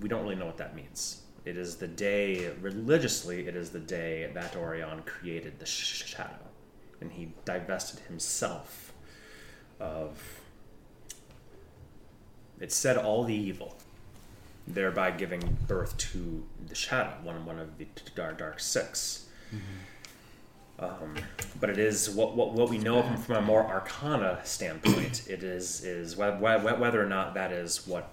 we 0.01 0.09
don't 0.09 0.23
really 0.23 0.37
know 0.37 0.47
what 0.47 0.59
that 0.59 0.77
means. 0.77 1.23
It 1.45 1.57
is 1.57 1.75
the 1.75 1.89
day 1.89 2.53
religiously. 2.61 3.49
It 3.49 3.57
is 3.57 3.71
the 3.71 3.81
day 3.81 4.31
that 4.33 4.55
Orion 4.55 5.03
created 5.03 5.59
the 5.59 5.67
sh- 5.67 6.05
shadow, 6.07 6.47
and 7.01 7.11
he 7.11 7.33
divested 7.45 7.99
himself 8.07 8.93
of. 9.81 10.41
It 12.61 12.71
said 12.71 12.97
all 12.97 13.25
the 13.25 13.35
evil, 13.35 13.77
thereby 14.67 15.11
giving 15.11 15.59
birth 15.67 15.97
to 15.99 16.45
the 16.69 16.75
shadow, 16.75 17.13
one 17.23 17.45
one 17.45 17.59
of 17.59 17.79
the 17.79 17.87
dark 18.15 18.39
dark 18.39 18.61
6 18.61 19.27
Um, 20.79 21.15
but 21.61 21.71
it 21.71 21.79
is 21.79 22.11
what, 22.11 22.35
what, 22.35 22.55
what 22.55 22.69
we 22.69 22.79
know 22.79 23.03
from, 23.03 23.17
from 23.17 23.37
a 23.37 23.41
more 23.43 23.65
arcana 23.65 24.41
standpoint. 24.45 25.29
It 25.29 25.43
is 25.45 25.85
is 25.85 26.17
whe- 26.17 26.39
whe- 26.41 26.79
whether 26.81 27.01
or 27.03 27.07
not 27.07 27.35
that 27.35 27.53
is 27.53 27.87
what 27.87 28.09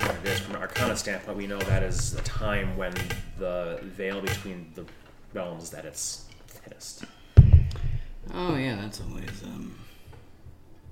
what 0.00 0.14
it 0.16 0.26
is 0.26 0.40
from 0.40 0.56
an 0.56 0.60
arcana 0.60 0.96
standpoint. 0.96 1.38
We 1.38 1.46
know 1.46 1.58
that 1.60 1.82
is 1.82 2.14
a 2.14 2.22
time 2.22 2.76
when 2.76 2.92
the 3.38 3.78
veil 3.82 4.20
between 4.20 4.72
the 4.74 4.84
realms 5.32 5.70
that 5.70 5.84
it's 5.86 6.26
thinnest. 6.48 7.04
Oh 8.34 8.56
yeah, 8.56 8.76
that's 8.76 9.00
always 9.00 9.42
um 9.44 9.74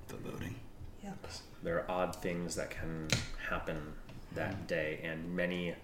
foreboding. 0.07 0.55
Yep. 1.05 1.27
There 1.63 1.79
are 1.79 1.91
odd 1.91 2.17
things 2.17 2.55
that 2.55 2.71
can 2.71 3.09
happen 3.51 3.93
that 4.35 4.67
day, 4.67 5.01
and 5.03 5.35
many 5.35 5.75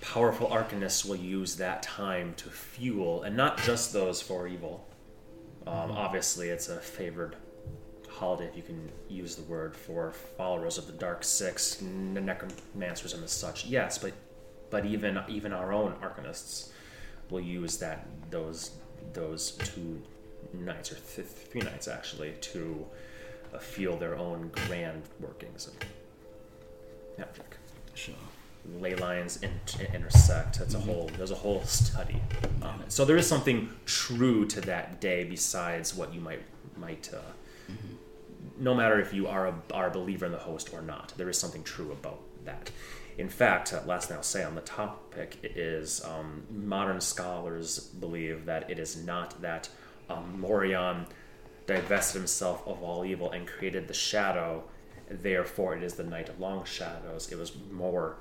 powerful 0.00 0.48
arcanists 0.48 1.08
will 1.08 1.16
use 1.16 1.56
that 1.56 1.82
time 1.82 2.34
to 2.36 2.48
fuel, 2.50 3.22
and 3.22 3.36
not 3.36 3.58
just 3.58 3.92
those 3.92 4.20
for 4.22 4.46
evil. 4.46 4.86
Um, 5.66 5.90
obviously, 5.92 6.48
it's 6.48 6.68
a 6.68 6.78
favored 6.78 7.36
holiday, 8.08 8.48
if 8.48 8.56
you 8.56 8.62
can 8.62 8.90
use 9.08 9.36
the 9.36 9.42
word, 9.42 9.76
for 9.76 10.12
followers 10.12 10.78
of 10.78 10.86
the 10.86 10.92
Dark 10.92 11.24
Six, 11.24 11.80
necromancers, 11.82 13.14
and 13.14 13.28
such. 13.28 13.66
Yes, 13.66 13.98
but 13.98 14.12
but 14.70 14.84
even 14.84 15.18
even 15.28 15.52
our 15.52 15.72
own 15.72 15.94
arcanists 16.02 16.70
will 17.30 17.40
use 17.40 17.78
that 17.78 18.06
those 18.30 18.72
those 19.12 19.52
two 19.52 20.02
nights 20.52 20.92
or 20.92 20.96
th- 20.96 21.26
three 21.26 21.60
nights 21.60 21.88
actually 21.88 22.32
to 22.40 22.84
uh, 23.54 23.58
feel 23.58 23.96
their 23.96 24.16
own 24.16 24.50
grand 24.66 25.02
workings 25.20 25.66
of 25.66 25.74
magic. 27.18 27.56
Sure. 27.94 28.14
Ley 28.80 28.94
lines 28.94 29.40
in- 29.42 29.60
intersect. 29.94 30.60
It's 30.60 30.74
a 30.74 30.78
whole. 30.80 31.10
There's 31.16 31.30
a 31.30 31.34
whole 31.36 31.62
study 31.64 32.20
on 32.62 32.80
it. 32.82 32.92
So 32.92 33.04
there 33.04 33.16
is 33.16 33.26
something 33.26 33.70
true 33.86 34.46
to 34.46 34.60
that 34.62 35.00
day 35.00 35.24
besides 35.24 35.94
what 35.94 36.12
you 36.14 36.20
might 36.20 36.42
might. 36.76 37.10
Uh, 37.12 37.72
No 38.60 38.74
matter 38.74 39.00
if 39.00 39.14
you 39.14 39.28
are 39.28 39.46
a, 39.48 39.54
are 39.72 39.86
a 39.86 39.90
believer 39.90 40.26
in 40.26 40.32
the 40.32 40.38
host 40.38 40.70
or 40.72 40.82
not, 40.82 41.12
there 41.16 41.28
is 41.28 41.38
something 41.38 41.62
true 41.62 41.92
about 41.92 42.20
that. 42.44 42.70
In 43.16 43.28
fact, 43.28 43.72
uh, 43.72 43.80
last 43.86 44.08
thing 44.08 44.16
I'll 44.16 44.22
say 44.22 44.42
on 44.44 44.54
the 44.56 44.60
topic 44.62 45.38
is 45.42 46.04
um, 46.04 46.42
modern 46.50 47.00
scholars 47.00 47.78
believe 48.00 48.46
that 48.46 48.68
it 48.70 48.78
is 48.80 48.96
not 49.04 49.40
that 49.42 49.68
um, 50.10 50.44
Aureon 50.46 51.06
divested 51.66 52.18
himself 52.20 52.66
of 52.66 52.82
all 52.82 53.04
evil 53.04 53.30
and 53.30 53.46
created 53.46 53.86
the 53.88 53.94
shadow. 53.94 54.64
Therefore, 55.10 55.76
it 55.76 55.82
is 55.82 55.94
the 55.94 56.04
night 56.04 56.28
of 56.28 56.38
long 56.38 56.64
shadows. 56.64 57.30
It 57.32 57.38
was 57.38 57.52
more 57.70 58.16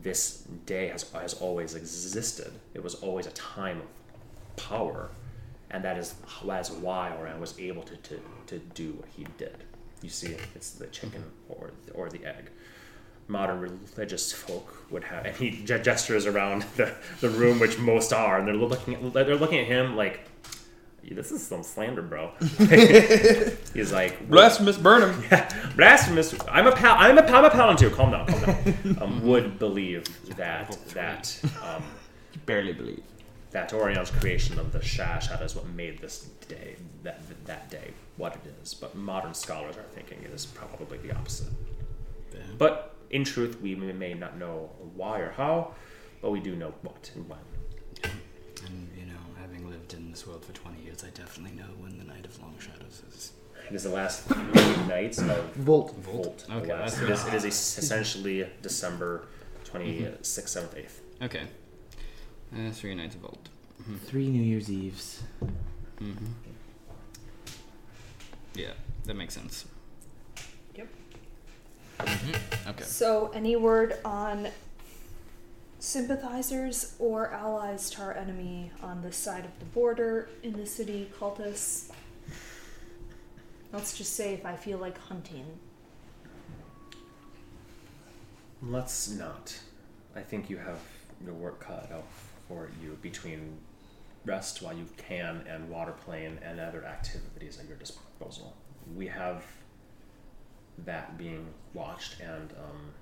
this 0.00 0.44
day 0.66 0.88
has, 0.88 1.10
has 1.12 1.34
always 1.34 1.74
existed. 1.74 2.52
It 2.74 2.82
was 2.82 2.94
always 2.96 3.26
a 3.26 3.32
time 3.32 3.80
of 3.80 4.56
power, 4.56 5.10
and 5.70 5.84
that 5.84 5.98
is 5.98 6.14
that's 6.44 6.70
why 6.70 7.12
Aureon 7.18 7.38
was 7.38 7.58
able 7.58 7.82
to, 7.82 7.96
to, 7.96 8.20
to 8.46 8.58
do 8.58 8.92
what 8.92 9.08
he 9.16 9.26
did. 9.38 9.64
You 10.02 10.08
see, 10.08 10.36
it's 10.54 10.72
the 10.72 10.86
chicken 10.86 11.24
or 11.48 11.70
or 11.94 12.08
the 12.08 12.24
egg. 12.24 12.50
Modern 13.28 13.60
religious 13.60 14.32
folk 14.32 14.90
would 14.90 15.04
have, 15.04 15.24
and 15.24 15.36
he 15.36 15.62
gestures 15.64 16.26
around 16.26 16.62
the, 16.76 16.92
the 17.20 17.30
room, 17.30 17.60
which 17.60 17.78
most 17.78 18.12
are, 18.12 18.38
and 18.38 18.48
they're 18.48 18.54
looking 18.54 19.12
they're 19.12 19.36
looking 19.36 19.60
at 19.60 19.66
him 19.66 19.96
like, 19.96 20.28
"This 21.10 21.30
is 21.32 21.44
some 21.46 21.62
slander, 21.62 22.02
bro." 22.02 22.30
He's 23.74 23.92
like, 23.92 24.28
Blasphemous 24.30 24.76
Burnham. 24.78 25.22
blasphemous. 25.76 26.34
I'm 26.48 26.66
a 26.66 26.72
pal. 26.72 26.96
I'm 26.98 27.18
a, 27.18 27.22
I'm 27.22 27.44
a 27.44 27.50
paladin 27.50 27.76
too. 27.76 27.94
Calm 27.94 28.10
down. 28.10 28.26
Calm 28.26 28.40
down. 28.40 28.98
Um, 29.02 29.26
would 29.26 29.58
believe 29.58 30.04
that 30.36 30.76
that 30.94 31.38
um, 31.62 31.82
Barely 32.46 32.72
believe. 32.72 33.02
that 33.50 33.72
Aureon's 33.72 34.10
creation 34.10 34.58
of 34.58 34.72
the 34.72 34.82
Sha 34.82 35.18
Shadow 35.18 35.44
is 35.44 35.54
what 35.56 35.66
made 35.68 36.00
this 36.00 36.28
day 36.48 36.76
that 37.02 37.20
that 37.46 37.68
day 37.70 37.92
what 38.16 38.34
it 38.36 38.42
is. 38.62 38.74
But 38.74 38.94
modern 38.94 39.34
scholars 39.34 39.76
are 39.76 39.82
thinking 39.94 40.18
it 40.24 40.30
is 40.32 40.46
probably 40.46 40.98
the 40.98 41.12
opposite. 41.14 41.48
But 42.58 42.94
in 43.10 43.24
truth, 43.24 43.60
we 43.60 43.74
may 43.74 44.14
not 44.14 44.38
know 44.38 44.70
why 44.94 45.20
or 45.20 45.32
how, 45.32 45.74
but 46.22 46.30
we 46.30 46.40
do 46.40 46.56
know 46.56 46.72
what 46.82 47.10
and 47.14 47.28
when. 47.28 47.38
And 48.64 48.88
you 48.98 49.06
know, 49.06 49.18
having 49.40 49.68
lived 49.68 49.92
in 49.94 50.10
this 50.10 50.26
world 50.26 50.44
for 50.44 50.52
20 50.52 50.81
years, 50.92 51.04
I 51.04 51.08
definitely 51.18 51.56
know 51.58 51.68
when 51.78 51.98
the 51.98 52.04
Night 52.04 52.24
of 52.26 52.40
Long 52.40 52.54
Shadows 52.58 53.02
is. 53.14 53.32
It 53.70 53.74
is 53.74 53.84
the 53.84 53.90
last 53.90 54.24
three 54.26 54.42
nights 54.86 55.18
of 55.18 55.52
Vult. 55.56 55.94
Vult. 55.96 56.44
the 56.48 56.56
Okay, 56.56 56.72
last- 56.72 56.98
that's 57.00 57.24
it 57.26 57.34
is, 57.34 57.44
it 57.44 57.46
is 57.48 57.78
essentially 57.78 58.46
December 58.60 59.26
26th, 59.64 60.20
7th, 60.20 60.74
8th. 60.84 61.24
Okay. 61.24 61.42
Uh, 62.54 62.70
three 62.70 62.94
nights 62.94 63.14
of 63.14 63.24
old. 63.24 63.48
Three 64.04 64.28
New 64.28 64.42
Year's 64.42 64.70
Eves. 64.70 65.22
Mm-hmm. 66.00 66.26
Yeah, 68.54 68.72
that 69.06 69.14
makes 69.14 69.34
sense. 69.34 69.64
Yep. 70.76 70.88
Okay. 72.68 72.84
So, 72.84 73.30
any 73.34 73.56
word 73.56 73.96
on 74.04 74.48
sympathizers 75.82 76.94
or 77.00 77.32
allies 77.32 77.90
to 77.90 78.00
our 78.00 78.14
enemy 78.14 78.70
on 78.84 79.02
this 79.02 79.16
side 79.16 79.44
of 79.44 79.58
the 79.58 79.64
border 79.64 80.28
in 80.44 80.52
the 80.52 80.64
city, 80.64 81.10
cultists? 81.18 81.90
Let's 83.72 83.98
just 83.98 84.14
say 84.14 84.32
if 84.32 84.46
I 84.46 84.54
feel 84.54 84.78
like 84.78 84.96
hunting. 84.96 85.44
Let's 88.62 89.10
not. 89.10 89.58
I 90.14 90.20
think 90.20 90.48
you 90.48 90.56
have 90.58 90.78
your 91.24 91.34
work 91.34 91.58
cut 91.58 91.90
out 91.92 92.06
for 92.46 92.70
you 92.80 92.96
between 93.02 93.58
rest 94.24 94.62
while 94.62 94.74
you 94.74 94.86
can 94.96 95.42
and 95.48 95.68
water 95.68 95.94
playing 96.04 96.38
and 96.44 96.60
other 96.60 96.84
activities 96.84 97.58
at 97.58 97.66
your 97.66 97.76
disposal. 97.76 98.54
We 98.94 99.08
have 99.08 99.44
that 100.84 101.18
being 101.18 101.48
watched, 101.74 102.20
and 102.20 102.52
um, 102.52 102.92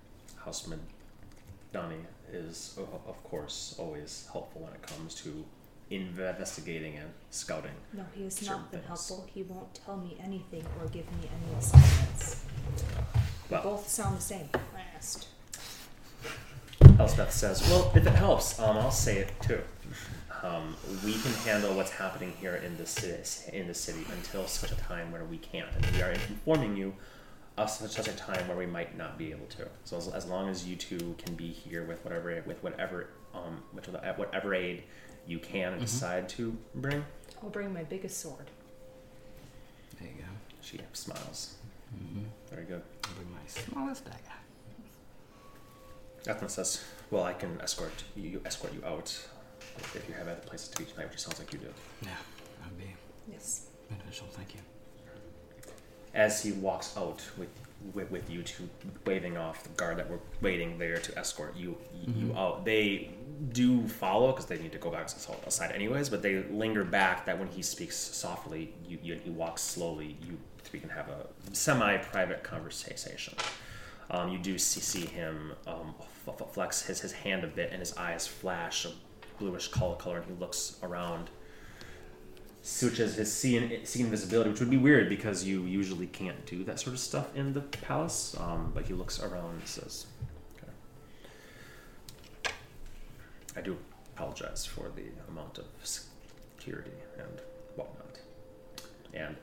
House 0.42 0.66
Medani 0.66 2.06
is, 2.32 2.78
of 2.78 3.24
course, 3.24 3.74
always 3.78 4.28
helpful 4.32 4.62
when 4.62 4.72
it 4.72 4.82
comes 4.82 5.14
to 5.16 5.44
investigating 5.90 6.96
and 6.96 7.10
scouting. 7.30 7.72
No, 7.92 8.04
he 8.14 8.24
has 8.24 8.46
not 8.46 8.70
been 8.70 8.80
things. 8.80 8.88
helpful. 8.88 9.26
He 9.32 9.42
won't 9.42 9.74
tell 9.74 9.96
me 9.96 10.16
anything 10.22 10.64
or 10.80 10.86
give 10.86 11.06
me 11.12 11.28
any 11.28 11.58
assignments. 11.58 12.44
Well, 13.50 13.62
both 13.62 13.88
sound 13.88 14.16
the 14.16 14.22
same. 14.22 14.48
Last. 14.74 15.28
Elspeth 16.98 17.32
says, 17.32 17.62
"Well, 17.68 17.90
if 17.94 18.06
it 18.06 18.10
helps, 18.12 18.58
um, 18.60 18.76
I'll 18.76 18.90
say 18.90 19.18
it 19.18 19.32
too. 19.40 19.62
Um, 20.42 20.76
we 21.04 21.12
can 21.14 21.32
handle 21.44 21.74
what's 21.74 21.90
happening 21.90 22.32
here 22.40 22.54
in 22.56 22.76
the 22.76 22.86
city, 22.86 23.56
in 23.56 23.66
the 23.66 23.74
city 23.74 24.06
until 24.12 24.46
such 24.46 24.70
a 24.72 24.76
time 24.76 25.10
where 25.12 25.24
we 25.24 25.38
can't, 25.38 25.68
and 25.74 25.84
we 25.94 26.02
are 26.02 26.10
informing 26.12 26.76
you 26.76 26.94
of 27.64 27.70
such, 27.70 27.90
such 27.92 28.08
a 28.08 28.12
time 28.16 28.46
where 28.48 28.56
we 28.56 28.66
might 28.66 28.96
not 28.96 29.18
be 29.18 29.30
able 29.30 29.46
to. 29.46 29.68
So 29.84 29.96
as, 29.96 30.08
as 30.08 30.26
long 30.26 30.48
as 30.48 30.66
you 30.66 30.76
two 30.76 31.14
can 31.18 31.34
be 31.34 31.48
here 31.48 31.84
with 31.84 32.02
whatever 32.04 32.42
with 32.46 32.62
whatever 32.62 33.10
um 33.34 33.62
with 33.72 33.88
whatever 33.88 34.54
aid 34.54 34.82
you 35.26 35.38
can 35.38 35.72
and 35.74 35.80
decide 35.80 36.28
to 36.30 36.56
bring." 36.74 37.04
I'll 37.42 37.50
bring 37.50 37.72
my 37.72 37.84
biggest 37.84 38.18
sword. 38.20 38.50
There 39.98 40.08
you 40.08 40.14
go. 40.22 40.28
She 40.62 40.78
smiles. 40.92 41.54
Mm-hmm. 41.94 42.24
Very 42.54 42.64
good. 42.64 42.82
I'll 43.04 43.14
bring 43.14 43.30
my 43.30 43.46
smallest 43.46 44.04
dagger. 44.04 44.16
Ethna 46.26 46.48
says, 46.50 46.84
"Well, 47.10 47.24
I 47.24 47.32
can 47.32 47.60
escort 47.60 48.04
you 48.14 48.40
escort 48.44 48.74
you 48.74 48.84
out 48.84 49.08
if 49.94 50.04
you 50.08 50.14
have 50.14 50.28
other 50.28 50.40
places 50.40 50.68
to 50.68 50.78
be 50.78 50.84
tonight, 50.84 51.10
which 51.10 51.20
sounds 51.20 51.38
like 51.38 51.52
you 51.52 51.58
do." 51.58 51.72
Yeah, 52.02 52.10
that'd 52.60 52.78
be 52.78 52.94
Yes. 53.30 53.66
beneficial. 53.88 54.26
Thank 54.28 54.54
you. 54.54 54.60
As 56.14 56.42
he 56.42 56.52
walks 56.52 56.96
out 56.96 57.22
with 57.36 57.48
with, 57.94 58.10
with 58.10 58.28
you 58.28 58.42
two 58.42 58.68
waving 59.06 59.38
off 59.38 59.62
the 59.62 59.70
guard 59.70 59.96
that 59.96 60.10
were 60.10 60.20
waiting 60.42 60.76
there 60.78 60.98
to 60.98 61.18
escort 61.18 61.56
you 61.56 61.76
you 62.16 62.34
out. 62.36 62.64
They 62.64 63.10
do 63.52 63.88
follow 63.88 64.32
because 64.32 64.44
they 64.44 64.58
need 64.58 64.72
to 64.72 64.78
go 64.78 64.90
back 64.90 65.08
outside 65.46 65.72
anyways 65.72 66.10
but 66.10 66.20
they 66.20 66.42
linger 66.50 66.84
back 66.84 67.24
that 67.24 67.38
when 67.38 67.48
he 67.48 67.62
speaks 67.62 67.96
softly 67.96 68.74
you, 68.86 68.98
you 69.02 69.14
he 69.14 69.30
walks 69.30 69.62
slowly 69.62 70.18
you 70.26 70.36
three 70.62 70.80
can 70.80 70.90
have 70.90 71.08
a 71.08 71.26
semi-private 71.54 72.42
conversation. 72.44 73.34
Um, 74.10 74.30
you 74.30 74.38
do 74.38 74.58
see, 74.58 74.80
see 74.80 75.06
him 75.06 75.52
um, 75.66 75.94
flex 76.52 76.82
his, 76.82 77.00
his 77.00 77.12
hand 77.12 77.44
a 77.44 77.46
bit 77.46 77.70
and 77.70 77.80
his 77.80 77.96
eyes 77.96 78.26
flash 78.26 78.84
a 78.84 78.90
bluish 79.38 79.68
color 79.68 79.96
color, 79.96 80.18
and 80.18 80.26
he 80.26 80.32
looks 80.38 80.76
around, 80.82 81.30
switches 82.62 83.14
his 83.14 83.32
seeing 83.32 83.84
seeing 83.84 84.10
visibility, 84.10 84.50
which 84.50 84.60
would 84.60 84.70
be 84.70 84.76
weird 84.76 85.08
because 85.08 85.44
you 85.44 85.64
usually 85.64 86.06
can't 86.06 86.44
do 86.46 86.64
that 86.64 86.78
sort 86.78 86.94
of 86.94 87.00
stuff 87.00 87.34
in 87.34 87.52
the 87.52 87.60
palace. 87.60 88.36
Um, 88.38 88.72
but 88.74 88.86
he 88.86 88.94
looks 88.94 89.20
around 89.20 89.54
and 89.54 89.66
says, 89.66 90.06
okay. 92.44 92.54
"I 93.56 93.60
do 93.60 93.78
apologize 94.14 94.66
for 94.66 94.90
the 94.94 95.04
amount 95.28 95.58
of 95.58 95.64
security 95.82 96.90
and 97.18 97.40
whatnot, 97.76 98.18
and 99.14 99.36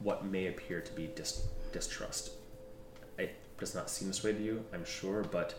what 0.00 0.24
may 0.24 0.46
appear 0.46 0.80
to 0.80 0.92
be 0.92 1.08
dis- 1.14 1.48
distrust. 1.72 2.32
It 3.18 3.34
does 3.58 3.74
not 3.74 3.90
seem 3.90 4.08
this 4.08 4.22
way 4.22 4.32
to 4.32 4.42
you, 4.42 4.64
I'm 4.72 4.84
sure, 4.84 5.22
but 5.22 5.54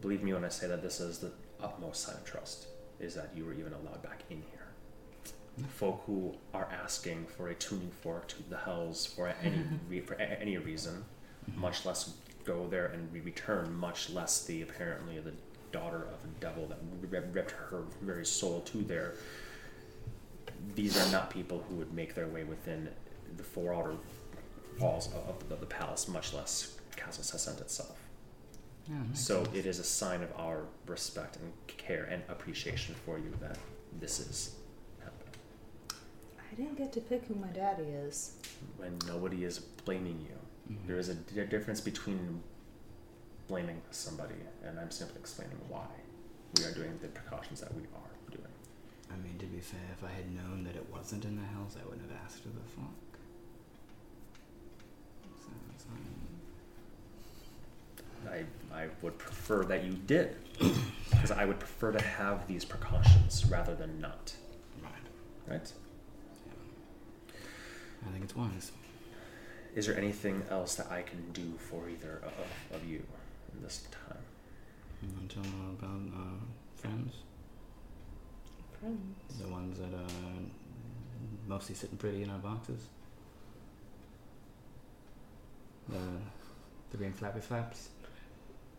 believe 0.00 0.22
me 0.22 0.32
when 0.32 0.44
I 0.44 0.48
say 0.48 0.66
that 0.66 0.82
this 0.82 0.98
is 0.98 1.18
the 1.18 1.30
utmost 1.62 2.02
sign 2.02 2.16
of 2.16 2.24
trust, 2.24 2.66
is 2.98 3.14
that 3.14 3.30
you 3.36 3.44
were 3.44 3.52
even 3.52 3.72
allowed 3.72 4.02
back 4.02 4.22
in 4.30 4.38
here. 4.38 4.59
Folk 5.68 6.02
who 6.06 6.34
are 6.54 6.68
asking 6.72 7.26
for 7.26 7.48
a 7.48 7.54
tuning 7.54 7.90
fork 7.90 8.28
to 8.28 8.42
the 8.48 8.56
hells 8.56 9.04
for 9.06 9.32
any 9.42 9.56
mm-hmm. 9.56 9.76
re- 9.88 10.00
for 10.00 10.14
a- 10.14 10.40
any 10.40 10.56
reason, 10.56 11.04
mm-hmm. 11.50 11.60
much 11.60 11.84
less 11.84 12.14
go 12.44 12.66
there 12.68 12.86
and 12.86 13.12
re- 13.12 13.20
return, 13.20 13.74
much 13.74 14.10
less 14.10 14.44
the 14.44 14.62
apparently 14.62 15.18
the 15.18 15.32
daughter 15.72 16.08
of 16.08 16.18
a 16.24 16.40
devil 16.40 16.66
that 16.66 16.78
rip- 17.10 17.34
ripped 17.34 17.50
her 17.52 17.82
very 18.00 18.24
soul 18.24 18.60
to 18.62 18.78
there. 18.82 19.14
These 20.74 20.96
are 20.96 21.10
not 21.12 21.30
people 21.30 21.64
who 21.68 21.76
would 21.76 21.92
make 21.92 22.14
their 22.14 22.26
way 22.26 22.44
within 22.44 22.88
the 23.36 23.42
four 23.42 23.74
outer 23.74 23.94
walls 24.78 25.08
of, 25.08 25.42
of 25.42 25.60
the, 25.60 25.66
palace, 25.66 26.08
much 26.08 26.32
less 26.32 26.76
Castle 26.96 27.24
Sessent 27.24 27.60
itself. 27.60 27.98
Yeah, 28.88 28.96
makes 29.06 29.20
So 29.20 29.44
sense. 29.44 29.56
it 29.56 29.66
is 29.66 29.78
a 29.78 29.84
sign 29.84 30.22
of 30.22 30.32
our 30.36 30.64
respect 30.86 31.36
and 31.36 31.52
care 31.66 32.04
and 32.04 32.22
appreciation 32.28 32.94
for 33.04 33.18
you 33.18 33.32
that 33.40 33.58
this 34.00 34.20
is 34.20 34.54
didn't 36.60 36.76
get 36.76 36.92
to 36.92 37.00
pick 37.00 37.24
who 37.24 37.34
my 37.34 37.48
daddy 37.48 37.84
is. 37.84 38.34
When 38.76 38.98
nobody 39.06 39.44
is 39.44 39.58
blaming 39.58 40.20
you, 40.20 40.74
Mhm. 40.74 40.86
there 40.86 40.98
is 40.98 41.08
a 41.08 41.14
difference 41.14 41.80
between 41.80 42.42
blaming 43.48 43.82
somebody 43.90 44.36
and 44.62 44.78
I'm 44.78 44.90
simply 44.90 45.18
explaining 45.18 45.58
why 45.68 45.88
we 46.56 46.64
are 46.64 46.72
doing 46.72 46.98
the 46.98 47.08
precautions 47.08 47.60
that 47.60 47.74
we 47.74 47.82
are 47.82 48.30
doing. 48.30 48.52
I 49.10 49.16
mean, 49.16 49.38
to 49.38 49.46
be 49.46 49.60
fair, 49.60 49.80
if 49.92 50.04
I 50.04 50.10
had 50.10 50.32
known 50.32 50.64
that 50.64 50.76
it 50.76 50.88
wasn't 50.90 51.24
in 51.24 51.36
the 51.36 51.42
hells, 51.42 51.76
I 51.76 51.84
wouldn't 51.84 52.08
have 52.10 52.20
asked 52.24 52.42
for 52.42 52.50
the 52.50 52.60
flock. 52.60 53.18
So 55.42 55.50
it's 55.74 55.86
um, 55.86 56.30
I, 58.28 58.44
I 58.82 58.88
would 59.02 59.18
prefer 59.18 59.64
that 59.64 59.82
you 59.84 59.94
did, 59.94 60.36
because 61.10 61.30
I 61.30 61.44
would 61.46 61.58
prefer 61.58 61.90
to 61.92 62.02
have 62.02 62.46
these 62.46 62.64
precautions 62.64 63.46
rather 63.46 63.74
than 63.74 63.98
not, 64.00 64.34
right. 64.82 64.92
right? 65.48 65.72
I 68.06 68.10
think 68.10 68.24
it's 68.24 68.36
wise. 68.36 68.72
Is 69.74 69.86
there 69.86 69.96
anything 69.96 70.42
else 70.50 70.74
that 70.76 70.90
I 70.90 71.02
can 71.02 71.30
do 71.32 71.54
for 71.58 71.88
either 71.88 72.20
of, 72.24 72.76
of 72.76 72.88
you 72.88 73.02
in 73.54 73.62
this 73.62 73.84
time? 73.90 74.18
You 75.02 75.08
want 75.14 75.28
to 75.30 75.34
tell 75.36 75.44
them 75.44 75.76
about 75.78 76.20
uh, 76.20 76.44
friends? 76.74 77.14
Friends. 78.80 79.40
The 79.40 79.48
ones 79.48 79.78
that 79.78 79.94
are 79.94 80.42
mostly 81.46 81.74
sitting 81.74 81.96
pretty 81.98 82.22
in 82.22 82.30
our 82.30 82.38
boxes? 82.38 82.86
The, 85.88 85.98
the 86.90 86.96
green 86.96 87.12
flappy 87.12 87.40
flaps? 87.40 87.88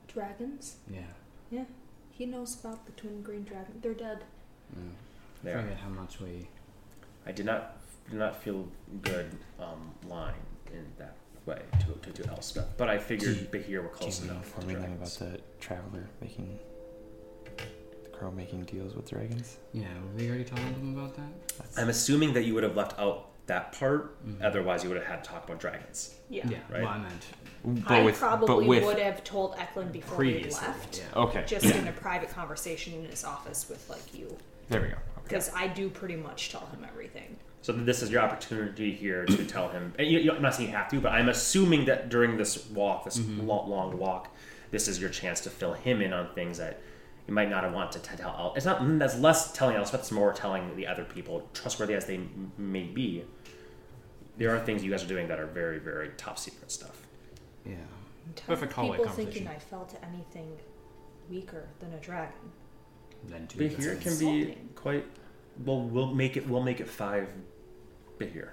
Dragons? 0.07 0.75
Yeah. 0.91 1.01
Yeah. 1.49 1.65
He 2.11 2.25
knows 2.25 2.59
about 2.59 2.85
the 2.85 2.91
twin 2.93 3.21
green 3.21 3.43
dragon. 3.43 3.79
They're 3.81 3.93
dead. 3.93 4.23
yeah. 4.75 4.81
There. 5.43 5.57
I 5.57 5.61
forget 5.63 5.77
how 5.77 5.89
much 5.89 6.19
we. 6.19 6.47
I 7.25 7.31
did 7.31 7.45
not 7.45 7.77
did 8.09 8.19
not 8.19 8.41
feel 8.41 8.67
good 9.01 9.29
um, 9.59 9.91
lying 10.07 10.35
in 10.73 10.85
that 10.97 11.15
way 11.45 11.61
to, 11.79 12.11
to, 12.11 12.21
to 12.23 12.29
Elspeth, 12.29 12.67
but 12.77 12.89
I 12.89 12.97
figured 12.97 13.51
Behir 13.51 13.81
were 13.83 13.89
close 13.89 14.19
Do 14.19 14.25
you 14.25 14.31
enough. 14.31 14.45
inform 14.45 14.67
to 14.67 14.73
them 14.73 14.83
about 14.93 15.17
dragons. 15.17 15.17
the 15.17 15.39
traveler 15.59 16.07
making 16.21 16.59
the 18.03 18.09
crow 18.09 18.31
making 18.31 18.63
deals 18.65 18.95
with 18.95 19.09
dragons? 19.09 19.57
Yeah, 19.73 19.85
were 20.03 20.17
we 20.17 20.27
already 20.29 20.43
told 20.43 20.61
them 20.61 20.97
about 20.97 21.15
that? 21.15 21.57
That's, 21.57 21.77
I'm 21.77 21.89
assuming 21.89 22.33
that 22.33 22.43
you 22.45 22.53
would 22.53 22.63
have 22.63 22.75
left 22.75 22.99
out 22.99 23.27
that 23.47 23.71
part. 23.73 24.23
Mhm. 24.25 24.43
Otherwise, 24.43 24.83
you 24.83 24.89
would 24.89 24.97
have 24.99 25.07
had 25.07 25.23
to 25.23 25.29
talk 25.29 25.43
about 25.45 25.59
dragons. 25.59 26.15
Yeah. 26.29 26.47
Yeah, 26.47 26.59
Right. 26.69 26.81
well, 26.83 26.89
I 26.89 26.97
meant. 26.99 27.25
but 27.85 27.91
I 27.91 28.03
with, 28.03 28.17
probably 28.17 28.47
but 28.47 28.65
with 28.65 28.85
would 28.85 28.99
have 28.99 29.23
told 29.23 29.55
Eklund 29.57 29.91
before 29.91 30.17
we 30.19 30.33
Previously, 30.33 30.67
left. 30.67 30.99
Yeah. 31.15 31.21
okay, 31.23 31.43
Just 31.47 31.65
yeah, 31.65 31.75
in 31.77 31.87
a 31.87 31.91
private 31.91 32.29
conversation 32.29 32.93
in 32.93 33.05
his 33.05 33.23
office 33.25 33.67
with 33.67 33.89
like 33.89 34.13
you. 34.13 34.37
there 34.69 34.81
we 34.81 34.87
go. 34.89 34.93
Okay. 34.93 35.01
Because 35.23 35.51
I 35.55 35.67
do 35.67 35.89
pretty 35.89 36.15
much 36.15 36.51
tell 36.51 36.65
him 36.67 36.85
everything. 36.87 37.35
So 37.63 37.71
this 37.73 38.01
is 38.01 38.09
your 38.09 38.21
opportunity 38.21 38.91
here 38.91 39.25
to 39.25 39.45
tell 39.45 39.69
him. 39.69 39.93
And 39.99 40.07
you, 40.07 40.19
you, 40.19 40.31
I'm 40.31 40.41
not 40.41 40.55
saying 40.55 40.69
you 40.69 40.75
have 40.75 40.89
to, 40.89 40.99
but 40.99 41.11
I'm 41.11 41.29
assuming 41.29 41.85
that 41.85 42.09
during 42.09 42.37
this 42.37 42.67
walk, 42.69 43.05
this 43.05 43.19
Mhm. 43.19 43.45
long, 43.45 43.69
long 43.69 43.97
walk, 43.99 44.35
this 44.71 44.87
is 44.87 44.99
your 44.99 45.09
chance 45.11 45.41
to 45.41 45.49
fill 45.49 45.73
him 45.73 46.01
in 46.01 46.11
on 46.11 46.33
things 46.33 46.57
that 46.57 46.79
you 47.27 47.33
might 47.35 47.49
not 47.51 47.63
have 47.63 47.73
wanted 47.73 48.01
to 48.03 48.17
tell. 48.17 48.35
El- 48.37 48.53
It's 48.55 48.65
not 48.65 48.79
mm, 48.81 48.97
that's 48.97 49.17
less 49.19 49.51
telling 49.51 49.75
Elspeth, 49.75 49.99
it's 50.01 50.11
more 50.11 50.33
telling 50.33 50.75
the 50.75 50.87
other 50.87 51.03
people, 51.03 51.47
trustworthy 51.53 51.93
as 51.93 52.05
they 52.07 52.19
may 52.57 52.83
be. 52.83 53.25
There 54.37 54.55
are 54.55 54.59
things 54.65 54.83
you 54.83 54.89
guys 54.89 55.03
are 55.03 55.07
doing 55.07 55.27
that 55.27 55.39
are 55.39 55.45
very, 55.45 55.77
very 55.77 56.09
top 56.17 56.39
secret 56.39 56.71
stuff. 56.71 57.05
Yeah. 57.63 57.75
Perfect 58.47 58.73
hallway 58.73 58.97
people 58.97 59.11
thinking 59.13 59.45
conversation. 59.45 59.47
I 59.47 59.69
felt 59.69 59.95
anything 60.01 60.57
weaker 61.29 61.67
than 61.79 61.93
a 61.93 61.99
dragon. 61.99 62.33
Then 63.25 63.45
two. 63.45 63.59
Behir 63.59 63.93
That's 64.01 64.03
can 64.03 64.17
be 64.17 64.57
quite. 64.73 65.05
Well, 65.65 65.81
we'll 65.81 66.13
make 66.13 66.37
it. 66.37 66.47
We'll 66.47 66.63
make 66.63 66.79
it 66.79 66.89
five. 66.89 67.27
Behir, 68.19 68.49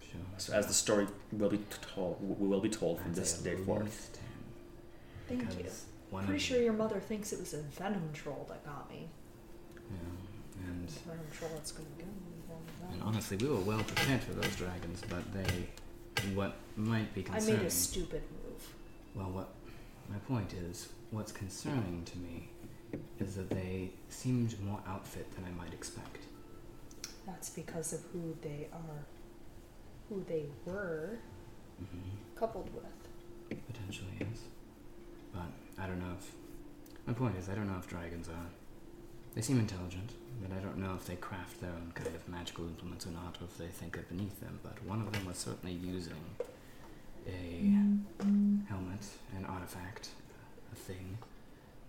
Sure. 0.00 0.20
so 0.38 0.52
as 0.52 0.66
the 0.68 0.72
story 0.74 1.08
will 1.32 1.48
be 1.50 1.58
told, 1.94 2.18
we 2.40 2.46
will 2.46 2.60
be 2.60 2.68
told 2.68 3.00
from 3.00 3.14
this 3.14 3.32
day 3.38 3.52
at 3.52 3.60
forth. 3.60 4.16
Thank 5.28 5.40
you. 5.42 5.48
because 5.56 5.84
One 6.10 6.24
Pretty 6.26 6.38
sure 6.38 6.60
your 6.62 6.72
mother 6.74 7.00
thinks 7.00 7.32
it 7.32 7.40
was 7.40 7.52
a 7.54 7.62
venom 7.62 8.10
troll 8.12 8.46
that 8.48 8.64
got 8.64 8.88
me. 8.90 9.08
Yeah, 9.90 10.68
and 10.68 10.88
Venom 10.90 11.26
troll 11.32 11.50
that's 11.54 11.72
gonna 11.72 11.88
go. 11.98 12.04
and 12.92 13.02
honestly, 13.02 13.36
we 13.38 13.48
were 13.48 13.56
well 13.56 13.82
prepared 13.82 14.22
for 14.22 14.34
those 14.34 14.54
dragons, 14.56 15.02
but 15.08 15.22
they, 15.32 15.66
what 16.34 16.54
might 16.76 17.12
be 17.14 17.24
I 17.32 17.40
made 17.40 17.60
a 17.62 17.70
stupid 17.70 18.22
move. 18.44 18.68
Well, 19.14 19.30
what 19.30 19.48
my 20.10 20.18
point 20.18 20.52
is, 20.52 20.90
what's 21.10 21.32
concerning 21.32 22.02
to 22.04 22.18
me 22.18 22.50
is 23.20 23.36
that 23.36 23.50
they 23.50 23.90
seemed 24.08 24.60
more 24.62 24.80
outfit 24.86 25.30
than 25.34 25.44
I 25.44 25.50
might 25.62 25.72
expect. 25.72 26.18
That's 27.26 27.50
because 27.50 27.92
of 27.92 28.00
who 28.12 28.36
they 28.42 28.68
are, 28.72 29.04
who 30.08 30.24
they 30.28 30.46
were 30.66 31.18
Mm-hmm. 31.82 32.36
coupled 32.38 32.68
with. 32.74 33.58
Potentially, 33.66 34.12
yes. 34.20 34.42
But 35.32 35.50
I 35.82 35.86
don't 35.86 35.98
know 35.98 36.12
if. 36.18 36.30
My 37.06 37.12
point 37.12 37.36
is, 37.36 37.48
I 37.48 37.54
don't 37.54 37.66
know 37.66 37.78
if 37.78 37.88
dragons 37.88 38.28
are. 38.28 38.46
They 39.34 39.40
seem 39.40 39.58
intelligent, 39.58 40.12
but 40.40 40.56
I 40.56 40.60
don't 40.60 40.78
know 40.78 40.94
if 40.94 41.06
they 41.06 41.16
craft 41.16 41.60
their 41.60 41.70
own 41.70 41.90
kind 41.94 42.14
of 42.14 42.28
magical 42.28 42.66
implements 42.66 43.06
or 43.06 43.10
not, 43.10 43.38
or 43.40 43.44
if 43.46 43.56
they 43.58 43.66
think 43.66 43.96
are 43.98 44.02
beneath 44.02 44.38
them. 44.40 44.60
But 44.62 44.84
one 44.84 45.00
of 45.00 45.10
them 45.10 45.24
was 45.26 45.38
certainly 45.38 45.74
using 45.74 46.12
a 47.26 47.32
helmet, 48.68 49.04
an 49.36 49.44
artifact, 49.46 50.10
a 50.72 50.76
thing 50.76 51.18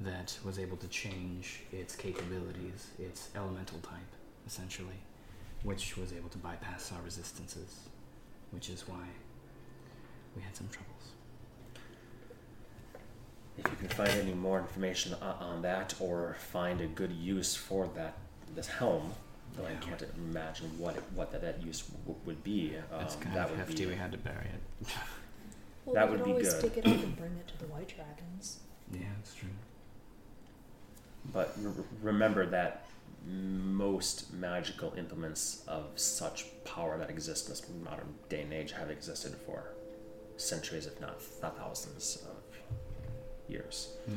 that 0.02 0.38
was 0.44 0.60
able 0.60 0.78
to 0.78 0.88
change 0.88 1.62
its 1.72 1.96
capabilities, 1.96 2.88
its 3.00 3.30
elemental 3.36 3.80
type, 3.80 4.00
essentially, 4.48 5.00
which 5.64 5.98
was 5.98 6.12
able 6.14 6.30
to 6.30 6.38
bypass 6.38 6.92
our 6.92 7.02
resistances, 7.04 7.88
which 8.52 8.70
is 8.70 8.88
why 8.88 9.06
we 10.36 10.42
had 10.42 10.56
some 10.56 10.68
troubles. 10.70 10.90
If 13.58 13.66
you 13.70 13.78
can 13.78 13.90
find 13.90 14.10
any 14.10 14.34
more 14.34 14.60
information 14.60 15.14
on, 15.22 15.36
on 15.36 15.62
that, 15.62 15.94
or 16.00 16.36
find 16.52 16.82
a 16.82 16.88
good 16.88 17.12
use 17.12 17.56
for 17.56 17.88
that 17.96 18.18
this 18.56 18.68
helm, 18.68 19.12
though 19.56 19.66
I 19.66 19.74
can't 19.76 20.04
imagine 20.18 20.72
what 20.80 20.96
it, 20.98 21.04
what 21.14 21.32
that, 21.32 21.42
that 21.42 21.62
use 21.64 21.82
w- 21.82 22.20
would 22.26 22.44
be. 22.44 22.76
Um, 22.92 23.02
It's 23.04 23.16
kind 23.16 23.36
that 23.36 23.46
of 23.46 23.50
would 23.52 23.60
hefty. 23.60 23.86
be 23.86 23.92
We 23.92 23.96
had 23.96 24.12
to 24.12 24.18
bury 24.18 24.46
it. 24.46 24.88
Well, 25.86 25.96
That 25.96 26.06
we 26.10 26.12
would 26.12 26.20
could 26.20 26.26
be 26.26 26.32
always 26.32 26.54
good. 26.54 26.74
dig 26.74 26.78
it 26.86 26.88
up 26.98 27.04
and 27.04 27.18
bring 27.18 27.32
it 27.34 27.48
to 27.50 27.58
the 27.60 27.66
white 27.66 27.90
dragons. 27.94 28.60
Yeah, 28.94 29.00
that's 29.18 29.36
true. 29.36 29.50
But 31.32 31.54
re- 31.60 31.84
remember 32.02 32.46
that 32.48 32.86
most 33.26 34.34
magical 34.34 34.94
implements 34.98 35.64
of 35.68 35.86
such 35.96 36.46
power 36.66 36.98
that 36.98 37.10
exist 37.10 37.46
in 37.46 37.52
this 37.54 37.66
modern 37.84 38.14
day 38.30 38.42
and 38.42 38.52
age 38.54 38.74
have 38.74 38.90
existed 38.92 39.34
for 39.46 39.64
centuries, 40.36 40.86
if 40.86 41.00
not, 41.00 41.22
thousands 41.22 42.22
of 42.28 42.58
years. 43.48 43.94
Yeah. 44.08 44.16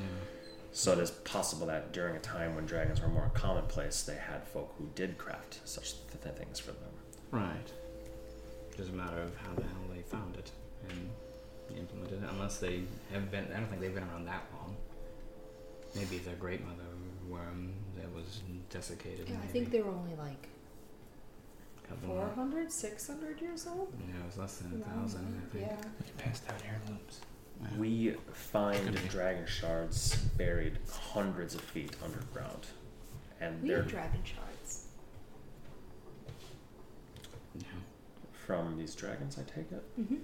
So 0.73 0.93
it 0.93 0.99
is 0.99 1.11
possible 1.13 1.67
that 1.69 1.93
during 1.93 2.17
a 2.17 2.21
time 2.21 2.55
when 2.57 2.67
dragons 2.67 3.01
were 3.01 3.09
more 3.09 3.31
commonplace, 3.33 4.03
they 4.03 4.17
had 4.17 4.47
folk 4.49 4.75
who 4.77 4.89
did 4.95 5.17
craft 5.17 5.61
such 5.65 5.93
th- 6.09 6.23
th- 6.23 6.35
things 6.35 6.59
for 6.59 6.73
them. 6.73 6.91
Right. 7.31 7.73
Just 8.77 8.91
a 8.91 8.93
matter 8.93 9.23
of 9.23 9.35
how 9.37 9.55
the 9.55 9.63
hell 9.63 9.85
they 9.95 10.03
found 10.03 10.37
it 10.37 10.51
and 10.91 11.09
implemented 11.79 12.23
it. 12.23 12.29
Unless 12.31 12.59
they 12.59 12.83
have 13.13 13.31
been. 13.31 13.47
I 13.55 13.59
don't 13.61 13.69
think 13.69 13.81
they've 13.81 13.95
been 13.95 14.03
around 14.05 14.27
that 14.27 14.43
long. 14.53 14.77
maybe 15.95 16.19
their 16.19 16.35
great 16.35 16.63
mother 16.63 16.83
worm 17.31 17.73
that 17.97 18.13
was 18.15 18.43
desiccated. 18.71 19.29
Yeah, 19.29 19.37
I 19.43 19.47
think 19.47 19.71
they 19.71 19.81
were 19.81 19.93
only 19.93 20.15
like 20.17 20.49
Couple 21.89 22.09
400, 22.17 22.71
600 22.73 23.41
years 23.41 23.67
old. 23.67 23.93
Yeah, 24.09 24.21
it 24.23 24.27
was 24.27 24.39
less 24.39 24.57
than 24.59 24.83
a 24.83 24.85
thousand. 24.89 25.27
I 25.53 25.57
there. 25.59 25.69
think. 25.69 25.81
Yeah. 25.83 25.89
We 26.17 26.23
passed 26.23 26.49
down 26.49 26.57
heirlooms. 26.69 27.21
We 27.79 28.15
find 28.33 28.95
dragon 29.09 29.47
shards 29.47 30.17
buried 30.37 30.79
hundreds 30.91 31.55
of 31.55 31.61
feet 31.63 31.97
underground, 32.05 32.67
and 33.41 33.63
We 33.63 33.69
they're 33.69 33.79
have 33.79 33.89
dragon 33.89 34.21
shards. 34.25 34.87
Yeah. 37.55 37.63
from 38.47 38.77
these 38.77 38.95
dragons. 38.95 39.39
I 39.39 39.43
take 39.43 39.71
it. 39.73 39.83
Mm-hmm. 40.01 40.17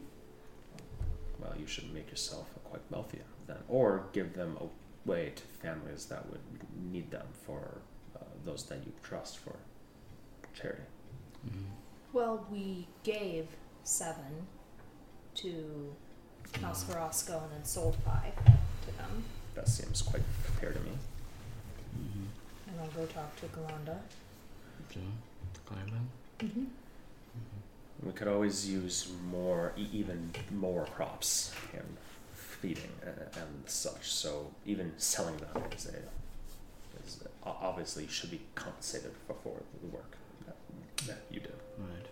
Well, 1.40 1.54
you 1.58 1.66
should 1.66 1.92
make 1.94 2.10
yourself 2.10 2.46
quite 2.64 2.82
wealthy 2.90 3.18
then, 3.46 3.56
or 3.68 4.06
give 4.12 4.34
them 4.34 4.58
away 5.06 5.32
to 5.34 5.42
families 5.66 6.06
that 6.06 6.28
would 6.30 6.40
need 6.90 7.10
them 7.10 7.26
for 7.46 7.78
uh, 8.16 8.20
those 8.44 8.64
that 8.64 8.78
you 8.86 8.92
trust 9.02 9.38
for 9.38 9.56
charity. 10.54 10.82
Mhm. 11.46 11.64
Well, 12.12 12.46
we 12.50 12.86
gave 13.02 13.48
seven 13.84 14.46
to 15.36 15.94
House 16.60 16.84
Jorasco 16.84 17.42
and 17.44 17.52
then 17.52 17.64
sold 17.64 17.96
five 18.04 18.34
to 18.36 18.96
them. 18.96 19.24
That 19.54 19.68
seems 19.68 20.02
quite 20.02 20.22
fair 20.60 20.72
to 20.72 20.80
me. 20.80 20.98
Mhm. 21.96 22.26
And 22.68 22.80
I'll 22.80 22.88
go 22.90 23.06
talk 23.06 23.34
to 23.36 23.46
Ghallanda. 23.46 23.98
So, 24.92 25.00
Clarabelle? 25.66 26.06
Mm-hmm. 26.40 26.64
We 28.02 28.12
could 28.12 28.28
always 28.28 28.68
use 28.68 29.10
more, 29.30 29.72
e- 29.76 29.88
even 29.92 30.32
more 30.50 30.84
crops 30.86 31.52
and 31.72 31.96
feeding 32.62 32.92
and, 33.04 33.16
and 33.18 33.52
such. 33.66 34.04
So 34.12 34.50
even 34.64 34.92
selling 34.96 35.36
them 35.38 35.62
is 35.76 35.86
a, 35.86 35.96
is 37.04 37.18
o- 37.44 37.56
obviously 37.60 38.06
should 38.06 38.30
be 38.30 38.40
compensated 38.54 39.10
for, 39.26 39.34
for 39.42 39.56
the 39.82 39.88
work 39.88 40.16
that, 40.46 40.56
that 41.06 41.18
you 41.30 41.40
do. 41.40 41.50
Right. 41.78 42.06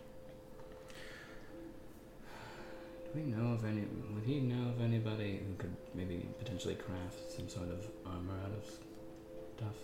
Do 3.13 3.21
we 3.21 3.23
know 3.23 3.55
of 3.55 3.65
any? 3.65 3.85
Would 4.15 4.25
he 4.25 4.41
know 4.41 4.71
of 4.71 4.81
anybody 4.81 5.41
who 5.47 5.55
could 5.57 5.75
maybe 5.95 6.27
potentially 6.39 6.75
craft 6.75 7.33
some 7.37 7.49
sort 7.49 7.69
of 7.69 7.87
armor 8.05 8.35
out 8.45 8.53
of 8.53 8.65
stuff? 9.57 9.79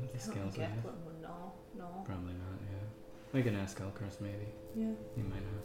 With 0.00 0.12
the 0.12 0.18
skills 0.20 0.58
I 0.58 0.62
have? 0.62 0.70
Geklin 0.70 1.04
would 1.06 1.20
know. 1.22 1.52
No. 1.76 1.86
Probably 2.04 2.32
not. 2.34 2.58
Yeah. 2.70 2.86
We 3.32 3.42
can 3.42 3.56
ask 3.56 3.78
Elkaris 3.80 4.20
maybe. 4.20 4.48
Yeah. 4.76 4.92
He 5.16 5.22
might 5.22 5.42
know. 5.42 5.62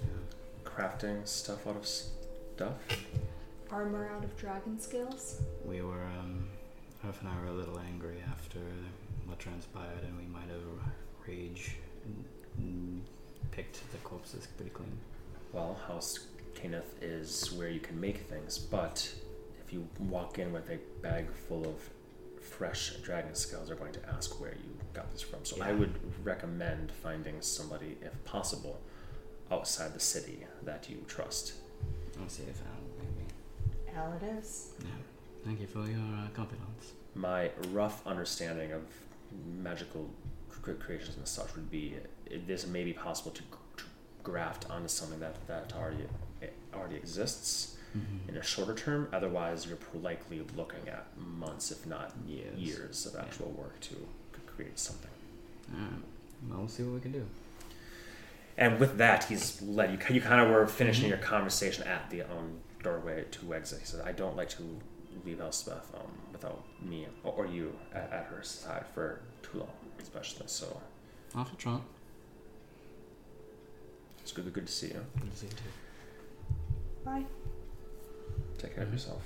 Yeah. 0.00 0.70
Crafting 0.70 1.26
stuff 1.26 1.66
out 1.66 1.76
of 1.76 1.86
stuff. 2.58 2.74
Armor 3.70 4.10
out 4.16 4.24
of 4.24 4.36
dragon 4.36 4.80
scales. 4.80 5.40
We 5.64 5.80
were 5.80 6.02
um, 6.18 6.48
Huff 7.04 7.20
and 7.20 7.30
I 7.30 7.40
were 7.40 7.52
a 7.52 7.52
little 7.52 7.78
angry 7.78 8.16
after 8.28 8.58
what 9.26 9.38
transpired, 9.38 10.02
and 10.02 10.18
we 10.18 10.24
might 10.24 10.48
have 10.48 10.64
rage 11.24 11.76
and, 12.04 12.24
and 12.56 13.02
picked 13.52 13.88
the 13.92 13.98
corpses 13.98 14.48
pretty 14.56 14.72
clean. 14.72 14.90
Well, 15.52 15.78
House 15.86 16.26
Cannith 16.56 17.00
is 17.00 17.52
where 17.52 17.68
you 17.68 17.78
can 17.78 18.00
make 18.00 18.22
things, 18.22 18.58
but 18.58 19.08
if 19.64 19.72
you 19.72 19.86
walk 20.00 20.40
in 20.40 20.52
with 20.52 20.68
a 20.68 20.78
bag 21.00 21.30
full 21.30 21.64
of 21.64 21.76
fresh 22.42 22.96
dragon 23.04 23.36
scales, 23.36 23.68
they're 23.68 23.76
going 23.76 23.92
to 23.92 24.08
ask 24.08 24.40
where 24.40 24.54
you 24.54 24.70
got 24.94 25.12
this 25.12 25.22
from. 25.22 25.44
So 25.44 25.62
I 25.62 25.70
would 25.70 25.94
recommend 26.24 26.90
finding 26.90 27.40
somebody, 27.40 27.98
if 28.02 28.24
possible, 28.24 28.80
outside 29.48 29.94
the 29.94 30.00
city 30.00 30.44
that 30.64 30.90
you 30.90 31.04
trust. 31.06 31.52
I'll 32.22 32.28
see 32.28 32.44
if 32.44 32.60
Al 32.62 32.82
maybe. 32.98 33.96
Al 33.96 34.12
it 34.14 34.38
is. 34.38 34.72
Yeah. 34.80 34.86
Thank 35.44 35.60
you 35.60 35.66
for 35.66 35.80
your 35.86 35.98
uh, 35.98 36.28
confidence. 36.34 36.92
My 37.14 37.50
rough 37.72 38.06
understanding 38.06 38.72
of 38.72 38.82
magical 39.62 40.08
cre- 40.50 40.72
creations 40.72 41.16
and 41.16 41.26
such 41.26 41.54
would 41.54 41.70
be 41.70 41.94
it, 42.26 42.46
this 42.46 42.66
may 42.66 42.84
be 42.84 42.92
possible 42.92 43.30
to, 43.32 43.42
to 43.78 43.84
graft 44.22 44.68
onto 44.70 44.88
something 44.88 45.20
that, 45.20 45.46
that 45.46 45.72
already 45.76 46.04
already 46.74 46.96
exists 46.96 47.74
Mm-hmm. 47.96 48.28
in 48.28 48.36
a 48.36 48.42
shorter 48.42 48.74
term. 48.74 49.08
Otherwise, 49.14 49.66
you're 49.66 49.78
likely 50.02 50.42
looking 50.54 50.86
at 50.90 51.06
months, 51.16 51.70
if 51.70 51.86
not 51.86 52.12
Years. 52.26 52.54
years, 52.58 53.06
of 53.06 53.14
Yeah. 53.14 53.22
actual 53.22 53.48
work 53.52 53.80
to 53.80 53.94
create 54.46 54.78
something. 54.78 55.10
Alright. 55.74 55.92
Well, 56.50 56.58
we'll 56.58 56.68
see 56.68 56.82
what 56.82 56.96
we 56.96 57.00
can 57.00 57.12
do. 57.12 57.24
And 58.58 58.78
with 58.80 58.98
that, 58.98 59.24
he's 59.24 59.62
led 59.62 59.92
you. 59.92 60.14
You 60.14 60.20
kind 60.20 60.40
of 60.40 60.50
were 60.50 60.66
finishing 60.66 61.06
Mhm. 61.06 61.10
your 61.10 61.18
conversation 61.18 61.84
at 61.86 62.10
the 62.10 62.22
um, 62.22 62.58
doorway 62.82 63.24
to 63.30 63.54
exit. 63.54 63.78
He 63.78 63.86
said, 63.86 64.00
"I 64.04 64.10
don't 64.12 64.36
like 64.36 64.48
to 64.50 64.80
leave 65.24 65.40
Elspeth 65.40 65.94
um, 65.94 66.10
without 66.32 66.64
me 66.82 67.06
or, 67.22 67.32
or 67.32 67.46
you 67.46 67.78
at, 67.94 68.12
at 68.12 68.24
her 68.26 68.42
side 68.42 68.84
for 68.94 69.20
too 69.42 69.58
long, 69.60 69.70
especially. 70.00 70.46
So 70.48 70.80
Off 71.36 71.50
to 71.50 71.56
Trump. 71.56 71.84
it's 74.20 74.32
good, 74.32 74.52
good 74.52 74.66
to 74.66 74.72
see 74.72 74.88
you. 74.88 75.04
Good 75.20 75.30
to 75.30 75.36
see 75.36 75.46
you 75.46 75.52
too. 75.52 76.54
Bye. 77.04 77.24
Take 78.58 78.74
care 78.74 78.82
of 78.84 78.90
Mhm. 78.90 78.94
yourself." 78.94 79.22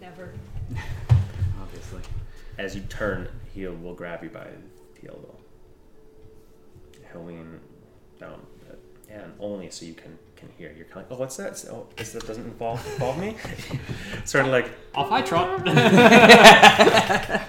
Never. 0.00 0.32
Obviously. 1.62 2.00
As 2.58 2.74
you 2.74 2.82
turn, 2.82 3.28
he 3.54 3.64
will 3.68 3.94
grab 3.94 4.24
you 4.24 4.28
by 4.30 4.48
the 5.00 5.08
elbow. 5.08 5.36
He'll 7.12 7.24
lean 7.24 7.60
down 8.22 8.40
a 8.70 9.12
and 9.12 9.32
only 9.40 9.68
so 9.70 9.84
you 9.84 9.94
can 9.94 10.18
can 10.36 10.48
hear. 10.56 10.72
You're 10.76 10.86
kind 10.86 11.04
of 11.04 11.10
like, 11.10 11.18
"Oh, 11.18 11.20
what's 11.20 11.36
that? 11.36 11.58
So, 11.58 11.68
oh, 11.72 11.86
this 11.96 12.12
that 12.12 12.26
doesn't 12.26 12.44
involve 12.44 12.84
involve 12.92 13.18
me." 13.18 13.36
sort 14.24 14.46
of 14.46 14.52
like 14.52 14.70
Off 14.94 15.10
I 15.10 15.22
trot. 15.22 15.66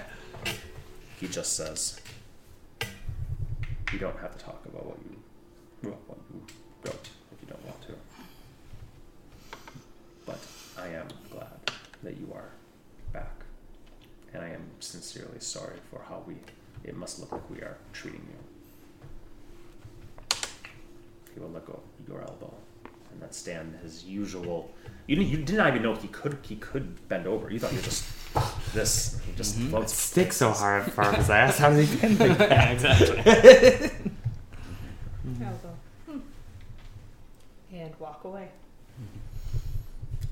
he 1.20 1.28
just 1.28 1.56
says, 1.56 2.00
"You 3.92 3.98
don't 3.98 4.18
have 4.18 4.36
to 4.36 4.44
talk 4.44 4.62
about 4.66 4.86
what 4.86 4.98
you 5.08 5.16
well, 5.82 5.98
what 6.06 6.18
you 6.32 6.40
wrote 6.84 7.08
if 7.32 7.40
you 7.40 7.48
don't 7.48 7.64
want 7.64 7.80
to." 7.82 7.94
But 10.26 10.40
I 10.78 10.88
am 10.88 11.08
glad 11.30 11.70
that 12.02 12.16
you 12.18 12.30
are 12.34 12.50
back, 13.12 13.44
and 14.32 14.42
I 14.42 14.48
am 14.48 14.66
sincerely 14.80 15.40
sorry 15.40 15.78
for 15.90 16.02
how 16.08 16.22
we. 16.26 16.34
It 16.84 16.94
must 16.94 17.18
look 17.18 17.32
like 17.32 17.48
we 17.48 17.58
are 17.62 17.78
treating 17.94 18.26
you. 18.28 18.43
He 21.34 21.40
will 21.40 21.50
let 21.50 21.66
go 21.66 21.72
of 22.00 22.08
your 22.08 22.20
elbow, 22.22 22.54
and 23.12 23.20
then 23.20 23.32
stand 23.32 23.76
his 23.82 24.04
usual. 24.04 24.70
You 25.06 25.16
didn't, 25.16 25.30
you 25.30 25.38
did 25.38 25.56
not 25.56 25.68
even 25.68 25.82
know 25.82 25.94
he 25.94 26.08
could 26.08 26.38
he 26.42 26.56
could 26.56 27.08
bend 27.08 27.26
over. 27.26 27.50
You 27.50 27.58
thought 27.58 27.72
you 27.72 27.78
were 27.78 27.84
just 27.84 28.04
this. 28.72 29.20
He 29.26 29.32
just 29.32 29.58
Mhm. 29.58 29.70
floats. 29.70 29.94
Stick 29.94 30.32
so 30.32 30.50
hard 30.50 30.90
far 30.92 31.06
up 31.06 31.16
his 31.16 31.30
ass. 31.30 31.58
How 31.58 31.70
does 31.70 31.90
he 31.90 31.96
bend 31.96 32.18
like 32.20 32.38
that? 32.38 32.50
yeah, 32.50 32.70
exactly. 32.70 33.90
I'll. 35.44 35.76
Hmm. 36.06 36.18
And 37.72 37.94
walk 37.98 38.24
away. 38.24 38.48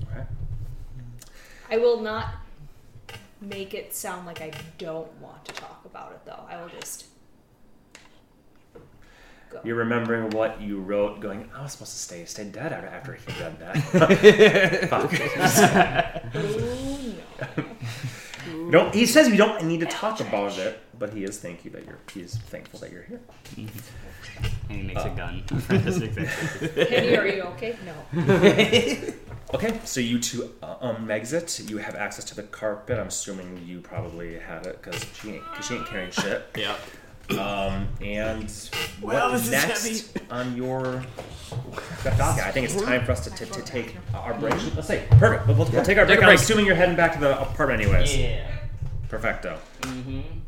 Okay. 0.03 0.23
I 1.69 1.77
will 1.77 1.99
not 2.01 2.35
make 3.41 3.73
it 3.73 3.93
sound 3.93 4.25
like 4.25 4.41
I 4.41 4.51
don't 4.77 5.11
want 5.19 5.43
to 5.45 5.53
talk 5.53 5.81
about 5.85 6.11
it, 6.13 6.19
though. 6.25 6.43
I 6.49 6.61
will 6.61 6.69
just 6.69 7.05
go. 9.53 9.59
You're 9.63 9.75
remembering 9.77 10.29
what 10.31 10.59
you 10.61 10.79
wrote, 10.81 11.19
going, 11.19 11.49
I 11.55 11.61
was 11.63 11.71
supposed 11.73 11.91
to 11.93 11.97
stay 11.97 12.25
stay 12.25 12.45
dead 12.45 12.73
after, 12.73 12.87
after 12.87 13.13
he 13.13 13.41
read 13.41 13.59
that. 13.59 14.89
Fuck. 14.89 15.11
oh 16.35 17.13
no. 17.57 18.69
no, 18.85 18.89
he 18.91 19.05
says 19.05 19.29
we 19.29 19.37
don't 19.37 19.63
need 19.65 19.79
to 19.81 19.85
talk 19.85 20.19
about 20.19 20.57
it, 20.57 20.79
but 20.97 21.13
he 21.13 21.23
is 21.23 21.37
thank 21.39 21.63
you 21.65 21.71
that 21.71 21.85
you're 21.85 21.99
he's 22.13 22.35
thankful 22.37 22.79
that 22.79 22.91
you're 22.91 23.03
here. 23.03 23.21
And 24.69 24.77
he 24.81 24.83
makes 24.87 25.01
Uh. 25.01 25.09
a 25.13 25.15
gun. 25.15 25.43
Fantastic 25.43 26.11
thing. 26.13 26.27
Penny, 26.87 27.15
are 27.17 27.27
you 27.27 27.43
okay? 27.53 27.75
No. 27.85 27.93
Okay, 29.53 29.79
so 29.83 29.99
you 29.99 30.17
two 30.19 30.49
uh, 30.63 30.77
um 30.81 31.11
exit. 31.11 31.59
You 31.69 31.77
have 31.77 31.93
access 31.95 32.25
to 32.25 32.35
the 32.35 32.41
carpet. 32.43 32.97
I'm 32.97 33.07
assuming 33.07 33.61
you 33.63 33.79
probably 33.81 34.39
had 34.39 34.65
it 34.65 34.81
because 34.81 35.05
she 35.21 35.33
ain't 35.33 35.45
cause 35.53 35.67
she 35.67 35.75
ain't 35.75 35.85
carrying 35.85 36.09
shit. 36.11 36.47
yeah. 36.57 36.75
Um, 37.29 37.87
and 38.01 38.51
Well, 39.01 39.31
what 39.31 39.39
is 39.39 39.49
next 39.49 40.17
on 40.29 40.55
your? 40.55 41.03
I 42.05 42.51
think 42.51 42.65
it's 42.69 42.81
time 42.81 43.05
for 43.05 43.13
us 43.13 43.23
to, 43.25 43.29
to, 43.29 43.45
to 43.45 43.61
take 43.61 43.95
our 44.13 44.33
break. 44.33 44.53
Let's 44.75 44.87
say 44.87 45.07
perfect. 45.11 45.47
We'll, 45.47 45.55
we'll 45.57 45.65
take 45.83 45.97
our 45.97 46.05
break. 46.05 46.19
Take 46.19 46.25
a 46.25 46.29
I'm 46.29 46.35
assuming 46.35 46.65
you're 46.65 46.75
heading 46.75 46.95
back 46.95 47.13
to 47.13 47.19
the 47.19 47.39
apartment 47.41 47.81
anyways. 47.81 48.15
Yeah. 48.15 48.45
Perfecto. 49.07 49.57
Mm-hmm. 49.81 50.39